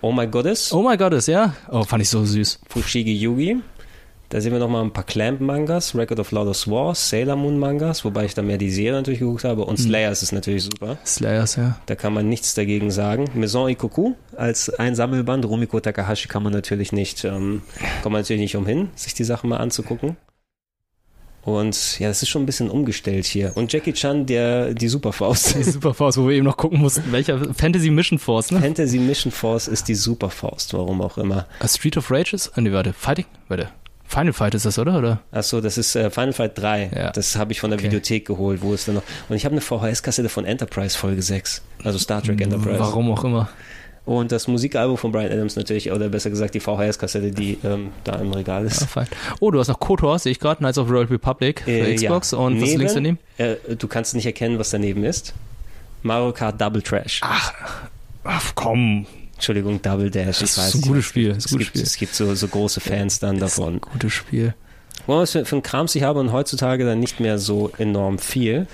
Oh 0.01 0.11
my 0.11 0.27
Goddess. 0.27 0.72
Oh 0.72 0.88
my 0.88 0.95
God, 0.97 1.13
ist 1.13 1.27
ja. 1.27 1.53
Oh, 1.69 1.84
fand 1.84 2.03
ich 2.03 2.09
so 2.09 2.23
süß. 2.23 2.59
Fushigi 2.69 3.13
Yugi. 3.17 3.57
Da 4.30 4.41
sehen 4.41 4.52
wir 4.53 4.60
nochmal 4.60 4.84
ein 4.84 4.91
paar 4.91 5.03
Clamp-Mangas, 5.03 5.95
Record 5.95 6.19
of 6.19 6.31
Loudest 6.31 6.69
War, 6.69 6.95
Sailor 6.95 7.35
Moon-Mangas, 7.35 8.03
wobei 8.06 8.26
ich 8.26 8.34
da 8.34 8.41
mehr 8.41 8.57
die 8.57 8.72
Serie 8.72 8.93
natürlich 8.93 9.19
geguckt 9.19 9.43
habe. 9.43 9.61
Mhm. 9.61 9.68
Und 9.68 9.77
Slayers 9.77 10.23
ist 10.23 10.31
natürlich 10.31 10.64
super. 10.64 10.97
Slayers, 11.06 11.56
ja. 11.57 11.80
Da 11.85 11.95
kann 11.95 12.14
man 12.14 12.27
nichts 12.27 12.53
dagegen 12.56 12.89
sagen. 12.91 13.26
Maison 13.35 13.69
Ikoku 13.69 14.14
als 14.35 14.69
ein 14.72 14.95
Sammelband. 14.95 15.45
Rumiko 15.45 15.80
Takahashi 15.80 16.27
kann 16.27 16.41
man 16.43 16.53
natürlich 16.53 16.91
nicht, 16.91 17.23
ähm, 17.23 17.61
kommt 18.02 18.14
man 18.14 18.22
natürlich 18.22 18.41
nicht 18.41 18.56
umhin, 18.56 18.89
sich 18.95 19.14
die 19.14 19.23
Sachen 19.23 19.49
mal 19.49 19.57
anzugucken. 19.57 20.18
Und 21.43 21.99
ja, 21.99 22.07
das 22.07 22.23
ist 22.23 22.30
schon 22.30 22.41
ein 22.41 22.47
bisschen 22.47 22.72
umgestellt 22.72 23.26
hier. 23.26 23.52
Und 23.53 23.72
Jackie 23.72 23.93
Chan, 23.93 24.26
der 24.26 24.73
die 24.73 24.88
Superfaust. 24.88 25.53
Die 25.56 25.61
Superfaust, 25.64 26.18
wo 26.18 26.27
wir 26.27 26.35
eben 26.35 26.45
noch 26.45 26.57
gucken 26.57 26.80
mussten, 26.80 27.03
welcher 27.11 27.53
Fantasy 27.53 27.91
Mission 27.91 28.18
Force, 28.18 28.49
ne? 28.49 28.60
Fantasy 28.60 28.97
Mission 28.97 29.31
Force 29.31 29.68
ist 29.68 29.88
die 29.88 29.93
Superfaust, 29.93 30.73
warum 30.73 31.02
auch 31.03 31.19
immer. 31.19 31.45
A 31.60 31.68
Street 31.68 31.97
of 31.97 32.10
Rage 32.10 32.34
ist? 32.35 32.52
Ah, 32.56 32.61
Nee, 32.61 32.72
warte. 32.72 32.93
Fighting? 32.93 33.26
Warte. 33.47 33.69
Final 34.07 34.34
Fight 34.34 34.53
ist 34.53 34.65
das, 34.65 34.77
oder? 34.80 34.98
oder? 34.99 35.19
Achso, 35.32 35.61
das 35.61 35.77
ist 35.77 35.95
äh, 35.95 36.10
Final 36.10 36.34
Fight 36.34 36.57
3. 36.57 36.91
Ja. 36.95 37.11
Das 37.11 37.36
habe 37.36 37.52
ich 37.52 37.60
von 37.60 37.69
der 37.72 37.80
Okay. 37.80 37.88
Videothek 37.88 38.26
geholt, 38.26 38.61
wo 38.61 38.73
es 38.73 38.86
dann 38.86 38.95
noch. 38.95 39.03
Und 39.30 39.36
ich 39.36 39.45
habe 39.45 39.53
eine 39.53 39.61
VHS-Kassette 39.61 40.30
von 40.30 40.45
Enterprise 40.45 40.98
Folge 40.98 41.22
6. 41.22 41.61
Also 41.84 41.98
Star 41.99 42.22
Trek 42.22 42.40
Enterprise. 42.41 42.80
Warum 42.80 43.11
auch 43.11 43.23
immer. 43.23 43.49
Und 44.06 44.32
das 44.32 44.48
Musikalbum 44.48 44.98
von 44.99 45.11
Brian 45.11 45.32
Adams 45.32 45.56
natürlich, 45.56 45.91
oder 45.91 46.10
besser 46.10 46.30
gesagt 46.30 46.53
die 46.53 46.60
VHS-Kassette, 46.60 47.32
die 47.32 47.57
ähm, 47.64 47.90
da 48.03 48.14
im 48.18 48.32
Regal 48.32 48.64
ist. 48.65 48.84
fein. 48.86 49.07
Oh, 49.40 49.49
du 49.49 49.60
hast 49.60 49.68
noch 49.68 49.80
KOTOR, 49.80 50.19
sehe 50.19 50.32
ich 50.32 50.40
gerade, 50.40 50.60
Knights 50.60 50.77
of 50.77 50.88
the 50.88 50.94
Royal 50.94 51.07
Republic 51.07 51.61
für 51.61 51.72
Äh, 51.72 51.95
Xbox. 51.95 52.30
ja. 52.32 52.38
Und 52.38 52.57
was 52.57 52.61
ist 52.61 52.68
Neben- 52.69 52.80
links 52.82 52.94
daneben? 52.94 53.19
Äh, 53.40 53.56
du 53.76 53.88
kannst 53.88 54.14
nicht 54.14 54.27
erkennen, 54.27 54.60
was 54.60 54.69
daneben 54.69 55.03
ist. 55.03 55.34
Mario 56.03 56.32
Kart 56.34 56.61
Double 56.61 56.84
Trash. 56.84 57.22
Ach 58.23 58.52
komm, 58.53 59.07
Entschuldigung, 59.36 59.82
Double 59.82 60.10
Dash. 60.10 60.26
das 60.28 60.38
ich 60.38 60.44
ist 60.44 60.57
weiß 60.57 60.74
ein 60.76 60.78
nicht. 60.80 60.88
gutes 60.88 61.06
Spiel. 61.06 61.30
Ist 61.32 61.45
Es 61.45 61.52
ein 61.52 61.57
gibt, 61.60 61.68
Spiel. 61.70 61.82
es 61.84 61.98
gibt 61.98 62.16
so, 62.16 62.34
so 62.36 62.48
große 62.48 62.80
Fans 62.80 63.20
dann 63.20 63.40
davon. 63.40 63.80
Gutes 63.82 64.14
Spiel. 64.14 64.53
Boah, 65.07 65.22
was 65.22 65.32
für, 65.32 65.45
für 65.45 65.57
ein 65.57 65.64
Krams 65.64 65.94
ich 65.95 66.03
habe 66.03 66.20
und 66.20 66.32
heutzutage 66.32 66.86
dann 66.86 66.99
nicht 66.99 67.20
mehr 67.20 67.38
so 67.38 67.72
enorm 67.78 68.18
viel. 68.18 68.68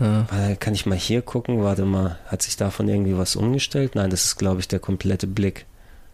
Ja. 0.00 0.26
Kann 0.58 0.72
ich 0.74 0.86
mal 0.86 0.96
hier 0.96 1.20
gucken? 1.20 1.62
Warte 1.62 1.84
mal, 1.84 2.18
hat 2.26 2.40
sich 2.42 2.56
davon 2.56 2.88
irgendwie 2.88 3.18
was 3.18 3.36
umgestellt? 3.36 3.94
Nein, 3.94 4.08
das 4.08 4.24
ist, 4.24 4.36
glaube 4.36 4.60
ich, 4.60 4.68
der 4.68 4.78
komplette 4.78 5.26
Blick. 5.26 5.66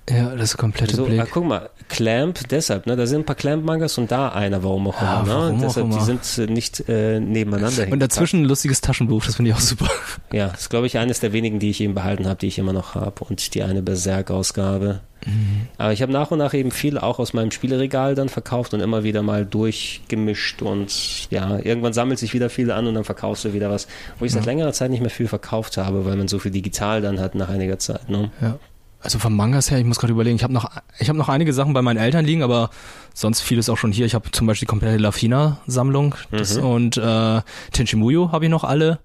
Ja, 0.09 0.37
das 0.37 0.57
komplette 0.57 0.95
So, 0.95 1.05
Blick. 1.07 1.21
ah, 1.21 1.27
guck 1.29 1.45
mal, 1.47 1.69
Clamp, 1.89 2.39
deshalb, 2.49 2.87
ne? 2.87 2.95
Da 2.95 3.07
sind 3.07 3.23
ein 3.23 3.25
paar 3.25 3.35
Clamp-Mangas 3.35 3.99
und 3.99 4.11
da 4.13 4.29
einer, 4.29 4.63
warum 4.63 4.87
auch 4.89 5.03
Ja, 5.03 5.23
immer, 5.23 5.27
ne? 5.27 5.35
warum 5.35 5.57
auch 5.57 5.61
deshalb, 5.63 5.87
die 5.91 5.97
immer. 5.97 6.05
sind 6.05 6.39
äh, 6.49 6.53
nicht 6.53 6.89
äh, 6.89 7.19
nebeneinander 7.19 7.89
Und 7.91 7.99
dazwischen 7.99 8.43
ein 8.43 8.45
lustiges 8.45 8.81
Taschenbuch, 8.81 9.25
das 9.25 9.35
finde 9.37 9.51
ich 9.51 9.57
auch 9.57 9.61
super. 9.61 9.89
Ja, 10.33 10.49
das 10.49 10.61
ist, 10.63 10.71
glaube 10.71 10.87
ich, 10.87 10.99
eines 10.99 11.19
der 11.21 11.33
wenigen, 11.33 11.59
die 11.59 11.71
ich 11.71 11.81
eben 11.81 11.95
behalten 11.95 12.27
habe, 12.27 12.39
die 12.39 12.47
ich 12.47 12.59
immer 12.59 12.73
noch 12.73 12.95
habe. 12.95 13.25
Und 13.25 13.55
die 13.55 13.63
eine 13.65 13.83
Berserk-Ausgabe. 13.83 15.01
Mhm. 15.25 15.67
Aber 15.79 15.93
ich 15.93 16.03
habe 16.03 16.13
nach 16.13 16.31
und 16.31 16.39
nach 16.39 16.55
eben 16.55 16.71
viel 16.71 16.99
auch 16.99 17.19
aus 17.19 17.33
meinem 17.33 17.51
Spieleregal 17.51 18.15
dann 18.15 18.29
verkauft 18.29 18.75
und 18.75 18.81
immer 18.81 19.03
wieder 19.03 19.23
mal 19.23 19.45
durchgemischt. 19.45 20.63
Und 20.63 21.31
ja, 21.31 21.59
irgendwann 21.59 21.93
sammelt 21.93 22.19
sich 22.21 22.33
wieder 22.33 22.49
viel 22.51 22.71
an 22.71 22.87
und 22.87 22.95
dann 22.95 23.05
verkaufst 23.05 23.45
du 23.45 23.53
wieder 23.53 23.71
was, 23.71 23.89
wo 24.19 24.25
ich 24.25 24.31
seit 24.33 24.47
längerer 24.47 24.73
Zeit 24.73 24.91
nicht 24.91 25.01
mehr 25.01 25.11
viel 25.11 25.27
verkauft 25.29 25.77
habe, 25.79 26.05
weil 26.05 26.17
man 26.17 26.29
so 26.29 26.39
viel 26.39 26.53
digital 26.53 27.01
dann 27.03 27.19
hat 27.21 27.35
nach 27.35 27.49
einiger 27.49 27.79
Zeit. 27.79 28.09
Ne? 28.09 28.31
Ja. 28.41 28.59
Also 29.07 29.21
vom 29.21 29.37
Mangas 29.37 29.71
her, 29.71 29.79
ich 29.79 29.85
muss 29.85 30.01
gerade 30.01 30.13
überlegen, 30.13 30.35
ich 30.35 30.43
habe 30.43 30.53
noch, 30.53 30.69
ich 30.99 31.09
habe 31.09 31.17
noch 31.17 31.29
einige 31.29 31.53
Sachen 31.53 31.73
bei 31.73 31.81
meinen 31.81 31.97
Eltern 31.99 32.25
liegen, 32.25 32.43
aber 32.43 32.71
sonst 33.15 33.41
vieles 33.41 33.69
auch 33.69 33.77
schon 33.79 33.93
hier. 33.93 34.05
Ich 34.05 34.17
habe 34.17 34.33
zum 34.33 34.49
Beispiel 34.49 34.67
die 34.67 34.71
komplette 34.71 34.97
Lafina-Sammlung 34.97 36.17
Mhm. 36.33 36.65
und 36.65 36.97
äh, 36.97 37.41
Tenchimuyo 37.71 38.33
habe 38.33 38.47
ich 38.47 38.51
noch 38.51 38.65
alle. 38.65 38.99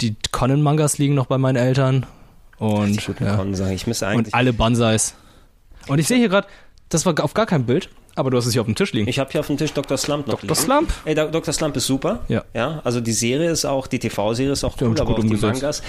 Die 0.00 0.16
Conan-Mangas 0.32 0.96
liegen 0.96 1.14
noch 1.14 1.26
bei 1.26 1.36
meinen 1.36 1.56
Eltern 1.56 2.06
und, 2.56 3.06
ja. 3.20 3.38
und 3.40 4.32
alle 4.34 4.52
Bansais. 4.54 5.14
Und 5.88 5.98
ich 5.98 6.08
sehe 6.08 6.16
hier 6.16 6.30
gerade, 6.30 6.48
das 6.88 7.04
war 7.04 7.14
auf 7.22 7.34
gar 7.34 7.44
kein 7.46 7.66
Bild, 7.66 7.90
aber 8.14 8.30
du 8.30 8.38
hast 8.38 8.46
es 8.46 8.52
hier 8.52 8.62
auf 8.62 8.66
dem 8.66 8.74
Tisch 8.76 8.92
liegen. 8.94 9.08
Ich 9.08 9.18
habe 9.18 9.30
hier 9.30 9.40
auf 9.40 9.46
dem 9.46 9.58
Tisch 9.58 9.72
Dr. 9.74 9.98
Slump 9.98 10.26
noch 10.26 10.40
Dr. 10.40 10.48
liegen. 10.50 10.54
Slump? 10.54 10.92
Ey, 11.04 11.14
Dr. 11.14 11.52
Slump 11.52 11.76
ist 11.76 11.86
super. 11.86 12.20
Ja. 12.28 12.44
Ja, 12.54 12.80
also 12.82 13.00
die 13.02 13.12
Serie 13.12 13.50
ist 13.50 13.64
auch, 13.66 13.86
die 13.86 13.98
TV-Serie 13.98 14.52
ist 14.52 14.64
auch 14.64 14.74
cool, 14.80 14.98
aber 14.98 15.10
auch 15.12 15.20
die. 15.20 15.36
Mangas. 15.36 15.82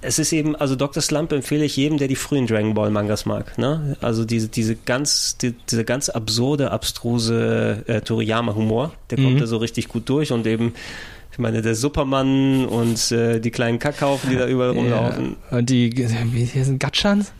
Es 0.00 0.18
ist 0.20 0.32
eben, 0.32 0.54
also 0.54 0.76
Dr. 0.76 1.02
Slump 1.02 1.32
empfehle 1.32 1.64
ich 1.64 1.76
jedem, 1.76 1.98
der 1.98 2.06
die 2.06 2.14
frühen 2.14 2.46
Dragon 2.46 2.72
Ball 2.74 2.90
Mangas 2.90 3.26
mag. 3.26 3.58
Ne? 3.58 3.96
Also 4.00 4.24
diese, 4.24 4.48
diese 4.48 4.76
ganz, 4.76 5.36
die, 5.38 5.54
diese 5.70 5.84
ganz 5.84 6.08
absurde, 6.08 6.70
abstruse 6.70 7.82
äh, 7.88 8.00
Toriyama-Humor, 8.00 8.92
der 9.10 9.18
kommt 9.18 9.34
Mhm. 9.34 9.38
da 9.40 9.46
so 9.46 9.56
richtig 9.56 9.88
gut 9.88 10.08
durch 10.08 10.30
und 10.32 10.46
eben 10.46 10.72
Ich 11.32 11.38
meine, 11.38 11.62
der 11.62 11.74
Superman 11.76 12.66
und 12.66 13.12
äh, 13.12 13.40
die 13.40 13.50
kleinen 13.50 13.78
Kackhaufen, 13.78 14.30
die 14.30 14.36
da 14.36 14.46
überall 14.48 14.70
rumlaufen. 14.70 15.36
Ja. 15.50 15.58
Und 15.58 15.70
die, 15.70 15.92
wie 16.32 16.44
hier 16.44 16.64
sind 16.64 16.78
Gatschans? 16.80 17.32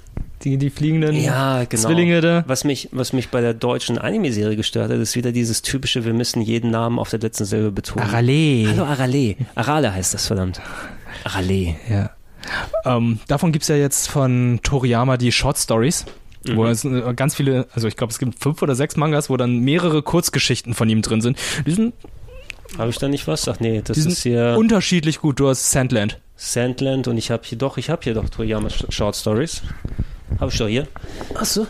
Die, 0.43 0.57
die 0.57 0.71
fliegenden 0.71 1.17
Ja, 1.21 1.65
genau. 1.65 1.83
Zwillinge 1.83 2.21
da. 2.21 2.45
Was 2.47 2.63
mich, 2.63 2.89
was 2.93 3.13
mich 3.13 3.29
bei 3.31 3.41
der 3.41 3.55
deutschen 3.55 3.99
Anime-Serie 3.99 4.57
gestört 4.57 4.91
hat, 4.91 4.99
ist 4.99 5.17
wieder 5.17 5.33
dieses 5.33 5.63
typische, 5.63 6.05
wir 6.05 6.13
müssen 6.15 6.43
jeden 6.43 6.71
Namen 6.71 6.99
auf 7.01 7.11
der 7.11 7.19
letzten 7.19 7.45
Silbe 7.45 7.73
betonen. 7.73 8.05
Arale. 8.07 8.67
Hallo 8.69 8.85
Arale. 8.85 9.35
Arale 9.57 9.93
heißt 9.93 10.15
das, 10.15 10.27
verdammt. 10.29 10.61
Arale. 11.25 11.75
Ja. 11.91 12.11
Ähm, 12.85 13.19
davon 13.29 13.53
gibt's 13.53 13.69
ja 13.69 13.77
jetzt 13.77 14.09
von 14.09 14.61
Toriyama 14.63 15.17
die 15.17 15.33
Short 15.33 15.59
Stories. 15.59 16.05
Wo 16.55 16.63
Mhm. 16.65 16.69
es 16.71 16.85
äh, 16.85 17.15
ganz 17.15 17.35
viele, 17.35 17.67
also 17.75 17.89
ich 17.89 17.97
glaube, 17.97 18.13
es 18.13 18.19
gibt 18.19 18.39
fünf 18.41 18.63
oder 18.63 18.75
sechs 18.75 18.97
Mangas, 18.97 19.29
wo 19.29 19.37
dann 19.37 19.59
mehrere 19.59 20.03
Kurzgeschichten 20.03 20.73
von 20.73 20.89
ihm 20.89 21.03
drin 21.03 21.21
sind. 21.21 21.37
Die 21.67 21.73
sind, 21.73 21.95
Habe 22.79 22.91
ich 22.91 22.99
da 22.99 23.09
nicht 23.09 23.27
was? 23.27 23.49
Ach 23.49 23.59
nee, 23.61 23.83
das 23.85 23.97
die 23.97 24.01
ist 24.09 24.23
sind 24.23 24.33
hier 24.33 24.55
unterschiedlich 24.57 25.21
gut. 25.21 25.41
Du 25.41 25.49
hast 25.49 25.71
Sandland. 25.71 26.21
Sandland 26.37 27.09
und 27.09 27.17
ich 27.19 27.31
habe 27.33 27.43
hier 27.45 27.59
doch, 27.59 27.77
ich 27.77 27.91
habe 27.91 28.03
hier 28.05 28.15
doch 28.15 28.29
Toriyama 28.29 28.69
Sh- 28.69 28.91
Short 28.93 29.17
Stories. 29.17 29.63
Habe 30.39 30.53
ich 30.53 30.59
doch 30.59 30.69
hier. 30.69 30.87
Ach 31.35 31.45
so. 31.45 31.63
Nee, 31.63 31.67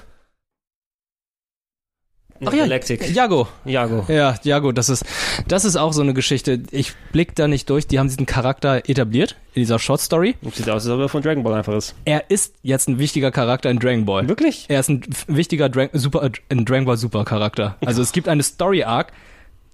Ach 2.45 2.53
ja, 2.53 2.65
Galactic. 2.65 3.15
Jago. 3.15 3.49
Jago. 3.65 4.05
Ja, 4.09 4.37
Jago, 4.43 4.73
das 4.73 4.89
ist, 4.89 5.05
das 5.49 5.65
ist 5.65 5.77
auch 5.77 5.93
so 5.93 6.03
eine 6.03 6.15
Geschichte. 6.15 6.63
Ich 6.71 6.95
blick 7.13 7.35
da 7.35 7.49
nicht 7.49 7.69
durch. 7.69 7.87
Die 7.87 7.99
haben 7.99 8.09
diesen 8.09 8.27
Charakter 8.27 8.89
etabliert 8.89 9.37
in 9.55 9.63
dieser 9.63 9.79
Short 9.79 10.01
Story. 10.01 10.37
Sieht 10.55 10.69
aus, 10.69 10.87
als 10.87 10.95
ob 10.95 11.01
er 11.01 11.09
von 11.09 11.23
Dragon 11.23 11.43
Ball 11.43 11.55
einfach 11.55 11.75
ist. 11.75 11.95
Er 12.05 12.31
ist 12.31 12.55
jetzt 12.63 12.89
ein 12.89 12.99
wichtiger 12.99 13.31
Charakter 13.31 13.71
in 13.71 13.79
Dragon 13.79 14.05
Ball. 14.05 14.29
Wirklich? 14.29 14.67
Er 14.69 14.81
ist 14.81 14.89
ein 14.89 15.03
wichtiger 15.27 15.69
Dra 15.69 15.89
Super, 15.93 16.31
ein 16.49 16.65
Dragon 16.65 16.85
Ball 16.85 16.97
Super 16.97 17.25
Charakter. 17.25 17.77
Also 17.85 18.03
es 18.03 18.13
gibt 18.13 18.29
eine 18.29 18.43
Story 18.43 18.85
Arc, 18.85 19.13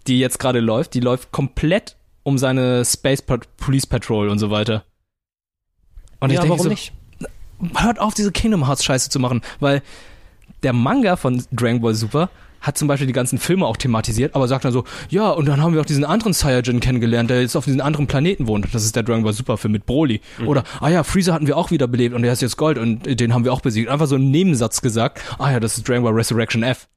die 0.07 0.19
jetzt 0.19 0.39
gerade 0.39 0.61
läuft. 0.61 0.95
Die 0.95 1.01
läuft 1.01 1.33
komplett 1.33 1.97
um 2.23 2.39
seine 2.39 2.85
Space 2.85 3.21
Pat 3.21 3.57
Police 3.59 3.87
Patrol 3.87 4.29
und 4.29 4.39
so 4.39 4.51
weiter. 4.51 4.85
Und 6.21 6.31
ich 6.31 6.37
ja, 6.37 6.41
denke 6.41 6.57
warum 6.57 6.63
so, 6.63 6.69
nicht? 6.71 6.93
hört 7.77 7.99
auf, 7.99 8.15
diese 8.15 8.33
Kingdom 8.33 8.67
Hearts 8.67 8.85
Scheiße 8.85 9.11
zu 9.11 9.19
machen, 9.19 9.43
weil 9.61 9.83
der 10.63 10.73
Manga 10.73 11.17
von 11.17 11.45
Dragon 11.53 11.81
Ball 11.81 11.95
Super 11.95 12.31
hat 12.65 12.79
zum 12.79 12.89
Beispiel 12.89 13.07
die 13.07 13.13
ganzen 13.13 13.39
Filme 13.39 13.67
auch 13.67 13.77
thematisiert, 13.77 14.35
aber 14.35 14.49
sagt 14.49 14.65
dann 14.65 14.73
so, 14.73 14.85
ja, 15.09 15.31
und 15.31 15.47
dann 15.47 15.63
haben 15.63 15.75
wir 15.75 15.81
auch 15.81 15.87
diesen 15.87 16.05
anderen 16.05 16.33
Saiyajin 16.33 16.81
kennengelernt, 16.81 17.31
der 17.31 17.41
jetzt 17.41 17.57
auf 17.57 17.65
diesen 17.67 17.81
anderen 17.81 18.07
Planeten 18.07 18.47
wohnt. 18.47 18.67
Das 18.73 18.85
ist 18.85 18.97
der 18.97 19.03
Dragon 19.03 19.23
Ball 19.23 19.33
Super 19.33 19.57
Film 19.57 19.73
mit 19.73 19.87
Broly. 19.87 20.21
Oder, 20.47 20.65
ah 20.81 20.89
ja, 20.89 21.05
Freezer 21.05 21.35
hatten 21.35 21.47
wir 21.47 21.57
auch 21.57 21.71
wieder 21.71 21.87
belebt 21.87 22.15
und 22.15 22.23
der 22.23 22.33
ist 22.33 22.43
jetzt 22.43 22.57
Gold 22.57 22.79
und 22.79 23.21
den 23.21 23.35
haben 23.35 23.45
wir 23.45 23.53
auch 23.53 23.61
besiegt. 23.61 23.89
Einfach 23.89 24.07
so 24.07 24.17
einen 24.17 24.31
Nebensatz 24.31 24.81
gesagt, 24.81 25.21
ah 25.39 25.53
ja, 25.53 25.61
das 25.61 25.77
ist 25.77 25.89
Dragon 25.89 26.05
Ball 26.05 26.15
Resurrection 26.15 26.63
F. 26.63 26.89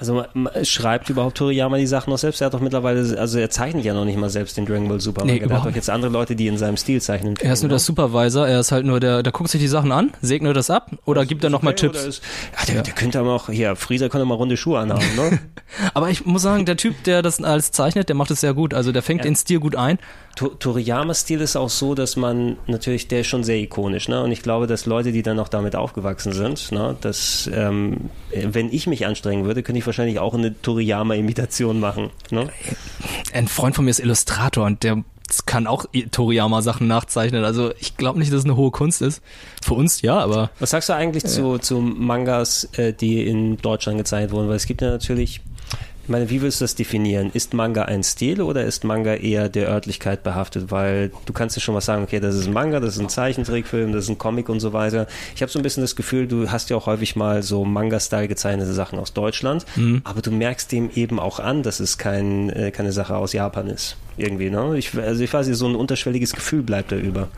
Also 0.00 0.24
schreibt 0.62 1.10
überhaupt 1.10 1.36
Toriyama 1.38 1.76
die 1.76 1.86
Sachen 1.86 2.10
noch 2.10 2.18
selbst? 2.18 2.40
Er 2.40 2.46
hat 2.46 2.54
doch 2.54 2.60
mittlerweile, 2.60 3.18
also 3.18 3.38
er 3.38 3.50
zeichnet 3.50 3.84
ja 3.84 3.94
noch 3.94 4.04
nicht 4.04 4.16
mal 4.16 4.30
selbst 4.30 4.56
den 4.56 4.64
Dragon 4.64 4.88
Ball 4.88 5.00
Super. 5.00 5.24
Nee, 5.24 5.38
er 5.38 5.50
hat 5.50 5.66
doch 5.66 5.74
jetzt 5.74 5.90
andere 5.90 6.10
Leute, 6.12 6.36
die 6.36 6.46
in 6.46 6.56
seinem 6.56 6.76
Stil 6.76 7.02
zeichnen. 7.02 7.34
Er 7.40 7.52
ist 7.52 7.62
nur 7.62 7.68
der 7.68 7.80
Supervisor, 7.80 8.46
er 8.46 8.60
ist 8.60 8.70
halt 8.70 8.86
nur 8.86 9.00
der, 9.00 9.24
der 9.24 9.32
guckt 9.32 9.50
sich 9.50 9.60
die 9.60 9.66
Sachen 9.66 9.90
an, 9.90 10.12
segnet 10.22 10.56
das 10.56 10.70
ab 10.70 10.92
oder 11.04 11.26
gibt 11.26 11.42
dann 11.42 11.50
nochmal 11.50 11.72
Okay, 11.72 11.88
Tipps. 11.88 12.04
Ist, 12.04 12.22
ja, 12.58 12.72
der, 12.74 12.82
der 12.82 12.94
könnte 12.94 13.18
aber 13.18 13.34
auch, 13.34 13.50
hier, 13.50 13.74
Freezer 13.74 14.08
könnte 14.08 14.24
mal 14.24 14.34
runde 14.34 14.56
Schuhe 14.56 14.78
anhaben, 14.78 15.04
ne? 15.16 15.40
Aber 15.94 16.08
ich 16.10 16.24
muss 16.24 16.42
sagen, 16.42 16.64
der 16.64 16.76
Typ, 16.76 17.02
der 17.04 17.20
das 17.20 17.42
alles 17.42 17.72
zeichnet, 17.72 18.08
der 18.08 18.16
macht 18.16 18.30
es 18.30 18.40
sehr 18.40 18.54
gut. 18.54 18.72
Also 18.74 18.90
der 18.92 19.02
fängt 19.02 19.20
Ja. 19.20 19.24
den 19.24 19.36
Stil 19.36 19.60
gut 19.60 19.76
ein. 19.76 19.98
To- 20.38 20.50
Toriyamas 20.50 21.22
Stil 21.22 21.40
ist 21.40 21.56
auch 21.56 21.68
so, 21.68 21.96
dass 21.96 22.14
man 22.14 22.58
natürlich, 22.68 23.08
der 23.08 23.20
ist 23.22 23.26
schon 23.26 23.42
sehr 23.42 23.56
ikonisch, 23.58 24.06
ne? 24.08 24.22
Und 24.22 24.30
ich 24.30 24.40
glaube, 24.42 24.68
dass 24.68 24.86
Leute, 24.86 25.10
die 25.10 25.22
dann 25.22 25.40
auch 25.40 25.48
damit 25.48 25.74
aufgewachsen 25.74 26.32
sind, 26.32 26.70
ne, 26.70 26.96
dass 27.00 27.50
ähm, 27.52 28.10
wenn 28.32 28.72
ich 28.72 28.86
mich 28.86 29.04
anstrengen 29.04 29.46
würde, 29.46 29.64
könnte 29.64 29.80
ich 29.80 29.86
wahrscheinlich 29.86 30.20
auch 30.20 30.34
eine 30.34 30.54
Toriyama-Imitation 30.62 31.80
machen. 31.80 32.10
Ne? 32.30 32.48
Ein 33.32 33.48
Freund 33.48 33.74
von 33.74 33.84
mir 33.84 33.90
ist 33.90 33.98
Illustrator 33.98 34.64
und 34.64 34.84
der 34.84 35.02
kann 35.44 35.66
auch 35.66 35.86
Toriyama-Sachen 36.12 36.86
nachzeichnen. 36.86 37.44
Also 37.44 37.72
ich 37.80 37.96
glaube 37.96 38.18
nicht, 38.20 38.32
dass 38.32 38.38
es 38.38 38.44
eine 38.44 38.56
hohe 38.56 38.70
Kunst 38.70 39.02
ist. 39.02 39.22
Für 39.62 39.74
uns 39.74 40.02
ja, 40.02 40.18
aber 40.18 40.50
Was 40.60 40.70
sagst 40.70 40.88
du 40.88 40.94
eigentlich 40.94 41.24
zu, 41.26 41.58
zu 41.58 41.80
Mangas, 41.80 42.64
äh, 42.78 42.92
die 42.94 43.26
in 43.26 43.56
Deutschland 43.58 43.98
gezeichnet 43.98 44.30
wurden? 44.30 44.48
Weil 44.48 44.56
es 44.56 44.66
gibt 44.66 44.80
ja 44.82 44.90
natürlich, 44.90 45.40
ich 46.08 46.10
meine, 46.10 46.30
wie 46.30 46.40
willst 46.40 46.62
du 46.62 46.64
das 46.64 46.74
definieren? 46.74 47.30
Ist 47.34 47.52
Manga 47.52 47.82
ein 47.82 48.02
Stil 48.02 48.40
oder 48.40 48.64
ist 48.64 48.82
Manga 48.82 49.12
eher 49.12 49.50
der 49.50 49.68
Örtlichkeit 49.68 50.22
behaftet? 50.22 50.70
Weil 50.70 51.12
du 51.26 51.34
kannst 51.34 51.54
ja 51.54 51.60
schon 51.60 51.74
was 51.74 51.84
sagen, 51.84 52.02
okay, 52.02 52.18
das 52.18 52.34
ist 52.34 52.46
ein 52.46 52.54
Manga, 52.54 52.80
das 52.80 52.94
ist 52.94 53.02
ein 53.02 53.10
Zeichentrickfilm, 53.10 53.92
das 53.92 54.04
ist 54.04 54.08
ein 54.08 54.16
Comic 54.16 54.48
und 54.48 54.58
so 54.60 54.72
weiter. 54.72 55.06
Ich 55.36 55.42
habe 55.42 55.52
so 55.52 55.58
ein 55.58 55.62
bisschen 55.62 55.82
das 55.82 55.96
Gefühl, 55.96 56.26
du 56.26 56.50
hast 56.50 56.70
ja 56.70 56.78
auch 56.78 56.86
häufig 56.86 57.14
mal 57.14 57.42
so 57.42 57.66
Manga-Style 57.66 58.26
gezeichnete 58.26 58.72
Sachen 58.72 58.98
aus 58.98 59.12
Deutschland, 59.12 59.66
aber 60.04 60.22
du 60.22 60.30
merkst 60.30 60.72
dem 60.72 60.88
eben 60.94 61.20
auch 61.20 61.40
an, 61.40 61.62
dass 61.62 61.78
es 61.78 61.98
kein, 61.98 62.48
äh, 62.48 62.70
keine 62.70 62.92
Sache 62.92 63.14
aus 63.14 63.34
Japan 63.34 63.66
ist. 63.66 63.98
Irgendwie, 64.16 64.48
ne? 64.48 64.78
Ich, 64.78 64.96
also 64.96 65.22
ich 65.22 65.30
weiß 65.30 65.46
nicht, 65.46 65.58
so 65.58 65.68
ein 65.68 65.76
unterschwelliges 65.76 66.32
Gefühl 66.32 66.62
bleibt 66.62 66.90
da 66.90 66.96
über. 66.96 67.28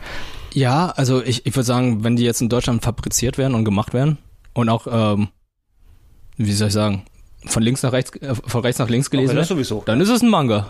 ja, 0.53 0.91
also 0.91 1.21
ich, 1.21 1.45
ich 1.45 1.53
würde 1.53 1.65
sagen, 1.65 2.05
wenn 2.05 2.15
die 2.15 2.23
jetzt 2.23 2.39
in 2.39 2.47
Deutschland 2.47 2.83
fabriziert 2.83 3.37
werden 3.37 3.53
und 3.53 3.65
gemacht 3.65 3.93
werden 3.93 4.17
und 4.53 4.69
auch, 4.69 4.87
ähm, 4.89 5.27
wie 6.37 6.53
soll 6.53 6.69
ich 6.69 6.73
sagen, 6.73 7.03
von 7.45 7.63
links 7.63 7.83
nach 7.83 7.91
rechts, 7.91 8.11
äh, 8.17 8.35
von 8.35 8.61
rechts 8.61 8.79
nach 8.79 8.89
links 8.89 9.09
gelesen 9.09 9.35
das 9.35 9.49
werden, 9.49 9.57
sowieso. 9.57 9.83
dann 9.85 9.99
ist 10.01 10.09
es 10.09 10.21
ein 10.21 10.29
Manga. 10.29 10.67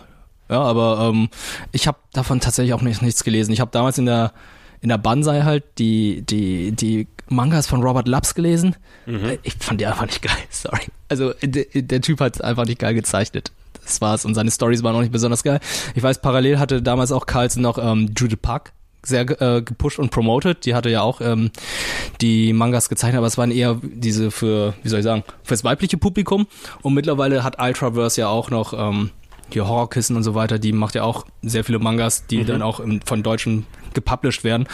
Ja, 0.49 0.61
aber 0.61 1.09
ähm, 1.13 1.29
ich 1.71 1.87
habe 1.87 1.97
davon 2.13 2.39
tatsächlich 2.41 2.73
auch 2.73 2.81
nicht, 2.81 3.01
nichts 3.01 3.23
gelesen. 3.23 3.51
Ich 3.53 3.61
habe 3.61 3.71
damals 3.71 3.97
in 3.97 4.05
der 4.05 4.33
in 4.81 4.89
der 4.89 4.97
Banzai 4.97 5.43
halt 5.43 5.63
die 5.77 6.23
die 6.23 6.71
die 6.71 7.07
Mangas 7.29 7.67
von 7.67 7.81
Robert 7.83 8.07
Laps 8.07 8.35
gelesen. 8.35 8.75
Äh, 9.07 9.37
Ich 9.43 9.55
fand 9.59 9.79
die 9.79 9.85
einfach 9.85 10.05
nicht 10.05 10.21
geil. 10.21 10.35
Sorry. 10.49 10.81
Also 11.07 11.33
der, 11.41 11.65
der 11.73 12.01
Typ 12.01 12.19
hat 12.19 12.41
einfach 12.43 12.65
nicht 12.65 12.79
geil 12.79 12.93
gezeichnet. 12.93 13.51
Das 13.83 14.01
war's 14.01 14.25
und 14.25 14.35
seine 14.35 14.51
Stories 14.51 14.83
waren 14.83 14.95
auch 14.95 15.01
nicht 15.01 15.11
besonders 15.11 15.43
geil. 15.43 15.59
Ich 15.95 16.03
weiß, 16.03 16.19
parallel 16.21 16.59
hatte 16.59 16.81
damals 16.81 17.11
auch 17.11 17.25
Carlson 17.25 17.61
noch 17.63 17.77
ähm, 17.77 18.11
Judith 18.17 18.39
Park 18.41 18.73
sehr 19.03 19.21
äh, 19.41 19.61
gepusht 19.61 19.99
und 19.99 20.11
promoted. 20.11 20.65
Die 20.65 20.75
hatte 20.75 20.89
ja 20.89 21.01
auch 21.01 21.21
ähm, 21.21 21.51
die 22.21 22.53
Mangas 22.53 22.89
gezeichnet, 22.89 23.17
aber 23.17 23.27
es 23.27 23.37
waren 23.37 23.51
eher 23.51 23.79
diese 23.81 24.31
für, 24.31 24.73
wie 24.83 24.89
soll 24.89 24.99
ich 24.99 25.05
sagen, 25.05 25.23
fürs 25.43 25.63
weibliche 25.63 25.97
Publikum. 25.97 26.47
Und 26.81 26.93
mittlerweile 26.93 27.43
hat 27.43 27.61
Ultraverse 27.61 28.21
ja 28.21 28.27
auch 28.27 28.49
noch 28.49 28.73
ähm, 28.73 29.11
hier 29.51 29.67
Horrorkissen 29.67 30.15
und 30.15 30.23
so 30.23 30.35
weiter. 30.35 30.59
Die 30.59 30.71
macht 30.71 30.95
ja 30.95 31.03
auch 31.03 31.25
sehr 31.41 31.63
viele 31.63 31.79
Mangas, 31.79 32.27
die 32.27 32.45
dann 32.45 32.61
auch 32.61 32.79
im, 32.79 33.01
von 33.01 33.23
Deutschen 33.23 33.65
gepublished 33.93 34.43
werden. 34.43 34.67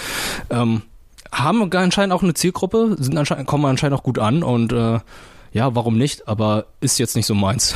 Ähm, 0.49 0.83
haben 1.31 1.69
anscheinend 1.73 2.13
auch 2.13 2.23
eine 2.23 2.33
Zielgruppe, 2.33 2.95
sind 2.99 3.17
anscheinend, 3.17 3.47
kommen 3.47 3.65
anscheinend 3.65 3.97
auch 3.97 4.03
gut 4.03 4.19
an 4.19 4.43
und 4.43 4.71
äh, 4.71 4.99
ja, 5.51 5.75
warum 5.75 5.97
nicht? 5.97 6.27
Aber 6.27 6.67
ist 6.81 6.99
jetzt 6.99 7.15
nicht 7.15 7.25
so 7.25 7.35
meins. 7.35 7.75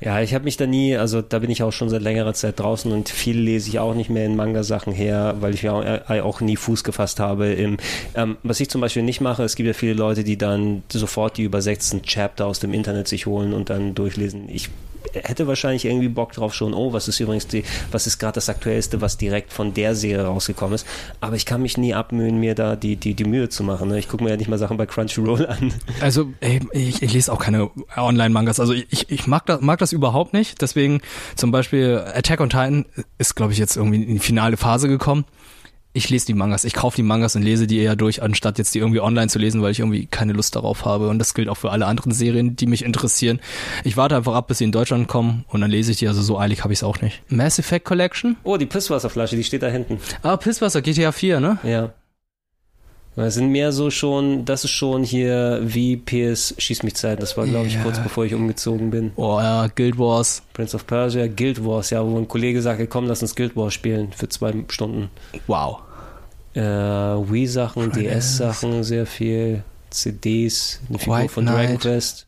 Ja, 0.00 0.20
ich 0.20 0.32
habe 0.32 0.44
mich 0.44 0.56
da 0.56 0.66
nie, 0.66 0.96
also 0.96 1.22
da 1.22 1.40
bin 1.40 1.50
ich 1.50 1.64
auch 1.64 1.72
schon 1.72 1.88
seit 1.88 2.02
längerer 2.02 2.32
Zeit 2.32 2.60
draußen 2.60 2.92
und 2.92 3.08
viel 3.08 3.36
lese 3.36 3.68
ich 3.68 3.80
auch 3.80 3.94
nicht 3.94 4.10
mehr 4.10 4.26
in 4.26 4.36
Manga-Sachen 4.36 4.92
her, 4.92 5.36
weil 5.40 5.54
ich 5.54 5.62
ja 5.62 5.72
auch, 5.72 5.84
äh, 5.84 6.20
auch 6.20 6.40
nie 6.40 6.56
Fuß 6.56 6.84
gefasst 6.84 7.18
habe. 7.18 7.48
Im, 7.48 7.78
ähm, 8.14 8.36
was 8.44 8.60
ich 8.60 8.70
zum 8.70 8.80
Beispiel 8.80 9.02
nicht 9.02 9.20
mache, 9.20 9.42
es 9.42 9.56
gibt 9.56 9.66
ja 9.66 9.72
viele 9.72 9.94
Leute, 9.94 10.22
die 10.22 10.38
dann 10.38 10.84
sofort 10.88 11.36
die 11.36 11.42
übersetzten 11.42 12.02
Chapter 12.02 12.46
aus 12.46 12.60
dem 12.60 12.74
Internet 12.74 13.08
sich 13.08 13.26
holen 13.26 13.52
und 13.52 13.70
dann 13.70 13.96
durchlesen. 13.96 14.48
Ich 14.48 14.68
hätte 15.24 15.46
wahrscheinlich 15.46 15.84
irgendwie 15.84 16.08
Bock 16.08 16.32
drauf 16.32 16.54
schon, 16.54 16.74
oh, 16.74 16.92
was 16.92 17.08
ist 17.08 17.20
übrigens 17.20 17.46
die, 17.46 17.64
was 17.90 18.06
ist 18.06 18.18
gerade 18.18 18.34
das 18.34 18.48
Aktuellste, 18.48 19.00
was 19.00 19.16
direkt 19.16 19.52
von 19.52 19.74
der 19.74 19.94
Serie 19.94 20.24
rausgekommen 20.24 20.74
ist. 20.74 20.86
Aber 21.20 21.36
ich 21.36 21.46
kann 21.46 21.62
mich 21.62 21.76
nie 21.76 21.94
abmühen, 21.94 22.38
mir 22.40 22.54
da 22.54 22.76
die, 22.76 22.96
die, 22.96 23.14
die 23.14 23.24
Mühe 23.24 23.48
zu 23.48 23.62
machen. 23.62 23.88
Ne? 23.88 23.98
Ich 23.98 24.08
gucke 24.08 24.24
mir 24.24 24.30
ja 24.30 24.36
nicht 24.36 24.48
mal 24.48 24.58
Sachen 24.58 24.76
bei 24.76 24.86
Crunchyroll 24.86 25.46
an. 25.46 25.72
Also 26.00 26.32
ey, 26.40 26.60
ich, 26.72 27.02
ich 27.02 27.12
lese 27.12 27.32
auch 27.32 27.38
keine 27.38 27.70
Online-Mangas. 27.96 28.60
Also 28.60 28.72
ich, 28.72 29.10
ich 29.10 29.26
mag, 29.26 29.46
das, 29.46 29.60
mag 29.60 29.78
das 29.78 29.92
überhaupt 29.92 30.32
nicht. 30.32 30.60
Deswegen 30.62 31.00
zum 31.36 31.50
Beispiel 31.50 32.02
Attack 32.14 32.40
on 32.40 32.50
Titan 32.50 32.86
ist, 33.18 33.34
glaube 33.34 33.52
ich, 33.52 33.58
jetzt 33.58 33.76
irgendwie 33.76 34.02
in 34.02 34.14
die 34.14 34.18
finale 34.18 34.56
Phase 34.56 34.88
gekommen. 34.88 35.24
Ich 35.98 36.10
lese 36.10 36.26
die 36.26 36.34
Mangas. 36.34 36.62
Ich 36.62 36.74
kaufe 36.74 36.94
die 36.94 37.02
Mangas 37.02 37.34
und 37.34 37.42
lese 37.42 37.66
die 37.66 37.80
eher 37.80 37.96
durch, 37.96 38.22
anstatt 38.22 38.56
jetzt 38.56 38.72
die 38.72 38.78
irgendwie 38.78 39.00
online 39.00 39.26
zu 39.26 39.40
lesen, 39.40 39.62
weil 39.62 39.72
ich 39.72 39.80
irgendwie 39.80 40.06
keine 40.06 40.32
Lust 40.32 40.54
darauf 40.54 40.84
habe. 40.84 41.08
Und 41.08 41.18
das 41.18 41.34
gilt 41.34 41.48
auch 41.48 41.56
für 41.56 41.72
alle 41.72 41.86
anderen 41.86 42.12
Serien, 42.12 42.54
die 42.54 42.66
mich 42.66 42.84
interessieren. 42.84 43.40
Ich 43.82 43.96
warte 43.96 44.14
einfach 44.14 44.34
ab, 44.34 44.46
bis 44.46 44.58
sie 44.58 44.64
in 44.64 44.70
Deutschland 44.70 45.08
kommen 45.08 45.44
und 45.48 45.60
dann 45.60 45.72
lese 45.72 45.90
ich 45.90 45.98
die. 45.98 46.06
Also 46.06 46.22
so 46.22 46.38
eilig 46.38 46.62
habe 46.62 46.72
ich 46.72 46.78
es 46.78 46.82
auch 46.84 47.00
nicht. 47.00 47.20
Mass 47.30 47.58
Effect 47.58 47.84
Collection? 47.84 48.36
Oh, 48.44 48.56
die 48.56 48.66
Pisswasserflasche, 48.66 49.34
die 49.34 49.42
steht 49.42 49.64
da 49.64 49.66
hinten. 49.66 49.98
Ah, 50.22 50.36
Pisswasser, 50.36 50.82
GTA 50.82 51.10
4, 51.10 51.40
ne? 51.40 51.58
Ja. 51.64 51.92
Das 53.16 53.34
sind 53.34 53.50
mehr 53.50 53.72
so 53.72 53.90
schon, 53.90 54.44
das 54.44 54.62
ist 54.62 54.70
schon 54.70 55.02
hier 55.02 55.60
wie 55.64 55.96
PS 55.96 56.54
Schieß 56.58 56.84
mich 56.84 56.94
Zeit. 56.94 57.20
Das 57.20 57.36
war, 57.36 57.44
glaube 57.44 57.66
ich, 57.66 57.82
kurz 57.82 57.98
bevor 57.98 58.24
ich 58.24 58.34
umgezogen 58.34 58.90
bin. 58.90 59.10
Oh 59.16 59.40
ja, 59.40 59.66
Guild 59.66 59.98
Wars. 59.98 60.42
Prince 60.52 60.76
of 60.76 60.86
Persia, 60.86 61.26
Guild 61.26 61.64
Wars, 61.64 61.90
ja, 61.90 62.06
wo 62.06 62.16
ein 62.16 62.28
Kollege 62.28 62.62
sagte, 62.62 62.86
komm, 62.86 63.08
lass 63.08 63.20
uns 63.20 63.34
Guild 63.34 63.56
Wars 63.56 63.74
spielen 63.74 64.12
für 64.12 64.28
zwei 64.28 64.54
Stunden. 64.68 65.10
Wow. 65.48 65.80
Äh, 66.54 66.60
Wii-Sachen, 66.60 67.92
DS-Sachen, 67.92 68.82
sehr 68.84 69.06
viel. 69.06 69.62
CDs, 69.90 70.80
eine 70.88 70.98
Figur 70.98 71.18
White 71.18 71.28
von 71.32 71.46
Dragon 71.46 71.66
Knight. 71.66 71.80
Quest. 71.80 72.26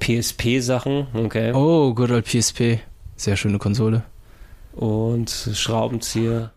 PSP-Sachen, 0.00 1.06
okay. 1.14 1.52
Oh, 1.52 1.94
good 1.94 2.10
old 2.10 2.26
PSP. 2.26 2.80
Sehr 3.16 3.36
schöne 3.36 3.58
Konsole. 3.58 4.02
Und 4.74 5.30
Schraubenzieher. 5.30 6.52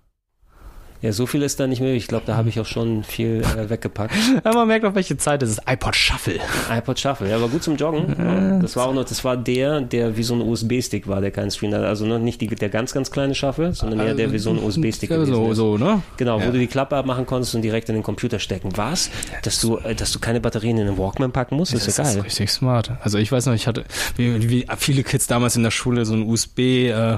Ja, 1.02 1.12
so 1.12 1.28
viel 1.28 1.44
ist 1.44 1.60
da 1.60 1.68
nicht 1.68 1.80
mehr. 1.80 1.94
Ich 1.94 2.08
glaube, 2.08 2.24
da 2.26 2.36
habe 2.36 2.50
ich 2.50 2.60
auch 2.60 2.66
schon 2.66 3.04
viel 3.04 3.44
äh, 3.58 3.70
weggepackt. 3.70 4.14
Ja, 4.46 4.54
man 4.54 4.68
merkt 4.68 4.86
auch, 4.86 4.96
welche 4.96 5.18
Zeit 5.18 5.44
es 5.44 5.52
ist. 5.52 5.62
iPod 5.70 5.96
Shuffle. 5.96 6.40
iPod 6.72 7.00
Shuffle, 7.00 7.30
ja, 7.30 7.40
war 7.42 7.50
gut 7.50 7.62
zum 7.64 7.76
Joggen. 7.76 8.16
Ja, 8.18 8.60
das 8.60 8.76
war 8.76 8.88
auch 8.88 8.94
noch, 8.94 9.06
das 9.06 9.24
war 9.24 9.38
der, 9.38 9.82
der 9.82 10.18
wie 10.18 10.24
so 10.24 10.34
ein 10.36 10.42
USB-Stick 10.42 11.08
war, 11.08 11.22
der 11.22 11.32
keinen 11.32 11.52
Screen 11.52 11.74
hatte. 11.74 11.86
Also 11.88 12.06
noch 12.06 12.20
nicht 12.20 12.42
die, 12.42 12.48
der 12.48 12.70
ganz, 12.70 12.94
ganz 12.94 13.12
kleine 13.12 13.36
Shuffle, 13.36 13.74
sondern 13.74 14.00
eher 14.00 14.14
der 14.16 14.32
wie 14.32 14.40
so 14.40 14.50
ein 14.50 14.58
USB-Stick 14.58 15.10
Ja, 15.10 15.18
gewesen 15.18 15.34
so, 15.36 15.52
ist. 15.52 15.58
so, 15.58 15.78
ne? 15.78 16.02
Genau, 16.18 16.40
Ja. 16.40 16.48
wo 16.48 16.52
du 16.52 16.58
die 16.60 16.68
Klappe 16.68 16.96
abmachen 16.96 17.26
konntest 17.26 17.54
und 17.56 17.62
direkt 17.62 17.90
in 17.90 17.96
den 17.96 18.04
Computer 18.04 18.40
stecken. 18.40 18.70
Was? 18.76 19.10
Dass 19.44 19.60
du, 19.62 19.78
äh, 19.78 19.94
dass 19.96 20.12
du 20.12 20.20
keine 20.20 20.40
Batterien 20.40 20.78
in 20.78 20.86
den 20.88 20.98
Walkman 20.98 21.32
packen 21.32 21.56
musst? 21.58 21.74
Das 21.74 21.88
ist 21.88 21.98
ja 21.98 22.04
Das 22.04 22.14
geil. 22.14 22.20
ist 22.22 22.26
richtig 22.26 22.52
smart. 22.52 22.92
Also 23.02 23.18
ich 23.18 23.32
weiß 23.32 23.46
noch, 23.46 23.54
ich 23.54 23.68
hatte, 23.68 23.84
wie, 24.16 24.50
wie 24.50 24.68
viele 24.78 25.04
Kids 25.04 25.28
damals 25.28 25.56
in 25.56 25.64
der 25.64 25.72
Schule 25.72 26.06
so 26.06 26.14
einen 26.14 26.24
USB 26.30 26.60
äh, 26.90 27.18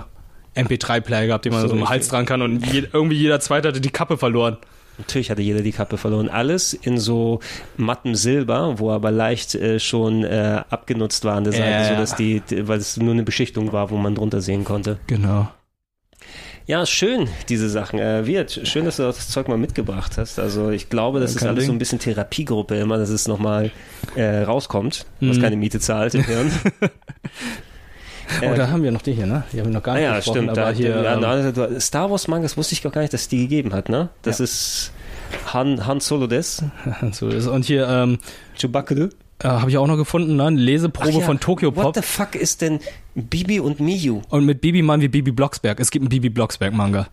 MP3-Player 0.56 1.28
gehabt, 1.28 1.46
den 1.46 1.54
man 1.54 1.62
So, 1.64 1.68
so, 1.70 1.76
im 1.76 1.88
Hals 1.90 2.08
dran 2.10 2.26
kann 2.26 2.42
und 2.42 2.66
je, 2.74 2.84
irgendwie 2.92 3.16
jeder 3.18 3.40
Zweite 3.40 3.68
hatte 3.70 3.82
die 3.82 3.90
Kappe 3.92 4.18
verloren. 4.18 4.58
Natürlich 4.98 5.32
hatte 5.32 5.42
jeder 5.42 5.62
die 5.62 5.72
Kappe 5.72 5.98
verloren. 5.98 6.28
Alles 6.28 6.74
in 6.74 6.98
so 6.98 7.40
mattem 7.78 8.16
Silber, 8.16 8.80
wo 8.80 8.92
aber 8.92 9.12
leicht 9.12 9.56
äh, 9.56 9.80
schon 9.80 10.26
äh, 10.26 10.62
abgenutzt 10.70 11.24
war 11.24 11.36
an 11.36 11.46
der 11.46 11.54
Seite, 11.54 11.70
ja. 11.70 11.88
sodass 11.88 12.16
die, 12.16 12.42
weil 12.68 12.80
es 12.80 12.98
nur 12.98 13.14
eine 13.14 13.24
Beschichtung 13.24 13.72
war, 13.72 13.92
wo 13.92 13.96
man 13.98 14.16
drunter 14.16 14.42
sehen 14.42 14.66
konnte. 14.66 15.00
Genau. 15.08 15.50
Ja, 16.66 16.86
schön, 16.86 17.30
diese 17.48 17.70
Sachen. 17.70 17.98
Äh, 17.98 18.28
Wirt, 18.28 18.60
schön, 18.66 18.86
dass 18.86 18.98
du 18.98 19.04
das 19.04 19.30
Zeug 19.30 19.48
mal 19.48 19.58
mitgebracht 19.58 20.18
hast. 20.18 20.38
Also 20.38 20.70
ich 20.70 20.90
glaube, 20.90 21.20
das 21.22 21.32
Ja, 21.32 21.36
ist 21.38 21.40
kein 21.44 21.50
alles 21.50 21.64
so 21.64 21.70
Ding. 21.72 21.78
ein 21.78 21.80
bisschen 21.80 22.00
Therapiegruppe 22.00 22.76
immer, 22.78 22.98
dass 22.98 23.10
es 23.10 23.28
nochmal 23.28 23.72
äh, 24.16 24.42
rauskommt, 24.44 25.06
was 25.22 25.38
Mhm. 25.38 25.42
keine 25.42 25.56
Miete 25.56 25.80
zahlt 25.80 26.14
im 26.14 26.24
Hirn. 26.26 26.52
Oh, 28.42 28.54
da 28.56 28.70
haben 28.70 28.84
wir 28.84 28.92
noch 28.92 29.02
die 29.02 29.14
hier, 29.14 29.26
ne? 29.26 29.44
Die 29.52 29.60
haben 29.60 29.68
wir 29.68 29.74
noch 29.74 29.84
gar 29.84 29.96
Ah 29.96 29.98
nicht 29.98 30.06
ja, 30.08 30.16
besprochen, 30.16 30.38
stimmt. 30.44 30.50
aber 30.58 30.72
Da, 30.72 30.78
hier, 30.78 30.90
ja, 31.02 31.14
ähm, 31.16 31.20
na, 31.22 31.52
du- 31.52 31.80
Star 31.82 32.10
Wars 32.12 32.28
Mangas 32.28 32.58
wusste 32.58 32.74
ich 32.74 32.82
gar 32.82 33.00
nicht, 33.02 33.14
dass 33.14 33.22
es 33.22 33.28
die 33.28 33.40
gegeben 33.40 33.74
hat, 33.74 33.90
ne? 33.90 34.10
Das 34.22 34.40
Ja. 34.40 34.44
ist 34.46 34.92
Han, 35.54 35.86
Han 35.86 36.00
Solo 36.00 36.28
des. 36.28 36.64
so 37.12 37.28
ist. 37.30 37.48
Und 37.48 37.66
hier 37.66 37.88
ähm, 37.88 38.18
Chewbacca. 38.58 38.96
äh, 38.96 39.10
habe 39.48 39.70
ich 39.70 39.78
auch 39.78 39.88
noch 39.88 39.98
gefunden, 39.98 40.36
ne? 40.36 40.46
Eine 40.48 40.60
Leseprobe 40.60 41.12
ja, 41.12 41.20
von 41.22 41.40
Tokyo 41.40 41.76
What 41.76 41.84
Pop. 41.84 41.96
the 41.96 42.02
fuck 42.02 42.36
ist 42.36 42.62
denn 42.62 42.80
Bibi 43.16 43.60
und 43.60 43.80
Miyu? 43.80 44.22
Und 44.30 44.46
mit 44.46 44.62
Bibi 44.62 44.82
meinen 44.82 45.02
wir 45.02 45.12
Bibi 45.12 45.32
Blocksberg. 45.32 45.80
Es 45.80 45.92
gibt 45.92 46.04
einen 46.04 46.10
Bibi 46.10 46.30
Blocksberg 46.30 46.74
Manga. 46.74 47.08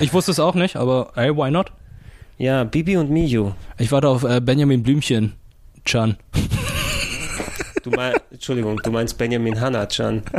Ich 0.00 0.12
wusste 0.14 0.30
es 0.30 0.40
auch 0.40 0.54
nicht, 0.54 0.76
aber 0.76 1.12
ey, 1.16 1.36
why 1.36 1.50
not? 1.50 1.72
Ja, 2.38 2.64
Bibi 2.64 2.96
und 2.96 3.10
Miyu. 3.10 3.52
Ich 3.78 3.92
warte 3.92 4.08
auf 4.08 4.24
äh, 4.24 4.40
Benjamin 4.40 4.82
Blümchen. 4.82 5.34
Chan. 5.84 6.16
Du 7.84 7.90
mein, 7.90 8.14
Entschuldigung, 8.30 8.78
du 8.82 8.90
meinst 8.90 9.16
Benjamin 9.18 9.60
Hanna-chan. 9.60 10.22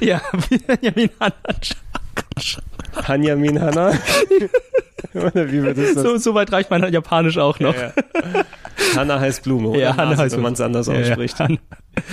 Ja, 0.00 0.20
Benjamin 0.66 1.10
Hanna-Chan. 1.20 2.62
Hanyamin 3.06 3.60
Hanna? 3.60 3.92
Oder 5.14 5.50
wie 5.52 5.62
wird 5.62 5.78
das? 5.78 5.94
So, 5.94 6.16
so 6.16 6.34
weit 6.34 6.50
reicht 6.52 6.70
mein 6.70 6.92
Japanisch 6.92 7.38
auch 7.38 7.60
noch. 7.60 7.74
Ja. 7.76 7.92
Hanna 8.96 9.20
heißt 9.20 9.44
Blume, 9.44 9.68
oder? 9.68 9.78
Ja, 9.78 9.90
Hanna 9.96 10.10
Nase, 10.10 10.22
heißt 10.22 10.36
wenn 10.36 10.42
man 10.42 10.52
es 10.54 10.60
anders 10.60 10.86
Ja, 10.88 10.94
ja. 10.94 11.00
ausspricht. 11.02 11.36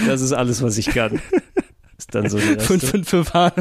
Das 0.05 0.21
ist 0.21 0.33
alles, 0.33 0.61
was 0.61 0.77
ich 0.77 0.87
kann. 0.87 1.19
Ist 1.97 2.13
dann 2.13 2.29
so 2.29 2.37
die 2.37 2.49
Reste. 2.53 2.65
555 2.79 3.33
Hahn. 3.33 3.51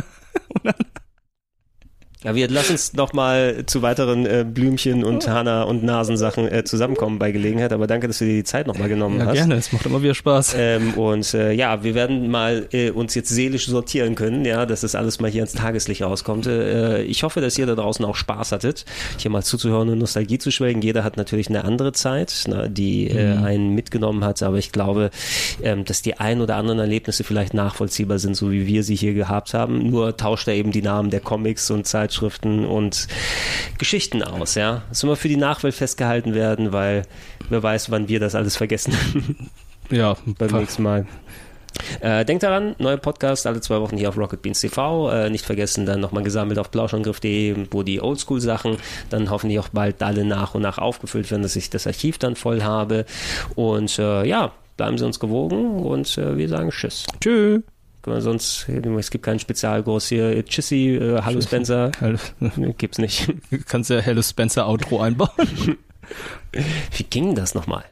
Ja, 2.24 2.34
wir 2.34 2.48
lassen 2.48 2.72
uns 2.72 2.94
noch 2.94 3.12
mal 3.12 3.64
zu 3.66 3.82
weiteren 3.82 4.24
äh, 4.24 4.44
Blümchen 4.48 5.04
und 5.04 5.28
Hanna 5.28 5.64
und 5.64 5.84
Nasensachen 5.84 6.50
äh, 6.50 6.64
zusammenkommen 6.64 7.18
bei 7.18 7.30
Gelegenheit. 7.30 7.72
Aber 7.74 7.86
danke, 7.86 8.08
dass 8.08 8.18
du 8.18 8.24
dir 8.24 8.32
die 8.32 8.44
Zeit 8.44 8.66
noch 8.66 8.78
mal 8.78 8.88
genommen 8.88 9.20
Ja, 9.20 9.26
hast. 9.26 9.34
gerne. 9.34 9.54
Es 9.56 9.70
macht 9.70 9.84
immer 9.84 10.02
wieder 10.02 10.14
Spaß. 10.14 10.56
Ähm, 10.58 10.94
und 10.94 11.34
äh, 11.34 11.52
ja, 11.52 11.84
wir 11.84 11.94
werden 11.94 12.30
mal 12.30 12.66
äh, 12.72 12.90
uns 12.90 13.14
jetzt 13.14 13.28
seelisch 13.28 13.66
sortieren 13.66 14.14
können, 14.14 14.46
ja, 14.46 14.64
dass 14.64 14.80
das 14.80 14.94
alles 14.94 15.20
mal 15.20 15.30
hier 15.30 15.42
ins 15.42 15.52
Tageslicht 15.52 16.02
rauskommt. 16.02 16.46
Äh, 16.46 17.02
ich 17.02 17.22
hoffe, 17.22 17.42
dass 17.42 17.58
ihr 17.58 17.66
da 17.66 17.74
draußen 17.74 18.02
auch 18.04 18.16
Spaß 18.16 18.50
hattet, 18.52 18.86
hier 19.18 19.30
mal 19.30 19.42
zuzuhören 19.42 19.90
und 19.90 19.98
Nostalgie 19.98 20.38
zu 20.38 20.50
schwelgen. 20.50 20.80
Jeder 20.80 21.04
hat 21.04 21.18
natürlich 21.18 21.48
eine 21.50 21.64
andere 21.64 21.92
Zeit, 21.92 22.44
ne, 22.48 22.70
die 22.70 23.08
äh, 23.10 23.36
einen 23.36 23.74
mitgenommen 23.74 24.24
hat, 24.24 24.42
aber 24.42 24.56
ich 24.56 24.72
glaube, 24.72 25.10
ähm, 25.62 25.84
dass 25.84 26.00
die 26.00 26.18
ein 26.18 26.40
oder 26.40 26.56
anderen 26.56 26.80
Erlebnisse 26.80 27.24
vielleicht 27.24 27.52
nachvollziehbar 27.52 28.18
sind, 28.18 28.36
so 28.36 28.50
wie 28.50 28.66
wir 28.66 28.82
sie 28.84 28.96
hier 28.96 29.12
gehabt 29.12 29.52
haben. 29.52 29.90
Nur 29.90 30.16
tauscht 30.16 30.48
er 30.48 30.54
eben 30.54 30.72
die 30.72 30.82
Namen 30.82 31.10
der 31.10 31.20
Comics 31.20 31.70
und 31.70 31.86
Zeitschriften 32.06 32.64
und 32.64 33.08
Geschichten 33.78 34.22
aus, 34.22 34.54
ja. 34.54 34.82
Das 34.88 35.02
immer 35.02 35.16
für 35.16 35.28
die 35.28 35.36
Nachwelt 35.36 35.74
festgehalten 35.74 36.34
werden, 36.34 36.72
weil 36.72 37.02
wer 37.48 37.62
weiß, 37.62 37.90
wann 37.90 38.08
wir 38.08 38.20
das 38.20 38.34
alles 38.34 38.56
vergessen 38.56 38.94
Ja, 39.90 40.16
beim 40.38 40.50
nächsten 40.50 40.82
Mal. 40.82 41.06
Äh, 42.00 42.24
denkt 42.24 42.42
daran, 42.42 42.74
neuer 42.78 42.96
Podcast 42.96 43.46
alle 43.46 43.60
zwei 43.60 43.80
Wochen 43.80 43.96
hier 43.96 44.08
auf 44.08 44.16
Rocket 44.16 44.40
Beans 44.40 44.60
TV. 44.60 45.10
Äh, 45.10 45.30
nicht 45.30 45.44
vergessen, 45.44 45.84
dann 45.84 46.00
nochmal 46.00 46.22
gesammelt 46.22 46.58
auf 46.58 46.70
plauschangriff.de, 46.70 47.66
wo 47.70 47.82
die 47.82 48.00
Oldschool-Sachen 48.00 48.78
dann 49.10 49.30
hoffentlich 49.30 49.58
auch 49.58 49.68
bald 49.68 50.02
alle 50.02 50.24
nach 50.24 50.54
und 50.54 50.62
nach 50.62 50.78
aufgefüllt 50.78 51.30
werden, 51.30 51.42
dass 51.42 51.54
ich 51.54 51.70
das 51.70 51.86
Archiv 51.86 52.18
dann 52.18 52.34
voll 52.34 52.62
habe. 52.62 53.04
Und 53.54 53.98
äh, 53.98 54.24
ja, 54.24 54.52
bleiben 54.76 54.98
Sie 54.98 55.04
uns 55.04 55.20
gewogen 55.20 55.80
und 55.80 56.16
äh, 56.18 56.36
wir 56.36 56.48
sagen 56.48 56.70
Tschüss. 56.70 57.06
Tschüss. 57.20 57.62
Wir 58.06 58.20
sonst, 58.20 58.68
es 58.68 59.10
gibt 59.10 59.24
keinen 59.24 59.40
Spezialgruß 59.40 60.06
hier. 60.08 60.44
Tschüssi, 60.44 60.94
äh, 60.94 61.22
hallo 61.22 61.40
Spencer. 61.40 61.90
Gibt's 62.78 62.98
nicht. 62.98 63.34
Du 63.50 63.58
kannst 63.66 63.90
ja 63.90 63.98
Hello 63.98 64.22
Spencer 64.22 64.68
Outro 64.68 65.00
einbauen. 65.00 65.28
Wie 66.96 67.02
ging 67.02 67.34
das 67.34 67.54
nochmal? 67.54 67.84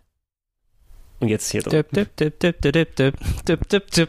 Und 1.19 1.29
jetzt 1.29 1.51
hier 1.51 1.63
Das 1.63 1.85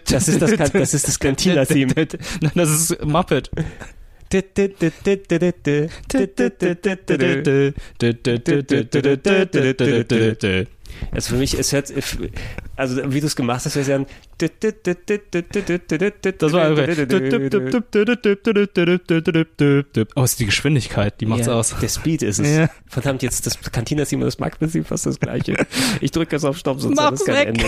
Das 0.05 0.27
ist 0.27 0.41
das, 0.41 0.71
das 0.71 0.93
ist 0.93 1.07
das 1.07 1.19
Cantina-Theme. 1.19 1.93
Nein, 1.95 2.51
das 2.53 2.69
ist 2.69 3.03
Muppet. 3.03 3.49
Also 11.11 11.29
für 11.29 11.39
mich, 11.39 11.57
es 11.57 11.71
hört, 11.71 11.93
also 12.75 13.13
wie 13.13 13.21
du 13.21 13.27
es 13.27 13.35
gemacht 13.35 13.65
hast, 13.65 13.75
wäre 13.75 13.81
es 13.81 13.87
ja 13.87 13.95
ein 13.95 14.05
Das 14.37 14.51
war 16.53 16.69
Oh, 20.15 20.23
ist 20.23 20.39
die 20.39 20.45
Geschwindigkeit, 20.45 21.21
die 21.21 21.25
macht's 21.25 21.47
ja, 21.47 21.53
aus. 21.53 21.75
Der 21.81 21.87
Speed 21.87 22.21
ist 22.21 22.39
es. 22.39 22.55
Ja. 22.55 22.69
Verdammt, 22.87 23.23
jetzt 23.23 23.45
das 23.45 23.59
Cantina-Theme 23.59 24.23
und 24.23 24.27
das 24.27 24.39
Marktprinzip 24.39 24.87
fast 24.87 25.05
das 25.05 25.19
gleiche. 25.19 25.65
Ich 26.01 26.11
drücke 26.11 26.35
jetzt 26.35 26.43
auf 26.43 26.57
Stopp, 26.57 26.81
sonst 26.81 26.95
Mach's 26.95 27.21
es 27.21 27.25
kein 27.25 27.35
weg. 27.35 27.47
Ende. 27.47 27.65